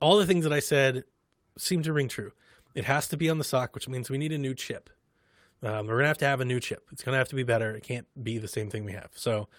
All 0.01 0.17
the 0.17 0.25
things 0.25 0.43
that 0.45 0.53
I 0.53 0.59
said 0.59 1.03
seem 1.57 1.83
to 1.83 1.93
ring 1.93 2.07
true. 2.07 2.31
It 2.79 2.85
has 2.85 3.09
to 3.09 3.17
be 3.17 3.29
on 3.29 3.37
the 3.39 3.43
SoC, 3.43 3.75
which 3.75 3.89
means 3.89 4.09
we 4.09 4.17
need 4.17 4.31
a 4.31 4.37
new 4.37 4.53
chip. 4.55 4.89
Um, 5.61 5.87
we're 5.87 5.97
gonna 5.97 6.07
have 6.07 6.17
to 6.19 6.25
have 6.25 6.39
a 6.39 6.45
new 6.45 6.61
chip. 6.61 6.87
It's 6.93 7.03
gonna 7.03 7.17
have 7.17 7.27
to 7.27 7.35
be 7.35 7.43
better. 7.43 7.75
It 7.75 7.83
can't 7.83 8.07
be 8.23 8.37
the 8.37 8.47
same 8.47 8.69
thing 8.69 8.85
we 8.85 8.93
have. 8.93 9.09
So 9.15 9.49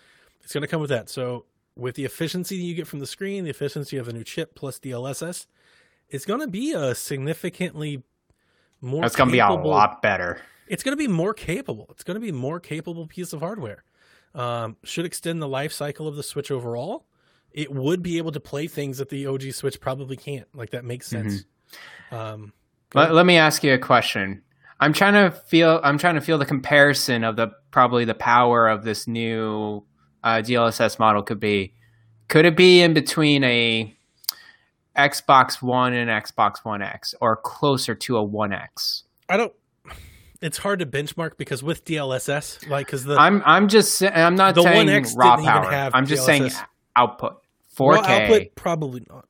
it's 0.42 0.54
gonna 0.54 0.66
come 0.66 0.80
with 0.80 0.88
that. 0.88 1.10
So 1.10 1.44
with 1.76 1.96
the 1.96 2.06
efficiency 2.06 2.56
that 2.56 2.62
you 2.64 2.74
get 2.74 2.86
from 2.86 3.00
the 3.00 3.06
screen, 3.06 3.44
the 3.44 3.50
efficiency 3.50 3.98
of 3.98 4.08
a 4.08 4.12
new 4.14 4.24
chip 4.24 4.54
plus 4.54 4.78
DLSS, 4.78 5.46
it's 6.08 6.24
gonna 6.24 6.46
be 6.48 6.72
a 6.72 6.94
significantly 6.94 8.02
more. 8.80 9.02
That's 9.02 9.16
gonna 9.16 9.30
be 9.30 9.38
a 9.38 9.48
capable- 9.48 9.68
lot 9.70 10.00
better. 10.00 10.40
it's 10.66 10.82
going 10.82 10.96
to 10.96 10.96
be 10.96 11.08
more 11.08 11.34
capable. 11.34 11.88
It's 11.90 12.04
going 12.04 12.14
to 12.14 12.20
be 12.20 12.30
more 12.32 12.58
capable 12.60 13.06
piece 13.06 13.32
of 13.32 13.40
hardware. 13.40 13.82
Um, 14.36 14.76
should 14.84 15.04
extend 15.04 15.42
the 15.42 15.48
life 15.48 15.72
cycle 15.72 16.06
of 16.08 16.14
the 16.16 16.22
Switch 16.22 16.50
overall. 16.50 17.04
It 17.50 17.72
would 17.74 18.02
be 18.02 18.18
able 18.18 18.30
to 18.32 18.38
play 18.40 18.68
things 18.68 18.98
that 18.98 19.08
the 19.08 19.26
OG 19.26 19.50
Switch 19.52 19.80
probably 19.80 20.16
can't. 20.16 20.46
Like 20.54 20.70
that 20.70 20.84
makes 20.84 21.08
sense. 21.08 21.44
Um, 22.12 22.52
Let, 22.94 23.14
let 23.14 23.26
me 23.26 23.36
ask 23.36 23.62
you 23.62 23.72
a 23.72 23.78
question. 23.78 24.42
I'm 24.80 24.92
trying 24.92 25.14
to 25.14 25.30
feel. 25.30 25.80
I'm 25.84 25.98
trying 25.98 26.14
to 26.14 26.20
feel 26.20 26.38
the 26.38 26.46
comparison 26.46 27.22
of 27.22 27.36
the 27.36 27.48
probably 27.70 28.04
the 28.04 28.14
power 28.14 28.66
of 28.68 28.82
this 28.82 29.06
new 29.06 29.84
uh, 30.24 30.36
DLSS 30.38 30.98
model 30.98 31.22
could 31.22 31.40
be. 31.40 31.74
Could 32.28 32.46
it 32.46 32.56
be 32.56 32.80
in 32.80 32.94
between 32.94 33.44
a 33.44 33.96
Xbox 34.96 35.60
One 35.60 35.92
and 35.92 36.08
Xbox 36.10 36.64
One 36.64 36.82
X, 36.82 37.14
or 37.20 37.36
closer 37.36 37.94
to 37.94 38.16
a 38.16 38.22
One 38.22 38.52
X? 38.52 39.04
I 39.28 39.36
don't. 39.36 39.52
It's 40.40 40.56
hard 40.56 40.78
to 40.78 40.86
benchmark 40.86 41.32
because 41.36 41.62
with 41.62 41.84
DLSS, 41.84 42.68
like 42.68 42.86
because 42.86 43.04
the 43.04 43.16
I'm 43.16 43.42
I'm 43.44 43.68
just 43.68 44.02
I'm 44.02 44.36
not 44.36 44.54
The 44.54 44.62
saying 44.62 44.88
1X 44.88 45.14
raw 45.16 45.36
power. 45.36 45.90
I'm 45.92 46.06
just 46.06 46.24
saying 46.24 46.50
output. 46.96 47.42
4K. 47.76 48.06
output 48.06 48.54
probably 48.54 49.04
not. 49.08 49.26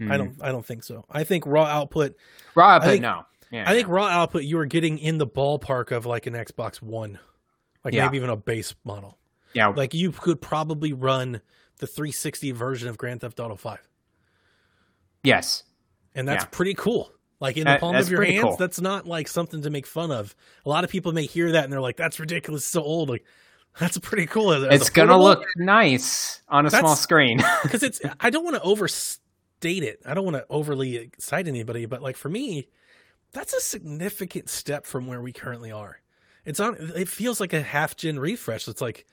I 0.00 0.04
Mhm. 0.04 0.18
don't. 0.18 0.36
I 0.42 0.50
don't 0.52 0.64
think 0.64 0.82
so. 0.82 1.04
I 1.10 1.24
think 1.24 1.44
raw 1.46 1.64
output. 1.64 2.16
raw 2.54 2.70
output. 2.76 2.90
think- 2.90 3.02
no. 3.02 3.24
Yeah, 3.52 3.68
I 3.68 3.74
think 3.74 3.88
raw 3.88 4.06
output 4.06 4.44
you 4.44 4.58
are 4.60 4.66
getting 4.66 4.98
in 4.98 5.18
the 5.18 5.26
ballpark 5.26 5.90
of 5.94 6.06
like 6.06 6.26
an 6.26 6.34
Xbox 6.34 6.80
One, 6.80 7.18
like 7.84 7.92
Yeah. 7.94 8.04
maybe 8.06 8.16
even 8.18 8.30
a 8.30 8.36
base 8.36 8.74
model. 8.84 9.18
yeah. 9.52 9.66
Like 9.68 9.92
you 9.92 10.12
could 10.12 10.40
probably 10.40 10.92
run 10.92 11.40
the 11.78 11.86
360 11.88 12.52
version 12.52 12.88
of 12.88 12.96
Grand 12.96 13.20
Theft 13.22 13.40
Auto 13.40 13.56
5. 13.56 13.80
yes. 15.22 15.64
And 16.14 16.26
that's 16.26 16.44
Yeah. 16.44 16.48
pretty 16.50 16.74
cool. 16.74 17.12
Like 17.40 17.56
in 17.56 17.64
the 17.64 17.70
That- 17.70 17.80
palm 17.80 17.96
of 17.96 18.10
your 18.10 18.22
hands, 18.22 18.42
cool. 18.42 18.56
that's 18.56 18.80
not 18.80 19.06
like 19.06 19.26
something 19.28 19.62
to 19.62 19.70
make 19.70 19.86
fun 19.86 20.10
of. 20.10 20.34
A 20.64 20.68
lot 20.68 20.84
of 20.84 20.90
people 20.90 21.12
may 21.12 21.24
hear 21.26 21.52
that 21.52 21.64
and 21.64 21.72
they're 21.72 21.80
like, 21.80 21.96
that's 21.96 22.20
ridiculous, 22.20 22.62
it's 22.62 22.70
so 22.70 22.82
old. 22.82 23.08
Like, 23.08 23.24
that's 23.80 23.98
pretty 23.98 24.26
cool. 24.26 24.52
As, 24.52 24.80
It's 24.80 24.90
gonna 24.90 25.18
look 25.18 25.44
nice 25.56 26.42
on 26.48 26.66
a 26.66 26.70
small 26.70 26.96
screen. 26.96 27.40
because 27.62 27.82
it's, 27.82 28.00
I 28.18 28.30
don't 28.30 28.44
want 28.44 28.56
to 28.56 28.62
overstate 29.60 29.82
it. 29.82 30.00
I 30.06 30.14
don't 30.14 30.24
want 30.24 30.36
to 30.36 30.46
overly 30.48 30.96
excite 30.96 31.48
anybody, 31.48 31.86
but 31.86 32.02
like 32.02 32.16
for 32.16 32.28
me, 32.28 32.68
that's 33.32 33.52
a 33.54 33.60
significant 33.60 34.48
step 34.48 34.86
from 34.86 35.06
where 35.06 35.20
we 35.20 35.32
currently 35.32 35.70
are. 35.70 36.00
It's 36.44 36.60
on, 36.60 36.76
it 36.96 37.08
feels 37.08 37.40
like 37.40 37.52
a 37.52 37.62
half 37.62 37.96
gen 37.96 38.18
refresh. 38.18 38.66
It's 38.66 38.80
like, 38.80 39.06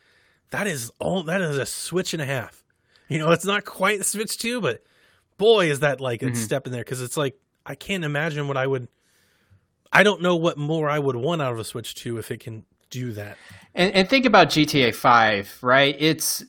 that 0.52 0.66
is 0.66 0.92
all, 1.00 1.24
that 1.24 1.42
is 1.42 1.58
a 1.58 1.66
switch 1.66 2.14
and 2.14 2.22
a 2.22 2.26
half. 2.26 2.64
You 3.10 3.20
know, 3.20 3.32
it's 3.32 3.46
not 3.46 3.64
quite 3.64 4.02
a 4.02 4.04
Switch 4.04 4.38
2, 4.38 4.60
but 4.60 4.84
boy, 5.38 5.70
is 5.70 5.80
that 5.80 6.02
like 6.02 6.22
a 6.24 6.28
Mhm. 6.28 6.36
step 6.36 6.66
in 6.66 6.74
there 6.74 6.84
because 6.84 7.02
it's 7.02 7.16
like, 7.16 7.36
I 7.66 7.76
can't 7.76 8.04
imagine 8.04 8.48
what 8.50 8.58
I 8.58 8.68
would, 8.68 8.90
I 9.94 10.04
don't 10.04 10.22
know 10.22 10.36
what 10.36 10.58
more 10.58 10.90
I 10.90 11.00
would 11.00 11.16
want 11.16 11.42
out 11.42 11.54
of 11.54 11.60
a 11.60 11.64
Switch 11.64 11.96
2 11.96 12.18
if 12.18 12.32
it 12.32 12.42
can 12.42 12.66
do 12.90 13.14
that. 13.14 13.38
And, 13.74 13.94
and 13.94 14.10
think 14.10 14.26
about 14.26 14.50
GTA 14.50 14.94
5, 14.94 15.60
right? 15.62 15.96
It's 16.00 16.44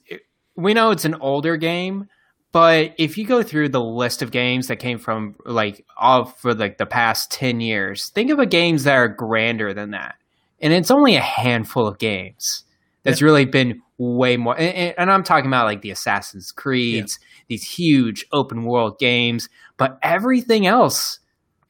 we 0.57 0.74
know 0.74 0.90
it's 0.90 1.05
an 1.05 1.14
older 1.16 1.57
game, 1.57 2.09
but 2.53 2.94
if 2.99 3.18
you 3.18 3.26
go 3.26 3.42
through 3.42 3.68
the 3.70 3.80
list 3.82 4.22
of 4.22 4.30
games 4.30 4.68
that 4.68 4.76
came 4.76 4.99
from 4.99 5.34
like 5.44 5.84
all 5.96 6.24
for 6.24 6.55
like 6.55 6.78
the 6.78 6.86
past 6.86 7.30
10 7.32 7.61
years, 7.61 8.09
think 8.11 8.30
of 8.30 8.38
a 8.38 8.46
games 8.46 8.84
that 8.84 8.94
are 8.96 9.09
grander 9.09 9.74
than 9.74 9.90
that. 9.90 10.16
And 10.61 10.72
it's 10.72 10.90
only 10.90 11.14
a 11.14 11.20
handful 11.20 11.86
of 11.86 11.99
games 11.99 12.64
that's 13.05 13.22
really 13.22 13.44
been 13.44 13.80
way 13.99 14.36
more 14.36 14.59
and, 14.59 14.94
and- 14.99 15.11
I'm 15.11 15.22
talking 15.24 15.46
about 15.49 15.66
like 15.66 15.82
the 15.82 15.90
Assassin's 15.90 16.53
Creeds, 16.53 17.18
these 17.49 17.62
huge 17.68 18.24
open 18.32 18.64
world 18.64 18.99
games, 18.99 19.49
but 19.76 19.99
everything 20.03 20.66
else 20.66 21.18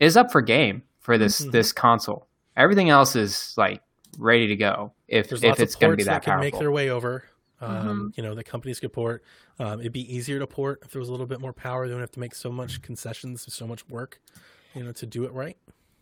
is 0.01 0.17
up 0.17 0.31
for 0.31 0.41
game 0.43 0.83
for 1.01 1.19
this 1.19 1.41
Mhm. 1.45 1.53
this 1.53 1.73
console. 1.73 2.27
Everything 2.57 2.89
else 2.91 3.15
is 3.17 3.55
like 3.57 3.83
ready 4.19 4.47
to 4.49 4.57
go 4.57 4.93
if 5.07 5.29
There's 5.29 5.43
if 5.45 5.61
it's 5.61 5.75
going 5.75 5.93
to 5.93 5.97
be 5.97 6.03
that, 6.05 6.11
that 6.11 6.23
can 6.23 6.33
powerful. 6.33 6.45
make 6.45 6.59
their 6.59 6.71
way 6.73 6.91
over. 6.91 7.25
Um, 7.61 8.13
Mhm. 8.13 8.17
You 8.17 8.23
know, 8.23 8.35
the 8.35 8.45
companies 8.45 8.79
could 8.81 8.93
port. 8.93 9.23
Um, 9.59 9.81
it'd 9.81 9.93
be 9.93 10.15
easier 10.15 10.39
to 10.39 10.47
port 10.47 10.81
if 10.85 10.93
there 10.93 11.01
was 11.01 11.09
a 11.09 11.13
little 11.13 11.27
bit 11.27 11.41
more 11.41 11.53
power. 11.53 11.87
They 11.87 11.93
don't 11.93 12.01
have 12.01 12.13
to 12.13 12.21
make 12.21 12.35
so 12.35 12.51
much 12.53 12.81
concessions, 12.83 13.53
so 13.53 13.67
much 13.67 13.89
work, 13.89 14.21
you 14.75 14.85
know, 14.85 14.93
to 14.93 15.07
do 15.07 15.25
it 15.25 15.33
right. 15.33 15.57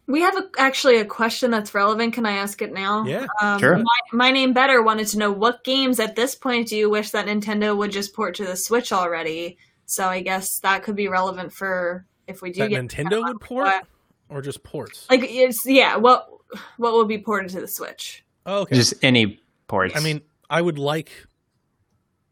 We 0.09 0.21
have 0.21 0.37
a, 0.37 0.49
actually 0.59 0.99
a 0.99 1.05
question 1.05 1.51
that's 1.51 1.75
relevant. 1.75 2.15
Can 2.15 2.27
I 2.27 2.33
ask 2.37 2.63
it 2.63 2.73
now? 2.73 3.05
Yeah. 3.07 3.27
Um, 3.43 3.59
Sure. 3.59 3.77
My, 3.79 3.85
my 4.13 4.31
name 4.31 4.53
better 4.53 4.81
wanted 4.83 5.09
to 5.09 5.19
know 5.19 5.33
what 5.33 5.65
games 5.65 5.99
at 5.99 6.15
this 6.15 6.35
point 6.37 6.69
do 6.69 6.77
you 6.77 6.89
wish 6.89 7.11
that 7.11 7.27
Nintendo 7.27 7.77
would 7.77 7.91
just 7.91 8.15
port 8.15 8.37
to 8.37 8.45
the 8.45 8.55
Switch 8.57 8.93
already? 8.93 9.59
So 9.87 10.07
I 10.07 10.21
guess 10.21 10.61
that 10.61 10.83
could 10.85 10.95
be 10.95 11.09
relevant 11.09 11.53
for 11.53 12.07
if 12.29 12.41
we 12.43 12.53
do 12.53 12.61
That 12.61 12.71
get 12.71 12.85
Nintendo 12.85 13.23
would 13.27 13.41
port 13.41 13.65
what- 13.67 13.87
or 14.29 14.43
just 14.43 14.63
ports. 14.63 15.07
like 15.11 15.23
it's 15.25 15.65
yeah. 15.67 15.97
What 15.97 16.29
what 16.77 16.95
would 16.95 17.09
be 17.09 17.19
ported 17.19 17.51
to 17.53 17.61
the 17.61 17.69
Switch? 17.69 18.25
Oh, 18.45 18.61
okay. 18.61 18.77
Just 18.77 18.95
any 19.03 19.41
ports. 19.67 19.97
I 19.97 20.01
mean, 20.01 20.21
I 20.49 20.61
would 20.63 20.79
like. 20.79 21.26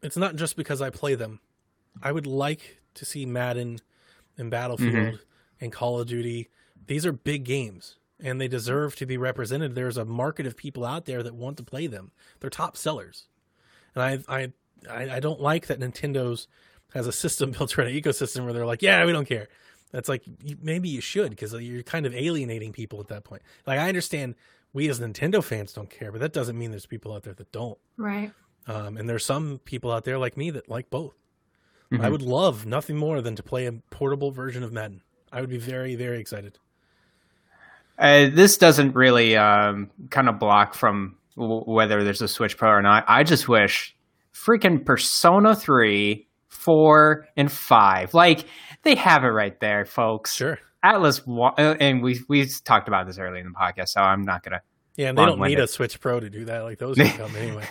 It's 0.04 0.16
not 0.16 0.36
just 0.36 0.54
because 0.56 0.80
I 0.80 0.90
play 0.90 1.14
them. 1.16 1.40
I 2.02 2.12
would 2.12 2.26
like 2.26 2.78
to 2.94 3.04
see 3.04 3.26
Madden 3.26 3.80
and 4.38 4.50
Battlefield 4.50 4.94
Mhm. 4.94 5.18
and 5.60 5.72
Call 5.72 5.98
of 6.00 6.06
Duty. 6.06 6.48
These 6.86 7.06
are 7.06 7.12
big 7.12 7.44
games, 7.44 7.96
and 8.20 8.40
they 8.40 8.46
deserve 8.48 8.94
to 8.96 9.06
be 9.06 9.16
represented. 9.16 9.74
There's 9.74 9.96
a 9.96 10.04
market 10.04 10.46
of 10.46 10.56
people 10.56 10.84
out 10.84 11.06
there 11.06 11.22
that 11.22 11.34
want 11.34 11.56
to 11.56 11.62
play 11.64 11.86
them. 11.86 12.12
They're 12.40 12.50
top 12.50 12.76
sellers, 12.76 13.26
and 13.94 14.02
I, 14.02 14.18
I, 14.28 14.52
I, 14.88 15.16
I 15.16 15.20
don't 15.20 15.40
like 15.40 15.66
that 15.68 15.80
Nintendo's 15.80 16.46
has 16.92 17.06
a 17.06 17.12
system 17.12 17.50
built 17.58 17.76
around 17.78 17.88
an 17.88 17.94
ecosystem 17.94 18.44
where 18.44 18.52
they're 18.52 18.66
like, 18.66 18.82
yeah, 18.82 19.04
we 19.04 19.12
don't 19.12 19.26
care. 19.28 19.48
That's 19.92 20.08
like 20.08 20.24
maybe 20.60 20.88
you 20.88 21.00
should 21.00 21.30
because 21.30 21.52
you're 21.54 21.82
kind 21.84 22.04
of 22.04 22.14
alienating 22.14 22.72
people 22.72 23.00
at 23.00 23.08
that 23.08 23.22
point. 23.24 23.42
Like 23.66 23.78
I 23.78 23.88
understand 23.88 24.34
we 24.72 24.88
as 24.88 24.98
Nintendo 24.98 25.42
fans 25.42 25.72
don't 25.72 25.88
care, 25.88 26.10
but 26.10 26.20
that 26.20 26.32
doesn't 26.32 26.58
mean 26.58 26.70
there's 26.72 26.84
people 26.86 27.12
out 27.14 27.22
there 27.22 27.34
that 27.34 27.52
don't. 27.52 27.78
Right. 27.96 28.32
Um, 28.66 28.96
and 28.96 29.08
there's 29.08 29.24
some 29.24 29.60
people 29.64 29.90
out 29.92 30.04
there 30.04 30.18
like 30.18 30.36
me 30.36 30.50
that 30.50 30.68
like 30.68 30.90
both. 30.90 31.14
Mhm. 31.92 32.04
I 32.04 32.08
would 32.08 32.22
love 32.22 32.66
nothing 32.66 32.96
more 32.96 33.20
than 33.20 33.36
to 33.36 33.42
play 33.42 33.66
a 33.66 33.72
portable 33.90 34.30
version 34.30 34.62
of 34.62 34.72
Madden. 34.72 35.02
I 35.32 35.40
would 35.40 35.50
be 35.50 35.58
very, 35.58 35.96
very 35.96 36.18
excited. 36.18 36.58
Uh, 37.98 38.28
this 38.32 38.56
doesn't 38.56 38.94
really 38.94 39.36
um, 39.36 39.90
kind 40.10 40.28
of 40.28 40.38
block 40.38 40.74
from 40.74 41.16
w- 41.36 41.62
whether 41.64 42.02
there's 42.02 42.22
a 42.22 42.28
Switch 42.28 42.56
Pro 42.56 42.70
or 42.70 42.82
not. 42.82 43.04
I 43.06 43.22
just 43.22 43.48
wish 43.48 43.94
freaking 44.32 44.84
Persona 44.84 45.54
3, 45.54 46.26
4, 46.48 47.28
and 47.36 47.52
5. 47.52 48.14
Like, 48.14 48.46
they 48.82 48.96
have 48.96 49.22
it 49.22 49.28
right 49.28 49.58
there, 49.60 49.84
folks. 49.84 50.34
Sure. 50.34 50.58
Atlus, 50.84 51.22
uh, 51.58 51.76
and 51.80 52.02
we 52.02 52.20
we 52.28 52.46
talked 52.64 52.88
about 52.88 53.06
this 53.06 53.18
early 53.18 53.40
in 53.40 53.46
the 53.46 53.52
podcast, 53.58 53.88
so 53.88 54.02
I'm 54.02 54.22
not 54.22 54.42
gonna. 54.42 54.60
Yeah, 54.96 55.08
and 55.08 55.18
they 55.18 55.24
don't 55.24 55.40
need 55.40 55.58
a 55.58 55.66
Switch 55.66 55.98
Pro 55.98 56.20
to 56.20 56.28
do 56.28 56.44
that. 56.44 56.62
Like 56.62 56.78
those 56.78 56.96
come 57.16 57.34
anyway. 57.36 57.66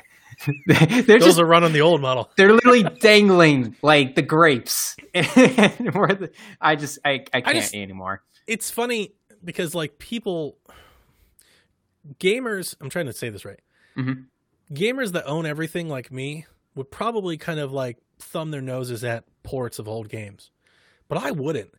they're 0.67 1.01
Those 1.03 1.23
just 1.23 1.39
are 1.39 1.45
run 1.45 1.63
on 1.63 1.73
the 1.73 1.81
old 1.81 2.01
model. 2.01 2.31
they're 2.37 2.53
literally 2.53 2.83
dangling 2.83 3.75
like 3.81 4.15
the 4.15 4.21
grapes. 4.21 4.95
The, 5.13 6.31
I 6.61 6.75
just 6.75 6.99
I, 7.05 7.25
I 7.33 7.41
can't 7.41 7.55
just- 7.57 7.75
anymore. 7.75 8.23
It's 8.47 8.69
funny 8.71 9.13
because 9.43 9.73
like 9.75 9.99
people, 9.99 10.57
gamers. 12.19 12.75
I'm 12.81 12.89
trying 12.89 13.05
to 13.07 13.13
say 13.13 13.29
this 13.29 13.45
right. 13.45 13.59
Mhm. 13.97 14.25
Gamers 14.71 15.11
that 15.11 15.25
own 15.27 15.45
everything 15.45 15.87
like 15.89 16.11
me 16.11 16.45
would 16.75 16.89
probably 16.89 17.37
kind 17.37 17.59
of 17.59 17.71
like 17.71 17.97
thumb 18.19 18.51
their 18.51 18.61
noses 18.61 19.03
at 19.03 19.23
ports 19.43 19.79
of 19.79 19.87
old 19.87 20.09
games, 20.09 20.49
but 21.07 21.17
I 21.17 21.31
wouldn't. 21.31 21.71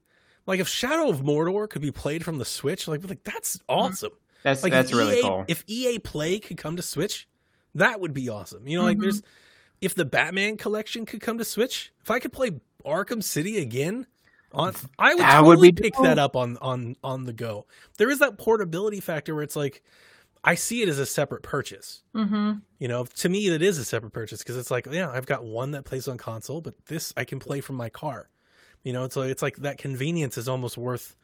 Like 0.46 0.60
if 0.60 0.68
Shadow 0.68 1.08
of 1.08 1.22
Mordor 1.22 1.68
could 1.68 1.82
be 1.82 1.90
played 1.90 2.24
from 2.24 2.38
the 2.38 2.44
Switch, 2.44 2.86
like 2.86 3.06
like 3.08 3.24
that's 3.24 3.58
awesome. 3.68 4.12
That's 4.42 4.62
Like 4.62 4.72
that's 4.72 4.92
really 4.92 5.18
EA, 5.18 5.22
cool. 5.22 5.44
If 5.48 5.64
EA 5.66 5.98
Play 5.98 6.38
could 6.38 6.58
come 6.58 6.76
to 6.76 6.82
Switch, 6.82 7.26
that 7.74 8.00
would 8.00 8.14
be 8.14 8.28
awesome. 8.28 8.66
You 8.68 8.78
know, 8.78 8.84
like 8.84 8.98
Mhm. 8.98 9.02
there's 9.02 9.22
if 9.80 9.94
the 9.94 10.04
Batman 10.04 10.56
collection 10.56 11.04
could 11.04 11.20
come 11.20 11.38
to 11.38 11.44
Switch, 11.44 11.92
if 12.02 12.10
I 12.10 12.18
could 12.18 12.32
play 12.32 12.52
Arkham 12.84 13.22
City 13.22 13.58
again 13.58 14.06
on 14.52 14.74
I 14.98 15.14
would 15.14 15.22
That 15.22 15.40
totally 15.40 15.68
would 15.68 15.74
be 15.76 15.82
pick 15.82 15.94
dope. 15.94 16.04
that 16.04 16.18
up 16.18 16.36
on 16.36 16.56
on 16.58 16.96
on 17.02 17.24
the 17.24 17.32
go. 17.32 17.66
There 17.98 18.10
is 18.10 18.20
that 18.20 18.38
portability 18.38 19.00
factor 19.00 19.34
where 19.34 19.42
it's 19.44 19.56
like 19.56 19.82
I 20.46 20.54
see 20.56 20.82
it 20.82 20.88
as 20.90 20.98
a 20.98 21.06
separate 21.06 21.42
purchase. 21.42 22.02
Mm-hmm. 22.14 22.58
You 22.78 22.88
know, 22.88 23.04
to 23.04 23.28
me 23.28 23.46
it 23.48 23.62
is 23.62 23.78
a 23.78 23.84
separate 23.84 24.12
purchase 24.12 24.40
because 24.40 24.56
it's 24.58 24.70
like, 24.70 24.86
yeah, 24.90 25.10
I've 25.10 25.26
got 25.26 25.44
one 25.44 25.70
that 25.72 25.84
plays 25.86 26.06
on 26.06 26.18
console, 26.18 26.60
but 26.60 26.74
this 26.86 27.12
I 27.16 27.24
can 27.24 27.38
play 27.40 27.60
from 27.60 27.76
my 27.76 27.88
car. 27.88 28.28
You 28.82 28.92
know, 28.92 29.08
so 29.08 29.22
it's 29.22 29.40
like 29.42 29.56
that 29.58 29.78
convenience 29.78 30.36
is 30.36 30.46
almost 30.48 30.76
worth 30.76 31.16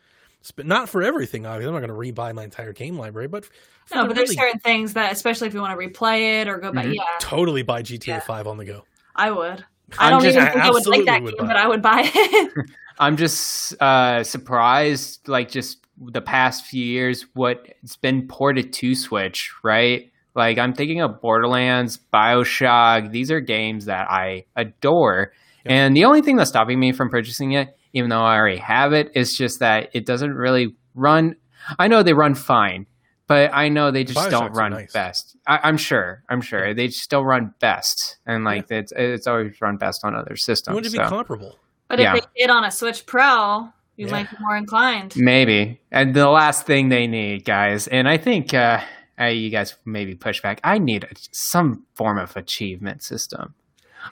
sp- 0.43 0.65
not 0.65 0.89
for 0.89 1.03
everything, 1.03 1.47
obviously. 1.47 1.69
I'm 1.75 1.81
not 1.81 1.87
going 1.87 2.15
to 2.15 2.21
rebuy 2.21 2.35
my 2.35 2.45
entire 2.45 2.73
game 2.73 2.99
library, 2.99 3.29
but 3.29 3.49
No, 3.95 4.03
the 4.03 4.09
but 4.09 4.17
there's 4.17 4.31
really 4.31 4.37
certain 4.41 4.61
things 4.61 4.95
that, 4.95 5.13
especially 5.13 5.49
if 5.49 5.55
you 5.55 5.61
want 5.61 5.79
to 5.79 5.87
replay 5.87 6.41
it 6.41 6.49
or 6.49 6.59
go 6.59 6.73
back, 6.73 6.87
Mhm. 6.87 6.95
yeah, 6.95 7.03
totally 7.21 7.63
buy 7.63 7.83
GTA 7.83 8.07
Yeah. 8.15 8.21
5 8.21 8.47
on 8.47 8.57
the 8.59 8.65
go. 8.65 8.85
I 9.17 9.31
would. 9.31 9.65
I 9.99 10.07
I'm 10.07 10.11
don't 10.13 10.23
just- 10.23 10.37
even 10.37 10.49
I 10.49 10.53
think 10.53 10.65
I 10.65 10.71
would 10.71 10.87
like 10.87 11.05
that 11.07 11.23
would 11.23 11.37
game, 11.37 11.47
but 11.47 11.57
I 11.57 11.67
would 11.69 11.83
buy 11.83 12.03
it. 12.15 12.53
I'm 13.01 13.17
just 13.17 13.81
uh, 13.83 14.23
surprised, 14.23 15.27
like 15.29 15.51
just 15.51 15.79
the 15.99 16.21
past 16.21 16.65
few 16.67 16.85
years, 16.85 17.27
what 17.35 17.67
it's 17.83 17.97
been 17.97 18.27
ported 18.29 18.73
to 18.75 18.95
Switch, 18.95 19.51
right? 19.63 20.11
Like 20.35 20.59
I'm 20.59 20.73
thinking 20.75 21.01
of 21.01 21.21
Borderlands, 21.21 21.99
Bioshock. 22.13 23.11
These 23.11 23.31
are 23.31 23.41
games 23.41 23.87
that 23.87 24.11
I 24.11 24.45
adore, 24.57 25.33
Yeah. 25.67 25.73
and 25.73 25.97
the 25.97 26.05
only 26.05 26.23
thing 26.23 26.37
that's 26.37 26.51
stopping 26.51 26.79
me 26.79 26.93
from 26.93 27.11
purchasing 27.11 27.53
it, 27.53 27.77
even 27.93 28.11
though 28.11 28.23
I 28.23 28.37
already 28.37 28.59
have 28.59 28.93
it. 28.93 29.09
it, 29.15 29.21
is 29.21 29.37
just 29.37 29.61
that 29.61 29.91
it 29.93 30.07
doesn't 30.07 30.35
really 30.35 30.75
run. 30.95 31.37
I 31.79 31.89
know 31.89 32.03
they 32.03 32.13
run 32.13 32.35
fine, 32.35 32.87
but 33.27 33.51
I 33.53 33.69
know 33.69 33.91
they 33.91 34.05
just 34.05 34.19
Bioshocks 34.19 34.31
don't 34.31 34.53
run 34.53 34.73
nice. 34.73 34.93
best. 34.93 35.37
I, 35.47 35.61
I'm 35.63 35.77
sure. 35.77 36.23
I'm 36.29 36.41
sure 36.41 36.75
they 36.75 36.89
still 36.89 37.25
run 37.25 37.55
best, 37.61 38.19
and 38.27 38.45
like 38.45 38.71
it's 38.71 38.93
it's 38.97 39.27
always 39.27 39.61
run 39.61 39.77
best 39.77 40.05
on 40.05 40.15
other 40.15 40.37
systems. 40.37 40.75
Wouldn't 40.75 40.95
it 40.95 40.99
be 40.99 41.05
comparable? 41.05 41.57
but 41.89 41.99
Yeah. 41.99 42.17
if 42.17 42.23
they 42.35 42.43
did 42.43 42.51
on 42.51 42.65
a 42.65 42.71
Switch 42.71 43.05
Pro, 43.07 43.69
you 43.97 44.07
Yeah. 44.07 44.13
might 44.13 44.31
be 44.31 44.37
more 44.41 44.57
inclined. 44.57 45.15
Maybe. 45.17 45.81
And 45.91 46.15
the 46.15 46.29
last 46.29 46.65
thing 46.67 46.89
they 46.89 47.07
need, 47.07 47.45
guys, 47.45 47.89
and 47.89 48.09
I 48.09 48.17
think 48.17 48.55
uh, 48.55 48.81
uh, 49.21 49.25
you 49.27 49.51
guys 49.51 49.77
maybe 49.85 50.15
push 50.15 50.41
back. 50.41 50.61
I 50.65 50.79
need 50.79 51.05
a, 51.05 51.09
some 51.33 51.85
form 51.95 52.17
of 52.19 52.37
achievement 52.37 53.03
system. 53.03 53.55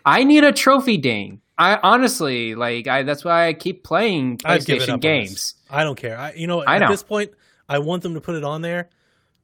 I 0.04 0.24
need 0.24 0.44
a 0.44 0.52
trophy 0.52 0.96
ding. 0.96 1.40
I 1.56 1.78
honestly 1.82 2.54
like. 2.54 2.86
I 2.86 3.02
that's 3.02 3.24
why 3.24 3.48
I 3.48 3.52
keep 3.52 3.82
playing 3.84 4.38
PlayStation 4.38 5.00
games. 5.00 5.54
I 5.70 5.82
don't 5.84 5.96
care. 5.96 6.16
I, 6.16 6.32
you 6.34 6.46
know, 6.46 6.62
I 6.62 6.76
at 6.76 6.78
know. 6.80 6.88
this 6.88 7.02
point, 7.02 7.32
I 7.68 7.78
want 7.80 8.02
them 8.02 8.14
to 8.14 8.20
put 8.20 8.36
it 8.36 8.44
on 8.44 8.62
there 8.62 8.88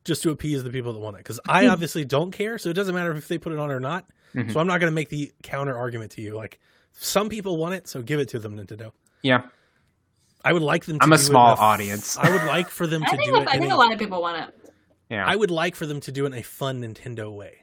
just 0.04 0.22
to 0.22 0.30
appease 0.30 0.62
the 0.62 0.70
people 0.70 0.92
that 0.92 1.00
want 1.00 1.16
it. 1.16 1.20
Because 1.20 1.40
I 1.48 1.66
obviously 1.66 2.04
don't 2.04 2.30
care, 2.30 2.56
so 2.58 2.68
it 2.70 2.74
doesn't 2.74 2.94
matter 2.94 3.12
if 3.16 3.26
they 3.26 3.38
put 3.38 3.52
it 3.52 3.58
on 3.58 3.70
or 3.70 3.80
not. 3.80 4.04
Mhm. 4.34 4.52
So 4.52 4.60
I'm 4.60 4.66
not 4.66 4.78
going 4.80 4.90
to 4.90 4.94
make 4.94 5.08
the 5.08 5.32
counter 5.42 5.76
argument 5.76 6.12
to 6.12 6.20
you. 6.22 6.34
Like 6.34 6.60
some 6.92 7.28
people 7.28 7.56
want 7.56 7.74
it, 7.74 7.88
so 7.88 8.00
give 8.02 8.20
it 8.20 8.28
to 8.30 8.38
them, 8.38 8.56
Nintendo. 8.56 8.92
Yeah, 9.22 9.42
I 10.44 10.52
would 10.52 10.62
like 10.62 10.84
them. 10.84 10.98
to 11.00 11.04
I'm 11.04 11.12
a 11.12 11.16
do 11.16 11.22
small 11.22 11.52
f- 11.54 11.58
audience. 11.58 12.16
I 12.16 12.30
would 12.30 12.44
like 12.44 12.68
for 12.68 12.86
them 12.86 13.02
I 13.06 13.10
to 13.10 13.16
think, 13.16 13.30
do 13.30 13.36
it. 13.40 13.48
I 13.48 13.58
think 13.58 13.72
a- 13.72 13.74
a 13.74 13.76
lot 13.76 13.92
of 13.92 13.98
people 13.98 14.20
want 14.22 14.40
it. 14.48 14.72
yeah. 15.10 15.26
I 15.26 15.34
would 15.34 15.50
like 15.50 15.74
for 15.74 15.86
them 15.86 16.00
to 16.02 16.12
do 16.12 16.24
it 16.24 16.28
in 16.28 16.34
a 16.34 16.42
fun 16.42 16.82
Nintendo 16.82 17.32
way. 17.34 17.62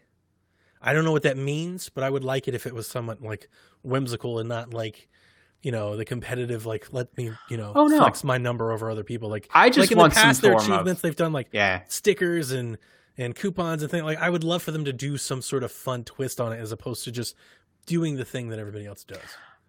I 0.82 0.94
don't 0.94 1.06
know 1.06 1.12
what 1.12 1.24
that 1.24 1.38
means, 1.38 1.90
but 1.90 2.04
I 2.04 2.10
would 2.10 2.24
like 2.24 2.48
it 2.48 2.56
if 2.56 2.66
it 2.66 2.74
was 2.74 2.88
somewhat 2.88 3.22
like 3.22 3.48
whimsical 3.84 4.40
and 4.40 4.50
not 4.50 4.74
like, 4.74 5.08
you 5.62 5.72
know, 5.72 5.96
the 5.96 6.06
competitive 6.06 6.66
like 6.66 6.92
let 6.92 7.16
me, 7.18 7.32
you 7.50 7.58
know, 7.58 7.72
Oh, 7.76 7.88
no. 7.88 7.98
flex 8.00 8.24
my 8.24 8.38
number 8.38 8.72
over 8.72 8.90
other 8.90 9.04
people. 9.04 9.30
Like 9.30 9.48
I 9.54 9.70
just 9.70 9.80
like 9.80 9.92
in 9.92 9.98
want 9.98 10.14
the 10.14 10.20
past, 10.20 10.42
their 10.42 10.54
form 10.54 10.64
of- 10.64 10.70
achievements 10.72 11.02
they've 11.02 11.16
done 11.16 11.34
like 11.34 11.50
yeah. 11.52 11.82
stickers 11.88 12.52
and 12.52 12.78
and 13.18 13.36
coupons 13.36 13.82
and 13.84 13.92
things 13.92 14.04
like. 14.04 14.18
I 14.18 14.30
would 14.30 14.44
love 14.44 14.64
for 14.64 14.72
them 14.72 14.86
to 14.86 14.94
do 14.94 15.18
some 15.18 15.42
sort 15.42 15.64
of 15.64 15.72
fun 15.72 16.04
twist 16.04 16.42
on 16.42 16.52
it 16.54 16.60
as 16.60 16.72
opposed 16.72 17.04
to 17.04 17.12
just 17.12 17.36
doing 17.86 18.16
the 18.16 18.26
thing 18.26 18.50
that 18.50 18.58
everybody 18.60 18.86
else 18.86 19.04
does. 19.04 19.20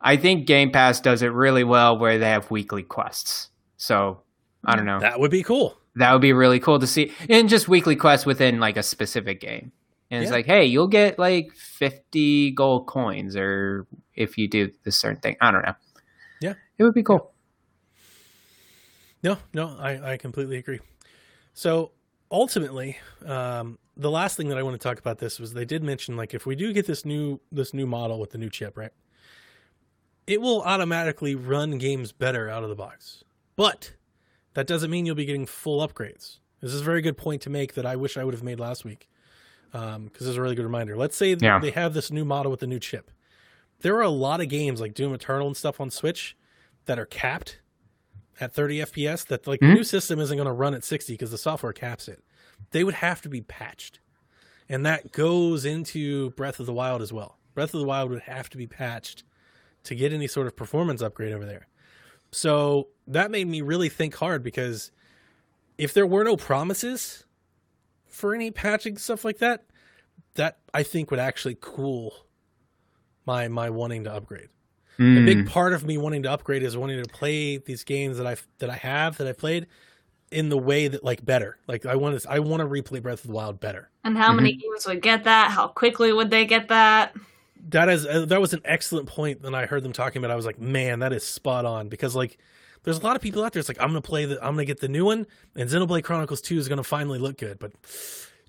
I 0.00 0.16
think 0.16 0.46
Game 0.46 0.70
Pass 0.70 1.00
does 1.00 1.22
it 1.22 1.28
really 1.32 1.64
well 1.64 1.98
where 1.98 2.18
they 2.18 2.28
have 2.28 2.50
weekly 2.50 2.82
quests. 2.82 3.50
So 3.76 4.22
I 4.64 4.76
don't 4.76 4.86
know. 4.86 5.00
That 5.00 5.20
would 5.20 5.30
be 5.30 5.42
cool. 5.42 5.76
That 5.96 6.12
would 6.12 6.22
be 6.22 6.32
really 6.32 6.58
cool 6.60 6.78
to 6.78 6.86
see. 6.86 7.12
And 7.28 7.48
just 7.48 7.68
weekly 7.68 7.96
quests 7.96 8.24
within 8.24 8.58
like 8.60 8.76
a 8.76 8.82
specific 8.82 9.40
game. 9.40 9.72
And 10.12 10.22
it's 10.22 10.30
like, 10.30 10.44
hey, 10.44 10.66
you'll 10.66 10.88
get 10.88 11.18
like 11.18 11.52
50 11.54 12.50
gold 12.50 12.86
coins 12.86 13.34
or 13.34 13.86
if 14.14 14.36
you 14.36 14.46
do 14.46 14.70
this 14.84 15.00
certain 15.00 15.18
thing. 15.18 15.36
I 15.40 15.50
don't 15.50 15.64
know. 15.64 15.72
Yeah. 16.38 16.52
It 16.76 16.84
would 16.84 16.92
be 16.92 17.02
cool. 17.02 17.32
No, 19.22 19.38
no, 19.54 19.74
I, 19.80 20.12
I 20.12 20.16
completely 20.18 20.58
agree. 20.58 20.80
So 21.54 21.92
ultimately, 22.30 22.98
um, 23.24 23.78
the 23.96 24.10
last 24.10 24.36
thing 24.36 24.48
that 24.48 24.58
I 24.58 24.62
want 24.62 24.78
to 24.78 24.86
talk 24.86 24.98
about 24.98 25.16
this 25.16 25.40
was 25.40 25.54
they 25.54 25.64
did 25.64 25.82
mention 25.82 26.14
like 26.14 26.34
if 26.34 26.44
we 26.44 26.56
do 26.56 26.74
get 26.74 26.86
this 26.86 27.06
new 27.06 27.40
this 27.50 27.72
new 27.72 27.86
model 27.86 28.20
with 28.20 28.32
the 28.32 28.38
new 28.38 28.50
chip, 28.50 28.76
right? 28.76 28.92
It 30.26 30.42
will 30.42 30.60
automatically 30.60 31.34
run 31.34 31.78
games 31.78 32.12
better 32.12 32.50
out 32.50 32.62
of 32.62 32.68
the 32.68 32.74
box. 32.74 33.24
But 33.56 33.94
that 34.52 34.66
doesn't 34.66 34.90
mean 34.90 35.06
you'll 35.06 35.14
be 35.14 35.24
getting 35.24 35.46
full 35.46 35.86
upgrades. 35.86 36.38
This 36.60 36.74
is 36.74 36.82
a 36.82 36.84
very 36.84 37.00
good 37.00 37.16
point 37.16 37.40
to 37.42 37.50
make 37.50 37.72
that 37.74 37.86
I 37.86 37.96
wish 37.96 38.18
I 38.18 38.24
would 38.24 38.34
have 38.34 38.42
made 38.42 38.60
last 38.60 38.84
week. 38.84 39.08
Um, 39.74 40.04
because 40.04 40.26
it's 40.26 40.36
a 40.36 40.42
really 40.42 40.54
good 40.54 40.64
reminder. 40.66 40.96
Let's 40.96 41.16
say 41.16 41.34
Yeah. 41.40 41.58
they 41.58 41.70
have 41.70 41.94
this 41.94 42.10
new 42.10 42.24
model 42.24 42.50
with 42.50 42.60
the 42.60 42.66
new 42.66 42.78
chip. 42.78 43.10
There 43.80 43.96
are 43.96 44.02
a 44.02 44.10
lot 44.10 44.40
of 44.40 44.48
games 44.48 44.80
like 44.80 44.92
Doom 44.94 45.14
Eternal 45.14 45.46
and 45.46 45.56
stuff 45.56 45.80
on 45.80 45.90
Switch 45.90 46.36
that 46.84 46.98
are 46.98 47.06
capped 47.06 47.58
at 48.40 48.52
30 48.52 48.80
FPS 48.82 49.24
that 49.24 49.46
like 49.46 49.60
Mhm. 49.60 49.68
the 49.68 49.74
new 49.74 49.84
system 49.84 50.18
isn't 50.20 50.36
going 50.36 50.46
to 50.46 50.52
run 50.52 50.74
at 50.74 50.84
60 50.84 51.14
because 51.14 51.30
the 51.30 51.38
software 51.38 51.72
caps 51.72 52.06
it. 52.08 52.22
They 52.72 52.84
would 52.84 52.94
have 52.94 53.22
to 53.22 53.28
be 53.28 53.40
patched. 53.40 53.98
And 54.68 54.84
that 54.86 55.10
goes 55.12 55.64
into 55.64 56.30
Breath 56.30 56.60
of 56.60 56.66
the 56.66 56.72
Wild 56.72 57.02
as 57.02 57.12
well. 57.12 57.38
Breath 57.54 57.72
of 57.74 57.80
the 57.80 57.86
Wild 57.86 58.10
would 58.10 58.22
have 58.22 58.48
to 58.50 58.56
be 58.58 58.66
patched 58.66 59.24
to 59.84 59.94
get 59.94 60.12
any 60.12 60.26
sort 60.26 60.46
of 60.46 60.54
performance 60.56 61.02
upgrade 61.02 61.32
over 61.32 61.44
there. 61.44 61.66
So 62.30 62.88
that 63.06 63.30
made 63.30 63.48
me 63.48 63.60
really 63.62 63.88
think 63.88 64.14
hard 64.16 64.42
because 64.42 64.90
if 65.76 65.92
there 65.92 66.06
were 66.06 66.24
no 66.24 66.36
promises 66.36 67.24
for 68.12 68.34
any 68.34 68.50
patching 68.50 68.96
stuff 68.96 69.24
like 69.24 69.38
that, 69.38 69.64
that 70.34 70.58
I 70.72 70.82
think 70.82 71.10
would 71.10 71.20
actually 71.20 71.56
cool 71.60 72.14
my 73.26 73.48
my 73.48 73.70
wanting 73.70 74.04
to 74.04 74.12
upgrade 74.12 74.48
a 74.98 75.02
Mm. 75.02 75.24
big 75.24 75.48
part 75.48 75.72
of 75.72 75.84
me 75.84 75.96
wanting 75.96 76.22
to 76.24 76.30
upgrade 76.30 76.62
is 76.62 76.76
wanting 76.76 77.02
to 77.02 77.08
play 77.08 77.56
these 77.56 77.82
games 77.82 78.18
that 78.18 78.26
I 78.26 78.36
that 78.58 78.68
I 78.68 78.74
have 78.76 79.16
that 79.16 79.26
I 79.26 79.32
played 79.32 79.66
in 80.30 80.50
the 80.50 80.58
way 80.58 80.86
that 80.88 81.02
like 81.02 81.24
better. 81.24 81.58
Like 81.66 81.86
I 81.86 81.96
want 81.96 82.20
to 82.20 82.30
I 82.30 82.38
want 82.40 82.60
to 82.60 82.66
replay 82.66 83.02
Breath 83.02 83.24
of 83.24 83.28
the 83.28 83.32
Wild 83.32 83.58
better. 83.58 83.90
And 84.04 84.16
how 84.18 84.32
many 84.32 84.52
games 84.52 84.86
would 84.86 85.00
get 85.00 85.24
that? 85.24 85.50
How 85.50 85.68
quickly 85.68 86.12
would 86.12 86.30
they 86.30 86.44
get 86.44 86.68
that? 86.68 87.14
That 87.70 87.88
is 87.88 88.06
uh, 88.06 88.26
that 88.26 88.40
was 88.40 88.52
an 88.52 88.60
excellent 88.64 89.08
point. 89.08 89.40
When 89.42 89.54
I 89.54 89.66
heard 89.66 89.82
them 89.82 89.92
talking 89.92 90.18
about, 90.20 90.30
it, 90.30 90.34
I 90.34 90.36
was 90.36 90.46
like, 90.46 90.60
man, 90.60 90.98
that 91.00 91.12
is 91.12 91.24
spot 91.24 91.64
on 91.64 91.88
because 91.88 92.14
like. 92.14 92.38
There's 92.84 92.98
a 92.98 93.02
lot 93.02 93.16
of 93.16 93.22
people 93.22 93.44
out 93.44 93.52
there. 93.52 93.60
It's 93.60 93.68
like 93.68 93.80
I'm 93.80 93.88
gonna 93.88 94.00
play 94.00 94.24
the, 94.24 94.38
I'm 94.44 94.54
gonna 94.54 94.64
get 94.64 94.80
the 94.80 94.88
new 94.88 95.04
one, 95.04 95.26
and 95.56 95.68
Xenoblade 95.68 96.04
Chronicles 96.04 96.40
Two 96.40 96.58
is 96.58 96.68
gonna 96.68 96.84
finally 96.84 97.18
look 97.18 97.38
good, 97.38 97.58
but 97.58 97.72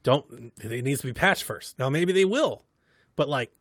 don't. 0.04 0.52
It 0.62 0.84
needs 0.84 1.02
to 1.02 1.08
be 1.08 1.14
patched 1.14 1.44
first. 1.44 1.78
Now 1.80 1.90
maybe 1.90 2.14
they 2.14 2.26
will, 2.26 2.64
but 3.16 3.30
like, 3.30 3.52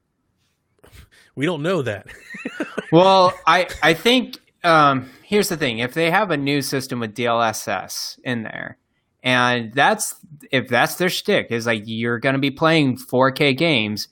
we 1.35 1.47
don't 1.47 1.63
know 1.63 1.83
that. 1.83 2.07
well, 2.93 3.33
I 3.47 3.69
I 3.83 3.95
think 3.95 4.39
um, 4.65 5.11
here's 5.23 5.49
the 5.49 5.57
thing: 5.57 5.79
if 5.79 5.95
they 5.95 6.11
have 6.11 6.31
a 6.31 6.37
new 6.37 6.63
system 6.63 7.01
with 7.01 7.15
DLSS 7.15 8.19
in 8.25 8.43
there, 8.43 8.79
and 9.23 9.73
that's 9.73 10.15
if 10.51 10.69
that's 10.69 10.97
their 10.97 11.09
shtick 11.09 11.49
is 11.51 11.67
like 11.67 11.83
you're 11.87 12.19
going 12.19 12.35
to 12.35 12.41
be 12.41 12.51
playing 12.51 12.97
4K 12.97 13.57
games, 13.57 14.09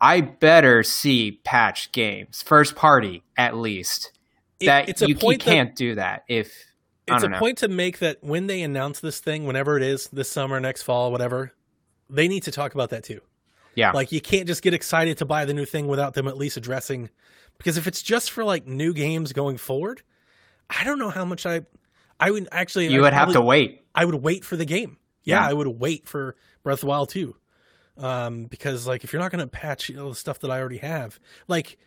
I 0.00 0.20
better 0.20 0.82
see 0.82 1.40
patched 1.44 1.92
games, 1.92 2.42
first 2.42 2.76
party 2.76 3.22
at 3.36 3.56
least. 3.56 4.12
It- 4.60 4.66
That 4.66 4.88
it's 4.88 5.02
a 5.02 5.06
you, 5.08 5.14
you 5.14 5.20
point 5.20 5.44
that- 5.44 5.50
can't 5.50 5.76
do 5.76 5.94
that 5.96 6.24
if 6.28 6.46
it's 7.06 7.18
a 7.18 7.20
don't 7.20 7.30
know. 7.32 7.38
point 7.38 7.58
to 7.58 7.68
make 7.68 7.98
that 8.00 8.18
when 8.22 8.46
they 8.46 8.62
announce 8.62 9.00
this 9.00 9.20
thing, 9.20 9.44
whenever 9.46 9.76
it 9.76 9.82
is, 9.82 10.08
this 10.08 10.28
summer, 10.30 10.58
next 10.60 10.82
fall, 10.82 11.12
whatever, 11.12 11.52
they 12.10 12.26
need 12.28 12.42
to 12.44 12.50
talk 12.50 12.74
about 12.74 12.90
that 12.90 13.04
too. 13.04 13.20
Yeah. 13.74 13.92
Like 13.92 14.10
you 14.12 14.20
can't 14.20 14.46
just 14.46 14.62
get 14.62 14.72
excited 14.74 15.18
to 15.18 15.24
buy 15.26 15.44
the 15.44 15.52
new 15.54 15.66
thing 15.66 15.86
without 15.86 16.14
them 16.14 16.26
at 16.26 16.36
least 16.38 16.56
addressing 16.56 17.10
because 17.58 17.76
if 17.76 17.86
it's 17.86 18.00
just 18.02 18.30
for 18.30 18.42
like 18.44 18.66
new 18.66 18.92
games 18.94 19.32
going 19.32 19.58
forward, 19.58 20.02
I 20.70 20.82
don't 20.84 20.98
know 20.98 21.10
how 21.10 21.24
much 21.26 21.44
I 21.46 21.62
I 22.18 22.30
would 22.30 22.48
actually 22.50 22.86
you 22.88 23.00
I 23.00 23.02
would 23.02 23.12
have 23.12 23.32
to 23.34 23.42
wait. 23.42 23.84
I 23.94 24.04
would 24.06 24.14
wait 24.16 24.44
for 24.44 24.56
the 24.56 24.64
game. 24.64 24.96
Yeah, 25.24 25.42
Yeah. 25.42 25.48
I 25.48 25.52
would 25.52 25.66
wait 25.68 26.08
for 26.08 26.34
Breath 26.62 26.76
of 26.78 26.80
the 26.80 26.86
Wild 26.86 27.10
too, 27.10 27.36
Um, 27.98 28.44
because 28.46 28.86
like 28.86 29.04
if 29.04 29.12
you're 29.12 29.20
not 29.22 29.30
going 29.30 29.40
to 29.44 29.46
patch 29.46 29.88
you 29.90 29.96
know, 29.96 30.08
the 30.08 30.14
stuff 30.16 30.38
that 30.40 30.50
I 30.50 30.58
already 30.58 30.78
have, 30.78 31.18
like 31.48 31.78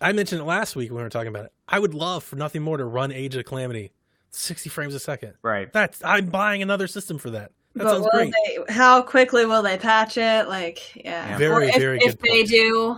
I 0.00 0.12
mentioned 0.12 0.40
it 0.40 0.44
last 0.44 0.76
week 0.76 0.90
when 0.90 0.98
we 0.98 1.02
were 1.02 1.08
talking 1.10 1.28
about 1.28 1.46
it, 1.46 1.52
I 1.68 1.78
would 1.78 1.94
love 1.94 2.22
for 2.24 2.36
nothing 2.36 2.62
more 2.62 2.76
to 2.76 2.84
run 2.84 3.12
Age 3.12 3.34
of 3.36 3.44
Calamity 3.44 3.92
60 4.30 4.68
frames 4.70 4.94
a 4.94 5.00
second. 5.00 5.34
Right. 5.42 5.72
That's 5.72 6.02
I'm 6.04 6.26
buying 6.26 6.62
another 6.62 6.86
system 6.86 7.18
for 7.18 7.30
that. 7.30 7.50
That 7.74 7.84
but 7.84 7.90
sounds 7.90 8.02
will 8.04 8.10
great. 8.10 8.34
they? 8.66 8.72
How 8.72 9.02
quickly 9.02 9.46
will 9.46 9.62
they 9.62 9.78
patch 9.78 10.16
it? 10.18 10.48
Like, 10.48 10.96
yeah, 10.96 11.30
Yeah. 11.30 11.38
Very, 11.38 11.52
Or 11.54 11.62
if, 11.68 11.76
very 11.76 11.98
if 11.98 12.18
good 12.18 12.18
they 12.22 12.38
point. 12.38 12.48
do, 12.48 12.96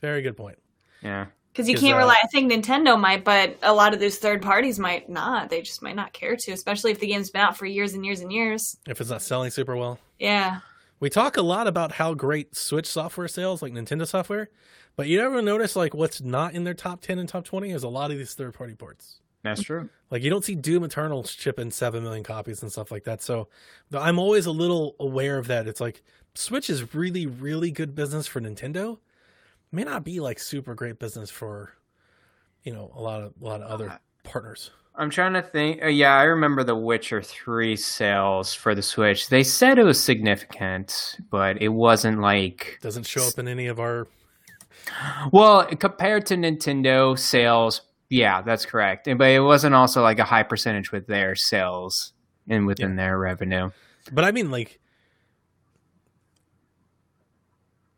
Very 0.00 0.22
good 0.22 0.36
point. 0.36 0.58
Yeah. 1.02 1.26
because 1.52 1.68
you 1.68 1.76
can't 1.76 1.94
uh, 1.94 1.98
rely. 1.98 2.16
I 2.22 2.26
think 2.28 2.50
Nintendo 2.50 2.98
might, 2.98 3.24
but 3.24 3.56
a 3.62 3.72
lot 3.72 3.94
of 3.94 4.00
those 4.00 4.18
third 4.18 4.42
parties 4.42 4.78
might 4.78 5.08
not. 5.08 5.50
They 5.50 5.62
just 5.62 5.82
might 5.82 5.96
not 5.96 6.12
care 6.12 6.36
to, 6.36 6.52
especially 6.52 6.90
if 6.90 7.00
the 7.00 7.06
game's 7.06 7.30
been 7.30 7.42
out 7.42 7.56
for 7.56 7.66
years 7.66 7.94
and 7.94 8.04
years 8.04 8.20
and 8.20 8.32
years. 8.32 8.76
If 8.88 9.00
it's 9.00 9.10
not 9.10 9.22
selling 9.22 9.50
super 9.50 9.76
well. 9.76 9.98
Yeah, 10.18 10.60
We 11.00 11.10
talk 11.10 11.36
a 11.36 11.42
lot 11.42 11.66
about 11.66 11.92
how 11.92 12.14
great 12.14 12.56
Switch 12.56 12.86
software 12.86 13.28
sales, 13.28 13.60
like 13.62 13.72
Nintendo 13.72 14.06
software, 14.06 14.48
but 14.96 15.06
you 15.08 15.20
ever 15.20 15.40
notice 15.42 15.76
like 15.76 15.94
what's 15.94 16.20
not 16.20 16.54
in 16.54 16.64
their 16.64 16.74
top 16.74 17.00
10 17.00 17.18
and 17.18 17.28
top 17.28 17.44
20 17.44 17.70
is 17.70 17.82
a 17.82 17.88
lot 17.88 18.10
of 18.10 18.18
these 18.18 18.34
third 18.34 18.54
party 18.54 18.74
ports. 18.74 19.20
That's 19.42 19.62
true. 19.62 19.88
Like 20.10 20.22
you 20.22 20.30
don't 20.30 20.44
see 20.44 20.56
Doom 20.56 20.82
Eternal 20.82 21.22
shipping 21.24 21.70
seven 21.70 22.02
million 22.02 22.24
copies 22.24 22.62
and 22.62 22.72
stuff 22.72 22.90
like 22.90 23.04
that. 23.04 23.22
So 23.22 23.48
I'm 23.92 24.18
always 24.18 24.46
a 24.46 24.50
little 24.50 24.96
aware 24.98 25.38
of 25.38 25.46
that. 25.46 25.68
It's 25.68 25.80
like 25.80 26.02
Switch 26.34 26.68
is 26.68 26.94
really, 26.94 27.26
really 27.26 27.70
good 27.70 27.94
business 27.94 28.26
for 28.26 28.40
Nintendo. 28.40 28.98
May 29.70 29.84
not 29.84 30.04
be 30.04 30.20
like 30.20 30.38
super 30.38 30.74
great 30.74 30.98
business 30.98 31.30
for, 31.30 31.72
you 32.62 32.72
know, 32.72 32.90
a 32.94 33.00
lot 33.00 33.22
of 33.22 33.34
a 33.40 33.44
lot 33.44 33.62
of 33.62 33.70
other 33.70 34.00
partners. 34.24 34.70
I'm 34.98 35.10
trying 35.10 35.34
to 35.34 35.42
think. 35.42 35.82
Uh, 35.82 35.88
yeah, 35.88 36.16
I 36.16 36.22
remember 36.22 36.64
the 36.64 36.74
Witcher 36.74 37.20
3 37.20 37.76
sales 37.76 38.54
for 38.54 38.74
the 38.74 38.82
Switch. 38.82 39.28
They 39.28 39.42
said 39.42 39.78
it 39.78 39.84
was 39.84 40.02
significant, 40.02 41.18
but 41.30 41.60
it 41.60 41.68
wasn't 41.68 42.20
like. 42.20 42.78
Doesn't 42.80 43.04
show 43.06 43.26
up 43.26 43.38
in 43.38 43.46
any 43.46 43.66
of 43.66 43.78
our. 43.78 44.08
Well, 45.32 45.66
compared 45.66 46.26
to 46.26 46.36
Nintendo 46.36 47.18
sales, 47.18 47.82
yeah, 48.08 48.42
that's 48.42 48.64
correct. 48.66 49.08
But 49.16 49.30
it 49.30 49.40
wasn't 49.40 49.74
also 49.74 50.02
like 50.02 50.18
a 50.18 50.24
high 50.24 50.42
percentage 50.44 50.92
with 50.92 51.06
their 51.06 51.34
sales 51.34 52.12
and 52.48 52.66
within 52.66 52.96
their 52.96 53.18
revenue. 53.18 53.70
But 54.12 54.24
I 54.24 54.30
mean, 54.32 54.50
like 54.50 54.78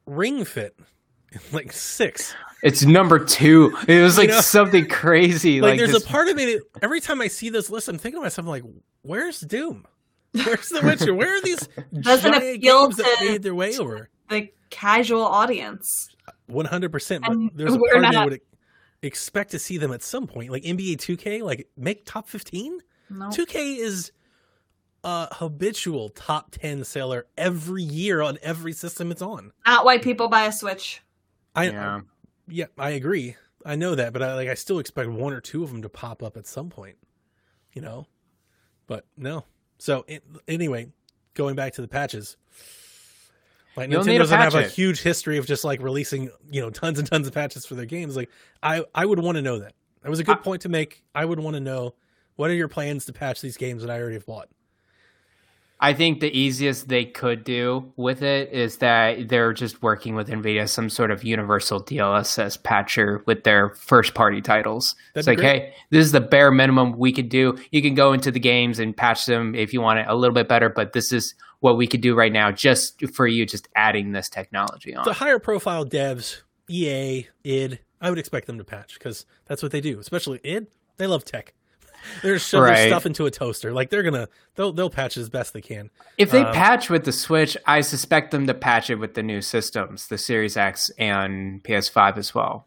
Ring 0.06 0.44
Fit, 0.44 0.76
like 1.52 1.72
six. 1.72 2.34
It's 2.62 2.84
number 2.84 3.24
two. 3.24 3.76
It 3.86 4.02
was 4.02 4.18
like 4.18 4.30
know? 4.30 4.40
something 4.40 4.86
crazy. 4.88 5.60
Like, 5.60 5.72
Like, 5.72 5.78
there's 5.78 5.92
this- 5.92 6.04
a 6.04 6.06
part 6.06 6.28
of 6.28 6.36
me 6.36 6.44
that 6.54 6.62
every 6.82 7.00
time 7.00 7.20
I 7.20 7.28
see 7.28 7.50
this 7.50 7.70
list, 7.70 7.88
I'm 7.88 7.98
thinking 7.98 8.18
to 8.20 8.22
myself, 8.24 8.46
I'm 8.46 8.50
like, 8.50 8.64
where's 9.02 9.40
Doom? 9.40 9.86
Where's 10.32 10.68
The 10.68 10.82
Witcher? 10.82 11.14
Where 11.14 11.36
are 11.36 11.40
these 11.40 11.66
Doesn't 12.00 12.32
giant 12.32 12.56
appeal 12.56 12.88
games 12.88 12.96
that 12.96 13.16
made 13.20 13.42
their 13.42 13.54
way 13.54 13.76
over? 13.78 14.10
the 14.28 14.50
casual 14.68 15.22
audience. 15.24 16.10
One 16.48 16.64
hundred 16.64 16.92
percent. 16.92 17.24
But 17.26 17.36
there's 17.54 17.74
a 17.74 17.78
we're 17.78 17.92
part 17.92 17.96
of 17.96 18.02
me 18.02 18.16
not- 18.16 18.24
that 18.24 18.30
would 18.30 18.40
expect 19.02 19.52
to 19.52 19.58
see 19.58 19.78
them 19.78 19.92
at 19.92 20.02
some 20.02 20.26
point, 20.26 20.50
like 20.50 20.64
NBA 20.64 20.96
2K, 20.96 21.42
like 21.42 21.68
make 21.76 22.04
top 22.04 22.28
fifteen. 22.28 22.80
No, 23.10 23.28
2K 23.28 23.78
is 23.78 24.12
a 25.04 25.34
habitual 25.34 26.08
top 26.10 26.50
ten 26.50 26.84
seller 26.84 27.26
every 27.36 27.82
year 27.82 28.20
on 28.20 28.38
every 28.42 28.72
system 28.72 29.10
it's 29.10 29.22
on. 29.22 29.52
not 29.66 29.84
why 29.84 29.98
people 29.98 30.28
buy 30.28 30.44
a 30.46 30.52
Switch. 30.52 31.00
I 31.54 31.70
yeah. 31.70 32.00
yeah, 32.48 32.66
I 32.76 32.90
agree. 32.90 33.36
I 33.64 33.76
know 33.76 33.94
that, 33.94 34.12
but 34.12 34.22
I 34.22 34.34
like 34.34 34.48
I 34.48 34.54
still 34.54 34.78
expect 34.78 35.10
one 35.10 35.32
or 35.32 35.40
two 35.40 35.62
of 35.62 35.70
them 35.70 35.82
to 35.82 35.88
pop 35.88 36.22
up 36.22 36.36
at 36.36 36.46
some 36.46 36.68
point. 36.70 36.96
You 37.72 37.82
know, 37.82 38.06
but 38.86 39.06
no. 39.16 39.44
So 39.78 40.04
it, 40.08 40.24
anyway, 40.48 40.88
going 41.34 41.54
back 41.54 41.74
to 41.74 41.80
the 41.82 41.88
patches, 41.88 42.36
like 43.78 43.90
You'll 43.90 44.02
Nintendo 44.02 44.18
doesn't 44.18 44.38
have 44.38 44.54
a 44.54 44.58
it. 44.66 44.70
huge 44.70 45.00
history 45.02 45.38
of 45.38 45.46
just 45.46 45.64
like 45.64 45.80
releasing 45.82 46.30
you 46.50 46.60
know 46.60 46.70
tons 46.70 46.98
and 46.98 47.08
tons 47.08 47.26
of 47.26 47.34
patches 47.34 47.64
for 47.66 47.74
their 47.74 47.86
games. 47.86 48.16
Like 48.16 48.30
I 48.62 48.84
I 48.94 49.06
would 49.06 49.18
want 49.18 49.36
to 49.36 49.42
know 49.42 49.58
that. 49.58 49.74
That 50.02 50.10
was 50.10 50.18
a 50.20 50.24
good 50.24 50.36
I- 50.38 50.40
point 50.40 50.62
to 50.62 50.68
make. 50.68 51.02
I 51.14 51.24
would 51.24 51.40
want 51.40 51.54
to 51.54 51.60
know 51.60 51.94
what 52.36 52.50
are 52.50 52.54
your 52.54 52.68
plans 52.68 53.04
to 53.06 53.12
patch 53.12 53.40
these 53.40 53.56
games 53.56 53.82
that 53.82 53.90
I 53.90 53.98
already 54.00 54.14
have 54.14 54.26
bought. 54.26 54.48
I 55.80 55.92
think 55.92 56.20
the 56.20 56.36
easiest 56.36 56.88
they 56.88 57.04
could 57.04 57.44
do 57.44 57.92
with 57.96 58.22
it 58.22 58.52
is 58.52 58.78
that 58.78 59.28
they're 59.28 59.52
just 59.52 59.80
working 59.80 60.16
with 60.16 60.28
NVIDIA 60.28 60.68
some 60.68 60.90
sort 60.90 61.12
of 61.12 61.22
universal 61.22 61.82
DLSS 61.82 62.60
patcher 62.62 63.22
with 63.26 63.44
their 63.44 63.70
first 63.70 64.14
party 64.14 64.40
titles. 64.40 64.96
That'd 65.14 65.20
it's 65.20 65.28
like, 65.28 65.38
great. 65.38 65.62
hey, 65.62 65.74
this 65.90 66.04
is 66.04 66.12
the 66.12 66.20
bare 66.20 66.50
minimum 66.50 66.98
we 66.98 67.12
could 67.12 67.28
do. 67.28 67.56
You 67.70 67.80
can 67.80 67.94
go 67.94 68.12
into 68.12 68.32
the 68.32 68.40
games 68.40 68.80
and 68.80 68.96
patch 68.96 69.26
them 69.26 69.54
if 69.54 69.72
you 69.72 69.80
want 69.80 70.00
it 70.00 70.06
a 70.08 70.16
little 70.16 70.34
bit 70.34 70.48
better, 70.48 70.68
but 70.68 70.94
this 70.94 71.12
is 71.12 71.34
what 71.60 71.76
we 71.76 71.86
could 71.86 72.00
do 72.00 72.14
right 72.14 72.32
now 72.32 72.50
just 72.50 73.06
for 73.14 73.28
you, 73.28 73.46
just 73.46 73.68
adding 73.76 74.12
this 74.12 74.28
technology 74.28 74.96
on. 74.96 75.04
The 75.04 75.12
higher 75.12 75.38
profile 75.38 75.84
devs, 75.84 76.42
EA, 76.68 77.28
id, 77.44 77.78
I 78.00 78.10
would 78.10 78.18
expect 78.18 78.46
them 78.46 78.58
to 78.58 78.64
patch 78.64 78.94
because 78.94 79.26
that's 79.46 79.62
what 79.62 79.70
they 79.70 79.80
do. 79.80 80.00
Especially 80.00 80.40
id, 80.42 80.66
they 80.96 81.06
love 81.06 81.24
tech. 81.24 81.54
They're 82.22 82.34
just 82.36 82.48
shoving 82.48 82.70
Right. 82.72 82.88
stuff 82.88 83.06
into 83.06 83.26
a 83.26 83.30
toaster. 83.30 83.72
Like 83.72 83.90
they're 83.90 84.02
gonna, 84.02 84.28
they'll 84.54 84.72
they'll 84.72 84.90
patch 84.90 85.16
as 85.16 85.28
best 85.28 85.52
they 85.52 85.60
can. 85.60 85.90
If 86.16 86.30
they 86.30 86.42
Um, 86.42 86.52
patch 86.54 86.88
with 86.90 87.04
the 87.04 87.12
Switch, 87.12 87.56
I 87.66 87.80
suspect 87.80 88.30
them 88.30 88.46
to 88.46 88.54
patch 88.54 88.90
it 88.90 88.96
with 88.96 89.14
the 89.14 89.22
new 89.22 89.40
systems, 89.42 90.08
the 90.08 90.18
Series 90.18 90.56
X 90.56 90.90
and 90.98 91.62
PS5 91.64 92.16
as 92.16 92.34
well. 92.34 92.66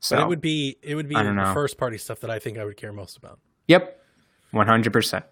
So, 0.00 0.16
But 0.16 0.22
it 0.24 0.28
would 0.28 0.40
be 0.40 0.78
it 0.82 0.94
would 0.94 1.08
be 1.08 1.14
the 1.14 1.32
know. 1.32 1.52
first 1.54 1.78
party 1.78 1.96
stuff 1.98 2.20
that 2.20 2.30
I 2.30 2.38
think 2.38 2.58
I 2.58 2.64
would 2.64 2.76
care 2.76 2.92
most 2.92 3.16
about. 3.16 3.38
yep, 3.68 3.98
100%. 4.52 5.22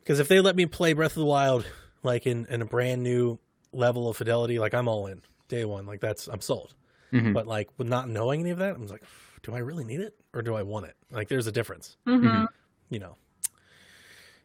Because 0.00 0.20
if 0.20 0.28
they 0.28 0.40
let 0.40 0.56
me 0.56 0.66
play 0.66 0.92
Breath 0.92 1.12
of 1.12 1.20
the 1.20 1.24
Wild 1.26 1.66
like 2.02 2.26
in, 2.26 2.46
in 2.46 2.62
a 2.62 2.64
brand 2.66 3.02
new 3.02 3.38
level 3.72 4.08
of 4.08 4.16
fidelity, 4.16 4.58
like 4.58 4.74
I'm 4.74 4.88
all 4.88 5.06
in 5.06 5.22
day 5.48 5.64
one. 5.64 5.86
Like 5.86 6.00
that's 6.00 6.28
I'm 6.28 6.40
sold. 6.40 6.74
Mhm. 7.12 7.32
But 7.34 7.46
like 7.46 7.68
with 7.78 7.88
not 7.88 8.08
knowing 8.08 8.40
any 8.40 8.50
of 8.50 8.58
that, 8.58 8.74
I'm 8.74 8.86
like, 8.86 9.02
do 9.42 9.54
I 9.54 9.58
really 9.58 9.84
need 9.84 10.00
it 10.00 10.14
or 10.34 10.42
do 10.42 10.54
I 10.54 10.62
want 10.62 10.86
it? 10.86 10.94
Like 11.10 11.28
there's 11.28 11.46
a 11.46 11.52
difference. 11.52 11.96
hmm 12.06 12.44
you 12.88 12.98
know. 12.98 13.16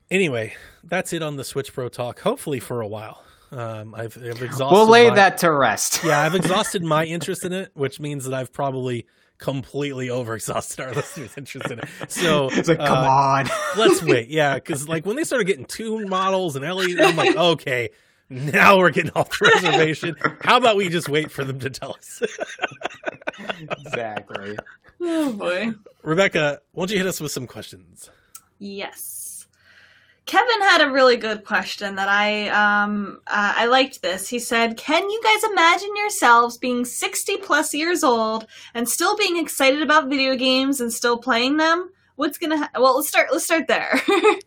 Anyway, 0.09 0.53
that's 0.83 1.13
it 1.13 1.21
on 1.23 1.37
the 1.37 1.43
Switch 1.43 1.71
Pro 1.73 1.87
talk. 1.89 2.19
Hopefully 2.19 2.59
for 2.59 2.81
a 2.81 2.87
while. 2.87 3.23
Um, 3.51 3.93
I've, 3.95 4.17
I've 4.17 4.41
exhausted. 4.41 4.73
We'll 4.75 4.87
lay 4.87 5.09
my- 5.09 5.15
that 5.15 5.37
to 5.39 5.51
rest. 5.51 6.03
Yeah, 6.03 6.21
I've 6.21 6.35
exhausted 6.41 6.83
my 6.83 7.05
interest 7.05 7.45
in 7.45 7.53
it, 7.53 7.71
which 7.73 7.99
means 7.99 8.25
that 8.25 8.33
I've 8.33 8.51
probably 8.51 9.05
completely 9.37 10.07
overexhausted 10.07 10.85
our 10.85 10.93
listeners' 10.95 11.33
interest 11.37 11.71
in 11.71 11.79
it. 11.79 11.85
So 12.09 12.49
It's 12.51 12.67
like, 12.69 12.77
come 12.79 13.05
uh, 13.05 13.09
on. 13.09 13.49
let's 13.77 14.03
wait. 14.03 14.27
Yeah, 14.29 14.55
because 14.55 14.87
like 14.87 15.05
when 15.05 15.15
they 15.15 15.23
started 15.23 15.45
getting 15.45 15.65
two 15.65 16.05
models 16.07 16.55
and 16.55 16.63
LED, 16.65 16.99
I'm 16.99 17.15
like, 17.15 17.35
okay, 17.35 17.89
now 18.29 18.77
we're 18.77 18.91
getting 18.91 19.11
off 19.15 19.29
the 19.37 19.51
reservation. 19.55 20.15
How 20.41 20.57
about 20.57 20.75
we 20.77 20.89
just 20.89 21.09
wait 21.09 21.31
for 21.31 21.43
them 21.43 21.59
to 21.59 21.69
tell 21.69 21.95
us? 21.95 22.21
exactly. 23.71 24.57
Oh 25.01 25.33
boy. 25.33 25.71
Rebecca, 26.03 26.59
why 26.73 26.81
don't 26.83 26.91
you 26.91 26.97
hit 26.97 27.07
us 27.07 27.19
with 27.19 27.31
some 27.31 27.47
questions? 27.47 28.09
Yes. 28.61 29.47
Kevin 30.27 30.61
had 30.61 30.81
a 30.81 30.91
really 30.91 31.17
good 31.17 31.43
question 31.45 31.95
that 31.95 32.07
I 32.07 32.47
um 32.49 33.19
uh, 33.27 33.53
I 33.57 33.65
liked 33.65 34.03
this. 34.03 34.29
He 34.29 34.37
said, 34.37 34.77
"Can 34.77 35.09
you 35.09 35.21
guys 35.23 35.43
imagine 35.51 35.89
yourselves 35.97 36.57
being 36.57 36.85
60 36.85 37.37
plus 37.37 37.73
years 37.73 38.03
old 38.03 38.45
and 38.75 38.87
still 38.87 39.17
being 39.17 39.37
excited 39.37 39.81
about 39.81 40.09
video 40.09 40.35
games 40.35 40.79
and 40.79 40.93
still 40.93 41.17
playing 41.17 41.57
them? 41.57 41.89
What's 42.17 42.37
going 42.37 42.51
to 42.51 42.57
ha- 42.57 42.69
Well, 42.75 42.95
let's 42.97 43.09
start 43.09 43.29
let's 43.31 43.43
start 43.45 43.67
there." 43.67 43.99
Cuz 44.05 44.39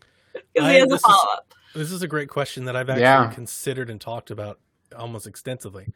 he 0.55 0.61
has 0.61 0.83
a 0.83 0.87
this 0.87 0.95
is- 0.95 1.01
follow-up. 1.01 1.53
This 1.75 1.91
is 1.91 2.01
a 2.01 2.07
great 2.07 2.29
question 2.29 2.63
that 2.65 2.75
I've 2.77 2.89
actually 2.89 3.01
Yeah. 3.01 3.29
considered 3.33 3.89
and 3.89 3.99
talked 3.99 4.31
about 4.31 4.59
almost 4.97 5.27
extensively. 5.27 5.87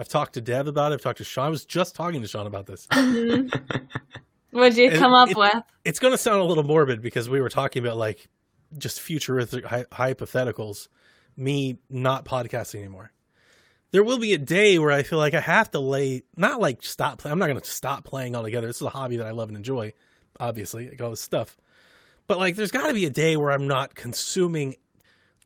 I've 0.00 0.08
talked 0.08 0.34
to 0.34 0.40
Deb 0.40 0.66
about 0.66 0.90
it. 0.90 0.96
I've 0.96 1.00
talked 1.00 1.18
to 1.18 1.24
Sean. 1.24 1.46
I 1.46 1.48
was 1.48 1.64
just 1.64 1.94
talking 1.94 2.20
to 2.22 2.28
Sean 2.28 2.48
about 2.48 2.66
this. 2.66 2.88
Mhm. 2.88 3.52
What'd 4.50 4.76
you 4.78 4.90
It- 4.90 4.98
come 4.98 5.12
up 5.12 5.30
it- 5.30 5.36
with? 5.36 5.62
It's 5.84 5.98
going 5.98 6.12
to 6.12 6.18
sound 6.18 6.40
a 6.40 6.44
little 6.44 6.64
morbid 6.64 7.00
because 7.02 7.28
we 7.28 7.40
were 7.40 7.48
talking 7.48 7.84
about 7.84 7.96
like 7.96 8.28
just 8.76 9.00
futuristic 9.00 9.64
hy- 9.64 9.84
hypotheticals, 9.92 10.88
me 11.36 11.78
not 11.88 12.24
podcasting 12.24 12.80
anymore. 12.80 13.12
There 13.90 14.04
will 14.04 14.18
be 14.18 14.34
a 14.34 14.38
day 14.38 14.78
where 14.78 14.90
I 14.92 15.02
feel 15.02 15.18
like 15.18 15.32
I 15.32 15.40
have 15.40 15.70
to 15.70 15.80
lay, 15.80 16.22
not 16.36 16.60
like 16.60 16.82
stop 16.82 17.18
playing. 17.18 17.32
I'm 17.32 17.38
not 17.38 17.46
going 17.46 17.60
to 17.60 17.66
stop 17.66 18.04
playing 18.04 18.36
altogether. 18.36 18.66
This 18.66 18.76
is 18.76 18.82
a 18.82 18.90
hobby 18.90 19.16
that 19.16 19.26
I 19.26 19.30
love 19.30 19.48
and 19.48 19.56
enjoy, 19.56 19.94
obviously, 20.38 20.90
like 20.90 21.00
all 21.00 21.10
this 21.10 21.22
stuff. 21.22 21.56
But 22.26 22.36
like, 22.38 22.54
there's 22.56 22.70
got 22.70 22.88
to 22.88 22.94
be 22.94 23.06
a 23.06 23.10
day 23.10 23.38
where 23.38 23.50
I'm 23.50 23.66
not 23.66 23.94
consuming 23.94 24.76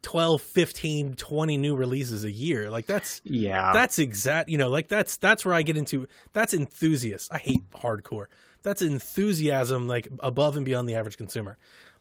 12, 0.02 0.42
15, 0.42 1.14
20 1.14 1.56
new 1.56 1.76
releases 1.76 2.24
a 2.24 2.30
year. 2.32 2.68
Like, 2.68 2.86
that's 2.86 3.20
Yeah. 3.22 3.72
that's 3.72 4.00
exact 4.00 4.48
you 4.48 4.58
know 4.58 4.68
like 4.68 4.88
that's 4.88 5.16
that's 5.18 5.44
where 5.44 5.54
i 5.54 5.62
get 5.62 5.76
into 5.76 6.08
that's 6.32 6.52
enthusiast 6.52 7.32
i 7.32 7.38
hate 7.38 7.62
hardcore 7.70 8.26
that's 8.62 8.82
enthusiasm 8.82 9.86
like 9.88 10.08
above 10.20 10.56
and 10.56 10.64
beyond 10.64 10.88
the 10.88 10.94
average 10.94 11.16
consumer 11.16 11.56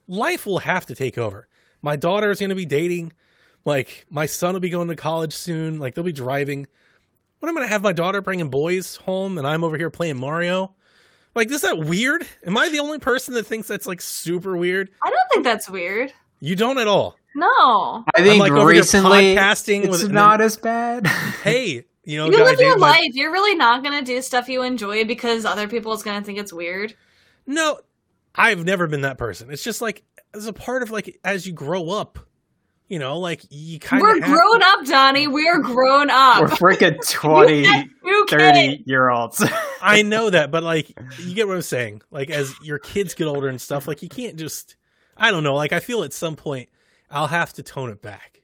life 0.08 0.46
will 0.46 0.60
have 0.60 0.86
to 0.86 0.96
take 0.96 1.18
over 1.18 1.48
my 1.82 1.96
daughter 1.96 2.30
is 2.32 2.40
going 2.40 2.50
to 2.50 2.56
be 2.56 2.66
dating 2.66 3.12
like 3.66 4.06
my 4.10 4.26
son 4.26 4.54
will 4.54 4.60
be 4.60 4.70
going 4.70 4.88
to 4.88 4.96
college 4.96 5.34
soon 5.34 5.80
like 5.80 5.94
they'll 5.96 6.04
be 6.04 6.12
driving 6.12 6.68
What 7.40 7.50
am 7.50 7.58
I 7.58 7.62
gonna 7.62 7.72
have 7.72 7.82
my 7.84 7.94
daughter 7.94 8.22
bringing 8.22 8.50
boys 8.50 8.96
home 8.98 9.38
and 9.38 9.46
I'm 9.48 9.64
over 9.64 9.78
here 9.78 9.90
playing 9.90 10.18
Mario? 10.18 10.74
Like, 11.34 11.50
is 11.50 11.62
that 11.62 11.78
weird? 11.80 12.28
Am 12.46 12.58
I 12.58 12.70
the 12.70 12.80
only 12.80 13.00
person 13.00 13.34
that 13.36 13.46
thinks 13.48 13.68
that's 13.68 13.88
like 13.88 14.02
super 14.02 14.58
weird? 14.58 14.90
I 15.02 15.10
don't 15.10 15.30
think 15.32 15.44
that's 15.46 15.70
weird. 15.70 16.12
You 16.42 16.56
don't 16.56 16.78
at 16.78 16.88
all. 16.88 17.16
No. 17.36 18.04
I 18.16 18.22
think 18.22 18.42
like, 18.42 18.52
over 18.52 18.72
here 18.72 18.82
recently 18.82 19.36
podcasting 19.36 19.84
it's 19.84 19.90
with- 19.92 20.04
and 20.06 20.14
not 20.14 20.42
as 20.42 20.58
bad. 20.58 21.08
Hey, 21.44 21.86
you 22.04 22.18
know, 22.18 22.26
You 22.26 22.32
live 22.32 22.60
your 22.60 22.70
dated 22.70 22.80
my- 22.80 22.90
life. 22.92 23.12
You're 23.14 23.32
really 23.32 23.56
not 23.56 23.84
gonna 23.84 24.02
do 24.02 24.22
stuff 24.22 24.50
you 24.50 24.64
enjoy 24.64 25.06
because 25.06 25.46
other 25.46 25.68
people 25.68 25.94
is 25.94 26.04
gonna 26.04 26.24
think 26.24 26.40
it's 26.40 26.54
weird. 26.54 26.96
No, 27.46 27.80
I've 28.36 28.64
never 28.66 28.88
been 28.88 29.02
that 29.02 29.18
person. 29.18 29.52
It's 29.52 29.64
just 29.64 29.82
like 29.82 30.04
as 30.34 30.48
a 30.48 30.54
part 30.54 30.84
of 30.84 30.92
like 30.92 31.20
as 31.24 31.46
you 31.46 31.54
grow 31.54 31.90
up, 31.90 32.18
you 32.88 33.00
know, 33.00 33.20
like 33.20 33.42
you 33.50 33.80
kind 33.80 34.02
of 34.02 34.08
We're 34.08 34.18
of 34.18 34.24
grown 34.24 34.64
up, 34.64 34.86
Donnie. 34.86 35.28
We're 35.28 35.60
grown 35.60 36.10
up. 36.10 36.42
We're 36.42 36.48
freaking 36.76 36.98
20, 37.10 37.90
30 38.30 38.84
year 38.86 39.10
olds. 39.10 39.44
I 39.82 40.02
know 40.02 40.30
that, 40.30 40.52
but 40.52 40.64
like 40.64 40.90
you 41.20 41.36
get 41.36 41.48
what 41.48 41.56
I'm 41.56 41.62
saying. 41.62 42.02
Like 42.12 42.30
as 42.30 42.54
your 42.62 42.80
kids 42.80 43.14
get 43.14 43.26
older 43.28 43.48
and 43.48 43.60
stuff, 43.62 43.88
like 43.88 44.02
you 44.02 44.10
can't 44.10 44.38
just 44.38 44.76
I 45.18 45.32
don't 45.32 45.44
know, 45.44 45.56
like 45.56 45.74
I 45.74 45.80
feel 45.80 46.04
at 46.04 46.14
some 46.14 46.36
point 46.36 46.70
I'll 47.10 47.28
have 47.28 47.54
to 47.54 47.64
tone 47.64 47.90
it 47.90 48.02
back. 48.02 48.42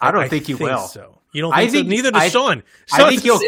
I 0.00 0.10
don't 0.10 0.28
think 0.28 0.48
you 0.48 0.56
will. 0.56 0.78
So 0.88 1.19
you 1.32 1.42
don't 1.42 1.52
I 1.52 1.60
think, 1.68 1.72
think- 1.72 1.86
so? 1.86 1.90
Neither 1.90 2.10
does 2.10 2.22
I- 2.22 2.28
Sean. 2.28 2.62
I 2.92 3.08
think 3.08 3.24
you'll 3.24 3.40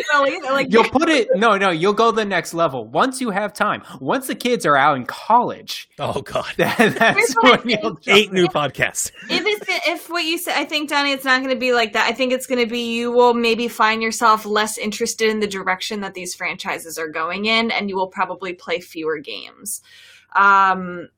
like, 0.53 0.73
you'll 0.73 0.85
put 0.85 1.09
it 1.09 1.29
no 1.35 1.57
no 1.59 1.71
you'll 1.71 1.93
go 1.93 2.11
the 2.13 2.25
next 2.25 2.55
level 2.55 2.87
once 2.87 3.21
you 3.21 3.31
have 3.31 3.53
time. 3.53 3.83
Once 4.01 4.27
the 4.29 4.35
kids 4.35 4.65
are 4.67 4.77
out 4.77 4.97
in 4.97 5.05
college, 5.07 5.89
Oh 5.99 6.23
God. 6.23 6.47
that, 6.59 6.77
that's 6.99 7.35
what 7.43 7.65
when 7.65 7.79
you'll 7.79 7.99
Eight 8.07 8.33
new 8.33 8.47
podcasts. 8.47 9.11
if 9.29 9.43
it's 9.45 9.67
if 9.89 10.09
what 10.11 10.25
you 10.25 10.39
say, 10.39 10.53
I 10.55 10.65
think 10.65 10.89
Donnie, 10.91 11.13
it's 11.13 11.25
not 11.25 11.41
going 11.43 11.55
to 11.55 11.59
be 11.59 11.73
like 11.73 11.93
that. 11.95 12.09
I 12.09 12.13
think 12.13 12.33
it's 12.33 12.47
going 12.47 12.61
to 12.65 12.71
be 12.71 12.95
you 12.95 13.11
will 13.11 13.35
maybe 13.35 13.67
find 13.69 14.03
yourself 14.03 14.47
less 14.47 14.79
interested 14.79 15.29
in 15.31 15.41
the 15.41 15.47
direction 15.47 16.01
that 16.03 16.15
these 16.15 16.35
franchises 16.35 16.99
are 16.99 17.09
going 17.09 17.47
in, 17.47 17.71
and 17.71 17.89
you 17.89 17.97
will 17.97 18.07
probably 18.09 18.53
play 18.53 18.79
fewer 18.81 19.19
games. 19.19 19.83
Um, 20.37 21.09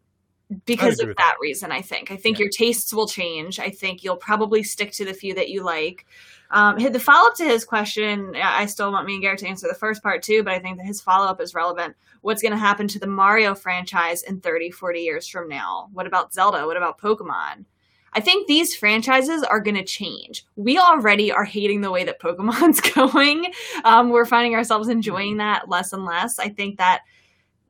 because 0.67 1.01
of 1.01 1.09
with 1.09 1.17
that 1.17 1.37
reason, 1.41 1.73
I 1.73 1.81
think. 1.81 2.11
I 2.11 2.17
think 2.17 2.39
Yeah. 2.39 2.45
your 2.45 2.51
tastes 2.51 2.93
will 2.93 3.09
change. 3.09 3.59
I 3.59 3.71
think 3.71 4.05
you'll 4.05 4.17
probably 4.17 4.63
stick 4.63 4.93
to 4.93 5.05
the 5.05 5.15
few 5.15 5.35
that 5.35 5.49
you 5.49 5.63
like. 5.63 6.07
Um, 6.55 6.79
the 6.79 7.01
follow 7.01 7.29
up 7.29 7.35
to 7.39 7.45
his 7.45 7.65
question, 7.65 8.37
I 8.41 8.67
still 8.67 8.93
want 8.93 9.07
me 9.07 9.15
and 9.15 9.23
Garrett 9.23 9.41
to 9.41 9.49
answer 9.49 9.67
the 9.67 9.75
first 9.75 10.05
part 10.05 10.23
too, 10.23 10.45
but 10.45 10.53
I 10.53 10.61
think 10.61 10.79
that 10.79 10.87
his 10.87 11.01
follow 11.01 11.27
up 11.27 11.41
is 11.41 11.53
relevant. 11.53 11.97
What's 12.21 12.43
going 12.43 12.53
to 12.53 12.59
happen 12.59 12.87
to 12.89 12.99
the 13.01 13.09
Mario 13.09 13.57
franchise 13.57 14.23
in 14.23 14.41
30, 14.41 14.71
40 14.71 15.01
years 15.01 15.27
from 15.27 15.49
now? 15.49 15.89
What 15.93 16.07
about 16.07 16.33
Zelda? 16.33 16.65
What 16.65 16.77
about 16.77 17.01
Pokemon? 17.01 17.65
I 18.13 18.21
think 18.21 18.47
these 18.47 18.77
franchises 18.77 19.43
are 19.43 19.59
going 19.59 19.75
to 19.75 19.83
change. 19.83 20.47
We 20.55 20.79
already 20.79 21.33
are 21.33 21.43
hating 21.43 21.81
the 21.81 21.91
way 21.91 22.05
that 22.05 22.21
Pokemon's 22.21 22.81
going. 22.95 23.47
Um, 23.83 24.11
we're 24.11 24.25
finding 24.25 24.55
ourselves 24.55 24.89
enjoying 24.89 25.39
that 25.39 25.69
less 25.69 25.93
and 25.93 26.05
less. 26.05 26.39
I 26.39 26.51
think 26.51 26.79
that 26.79 27.03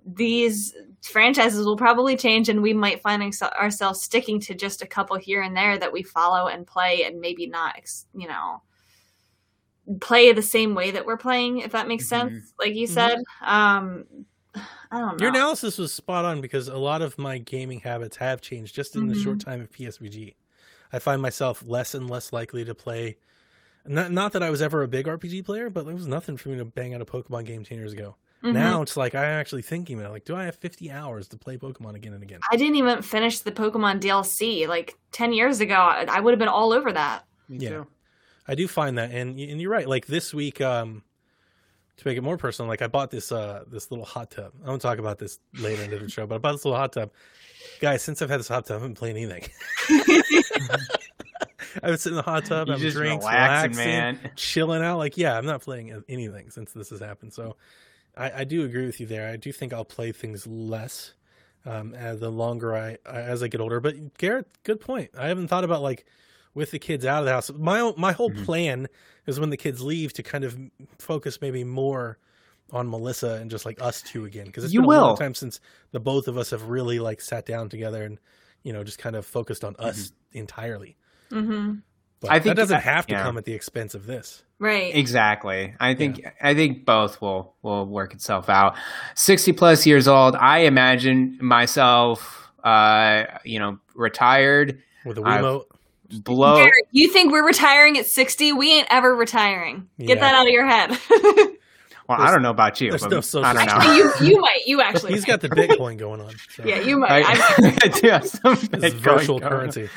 these 0.04 0.74
franchises 1.02 1.64
will 1.64 1.78
probably 1.78 2.18
change 2.18 2.50
and 2.50 2.60
we 2.60 2.74
might 2.74 3.00
find 3.00 3.22
ourselves 3.42 4.02
sticking 4.02 4.38
to 4.40 4.54
just 4.54 4.82
a 4.82 4.86
couple 4.86 5.16
here 5.16 5.40
and 5.40 5.56
there 5.56 5.78
that 5.78 5.92
we 5.92 6.02
follow 6.02 6.48
and 6.48 6.66
play 6.66 7.04
and 7.04 7.20
maybe 7.20 7.46
not 7.46 7.76
you 8.14 8.28
know 8.28 8.60
play 10.00 10.32
the 10.32 10.42
same 10.42 10.74
way 10.74 10.90
that 10.90 11.04
we're 11.06 11.16
playing 11.16 11.58
if 11.58 11.72
that 11.72 11.86
makes 11.88 12.04
Mhm. 12.04 12.08
sense 12.08 12.52
like 12.58 12.74
you 12.74 12.86
said 12.86 13.18
um 13.42 14.04
i 14.54 14.62
don't 14.98 15.18
know 15.18 15.24
Your 15.24 15.28
analysis 15.28 15.76
was 15.78 15.92
spot 15.92 16.24
on 16.24 16.40
because 16.40 16.68
a 16.68 16.78
lot 16.78 17.02
of 17.02 17.18
my 17.18 17.38
gaming 17.38 17.80
habits 17.80 18.16
have 18.16 18.40
changed 18.40 18.74
just 18.74 18.96
in 18.96 19.06
the 19.08 19.14
short 19.14 19.38
Mm-hmm. 19.38 19.50
time 19.50 19.60
of 19.60 19.70
PSVG. 19.70 20.34
I 20.92 20.98
find 21.00 21.20
myself 21.20 21.62
less 21.66 21.94
and 21.94 22.08
less 22.08 22.32
likely 22.32 22.64
to 22.64 22.74
play. 22.74 23.16
Not, 23.86 24.12
not 24.12 24.32
that 24.32 24.42
I 24.42 24.50
was 24.50 24.62
ever 24.62 24.82
a 24.82 24.88
big 24.88 25.06
RPG 25.06 25.44
player, 25.44 25.68
but 25.68 25.84
there 25.84 25.94
was 25.94 26.06
nothing 26.06 26.36
for 26.36 26.48
me 26.50 26.56
to 26.56 26.64
bang 26.64 26.94
out 26.94 27.00
a 27.02 27.04
Pokemon 27.04 27.44
game 27.46 27.64
10 27.64 27.78
years 27.78 27.92
ago. 27.92 28.16
Mhm. 28.42 28.52
Now 28.52 28.82
it's 28.82 28.96
like 28.96 29.14
I'm 29.14 29.24
actually 29.24 29.62
thinking 29.62 29.98
about 29.98 30.10
it, 30.10 30.12
like, 30.12 30.24
do 30.24 30.36
I 30.36 30.44
have 30.44 30.56
50 30.56 30.90
hours 30.90 31.28
to 31.28 31.36
play 31.36 31.56
Pokemon 31.58 31.94
again 31.96 32.12
and 32.14 32.22
again? 32.22 32.40
i 32.50 32.56
didn't 32.56 32.76
even 32.76 33.02
finish 33.02 33.40
the 33.40 33.52
pokemon 33.52 34.00
dlc 34.00 34.68
like 34.68 34.94
10 35.12 35.32
years 35.32 35.60
ago 35.60 35.74
i, 35.74 36.06
I 36.08 36.20
would 36.20 36.32
have 36.32 36.38
been 36.38 36.48
all 36.48 36.72
over 36.72 36.92
that 36.92 37.24
Yeah. 37.48 37.84
I 38.46 38.54
do 38.54 38.68
find 38.68 38.98
that, 38.98 39.10
and 39.10 39.38
and 39.38 39.60
you're 39.60 39.70
right. 39.70 39.88
Like 39.88 40.06
this 40.06 40.34
week, 40.34 40.60
um, 40.60 41.02
to 41.96 42.08
make 42.08 42.18
it 42.18 42.22
more 42.22 42.36
personal, 42.36 42.68
like 42.68 42.82
I 42.82 42.88
bought 42.88 43.10
this 43.10 43.32
uh 43.32 43.64
this 43.66 43.90
little 43.90 44.04
hot 44.04 44.30
tub. 44.30 44.52
I 44.64 44.68
won't 44.68 44.82
talk 44.82 44.98
about 44.98 45.18
this 45.18 45.38
later 45.54 45.82
into 45.82 45.98
the 45.98 46.10
show, 46.10 46.26
but 46.26 46.36
I 46.36 46.38
bought 46.38 46.52
this 46.52 46.64
little 46.64 46.78
hot 46.78 46.92
tub. 46.92 47.10
Guys, 47.80 48.02
since 48.02 48.20
I've 48.22 48.30
had 48.30 48.40
this 48.40 48.48
hot 48.48 48.66
tub, 48.66 48.76
I 48.76 48.80
haven't 48.80 48.96
played 48.96 49.16
anything. 49.16 49.48
I 51.82 51.90
was 51.90 52.02
sitting 52.02 52.18
in 52.18 52.24
the 52.24 52.30
hot 52.30 52.44
tub, 52.44 52.68
just 52.68 52.96
drinks, 52.96 53.24
relaxing, 53.24 53.72
relaxing, 53.72 53.76
man. 53.76 54.18
chilling 54.36 54.82
out. 54.82 54.98
Like, 54.98 55.16
yeah, 55.16 55.36
I'm 55.36 55.46
not 55.46 55.60
playing 55.60 56.04
anything 56.08 56.50
since 56.50 56.72
this 56.72 56.90
has 56.90 57.00
happened. 57.00 57.32
So, 57.32 57.56
I, 58.16 58.30
I 58.40 58.44
do 58.44 58.64
agree 58.64 58.86
with 58.86 59.00
you 59.00 59.06
there. 59.06 59.28
I 59.28 59.36
do 59.36 59.50
think 59.52 59.72
I'll 59.72 59.84
play 59.84 60.12
things 60.12 60.46
less 60.46 61.14
um, 61.66 61.94
as 61.94 62.20
the 62.20 62.30
longer 62.30 62.76
I 62.76 62.98
as 63.06 63.42
I 63.42 63.48
get 63.48 63.60
older. 63.60 63.80
But 63.80 64.16
Garrett, 64.18 64.46
good 64.62 64.80
point. 64.80 65.10
I 65.18 65.28
haven't 65.28 65.48
thought 65.48 65.64
about 65.64 65.82
like 65.82 66.06
with 66.54 66.70
the 66.70 66.78
kids 66.78 67.04
out 67.04 67.20
of 67.20 67.24
the 67.26 67.32
house. 67.32 67.50
My 67.52 67.92
my 67.96 68.12
whole 68.12 68.30
Mhm. 68.30 68.44
plan 68.44 68.86
is 69.26 69.40
when 69.40 69.50
the 69.50 69.56
kids 69.56 69.80
leave 69.82 70.12
to 70.14 70.22
kind 70.22 70.44
of 70.44 70.56
focus 70.98 71.40
maybe 71.40 71.64
more 71.64 72.18
on 72.72 72.88
Melissa 72.88 73.34
and 73.40 73.50
just 73.50 73.64
like 73.66 73.80
us 73.80 74.02
two 74.02 74.24
again 74.24 74.46
because 74.46 74.64
it's 74.64 74.72
You 74.72 74.80
been 74.80 74.90
a 74.90 74.92
long 74.92 75.08
will. 75.10 75.16
time 75.16 75.34
since 75.34 75.60
the 75.92 76.00
both 76.00 76.28
of 76.28 76.36
us 76.38 76.50
have 76.50 76.62
really 76.68 76.98
like 76.98 77.20
sat 77.20 77.44
down 77.46 77.68
together 77.68 78.02
and 78.04 78.18
you 78.62 78.72
know 78.72 78.82
just 78.84 78.98
kind 78.98 79.16
of 79.16 79.26
focused 79.26 79.64
on 79.64 79.76
us 79.78 80.08
Mm-hmm. 80.08 80.38
entirely. 80.38 80.96
mm-hmm. 81.30 81.74
But 82.20 82.30
I 82.30 82.38
that 82.38 82.44
think- 82.44 82.56
doesn't 82.56 82.80
have 82.80 83.06
to 83.08 83.12
yeah. 83.14 83.22
come 83.22 83.36
at 83.36 83.44
the 83.44 83.52
expense 83.52 83.94
of 83.94 84.06
this. 84.06 84.42
right 84.58 84.94
Exactly. 84.94 85.74
I 85.78 85.94
think 85.94 86.24
I 86.40 86.54
think 86.54 86.84
both 86.86 87.20
will 87.20 87.54
will 87.62 87.84
work 87.86 88.14
itself 88.14 88.48
out. 88.48 88.76
Sixty 89.14 89.52
plus 89.52 89.84
years 89.86 90.08
old. 90.08 90.34
I 90.36 90.60
imagine 90.60 91.36
myself, 91.42 92.50
uh, 92.62 93.24
you 93.44 93.58
know, 93.58 93.78
retired. 93.94 94.80
With 95.04 95.18
a 95.18 95.22
I've- 95.22 95.44
Wiimote, 95.44 95.64
Blow. 96.22 96.56
Garrett, 96.56 96.72
you 96.90 97.10
think 97.10 97.32
we're 97.32 97.46
retiring 97.46 97.98
at 97.98 98.06
60 98.06 98.52
we 98.52 98.72
ain't 98.72 98.88
ever 98.90 99.14
retiring 99.14 99.88
get 99.98 100.08
Yeah. 100.08 100.14
that 100.16 100.34
out 100.34 100.46
of 100.46 100.52
your 100.52 100.66
head 100.66 100.90
Well, 102.06 102.20
I 102.20 102.30
don't 102.30 102.42
know 102.42 102.50
about 102.50 102.78
you. 102.82 102.90
but 102.90 103.00
no 103.10 103.22
social 103.22 103.46
I 103.46 103.54
don't 103.54 103.64
know. 103.64 103.72
Actually, 103.72 103.96
you 104.26 104.34
you 104.34 104.38
might 104.40 104.60
you 104.66 104.82
actually 104.82 105.12
he's 105.14 105.24
got 105.24 105.40
the 105.40 105.48
Bitcoin 105.48 105.96
going 105.96 106.20
on. 106.20 106.34
So. 106.50 106.62
yeah 106.66 106.80
you 106.80 106.98
might 106.98 107.24
I, 107.24 107.32
I'm- 107.32 107.78
I 107.82 107.88
do 107.88 108.08
have 108.10 108.26
some 108.26 108.54
This 108.56 108.62
is 108.64 108.68
Bitcoin 108.68 109.00
virtual 109.00 109.40
currency. 109.40 109.88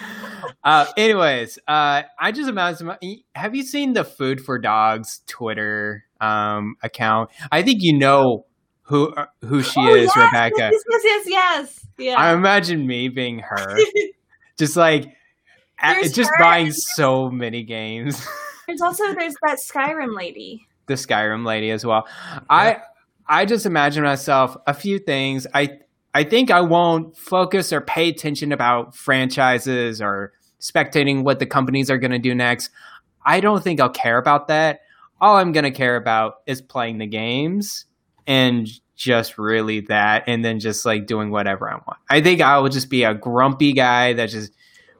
Uh, 0.64 0.86
anyways, 0.96 1.60
uh, 1.68 2.04
I 2.20 2.32
just 2.32 2.48
imagine. 2.50 2.92
Have 3.36 3.56
you 3.56 3.64
seen 3.64 3.92
the 3.94 4.06
Food 4.06 4.40
for 4.40 4.58
Dogs 4.58 5.22
Twitter 5.28 6.06
um, 6.22 6.76
account? 6.82 7.30
I 7.52 7.62
think 7.62 7.80
you 7.82 7.98
know 7.98 8.46
who 8.84 9.10
uh, 9.14 9.26
who 9.42 9.62
she 9.62 9.80
Oh, 9.82 9.94
is, 9.94 10.10
yes, 10.16 10.16
Rebecca. 10.16 10.56
yes 10.58 10.74
yes 10.90 11.02
yes 11.04 11.24
yes 11.28 11.88
yeah 11.98 12.16
I 12.18 12.34
imagine 12.34 12.88
me 12.88 13.10
being 13.10 13.40
her, 13.40 13.78
just 14.58 14.78
like 14.78 15.06
a- 15.06 15.12
There's 15.82 16.12
just 16.12 16.32
her. 16.38 16.44
buying 16.44 16.72
so 16.72 17.30
many 17.30 17.64
games. 17.64 18.26
there's 18.68 18.82
also 18.82 19.14
there's 19.14 19.36
that 19.44 19.60
skyrim 19.72 20.16
lady 20.16 20.68
the 20.88 20.96
Skyrim 20.96 21.46
lady 21.46 21.70
as 21.70 21.86
well. 21.86 22.08
I 22.50 22.80
I 23.28 23.46
just 23.46 23.66
imagine 23.66 24.04
myself 24.04 24.58
a 24.66 24.74
few 24.74 25.00
things. 25.00 25.46
I 25.54 25.80
I 26.14 26.24
think 26.24 26.50
I 26.50 26.62
won't 26.62 27.16
focus 27.16 27.72
or 27.72 27.82
pay 27.82 28.10
attention 28.10 28.52
about 28.52 28.96
franchises 28.96 30.02
or 30.02 30.34
spectating 30.60 31.24
what 31.24 31.40
the 31.40 31.46
companies 31.46 31.92
are 31.92 32.00
going 32.00 32.12
to 32.12 32.20
do 32.20 32.34
next. 32.34 32.72
I 33.24 33.40
don't 33.42 33.64
think 33.64 33.80
I'll 33.80 33.90
care 33.90 34.18
about 34.18 34.48
that. 34.48 34.80
All 35.22 35.36
I'm 35.36 35.52
going 35.52 35.66
to 35.66 35.72
care 35.72 35.96
about 35.96 36.36
is 36.48 36.62
playing 36.62 36.98
the 36.98 37.06
games 37.06 37.86
and 38.26 38.68
just 38.96 39.38
really 39.38 39.82
that 39.82 40.24
and 40.26 40.44
then 40.44 40.60
just 40.60 40.86
like 40.86 41.06
doing 41.06 41.30
whatever 41.30 41.70
I 41.70 41.74
want. 41.74 42.00
I 42.10 42.22
think 42.22 42.42
I 42.42 42.58
will 42.58 42.70
just 42.70 42.90
be 42.90 43.04
a 43.04 43.14
grumpy 43.14 43.74
guy 43.74 44.14
that 44.14 44.30
just 44.30 44.52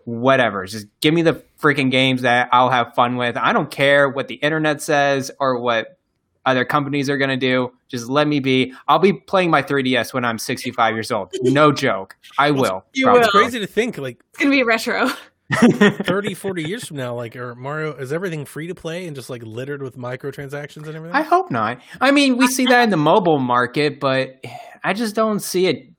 whatever. 0.08 0.66
Just 0.66 0.88
give 1.02 1.14
me 1.14 1.22
the 1.22 1.44
freaking 1.62 1.92
games 1.92 2.22
that 2.22 2.48
I'll 2.54 2.70
have 2.70 2.96
fun 2.96 3.18
with. 3.18 3.36
I 3.36 3.52
don't 3.52 3.70
care 3.70 4.08
what 4.08 4.30
the 4.30 4.36
internet 4.36 4.82
says 4.82 5.32
or 5.38 5.60
what 5.60 6.00
other 6.46 6.64
companies 6.64 7.10
are 7.10 7.18
going 7.18 7.30
to 7.30 7.36
do. 7.36 7.72
Just 7.90 8.08
let 8.08 8.26
me 8.26 8.40
be. 8.40 8.74
I'll 8.88 9.00
be 9.00 9.12
playing 9.12 9.52
my 9.52 9.62
3DS 9.62 10.14
when 10.14 10.24
I'm 10.24 10.38
65 10.38 10.94
years 10.94 11.12
old. 11.12 11.34
No 11.42 11.72
joke. 11.74 12.16
I 12.40 12.52
will. 12.52 12.86
You 12.94 13.04
probably. 13.04 13.22
It's 13.24 13.32
crazy 13.32 13.60
to 13.60 13.68
think 13.68 13.98
like 13.98 14.22
it's 14.30 14.40
gonna 14.40 14.52
be 14.52 14.64
retro 14.64 15.10
30, 15.54 16.34
40 16.34 16.64
years 16.64 16.86
from 16.86 16.98
now, 16.98 17.14
like, 17.14 17.36
or 17.36 17.56
Mario, 17.56 17.94
is 17.94 18.12
everything 18.12 18.46
free 18.46 18.68
to 18.68 18.76
play 18.76 19.08
and 19.08 19.16
just 19.16 19.30
like 19.30 19.44
littered 19.44 19.82
with 19.82 19.98
microtransactions 19.98 20.88
and 20.88 20.96
everything? 20.96 21.16
I 21.16 21.22
hope 21.22 21.52
not. 21.52 21.82
I 22.02 22.12
mean, 22.12 22.38
we 22.38 22.48
see 22.48 22.66
that 22.66 22.84
in 22.84 22.90
the 22.90 22.98
mobile 22.98 23.40
market, 23.40 24.00
but 24.00 24.44
I 24.84 24.94
just 24.94 25.16
don't 25.16 25.40
see 25.40 25.68
it. 25.68 25.94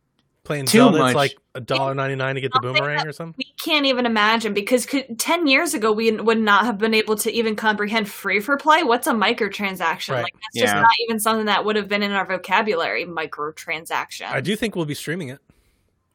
Playing 0.49 0.65
too 0.65 0.79
Zelda, 0.79 0.97
much. 0.99 1.09
it's 1.11 1.15
like 1.17 1.37
a 1.55 1.61
dollar 1.61 1.95
ninety 1.95 2.15
nine 2.17 2.35
to 2.37 2.41
get 2.41 2.53
the 2.55 2.61
boomerang 2.61 3.07
or 3.07 3.13
something. 3.13 3.35
we 3.37 3.53
can't 3.63 3.85
even 3.85 4.07
imagine 4.07 4.55
because 4.55 4.87
could, 4.87 5.19
10 5.19 5.47
years 5.47 5.75
ago 5.75 5.93
we 5.93 6.11
would 6.11 6.39
not 6.39 6.65
have 6.65 6.79
been 6.79 6.95
able 6.95 7.17
to 7.17 7.31
even 7.31 7.55
comprehend 7.55 8.09
free 8.09 8.41
for 8.41 8.57
play 8.57 8.83
what's 8.83 9.07
a 9.07 9.13
microtransaction 9.13 10.15
Right. 10.15 10.23
like 10.23 10.33
that's 10.33 10.57
just 10.65 10.75
not 10.75 10.89
even 11.07 11.21
something 11.21 11.45
that 11.47 11.67
would 11.67 11.77
have 11.77 11.87
been 11.87 12.03
in 12.03 12.13
our 12.13 12.25
vocabulary 12.25 13.05
microtransaction 13.05 14.27
I 14.31 14.41
do 14.41 14.57
think 14.57 14.75
we'll 14.75 14.87
be 14.87 14.95
streaming 14.95 15.29
it. 15.29 15.41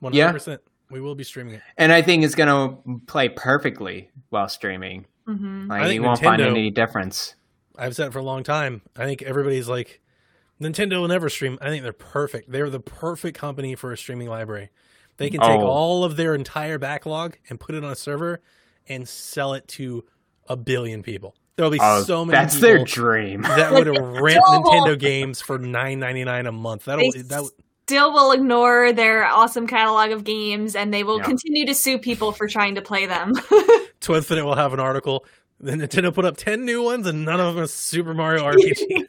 Hundred 0.01 0.33
percent. 0.33 0.61
We 0.89 0.99
will 0.99 1.15
be 1.15 1.23
streaming 1.23 1.53
it. 1.55 1.61
And 1.77 1.91
I 1.93 2.01
think 2.01 2.23
it's 2.23 2.35
going 2.35 2.49
to 2.49 2.99
play 3.07 3.29
perfectly 3.29 4.09
while 4.29 4.49
streaming. 4.49 5.05
hmm 5.25 5.67
Like, 5.69 5.81
I 5.81 5.85
think 5.85 5.95
you 5.95 6.03
won't 6.03 6.19
find 6.19 6.41
Nintendo- 6.41 6.47
any 6.47 6.71
difference. 6.71 7.35
I've 7.77 7.95
said 7.95 8.07
it 8.07 8.13
for 8.13 8.19
a 8.19 8.23
long 8.23 8.43
time. 8.43 8.81
I 8.97 9.05
think 9.05 9.21
everybody's 9.23 9.67
like, 9.69 10.01
Nintendo 10.63 11.01
will 11.01 11.07
never 11.07 11.29
stream. 11.29 11.57
I 11.61 11.69
think 11.69 11.83
they're 11.83 11.93
perfect. 11.93 12.51
They're 12.51 12.69
the 12.69 12.79
perfect 12.79 13.37
company 13.37 13.75
for 13.75 13.91
a 13.91 13.97
streaming 13.97 14.27
library. 14.29 14.69
They 15.17 15.29
can 15.29 15.41
take 15.41 15.59
Oh. 15.61 15.67
all 15.67 16.03
of 16.03 16.15
their 16.15 16.33
entire 16.33 16.79
backlog 16.79 17.37
and 17.49 17.59
put 17.59 17.75
it 17.75 17.83
on 17.83 17.91
a 17.91 17.95
server 17.95 18.41
and 18.87 19.07
sell 19.07 19.53
it 19.53 19.67
to 19.69 20.03
a 20.47 20.55
billion 20.57 21.03
people. 21.03 21.35
There'll 21.55 21.69
be 21.71 21.79
Oh, 21.81 22.01
so 22.03 22.25
many 22.25 22.35
that's 22.37 22.55
people 22.55 22.69
their 22.69 22.83
dream. 22.85 23.41
that 23.43 23.71
would 23.71 23.87
rent. 24.21 24.43
Nintendo 24.43 24.97
games 24.97 25.39
for 25.39 25.59
nine 25.59 25.99
ninety 25.99 26.23
nine 26.23 26.47
a 26.47 26.51
month. 26.51 26.85
That'll 26.85 27.11
They 27.11 27.21
that 27.21 27.43
would- 27.43 27.51
Still 27.85 28.13
will 28.13 28.31
ignore 28.31 28.93
their 28.93 29.25
awesome 29.25 29.67
catalog 29.67 30.11
of 30.11 30.23
games, 30.23 30.73
and 30.73 30.93
they 30.93 31.03
will 31.03 31.17
Yeah. 31.17 31.25
continue 31.25 31.65
to 31.65 31.75
sue 31.75 31.99
people 31.99 32.31
for 32.31 32.47
trying 32.47 32.75
to 32.75 32.81
play 32.81 33.05
them. 33.07 33.33
Twinfinite 33.99 34.45
will 34.45 34.55
have 34.55 34.71
an 34.73 34.79
article. 34.79 35.25
Then 35.63 35.79
Nintendo 35.79 36.13
put 36.13 36.25
up 36.25 36.35
ten 36.35 36.65
new 36.65 36.83
ones, 36.83 37.07
and 37.07 37.23
none 37.23 37.39
of 37.39 37.55
them 37.55 37.63
are 37.63 37.67
Super 37.67 38.13
Mario 38.13 38.43
RPG. 38.51 39.05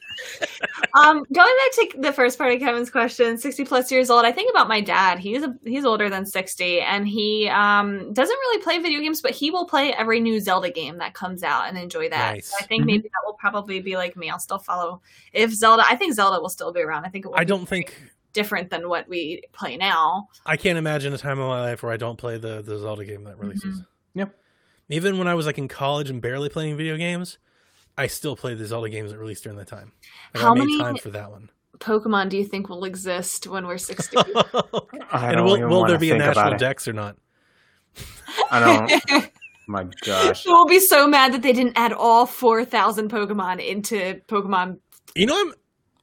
um, 0.94 1.24
going 1.32 1.56
back 1.56 1.72
to 1.72 1.88
the 1.98 2.12
first 2.12 2.38
part 2.38 2.52
of 2.52 2.60
Kevin's 2.60 2.90
question, 2.90 3.36
sixty 3.38 3.64
plus 3.64 3.90
years 3.90 4.08
old. 4.08 4.24
I 4.24 4.30
think 4.30 4.50
about 4.50 4.68
my 4.68 4.80
dad. 4.80 5.18
He's 5.18 5.42
a, 5.42 5.52
he's 5.64 5.84
older 5.84 6.08
than 6.08 6.24
sixty, 6.24 6.80
and 6.80 7.08
he 7.08 7.48
um, 7.48 8.12
doesn't 8.12 8.36
really 8.36 8.62
play 8.62 8.78
video 8.78 9.00
games, 9.00 9.20
but 9.20 9.32
he 9.32 9.50
will 9.50 9.66
play 9.66 9.92
every 9.94 10.20
new 10.20 10.38
Zelda 10.38 10.70
game 10.70 10.98
that 10.98 11.12
comes 11.14 11.42
out 11.42 11.68
and 11.68 11.76
enjoy 11.76 12.08
that. 12.10 12.34
Nice. 12.34 12.46
So 12.46 12.56
I 12.60 12.66
think 12.66 12.84
Mhm. 12.84 12.86
maybe 12.86 13.02
that 13.08 13.22
will 13.26 13.34
probably 13.34 13.80
be 13.80 13.96
like 13.96 14.16
me. 14.16 14.30
I'll 14.30 14.38
still 14.38 14.58
follow 14.58 15.00
if 15.32 15.50
Zelda. 15.52 15.82
I 15.88 15.96
think 15.96 16.14
Zelda 16.14 16.40
will 16.40 16.48
still 16.50 16.72
be 16.72 16.82
around. 16.82 17.04
I 17.04 17.08
think 17.08 17.24
it 17.24 17.28
will 17.28 17.38
I 17.38 17.44
don't 17.44 17.66
think 17.66 18.00
different 18.32 18.70
than 18.70 18.88
what 18.88 19.08
we 19.08 19.42
play 19.52 19.76
now. 19.76 20.28
I 20.46 20.56
can't 20.56 20.78
imagine 20.78 21.12
a 21.14 21.18
time 21.18 21.40
in 21.40 21.46
my 21.48 21.62
life 21.62 21.82
where 21.82 21.90
I 21.90 21.96
don't 21.96 22.16
play 22.16 22.38
the 22.38 22.62
the 22.62 22.78
Zelda 22.78 23.04
game 23.04 23.24
that 23.24 23.38
releases. 23.40 23.82
Yep. 24.14 24.32
Even 24.88 25.18
when 25.18 25.28
I 25.28 25.34
was 25.34 25.46
like 25.46 25.58
in 25.58 25.68
college 25.68 26.10
and 26.10 26.20
barely 26.20 26.48
playing 26.48 26.76
video 26.76 26.96
games, 26.96 27.38
I 27.96 28.06
still 28.06 28.36
played 28.36 28.58
the 28.58 28.66
Zelda 28.66 28.88
games 28.88 29.12
that 29.12 29.18
released 29.18 29.44
during 29.44 29.58
that 29.58 29.68
time. 29.68 29.92
Like, 30.34 30.42
How 30.42 30.50
I 30.52 30.54
made 30.54 30.60
many- 30.66 30.78
time 30.78 30.96
for 30.96 31.10
that 31.10 31.30
one. 31.30 31.50
Pokemon 31.78 32.28
do 32.28 32.36
you 32.38 32.44
think 32.44 32.68
will 32.68 32.84
exist 32.84 33.46
when 33.48 33.66
we're 33.66 33.78
sixty? 33.78 34.16
And 35.12 35.44
will, 35.44 35.68
will 35.68 35.86
there 35.86 35.98
be 35.98 36.10
a 36.10 36.18
national 36.18 36.54
it. 36.54 36.58
dex 36.58 36.86
or 36.88 36.92
not? 36.92 37.16
I 38.50 38.60
don't. 39.08 39.30
My 39.66 39.86
gosh. 40.04 40.44
We'll 40.46 40.66
be 40.66 40.78
so 40.80 41.06
mad 41.08 41.32
that 41.32 41.42
they 41.42 41.52
didn't 41.52 41.76
add 41.76 41.92
all 41.92 42.26
4,000 42.26 43.10
Pokemon 43.10 43.64
into 43.66 44.20
Pokemon. 44.28 44.78
You 45.14 45.26
know, 45.26 45.40
I'm 45.40 45.52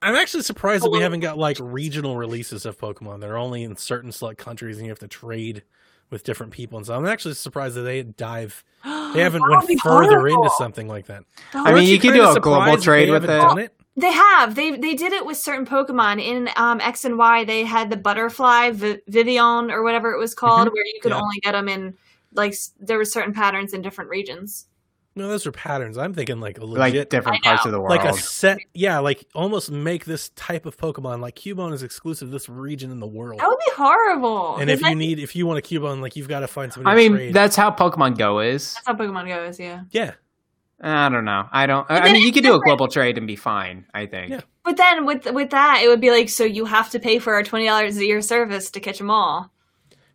I'm 0.02 0.16
actually 0.16 0.44
surprised 0.44 0.84
that 0.84 0.90
we 0.90 1.00
haven't 1.02 1.20
got 1.20 1.38
like 1.38 1.58
regional 1.62 2.18
releases 2.18 2.66
of 2.66 2.78
Pokemon. 2.80 3.20
They're 3.22 3.38
only 3.38 3.64
in 3.64 3.76
certain 3.76 4.12
select 4.12 4.40
countries, 4.40 4.78
and 4.78 4.86
you 4.86 4.92
have 4.92 5.00
to 5.00 5.08
trade 5.08 5.64
with 6.12 6.24
different 6.24 6.52
people. 6.52 6.78
And 6.78 6.86
so 6.86 6.94
I'm 6.96 7.06
actually 7.08 7.34
surprised 7.34 7.76
that 7.76 7.82
they 7.82 8.04
dive. 8.04 8.64
They 9.14 9.20
haven't 9.22 9.42
That 9.42 9.66
went 9.68 9.82
further 9.82 10.20
horrible. 10.20 10.44
into 10.44 10.56
something 10.58 10.88
like 10.88 11.08
that. 11.08 11.24
That 11.52 11.68
I 11.68 11.74
mean, 11.74 11.90
you 11.90 12.00
could 12.00 12.14
do 12.14 12.30
a 12.30 12.40
global 12.40 12.78
trade 12.78 13.10
with 13.10 13.26
it. 13.30 13.30
it. 13.60 13.74
they 13.98 14.12
have. 14.12 14.56
They 14.56 14.72
they 14.78 14.94
did 14.96 15.12
it 15.12 15.26
with 15.26 15.36
certain 15.36 15.66
Pokemon. 15.66 16.24
In 16.26 16.48
um, 16.56 16.80
X 16.80 17.04
and 17.04 17.18
Y, 17.18 17.44
they 17.44 17.66
had 17.66 17.90
the 17.90 17.98
butterfly, 17.98 18.72
Vi- 18.72 19.00
Vivillon, 19.10 19.70
or 19.70 19.84
whatever 19.84 20.14
it 20.14 20.18
was 20.18 20.34
called, 20.34 20.70
where 20.72 20.86
you 20.86 21.00
could 21.02 21.12
Mm-hmm. 21.12 21.18
Yeah. 21.18 21.24
only 21.24 21.40
get 21.42 21.52
them 21.52 21.68
in, 21.68 21.94
like, 22.36 22.56
there 22.80 22.98
were 22.98 23.04
certain 23.04 23.34
patterns 23.34 23.74
in 23.74 23.82
different 23.82 24.10
regions. 24.10 24.68
No, 25.14 25.28
those 25.28 25.46
are 25.46 25.52
patterns. 25.52 25.98
I'm 25.98 26.14
thinking 26.14 26.40
like 26.40 26.58
a 26.58 26.64
Like 26.66 26.94
legit, 26.94 27.10
different 27.10 27.44
parts 27.44 27.66
of 27.66 27.72
the 27.74 27.80
world. 27.82 27.90
like 27.90 28.06
a 28.06 28.14
set. 28.14 28.60
Yeah, 28.74 29.00
like 29.00 29.26
almost 29.36 29.70
make 29.70 30.06
this 30.06 30.30
type 30.30 30.66
of 30.66 30.78
Pokemon. 30.78 31.20
Like 31.20 31.36
Cubone 31.36 31.74
is 31.74 31.84
exclusive 31.84 32.30
to 32.30 32.32
this 32.32 32.48
region 32.48 32.92
in 32.92 33.00
the 33.02 33.08
world. 33.08 33.42
That 33.42 33.50
would 33.50 33.60
be 33.60 33.72
horrible. 33.76 34.56
and 34.58 34.70
if 34.70 34.80
'cause 34.82 34.90
you 34.90 34.96
need, 34.96 35.20
if 35.20 35.36
you 35.36 35.46
want 35.46 35.60
a 35.60 35.62
Cubone, 35.62 36.02
like 36.02 36.16
you've 36.16 36.30
got 36.30 36.40
to 36.40 36.48
find 36.48 36.72
somebody. 36.72 36.94
I 36.94 36.98
mean, 36.98 37.12
trade. 37.14 37.34
that's 37.34 37.58
how 37.58 37.72
Pokemon 37.72 38.18
Go 38.18 38.40
is. 38.40 38.74
that's 38.74 38.88
how 38.88 38.94
Pokemon 38.96 39.28
goes, 39.28 39.60
yeah. 39.60 39.82
yeah. 39.92 40.12
I 40.84 41.10
don't 41.10 41.26
know. 41.26 41.46
I 41.52 41.68
don't. 41.68 41.86
I 41.92 42.00
But 42.00 42.10
I 42.10 42.14
mean, 42.14 42.22
you 42.24 42.30
it's 42.30 42.36
could 42.38 42.44
do 42.44 42.56
a 42.56 42.60
global 42.60 42.88
trade 42.88 43.18
and 43.20 43.28
be 43.28 43.36
fine. 43.36 43.86
I 43.94 44.08
think. 44.08 44.32
Yeah. 44.32 44.42
But 44.64 44.78
then 44.78 45.06
with 45.06 45.30
with 45.32 45.52
that, 45.52 45.82
it 45.84 45.88
would 45.90 46.02
be 46.02 46.10
like, 46.10 46.30
so 46.30 46.44
you 46.44 46.66
have 46.66 46.90
to 46.92 47.00
pay 47.00 47.20
for 47.20 47.34
our 47.36 47.44
twenty 47.44 47.66
dollars 47.66 47.98
a 47.98 48.06
year 48.06 48.22
service 48.22 48.72
to 48.72 48.80
catch 48.80 48.98
them 48.98 49.12
all. 49.12 49.52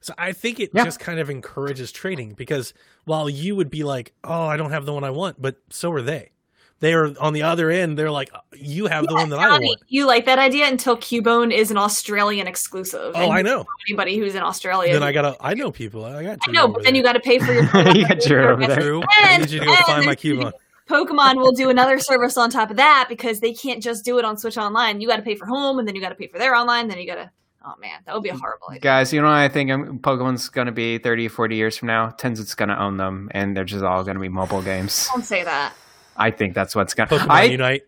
So 0.07 0.15
I 0.17 0.31
think 0.31 0.61
it 0.61 0.71
Yeah. 0.73 0.85
just 0.85 1.01
kind 1.01 1.19
of 1.19 1.29
encourages 1.31 1.91
trading 1.91 2.35
because 2.35 2.73
while 3.07 3.29
you 3.29 3.57
would 3.57 3.71
be 3.71 3.83
like, 3.83 4.13
"Oh, 4.23 4.45
I 4.47 4.57
don't 4.57 4.71
have 4.71 4.87
the 4.87 4.93
one 4.93 5.03
I 5.03 5.11
want," 5.11 5.43
but 5.43 5.57
so 5.69 5.91
are 5.91 6.01
they. 6.01 6.31
They 6.79 6.95
are 6.95 7.13
on 7.19 7.33
the 7.33 7.43
other 7.43 7.71
end. 7.71 7.99
They're 7.99 8.13
like, 8.13 8.31
"You 8.55 8.87
have 8.87 9.09
the 9.09 9.15
one 9.15 9.31
that 9.31 9.41
I 9.41 9.59
want." 9.59 9.81
you 9.89 10.07
like 10.07 10.25
that 10.27 10.39
idea 10.39 10.69
until 10.69 10.97
Cubone 10.97 11.53
is 11.53 11.73
an 11.73 11.77
Australian 11.77 12.47
exclusive. 12.47 13.15
Oh, 13.17 13.31
I 13.31 13.39
you 13.39 13.43
know. 13.43 13.65
Anybody 13.89 14.17
who's 14.17 14.37
in 14.37 14.45
Australia. 14.45 14.93
Then 14.93 15.03
I 15.03 15.11
gotta. 15.11 15.37
I 15.41 15.55
know 15.55 15.73
people. 15.73 16.05
I 16.05 16.23
got. 16.23 16.39
I 16.47 16.53
know, 16.53 16.69
but 16.69 16.85
then 16.85 16.95
you 16.95 17.03
got 17.03 17.15
to 17.15 17.21
pay 17.21 17.41
for 17.41 17.53
your. 17.53 17.65
You 17.65 18.07
got 18.07 18.21
Drew 18.21 18.47
over 18.47 18.65
there. 18.65 18.77
True. 18.77 19.03
I 19.11 19.39
need 19.39 19.51
you 19.51 19.59
to 19.59 19.67
go 19.67 19.75
and 19.75 19.85
find 19.87 20.07
my 20.07 20.15
Cubone. 20.15 20.53
Pokemon 20.89 21.39
will 21.39 21.51
do 21.51 21.69
another 21.69 21.99
service 21.99 22.37
on 22.37 22.49
top 22.49 22.71
of 22.71 22.77
that 22.77 23.07
because 23.09 23.41
they 23.41 23.53
can't 23.53 23.83
just 23.83 24.05
do 24.05 24.21
it 24.21 24.25
on 24.25 24.39
Switch 24.39 24.57
Online. 24.57 25.01
You 25.01 25.09
got 25.09 25.17
to 25.17 25.23
pay 25.23 25.35
for 25.35 25.47
home, 25.47 25.81
and 25.81 25.89
then 25.89 25.97
you 25.97 26.01
got 26.01 26.11
to 26.11 26.15
pay 26.15 26.29
for 26.29 26.39
their 26.39 26.55
online. 26.55 26.87
Then 26.87 26.99
you 26.99 27.09
got 27.09 27.17
to. 27.17 27.31
Oh 27.69 27.75
man, 27.81 27.99
that 28.07 28.15
would 28.15 28.23
be 28.23 28.29
a 28.29 28.37
horrible 28.37 28.69
idea. 28.71 28.81
Guys, 28.81 29.13
you 29.13 29.21
know 29.21 29.27
what 29.27 29.35
I 29.35 29.49
think 29.49 29.73
um, 29.73 29.99
Pokemon's 29.99 30.49
going 30.49 30.67
to 30.67 30.73
be 30.73 30.99
30, 30.99 31.27
40 31.27 31.57
years 31.57 31.77
from 31.77 31.89
now? 31.89 32.11
Tencent's 32.11 32.55
going 32.55 32.69
to 32.69 32.81
own 32.81 32.97
them, 32.97 33.29
and 33.33 33.57
they're 33.57 33.65
just 33.65 33.83
all 33.83 34.05
going 34.05 34.15
to 34.15 34.21
be 34.21 34.29
mobile 34.29 34.63
games. 34.63 35.09
Don't 35.13 35.25
say 35.25 35.43
that. 35.43 35.75
I 36.17 36.31
think 36.31 36.55
that's 36.55 36.77
what's 36.77 36.95
going 36.95 37.09
to 37.09 37.17
Pokemon 37.17 37.29
I, 37.31 37.43
Unite. 37.45 37.83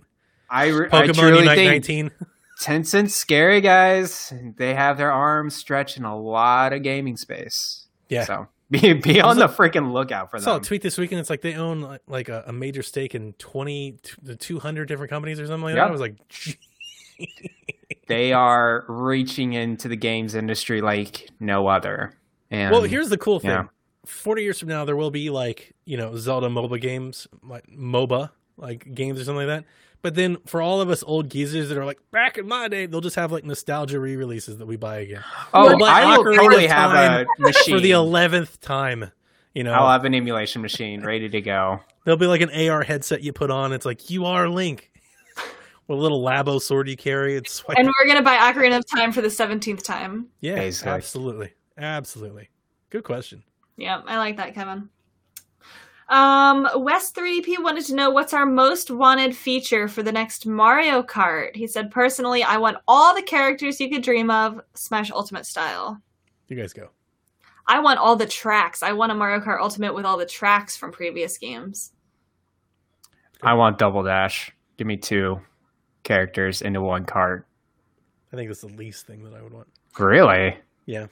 I, 0.51 0.67
re- 0.67 0.89
I 0.91 1.07
Pokemon 1.07 1.15
truly 1.15 1.39
Unite 1.43 1.57
think 1.57 1.71
19. 1.71 2.11
Tencent's 2.61 3.15
scary, 3.15 3.61
guys. 3.61 4.33
They 4.57 4.75
have 4.75 4.99
their 4.99 5.13
arms 5.13 5.55
stretched 5.55 5.97
in 5.97 6.05
a 6.05 6.19
lot 6.19 6.73
of 6.73 6.83
gaming 6.83 7.17
space. 7.17 7.87
Yeah. 8.09 8.25
So 8.25 8.49
be, 8.71 8.95
be 8.95 9.21
on 9.21 9.37
saw- 9.37 9.47
the 9.47 9.53
freaking 9.53 9.93
lookout 9.93 10.31
for 10.31 10.39
I 10.39 10.41
saw 10.41 10.57
a 10.57 10.61
tweet 10.61 10.83
this 10.83 10.99
weekend. 10.99 11.21
It's 11.21 11.31
like 11.31 11.43
they 11.43 11.55
own 11.55 11.83
like, 11.83 12.03
like 12.09 12.29
a, 12.29 12.43
a 12.49 12.53
major 12.53 12.83
stake 12.83 13.15
in 13.15 13.35
20 13.35 13.99
to 14.27 14.35
200 14.35 14.89
different 14.89 15.11
companies 15.11 15.39
or 15.39 15.47
something 15.47 15.63
like 15.63 15.77
Yeah. 15.77 15.83
that. 15.85 15.89
I 15.89 15.93
was 15.93 16.01
like, 16.01 16.17
They 18.07 18.33
are 18.33 18.85
reaching 18.89 19.53
into 19.53 19.89
the 19.89 19.97
games 19.97 20.35
industry 20.35 20.81
like 20.81 21.29
no 21.41 21.67
other. 21.67 22.15
And 22.51 22.73
well, 22.73 22.83
here's 22.83 23.11
the 23.11 23.19
cool 23.19 23.39
thing. 23.41 23.51
yeah. 23.51 23.65
40 24.07 24.43
years 24.43 24.59
from 24.59 24.69
now, 24.71 24.87
there 24.87 24.97
will 24.97 25.11
be 25.11 25.29
like, 25.29 25.75
you 25.85 25.99
know, 25.99 26.17
Zelda 26.17 26.49
MOBA 26.49 26.81
games, 26.81 27.29
like 27.43 27.67
MOBA, 27.67 28.31
like 28.57 28.95
games 28.95 29.21
or 29.21 29.25
something 29.25 29.47
like 29.47 29.59
that. 29.63 29.69
But 30.01 30.15
then 30.15 30.39
for 30.47 30.63
all 30.63 30.81
of 30.81 30.89
us 30.89 31.03
old 31.07 31.29
geezers 31.29 31.69
that 31.69 31.77
are 31.77 31.85
like, 31.85 31.99
back 32.11 32.39
in 32.39 32.47
my 32.49 32.69
day, 32.69 32.87
they'll 32.87 33.03
just 33.03 33.17
have 33.17 33.33
like 33.33 33.45
nostalgia 33.45 34.01
re 34.01 34.17
releases 34.17 34.57
that 34.59 34.67
we 34.67 34.77
buy 34.77 34.99
again. 35.01 35.25
oh, 35.53 35.77
But 35.79 35.89
I 35.91 36.17
will 36.17 36.25
totally 36.25 36.67
have 36.69 36.93
a 36.93 37.27
machine. 37.39 37.75
For 37.75 37.81
the 37.81 37.91
11th 37.91 38.61
time, 38.61 39.11
you 39.55 39.65
know, 39.65 39.73
I'll 39.73 39.91
have 39.91 40.05
an 40.07 40.15
emulation 40.15 40.63
machine 40.63 41.05
ready 41.05 41.29
to 41.29 41.41
go. 41.43 41.81
there'll 42.05 42.17
be 42.17 42.27
like 42.27 42.41
an 42.41 42.51
AR 42.71 42.83
headset 42.83 43.23
you 43.23 43.33
put 43.35 43.51
on. 43.51 43.73
It's 43.75 43.85
like, 43.85 44.09
you 44.09 44.25
are 44.25 44.49
Link. 44.49 44.91
With 45.89 45.99
a 45.99 46.01
little 46.01 46.23
Labo 46.23 46.61
sword 46.61 46.89
you 46.89 46.97
carry. 46.97 47.35
It's 47.35 47.65
like, 47.69 47.79
And 47.79 47.89
we're 47.89 48.07
gonna 48.07 48.23
buy 48.23 48.37
Ocarina 48.37 48.79
of 48.79 48.87
Time 48.87 49.11
for 49.11 49.21
the 49.23 49.31
seventeenth 49.31 49.83
time. 49.83 50.29
yeah, 50.41 50.55
basically. 50.57 50.93
absolutely. 50.93 51.53
Absolutely. 51.77 52.51
Good 52.91 53.05
question. 53.05 53.43
Yeah, 53.77 54.03
I 54.07 54.19
like 54.19 54.37
that, 54.37 54.55
Kevin. 54.55 54.89
Um, 56.09 56.67
West 56.77 57.15
3DP 57.15 57.63
wanted 57.63 57.85
to 57.87 57.95
know 57.95 58.09
what's 58.11 58.33
our 58.33 58.47
most 58.47 58.91
wanted 58.91 59.37
feature 59.37 59.89
for 59.89 60.03
the 60.03 60.11
next 60.11 60.47
Mario 60.47 61.03
Kart. 61.03 61.55
He 61.55 61.67
said, 61.67 61.91
personally, 61.91 62.43
I 62.43 62.57
want 62.57 62.79
all 62.89 63.15
the 63.15 63.21
characters 63.23 63.79
you 63.79 63.91
could 63.91 64.03
dream 64.03 64.31
of, 64.31 64.59
Smash 64.75 65.11
Ultimate 65.11 65.45
style. 65.45 66.01
You 66.49 66.57
guys 66.57 66.73
go. 66.73 66.89
I 67.67 67.81
want 67.81 67.99
all 68.01 68.17
the 68.17 68.27
tracks. 68.27 68.83
I 68.83 68.93
want 68.93 69.13
a 69.13 69.15
Mario 69.15 69.39
Kart 69.45 69.61
Ultimate 69.61 69.95
with 69.95 70.07
all 70.07 70.17
the 70.17 70.25
tracks 70.25 70.77
from 70.79 70.93
previous 70.93 71.37
games. 71.37 71.93
I 73.43 73.53
want 73.53 73.79
Double 73.79 74.03
Dash. 74.03 74.51
Give 74.79 74.87
me 74.87 74.97
two 74.97 75.41
characters 76.09 76.63
into 76.63 76.81
one 76.81 77.05
cart. 77.05 77.47
I 78.33 78.37
think 78.37 78.49
that's 78.49 78.63
the 78.63 78.67
least 78.69 79.07
thing 79.07 79.23
that 79.25 79.35
I 79.35 79.43
would 79.43 79.53
want. 79.53 79.69
Really? 79.99 80.57
Yeah. 80.87 81.07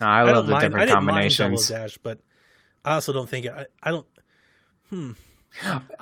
No, 0.00 0.06
I, 0.08 0.24
don't 0.24 0.34
love 0.34 0.46
the 0.46 0.52
mind- 0.52 0.64
I 0.64 0.68
different 0.68 0.88
didn't 0.88 0.94
mind 1.04 1.06
combinations. 1.08 1.68
Double 1.68 1.82
Dash, 1.82 1.98
but 1.98 2.18
I 2.84 2.94
also 2.94 3.12
don't 3.12 3.28
think 3.28 3.46
I, 3.46 3.66
I 3.82 3.90
don't. 3.90 4.06
Hmm. 4.90 5.12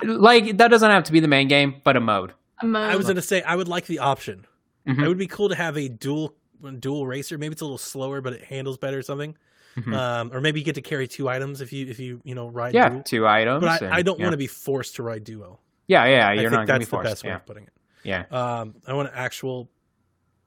Like 0.03 0.57
that 0.59 0.69
doesn't 0.69 0.91
have 0.91 1.05
to 1.05 1.13
be 1.13 1.21
the 1.21 1.29
main 1.29 1.49
game, 1.49 1.81
but 1.85 1.97
a 1.97 2.01
mode. 2.01 2.33
A 2.63 2.67
mode. 2.67 2.91
I 2.91 2.97
was 2.97 3.07
gonna 3.07 3.23
say 3.23 3.43
I 3.43 3.57
would 3.57 3.69
like 3.69 3.87
the 3.87 3.99
option. 3.99 4.47
Mhm. 4.87 5.03
It 5.05 5.09
would 5.09 5.19
be 5.19 5.27
cool 5.27 5.49
to 5.49 5.55
have 5.55 5.77
a 5.77 5.89
dual 5.89 6.35
dual 6.79 7.07
racer. 7.07 7.37
Maybe 7.39 7.53
it's 7.53 7.61
a 7.61 7.65
little 7.65 7.79
slower, 7.79 8.21
but 8.21 8.33
it 8.33 8.45
handles 8.45 8.79
better 8.79 8.99
or 8.99 9.03
something. 9.03 9.37
Mhm. 9.77 9.95
Um, 9.95 10.31
or 10.33 10.41
maybe 10.41 10.61
you 10.61 10.65
get 10.65 10.77
to 10.77 10.83
carry 10.83 11.07
two 11.09 11.29
items 11.29 11.61
if 11.61 11.73
you 11.73 11.87
if 11.87 11.99
you 11.99 12.21
you 12.25 12.35
know 12.35 12.49
ride. 12.49 12.75
yeah, 12.75 12.89
dual. 12.89 13.03
two 13.03 13.27
items. 13.27 13.61
But 13.61 13.83
I, 13.83 13.87
and- 13.87 13.95
I 13.95 14.03
don't 14.03 14.19
yeah. 14.19 14.27
want 14.27 14.33
to 14.35 14.39
be 14.39 14.47
forced 14.47 14.97
to 14.97 15.03
ride 15.03 15.25
duo. 15.25 15.59
Yeah, 15.87 16.05
yeah, 16.07 16.33
you're 16.33 16.43
think 16.51 16.53
not 16.53 16.67
gonna 16.69 16.79
be 16.79 16.85
that's 16.85 16.91
the 16.91 16.91
forced. 16.97 17.11
best 17.11 17.25
way 17.25 17.31
yeah, 17.31 17.37
of 17.37 17.47
putting 17.47 17.65
it. 17.65 17.73
Yeah. 18.05 18.25
Um, 18.31 18.75
I 18.87 18.93
want 18.95 19.09
an 19.09 19.15
actual, 19.17 19.69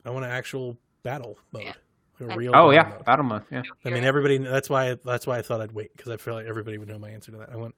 I 0.05 0.09
want 0.09 0.25
an 0.25 0.31
actual 0.31 0.77
battle 1.03 1.37
mode. 1.51 1.63
Yeah. 1.63 1.73
A 2.21 2.31
I- 2.31 2.35
real 2.35 2.51
Oh 2.51 2.69
battle 2.69 2.73
yeah, 2.73 2.83
mode. 2.89 3.05
battle 3.05 3.25
mode. 3.25 3.43
Yeah. 3.51 3.61
I 3.85 3.89
mean, 3.89 4.03
everybody. 4.03 4.37
That's 4.37 4.69
why. 4.69 4.95
That's 5.03 5.25
why 5.27 5.37
I 5.39 5.41
thought 5.41 5.61
I'd 5.61 5.71
wait 5.71 5.95
because 5.97 6.11
I 6.11 6.17
feel 6.17 6.35
like 6.35 6.45
everybody 6.45 6.77
would 6.77 6.87
know 6.87 6.99
my 6.99 7.09
answer 7.09 7.31
to 7.31 7.37
that. 7.39 7.49
I 7.51 7.55
want 7.55 7.75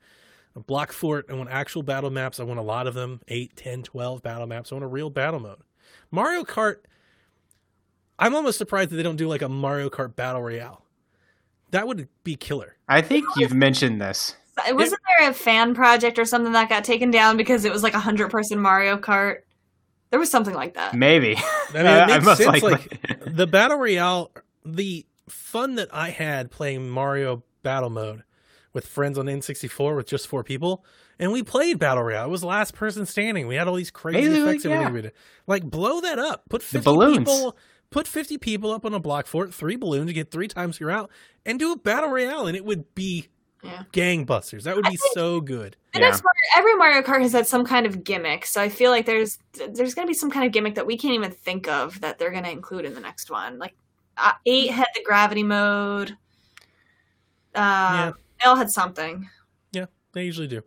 a 0.55 0.59
block 0.59 0.91
fort. 0.91 1.25
I 1.29 1.33
want 1.33 1.49
actual 1.49 1.83
battle 1.83 2.09
maps. 2.09 2.39
I 2.39 2.43
want 2.43 2.59
a 2.59 2.63
lot 2.63 2.85
of 2.87 2.93
them. 2.93 3.21
8, 3.27 3.55
10, 3.55 3.83
12 3.83 4.21
battle 4.21 4.45
maps. 4.47 4.71
I 4.71 4.75
want 4.75 4.83
a 4.85 4.89
real 4.89 5.09
battle 5.09 5.39
mode. 5.39 5.59
Mario 6.11 6.43
Kart. 6.43 6.77
I'm 8.17 8.35
almost 8.35 8.57
surprised 8.57 8.91
that 8.91 8.95
they 8.97 9.03
don't 9.03 9.17
do 9.17 9.27
like 9.27 9.41
a 9.41 9.49
Mario 9.49 9.89
Kart 9.89 10.15
battle 10.15 10.41
royale. 10.41 10.83
That 11.71 11.87
would 11.87 12.07
be 12.23 12.35
killer. 12.35 12.75
I 12.87 13.01
think 13.01 13.25
you've 13.37 13.53
mentioned 13.53 13.99
this. 14.01 14.35
wasn't 14.69 15.01
there 15.19 15.29
a 15.29 15.33
fan 15.33 15.73
project 15.75 16.17
or 16.19 16.23
something 16.25 16.53
that 16.53 16.69
got 16.69 16.83
taken 16.85 17.11
down 17.11 17.35
because 17.35 17.65
it 17.65 17.71
was 17.73 17.83
like 17.83 17.93
a 17.93 17.99
hundred 17.99 18.29
person 18.31 18.59
Mario 18.59 18.97
Kart? 18.97 19.39
There 20.15 20.19
was 20.21 20.31
something 20.31 20.53
like 20.53 20.75
that. 20.75 20.93
Maybe. 20.93 21.35
I 21.73 21.83
mean, 21.83 21.85
it 21.85 22.07
makes 22.07 22.25
most 22.25 22.37
sense. 22.37 22.47
likely. 22.63 22.71
Like 22.71 23.35
the 23.35 23.45
battle 23.45 23.77
royale, 23.77 24.31
the 24.63 25.05
fun 25.27 25.75
that 25.75 25.89
I 25.93 26.09
had 26.09 26.51
playing 26.51 26.87
Mario 26.89 27.43
Battle 27.63 27.89
Mode 27.89 28.23
with 28.71 28.87
friends 28.87 29.17
on 29.17 29.25
N64 29.25 29.93
with 29.97 30.07
just 30.07 30.27
four 30.27 30.41
people, 30.41 30.85
and 31.19 31.33
we 31.33 31.43
played 31.43 31.79
battle 31.79 32.01
royale. 32.01 32.27
It 32.27 32.29
was 32.29 32.45
last 32.45 32.75
person 32.75 33.05
standing. 33.05 33.45
We 33.45 33.55
had 33.55 33.67
all 33.67 33.75
these 33.75 33.91
crazy 33.91 34.21
Hey, 34.21 34.41
effects. 34.41 34.63
and 34.63 34.73
yeah. 34.73 34.89
we 34.89 35.01
did. 35.01 35.11
Like 35.47 35.65
blow 35.65 35.99
that 35.99 36.17
up. 36.17 36.43
Put 36.47 36.63
fifty 36.63 36.85
balloons. 36.85 37.17
people. 37.17 37.57
Put 37.89 38.07
fifty 38.07 38.37
people 38.37 38.71
up 38.71 38.85
on 38.85 38.93
a 38.93 38.99
block 39.01 39.27
fort, 39.27 39.53
three 39.53 39.75
balloons, 39.75 40.07
you 40.07 40.13
get 40.13 40.31
three 40.31 40.47
times 40.47 40.79
your 40.79 40.91
out, 40.91 41.11
and 41.45 41.59
do 41.59 41.73
a 41.73 41.77
battle 41.77 42.09
royale, 42.09 42.47
and 42.47 42.55
it 42.55 42.63
would 42.63 42.95
be 42.95 43.27
Yeah. 43.65 43.83
gangbusters. 43.91 44.63
That 44.63 44.75
would 44.75 44.85
be 44.85 44.91
think- 44.97 45.13
so 45.13 45.41
good. 45.41 45.75
The 45.93 45.99
Yeah. 45.99 46.09
next 46.09 46.23
Mario, 46.23 46.57
every 46.57 46.75
Mario 46.75 47.01
Kart 47.01 47.21
has 47.21 47.31
had 47.33 47.47
some 47.47 47.65
kind 47.65 47.85
of 47.85 48.03
gimmick, 48.03 48.45
so 48.45 48.61
I 48.61 48.69
feel 48.69 48.91
like 48.91 49.05
there's 49.05 49.39
there's 49.69 49.93
gonna 49.95 50.07
be 50.07 50.13
some 50.13 50.29
kind 50.31 50.45
of 50.45 50.51
gimmick 50.51 50.75
that 50.75 50.85
we 50.85 50.97
can't 50.97 51.13
even 51.15 51.31
think 51.31 51.67
of 51.67 51.99
that 52.01 52.19
they're 52.19 52.31
gonna 52.31 52.49
include 52.49 52.85
in 52.85 52.93
the 52.93 52.99
next 53.01 53.29
one. 53.31 53.57
Like 53.59 53.75
uh, 54.17 54.31
eight 54.45 54.71
had 54.71 54.87
the 54.95 55.03
gravity 55.03 55.43
mode. 55.43 56.11
Uh, 57.53 57.55
Yeah. 57.55 58.11
They 58.41 58.45
all 58.49 58.55
had 58.55 58.69
something. 58.69 59.29
Yeah, 59.71 59.85
they 60.13 60.25
usually 60.25 60.47
do. 60.47 60.61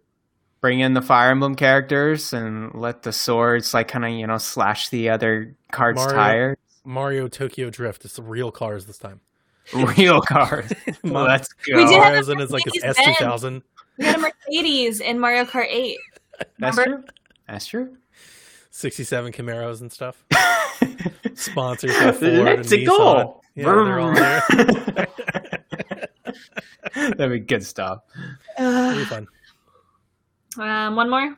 Bring 0.61 0.81
in 0.81 0.95
the 0.95 1.03
Fire 1.03 1.31
Emblem 1.31 1.55
characters 1.55 2.33
and 2.33 2.75
let 2.75 3.03
the 3.03 3.13
swords 3.13 3.73
like 3.75 3.89
kind 3.89 4.05
of 4.05 4.11
you 4.13 4.27
know 4.27 4.39
slash 4.39 4.89
the 4.89 5.11
other 5.11 5.55
cards' 5.71 5.99
Mario- 5.99 6.15
tire. 6.17 6.59
Mario 6.85 7.29
Tokyo 7.29 7.69
Drift. 7.71 8.05
It's 8.07 8.17
the 8.17 8.23
real 8.23 8.51
cars 8.51 8.87
this 8.87 8.97
time. 8.99 9.21
Real 9.99 10.21
cars. 10.21 10.73
Ma- 11.03 11.23
Let's 11.25 11.53
go. 11.53 11.77
We 11.77 11.85
did 11.85 11.95
have 11.95 12.03
Mario's 12.05 12.29
in 12.29 12.39
his 12.39 12.51
like 12.51 12.65
his 12.65 12.83
S 12.83 12.97
Mercedes-Benz. 12.97 13.19
two 13.19 13.25
thousand. 13.25 13.63
We 13.99 14.05
had 14.07 14.17
a 14.17 14.19
Mercedes 14.19 15.01
in 15.01 15.19
Mario 15.19 15.45
Kart 15.45 15.67
Eight. 15.69 15.99
That's 16.59 16.77
Remember? 16.77 17.03
true. 17.03 17.15
That's 17.49 17.67
true. 17.67 17.97
67 18.71 19.33
Camaros 19.33 19.81
and 19.81 19.91
stuff. 19.91 20.25
Sponsored 21.35 21.91
by 21.91 22.13
Ford 22.13 22.23
Let's 22.23 22.71
and 22.71 22.87
go. 22.87 22.99
Nissan. 22.99 23.41
Yeah, 23.57 23.65
they're 23.65 23.99
all 23.99 24.15
there. 24.15 25.09
That'd 27.17 27.31
be 27.31 27.41
good 27.41 27.65
stuff. 27.65 28.03
It'll 28.59 28.93
be 28.95 29.03
Uh, 29.03 29.07
fun. 29.07 29.27
um, 30.59 30.97
one 30.97 31.11
more. 31.11 31.35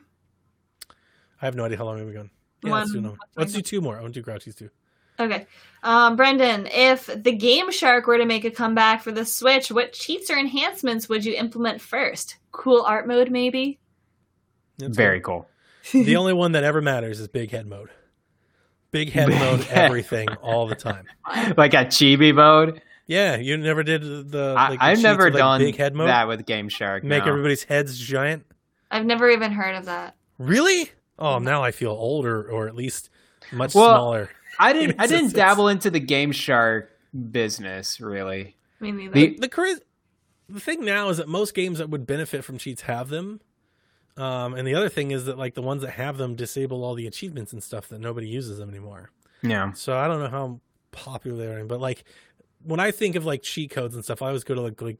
I 1.41 1.45
have 1.45 1.55
no 1.55 1.65
idea 1.65 1.77
how 1.77 1.85
long 1.85 1.95
we've 1.95 2.05
been 2.05 2.13
going. 2.13 2.29
Yeah, 2.63 2.73
let's 2.73 2.91
do 2.91 3.01
One- 3.01 3.17
Let's 3.35 3.53
do 3.53 3.61
two 3.61 3.81
more. 3.81 3.97
I 3.97 4.01
want 4.01 4.13
to 4.13 4.21
do 4.21 4.25
Grouchies 4.31 4.55
too. 4.55 4.69
Okay. 5.21 5.47
Um, 5.83 6.15
Brendan, 6.15 6.67
if 6.71 7.07
the 7.07 7.31
Game 7.31 7.71
Shark 7.71 8.05
were 8.05 8.17
to 8.17 8.25
make 8.25 8.45
a 8.45 8.51
comeback 8.51 9.01
for 9.01 9.11
the 9.11 9.25
Switch, 9.25 9.71
what 9.71 9.93
cheats 9.93 10.29
or 10.29 10.37
enhancements 10.37 11.09
would 11.09 11.25
you 11.25 11.33
implement 11.33 11.81
first? 11.81 12.37
Cool 12.51 12.83
art 12.83 13.07
mode, 13.07 13.31
maybe? 13.31 13.79
That's 14.77 14.95
Very 14.95 15.19
cool. 15.21 15.47
cool. 15.91 16.03
The 16.05 16.15
only 16.17 16.33
one 16.33 16.51
that 16.51 16.63
ever 16.63 16.79
matters 16.81 17.19
is 17.19 17.27
big 17.27 17.49
head 17.49 17.65
mode. 17.65 17.89
Big 18.91 19.09
head 19.11 19.29
Big 19.29 19.39
mode, 19.39 19.61
head. 19.61 19.85
everything, 19.85 20.27
all 20.41 20.67
the 20.67 20.75
time. 20.75 21.05
Like 21.57 21.73
a 21.73 21.85
chibi 21.85 22.35
mode. 22.35 22.81
Yeah, 23.07 23.37
you 23.37 23.57
never 23.57 23.81
did 23.83 24.03
the. 24.31 24.53
I, 24.57 24.69
like, 24.69 24.79
the 24.79 24.85
I've 24.85 24.97
cheats 24.97 25.03
never 25.03 25.25
with, 25.25 25.33
like, 25.33 25.39
done 25.39 25.61
big 25.61 25.75
head 25.77 25.95
mode. 25.95 26.09
that 26.09 26.27
with 26.27 26.45
Game 26.45 26.69
Shark. 26.69 27.03
Make 27.03 27.23
no. 27.25 27.29
everybody's 27.31 27.63
heads 27.63 27.97
giant. 27.97 28.45
I've 28.91 29.05
never 29.05 29.29
even 29.29 29.51
heard 29.51 29.75
of 29.75 29.85
that. 29.85 30.15
Really? 30.37 30.91
Oh, 31.17 31.39
now 31.39 31.63
I 31.63 31.71
feel 31.71 31.91
older, 31.91 32.43
or 32.49 32.67
at 32.67 32.75
least 32.75 33.09
much 33.51 33.73
Well, 33.73 33.85
smaller. 33.95 34.29
I 34.61 34.73
didn't. 34.73 34.95
I 34.99 35.07
didn't 35.07 35.25
it's- 35.25 35.31
it's- 35.31 35.33
dabble 35.33 35.67
into 35.67 35.89
the 35.89 35.99
Game 35.99 36.31
Shark 36.31 36.91
business 37.31 37.99
really. 37.99 38.55
Me 38.79 38.91
neither. 38.91 39.13
The- 39.13 39.37
the 39.37 39.49
crazy 39.49 39.81
the 40.49 40.59
thing 40.59 40.83
now 40.83 41.09
is 41.09 41.17
that 41.17 41.27
most 41.29 41.53
games 41.53 41.77
that 41.77 41.89
would 41.89 42.05
benefit 42.05 42.43
from 42.43 42.57
cheats 42.57 42.81
have 42.83 43.07
them 43.09 43.39
um, 44.17 44.53
and 44.53 44.67
the 44.67 44.75
other 44.75 44.89
thing 44.89 45.11
is 45.11 45.25
that 45.25 45.37
like 45.37 45.53
the 45.53 45.61
ones 45.61 45.81
that 45.81 45.91
have 45.91 46.17
them 46.17 46.35
disable 46.35 46.83
all 46.83 46.93
the 46.95 47.07
achievements 47.07 47.53
and 47.53 47.63
stuff 47.63 47.87
that 47.87 47.99
nobody 48.01 48.27
uses 48.27 48.57
them 48.57 48.69
anymore 48.69 49.11
Yeah. 49.43 49.71
so 49.71 49.97
i 49.97 50.07
don't 50.07 50.19
know 50.19 50.27
how 50.29 50.59
popular 50.91 51.37
they 51.37 51.53
are 51.53 51.63
but 51.65 51.79
like 51.79 52.03
when 52.63 52.81
i 52.81 52.91
think 52.91 53.15
of 53.15 53.25
like 53.25 53.43
cheat 53.43 53.71
codes 53.71 53.95
and 53.95 54.03
stuff 54.03 54.21
i 54.21 54.27
always 54.27 54.43
go 54.43 54.55
to 54.55 54.61
like, 54.61 54.81
like 54.81 54.97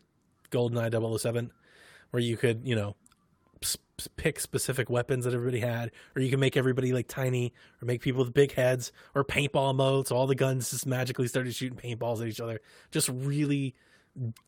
goldeneye 0.52 0.90
007 1.20 1.52
where 2.12 2.24
you 2.24 2.38
could 2.38 2.62
you 2.66 2.76
know 2.76 2.90
s- 2.90 2.96
s- 3.01 3.01
pick 4.18 4.40
specific 4.40 4.90
weapons 4.90 5.26
that 5.26 5.34
everybody 5.34 5.60
had 5.60 5.92
or 6.16 6.22
you 6.24 6.30
can 6.32 6.40
make 6.40 6.58
everybody 6.58 6.92
like 6.92 7.08
tiny 7.08 7.54
or 7.82 7.86
make 7.86 8.02
people 8.02 8.24
with 8.24 8.34
big 8.34 8.52
heads 8.54 8.92
or 9.14 9.24
paintball 9.24 9.76
mode 9.76 10.08
so 10.08 10.16
all 10.16 10.26
the 10.26 10.34
guns 10.34 10.72
just 10.72 10.88
magically 10.88 11.28
started 11.28 11.54
shooting 11.54 11.78
paintballs 11.78 12.20
at 12.20 12.28
each 12.28 12.42
other. 12.42 12.60
Just 12.90 13.10
really 13.10 13.76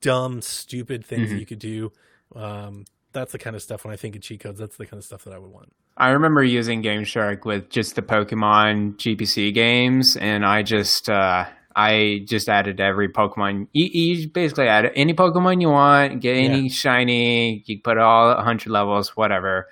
dumb 0.01 0.41
stupid 0.41 1.05
things 1.05 1.29
that 1.29 1.35
Mhm. 1.35 1.39
you 1.39 1.45
could 1.45 1.59
do. 1.59 1.91
Um 2.35 2.85
that's 3.11 3.31
the 3.31 3.37
kind 3.37 3.55
of 3.55 3.61
stuff 3.61 3.85
when 3.85 3.93
i 3.93 3.95
think 3.95 4.15
of 4.15 4.23
cheat 4.23 4.39
codes 4.39 4.57
that's 4.59 4.75
the 4.77 4.87
kind 4.87 4.97
of 4.97 5.05
stuff 5.05 5.23
that 5.23 5.33
i 5.33 5.37
would 5.37 5.51
want. 5.51 5.71
I 5.95 6.09
remember 6.09 6.43
using 6.43 6.81
Game 6.81 7.03
Shark 7.03 7.45
with 7.45 7.69
just 7.69 7.95
the 7.95 8.01
Pokemon 8.01 8.95
GBC 8.97 9.53
games, 9.53 10.17
and 10.17 10.43
I 10.43 10.63
just 10.63 11.07
uh, 11.07 11.45
I 11.75 12.23
just 12.25 12.49
added 12.49 12.79
every 12.79 13.09
Pokemon. 13.09 13.67
You, 13.73 13.85
you 13.85 14.29
basically 14.29 14.67
add 14.67 14.91
any 14.95 15.13
Pokemon 15.13 15.61
you 15.61 15.69
want, 15.69 16.21
get 16.21 16.35
any 16.35 16.69
shiny, 16.69 17.63
you 17.65 17.79
put 17.79 17.97
all 17.97 18.35
hundred 18.41 18.71
levels, 18.71 19.15
whatever. 19.17 19.67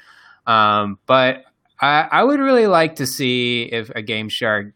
Um, 0.47 0.99
but 1.05 1.43
I, 1.79 2.07
I 2.11 2.23
would 2.23 2.39
really 2.39 2.67
like 2.67 2.95
to 2.97 3.05
see 3.05 3.63
if 3.63 3.89
a 3.91 4.01
Game 4.01 4.29
Shark, 4.29 4.73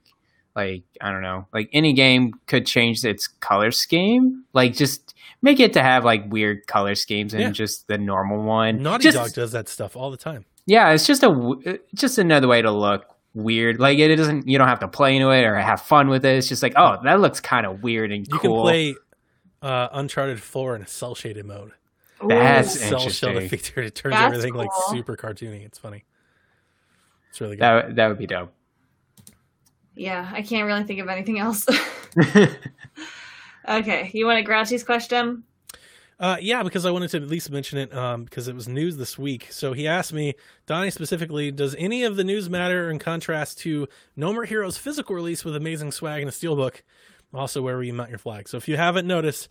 like 0.56 0.84
I 1.02 1.12
don't 1.12 1.22
know, 1.22 1.48
like 1.54 1.70
any 1.74 1.94
game 1.94 2.34
could 2.48 2.66
change 2.66 3.04
its 3.04 3.28
color 3.28 3.72
scheme, 3.72 4.44
like 4.54 4.74
just 4.74 5.14
make 5.42 5.60
it 5.60 5.74
to 5.74 5.82
have 5.84 6.06
like 6.06 6.24
weird 6.32 6.68
color 6.68 6.96
schemes 6.96 7.34
and 7.34 7.42
Yeah. 7.44 7.52
just 7.52 7.88
the 7.88 7.98
normal 7.98 8.42
one. 8.44 8.82
naughty 8.82 9.04
just, 9.04 9.18
dog 9.18 9.34
does 9.34 9.52
that 9.52 9.68
stuff 9.70 9.96
all 9.96 10.12
the 10.12 10.18
time 10.18 10.46
yeah, 10.68 10.90
it's 10.92 11.06
just 11.06 11.22
a 11.22 11.80
just 11.94 12.18
another 12.18 12.48
way 12.48 12.60
to 12.64 12.72
look 12.72 13.06
weird. 13.36 13.80
Like 13.80 14.00
it 14.00 14.16
doesn't 14.16 14.48
you 14.48 14.58
don't 14.58 14.68
have 14.68 14.80
to 14.80 14.88
play 14.88 15.16
into 15.16 15.30
it 15.30 15.44
or 15.44 15.56
have 15.56 15.82
fun 15.82 16.08
with 16.08 16.26
it. 16.26 16.38
It's 16.38 16.48
just 16.48 16.64
like, 16.64 16.74
oh, 16.76 16.98
that 17.04 17.20
looks 17.20 17.40
kind 17.40 17.66
of 17.66 17.84
weird 17.84 18.12
and 18.12 18.28
you 18.28 18.40
cool. 18.40 18.52
You 18.52 18.56
can 18.56 18.62
play 18.64 18.96
uh 19.62 19.90
uncharted 19.94 20.42
4 20.42 20.76
in 20.76 20.82
a 20.82 20.88
cel 20.88 21.16
shaded 21.16 21.46
mode 21.46 21.72
That's 22.28 22.76
Ooh. 22.76 22.80
cel 22.80 23.00
shaded 23.10 23.36
interesting. 23.36 23.50
feature 23.50 23.82
it 23.82 23.96
turns 23.96 24.14
That's 24.14 24.34
everything 24.36 24.54
like 24.54 24.70
cool. 24.70 24.96
super 24.96 25.16
cartoony 25.16 25.66
it's 25.66 25.80
funny 25.80 26.04
it's 27.30 27.42
really 27.42 27.56
good 27.56 27.62
that 27.62 27.96
that 27.96 28.08
would 28.08 28.18
be 28.18 28.28
dope. 28.28 28.54
Yeah, 29.96 30.30
I 30.32 30.42
can't 30.42 30.66
really 30.68 30.84
think 30.84 31.00
of 31.00 31.08
anything 31.08 31.40
else. 31.40 31.66
okay, 33.68 34.12
you 34.14 34.26
want 34.26 34.40
a 34.40 34.44
Grouchy's 34.44 34.84
question? 34.84 35.44
Uh, 36.18 36.38
yeah, 36.40 36.64
because 36.64 36.86
I 36.86 36.92
wanted 36.92 37.10
to 37.12 37.18
at 37.18 37.28
least 37.28 37.52
mention 37.52 37.78
it 37.78 37.94
um, 37.94 38.24
because 38.24 38.48
it 38.48 38.56
was 38.56 38.68
news 38.68 38.96
this 38.96 39.18
week. 39.18 39.48
So 39.52 39.74
he 39.74 39.88
asked 39.88 40.14
me, 40.14 40.36
Donnie 40.66 40.90
specifically, 40.90 41.52
does 41.52 41.76
any 41.78 42.04
of 42.04 42.16
the 42.16 42.24
news 42.24 42.50
matter 42.50 42.90
in 42.90 43.00
contrast 43.00 43.60
to 43.60 43.88
No 44.16 44.32
More 44.32 44.46
Heroes 44.46 44.78
physical 44.78 45.16
release 45.16 45.44
with 45.44 45.56
amazing 45.56 45.92
swag 45.92 46.22
and 46.22 46.30
a 46.30 46.32
steelbook? 46.32 46.82
Also, 47.34 47.62
where 47.62 47.84
you 47.84 47.94
mount 47.94 48.10
your 48.10 48.20
flag. 48.20 48.48
So 48.48 48.56
if 48.56 48.70
you 48.70 48.78
haven't 48.78 49.06
noticed, 49.06 49.50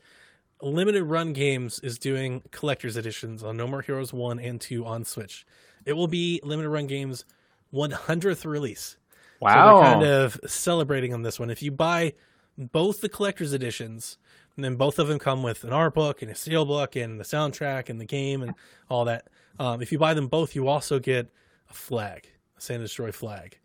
Limited 0.62 1.04
Run 1.04 1.34
Games 1.34 1.80
is 1.80 1.98
doing 1.98 2.42
collector's 2.50 2.96
editions 2.96 3.42
on 3.42 3.58
No 3.58 3.66
More 3.66 3.82
Heroes 3.82 4.14
1 4.14 4.38
and 4.38 4.58
2 4.58 4.86
on 4.86 5.04
Switch. 5.04 5.46
It 5.84 5.92
will 5.92 6.08
be 6.08 6.40
Limited 6.42 6.70
Run 6.70 6.86
Games' 6.86 7.26
100th 7.74 8.46
release. 8.46 8.96
So 9.40 9.46
wow. 9.46 9.82
they're 9.82 9.92
kind 9.92 10.04
of 10.04 10.40
celebrating 10.46 11.12
on 11.12 11.22
this 11.22 11.38
one. 11.38 11.50
If 11.50 11.62
you 11.62 11.70
buy 11.70 12.14
both 12.56 13.02
the 13.02 13.10
collector's 13.10 13.52
editions, 13.52 14.16
and 14.56 14.64
then 14.64 14.76
both 14.76 14.98
of 14.98 15.08
them 15.08 15.18
come 15.18 15.42
with 15.42 15.64
an 15.64 15.72
art 15.72 15.94
book 15.94 16.22
and 16.22 16.30
a 16.30 16.34
steel 16.34 16.64
book 16.64 16.96
and 16.96 17.18
the 17.18 17.24
soundtrack 17.24 17.88
and 17.88 18.00
the 18.00 18.04
game 18.04 18.42
and 18.42 18.54
all 18.88 19.04
that. 19.06 19.28
Um, 19.58 19.82
if 19.82 19.92
you 19.92 19.98
buy 19.98 20.14
them 20.14 20.28
both, 20.28 20.54
you 20.54 20.68
also 20.68 20.98
get 20.98 21.30
a 21.70 21.74
flag, 21.74 22.28
a 22.56 22.60
Santa 22.60 22.84
Destroy 22.84 23.12
flag. 23.12 23.58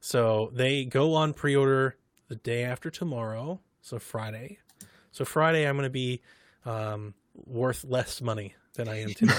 So 0.00 0.50
they 0.52 0.84
go 0.84 1.14
on 1.14 1.32
pre-order 1.32 1.96
the 2.28 2.36
day 2.36 2.64
after 2.64 2.90
tomorrow, 2.90 3.60
so 3.80 3.98
Friday. 3.98 4.58
So 5.12 5.24
Friday, 5.24 5.66
I'm 5.66 5.76
going 5.76 5.86
to 5.86 5.90
be 5.90 6.20
um, 6.66 7.14
worth 7.34 7.84
less 7.84 8.20
money 8.20 8.54
than 8.74 8.88
I 8.88 9.00
am 9.00 9.08
today 9.14 9.34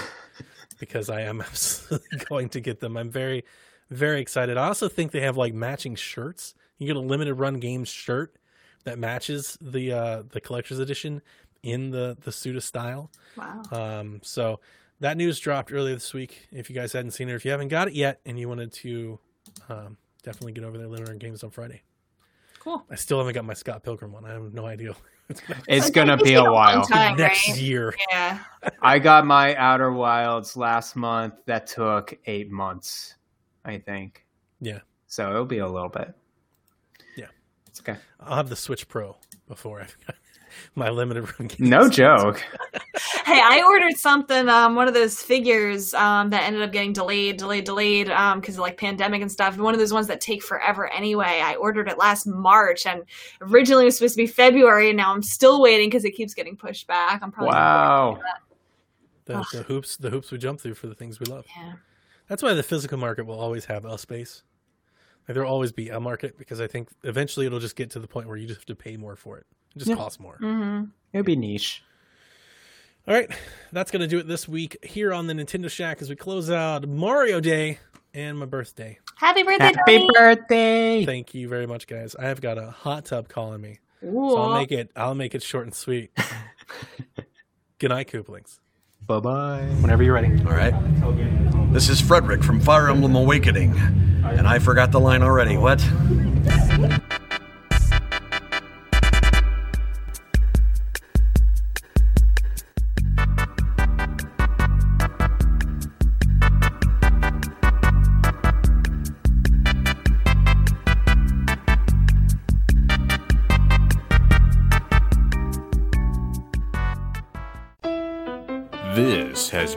because 0.79 1.09
I 1.09 1.21
am 1.21 1.41
absolutely 1.45 2.19
going 2.29 2.49
to 2.49 2.59
get 2.59 2.79
them. 2.79 2.97
I'm 2.97 3.11
very, 3.11 3.45
very 3.91 4.21
excited. 4.21 4.57
I 4.57 4.67
also 4.67 4.87
think 4.87 5.11
they 5.11 5.21
have 5.21 5.37
like 5.37 5.53
matching 5.53 5.95
shirts. 5.95 6.55
You 6.79 6.87
get 6.87 6.95
a 6.95 6.99
limited 6.99 7.35
run 7.35 7.59
game 7.59 7.83
shirt 7.83 8.35
that 8.85 8.97
matches 8.97 9.57
the 9.61 9.91
uh, 9.91 10.23
the 10.31 10.39
collector's 10.41 10.79
edition 10.79 11.21
in 11.63 11.91
the 11.91 12.17
the 12.21 12.31
Suda 12.31 12.61
style. 12.61 13.11
Wow. 13.37 13.61
Um, 13.71 14.19
so 14.23 14.59
that 15.01 15.17
news 15.17 15.39
dropped 15.39 15.73
earlier 15.73 15.93
this 15.95 16.13
week. 16.13 16.47
If 16.51 16.69
you 16.69 16.75
guys 16.75 16.93
hadn't 16.93 17.11
seen 17.11 17.27
it, 17.29 17.35
if 17.35 17.43
you 17.45 17.51
haven't 17.51 17.67
got 17.67 17.89
it 17.89 17.93
yet, 17.93 18.21
and 18.25 18.39
you 18.39 18.47
wanted 18.47 18.71
to, 18.73 19.19
um, 19.69 19.97
definitely 20.23 20.53
get 20.53 20.63
over 20.63 20.77
there. 20.77 20.87
Limited 20.87 21.09
Run 21.09 21.17
games 21.17 21.43
on 21.43 21.49
Friday. 21.49 21.83
Cool. 22.59 22.83
I 22.89 22.95
still 22.95 23.17
haven't 23.19 23.33
got 23.33 23.45
my 23.45 23.53
Scott 23.53 23.83
Pilgrim 23.83 24.11
one. 24.13 24.25
I 24.25 24.31
have 24.31 24.53
no 24.53 24.65
idea. 24.65 24.95
it's 25.67 25.87
It 25.89 25.93
gonna 25.93 26.17
be 26.17 26.31
you 26.31 26.39
a 26.39 26.51
while. 26.51 26.83
time, 26.85 27.17
Next 27.17 27.49
right? 27.49 27.57
year. 27.59 27.93
Yeah. 28.11 28.39
I 28.81 28.97
got 28.99 29.25
my 29.25 29.55
Outer 29.55 29.91
Wilds 29.91 30.55
last 30.55 30.95
month. 30.95 31.33
That 31.45 31.67
took 31.67 32.17
eight 32.25 32.49
months, 32.51 33.15
I 33.65 33.77
think. 33.79 34.25
Yeah. 34.61 34.79
So 35.07 35.29
it'll 35.29 35.45
be 35.45 35.59
a 35.59 35.67
little 35.67 35.89
bit. 35.89 36.13
Yeah. 37.75 37.81
It's 37.81 37.89
okay. 37.89 37.99
I'll 38.21 38.37
have 38.37 38.47
the 38.47 38.55
Switch 38.55 38.87
Pro 38.87 39.17
before 39.49 39.81
I've 39.81 39.97
got 40.07 40.15
my 40.75 40.89
limited 40.89 41.23
run 41.23 41.49
games. 41.49 41.69
No 41.69 41.89
joke. 41.89 42.37
hey, 43.25 43.41
I 43.43 43.61
ordered 43.67 43.97
something, 43.97 44.47
um, 44.47 44.75
one 44.75 44.87
of 44.87 44.93
those 44.93 45.21
figures 45.21 45.93
um, 45.93 46.29
that 46.29 46.43
ended 46.43 46.61
up 46.61 46.71
getting 46.71 46.93
delayed, 46.93 47.35
delayed, 47.35 47.65
delayed 47.65 48.07
because 48.07 48.55
of 48.55 48.59
like 48.59 48.77
pandemic 48.77 49.21
and 49.21 49.29
stuff. 49.29 49.57
One 49.57 49.73
of 49.73 49.79
those 49.81 49.91
ones 49.91 50.07
that 50.07 50.21
take 50.21 50.41
forever 50.41 50.89
anyway. 50.93 51.41
I 51.43 51.55
ordered 51.55 51.89
it 51.89 51.97
last 51.97 52.25
March 52.25 52.85
and 52.85 53.03
originally 53.41 53.83
it 53.83 53.87
was 53.87 53.97
supposed 53.97 54.15
to 54.15 54.23
be 54.23 54.27
February, 54.27 54.89
and 54.89 54.97
now 54.97 55.13
I'm 55.13 55.21
still 55.21 55.61
waiting 55.61 55.89
because 55.89 56.05
it 56.05 56.11
keeps 56.11 56.33
getting 56.33 56.55
pushed 56.55 56.87
back. 56.87 57.21
I'm 57.21 57.31
probably 57.31 57.55
Wow. 57.55 58.21
The, 59.25 59.45
the 59.51 59.63
hoops, 59.63 59.97
the 59.97 60.11
hoops 60.11 60.31
we 60.31 60.37
jump 60.37 60.61
through 60.61 60.75
for 60.75 60.87
the 60.87 60.95
things 60.95 61.19
we 61.19 61.25
love. 61.25 61.45
Yeah. 61.57 61.73
That's 62.29 62.41
why 62.41 62.53
the 62.53 62.63
physical 62.63 62.97
market 62.97 63.25
will 63.25 63.39
always 63.39 63.65
have 63.65 63.83
a 63.83 63.97
space. 63.97 64.43
Like 65.27 65.33
there'll 65.35 65.51
always 65.51 65.71
be 65.71 65.89
a 65.89 65.99
market 65.99 66.37
because 66.37 66.61
I 66.61 66.67
think 66.67 66.89
eventually 67.03 67.45
it'll 67.45 67.59
just 67.59 67.75
get 67.75 67.89
to 67.91 67.99
the 67.99 68.07
point 68.07 68.27
where 68.27 68.37
you 68.37 68.47
just 68.47 68.59
have 68.61 68.65
to 68.67 68.75
pay 68.75 68.95
more 68.97 69.15
for 69.15 69.37
it. 69.37 69.45
It 69.75 69.79
just 69.79 69.89
Yeah. 69.89 69.95
costs 69.95 70.19
more. 70.19 70.37
hmm 70.37 70.83
It'd 71.13 71.25
be 71.25 71.35
niche. 71.35 71.81
All 73.07 73.13
right, 73.13 73.29
that's 73.71 73.91
gonna 73.91 74.07
do 74.07 74.17
it 74.17 74.27
this 74.27 74.47
week 74.47 74.77
here 74.83 75.13
on 75.13 75.27
the 75.27 75.33
Nintendo 75.33 75.69
Shack 75.69 76.01
as 76.01 76.09
we 76.09 76.15
close 76.15 76.49
out 76.49 76.87
Mario 76.87 77.39
Day 77.39 77.79
and 78.13 78.37
my 78.39 78.45
birthday. 78.45 78.97
Happy 79.17 79.43
birthday, 79.43 79.65
Happy 79.65 79.97
Donnie. 79.97 80.09
birthday! 80.13 81.05
Thank 81.05 81.33
you 81.35 81.47
very 81.47 81.67
much, 81.67 81.85
guys. 81.87 82.15
I 82.15 82.25
have 82.25 82.41
got 82.41 82.57
a 82.57 82.69
hot 82.71 83.05
tub 83.05 83.27
calling 83.29 83.61
me, 83.61 83.79
Ooh. 84.03 84.29
so 84.31 84.37
I'll 84.37 84.53
make 84.53 84.71
it. 84.71 84.91
I'll 84.95 85.15
make 85.15 85.35
it 85.35 85.43
short 85.43 85.65
and 85.65 85.73
sweet. 85.75 86.11
Good 87.79 87.89
night, 87.89 88.07
Kooplings. 88.09 88.59
Bye 89.07 89.19
bye. 89.19 89.61
Whenever 89.81 90.01
you're 90.01 90.15
ready. 90.15 90.29
All 90.45 90.51
right. 90.51 90.73
This 91.71 91.89
is 91.89 92.01
Frederick 92.01 92.43
from 92.43 92.59
Fire 92.59 92.89
Emblem 92.89 93.15
Awakening. 93.15 93.77
And 94.23 94.47
I 94.47 94.57
forgot 94.57 94.91
the 94.91 94.99
line 94.99 95.21
already. 95.21 95.57
What? 95.57 95.79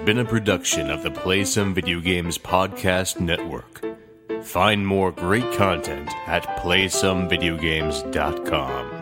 Been 0.09 0.19
a 0.21 0.25
production 0.25 0.91
of 0.91 1.03
the 1.03 1.11
Play 1.11 1.45
Some 1.45 1.75
Video 1.75 2.01
Games 2.01 2.39
Podcast 2.39 3.21
Network. 3.21 3.85
Find 4.43 4.87
more 4.87 5.13
great 5.13 5.53
content 5.53 6.09
at 6.27 6.45
playsomevideogames.com. 6.61 8.98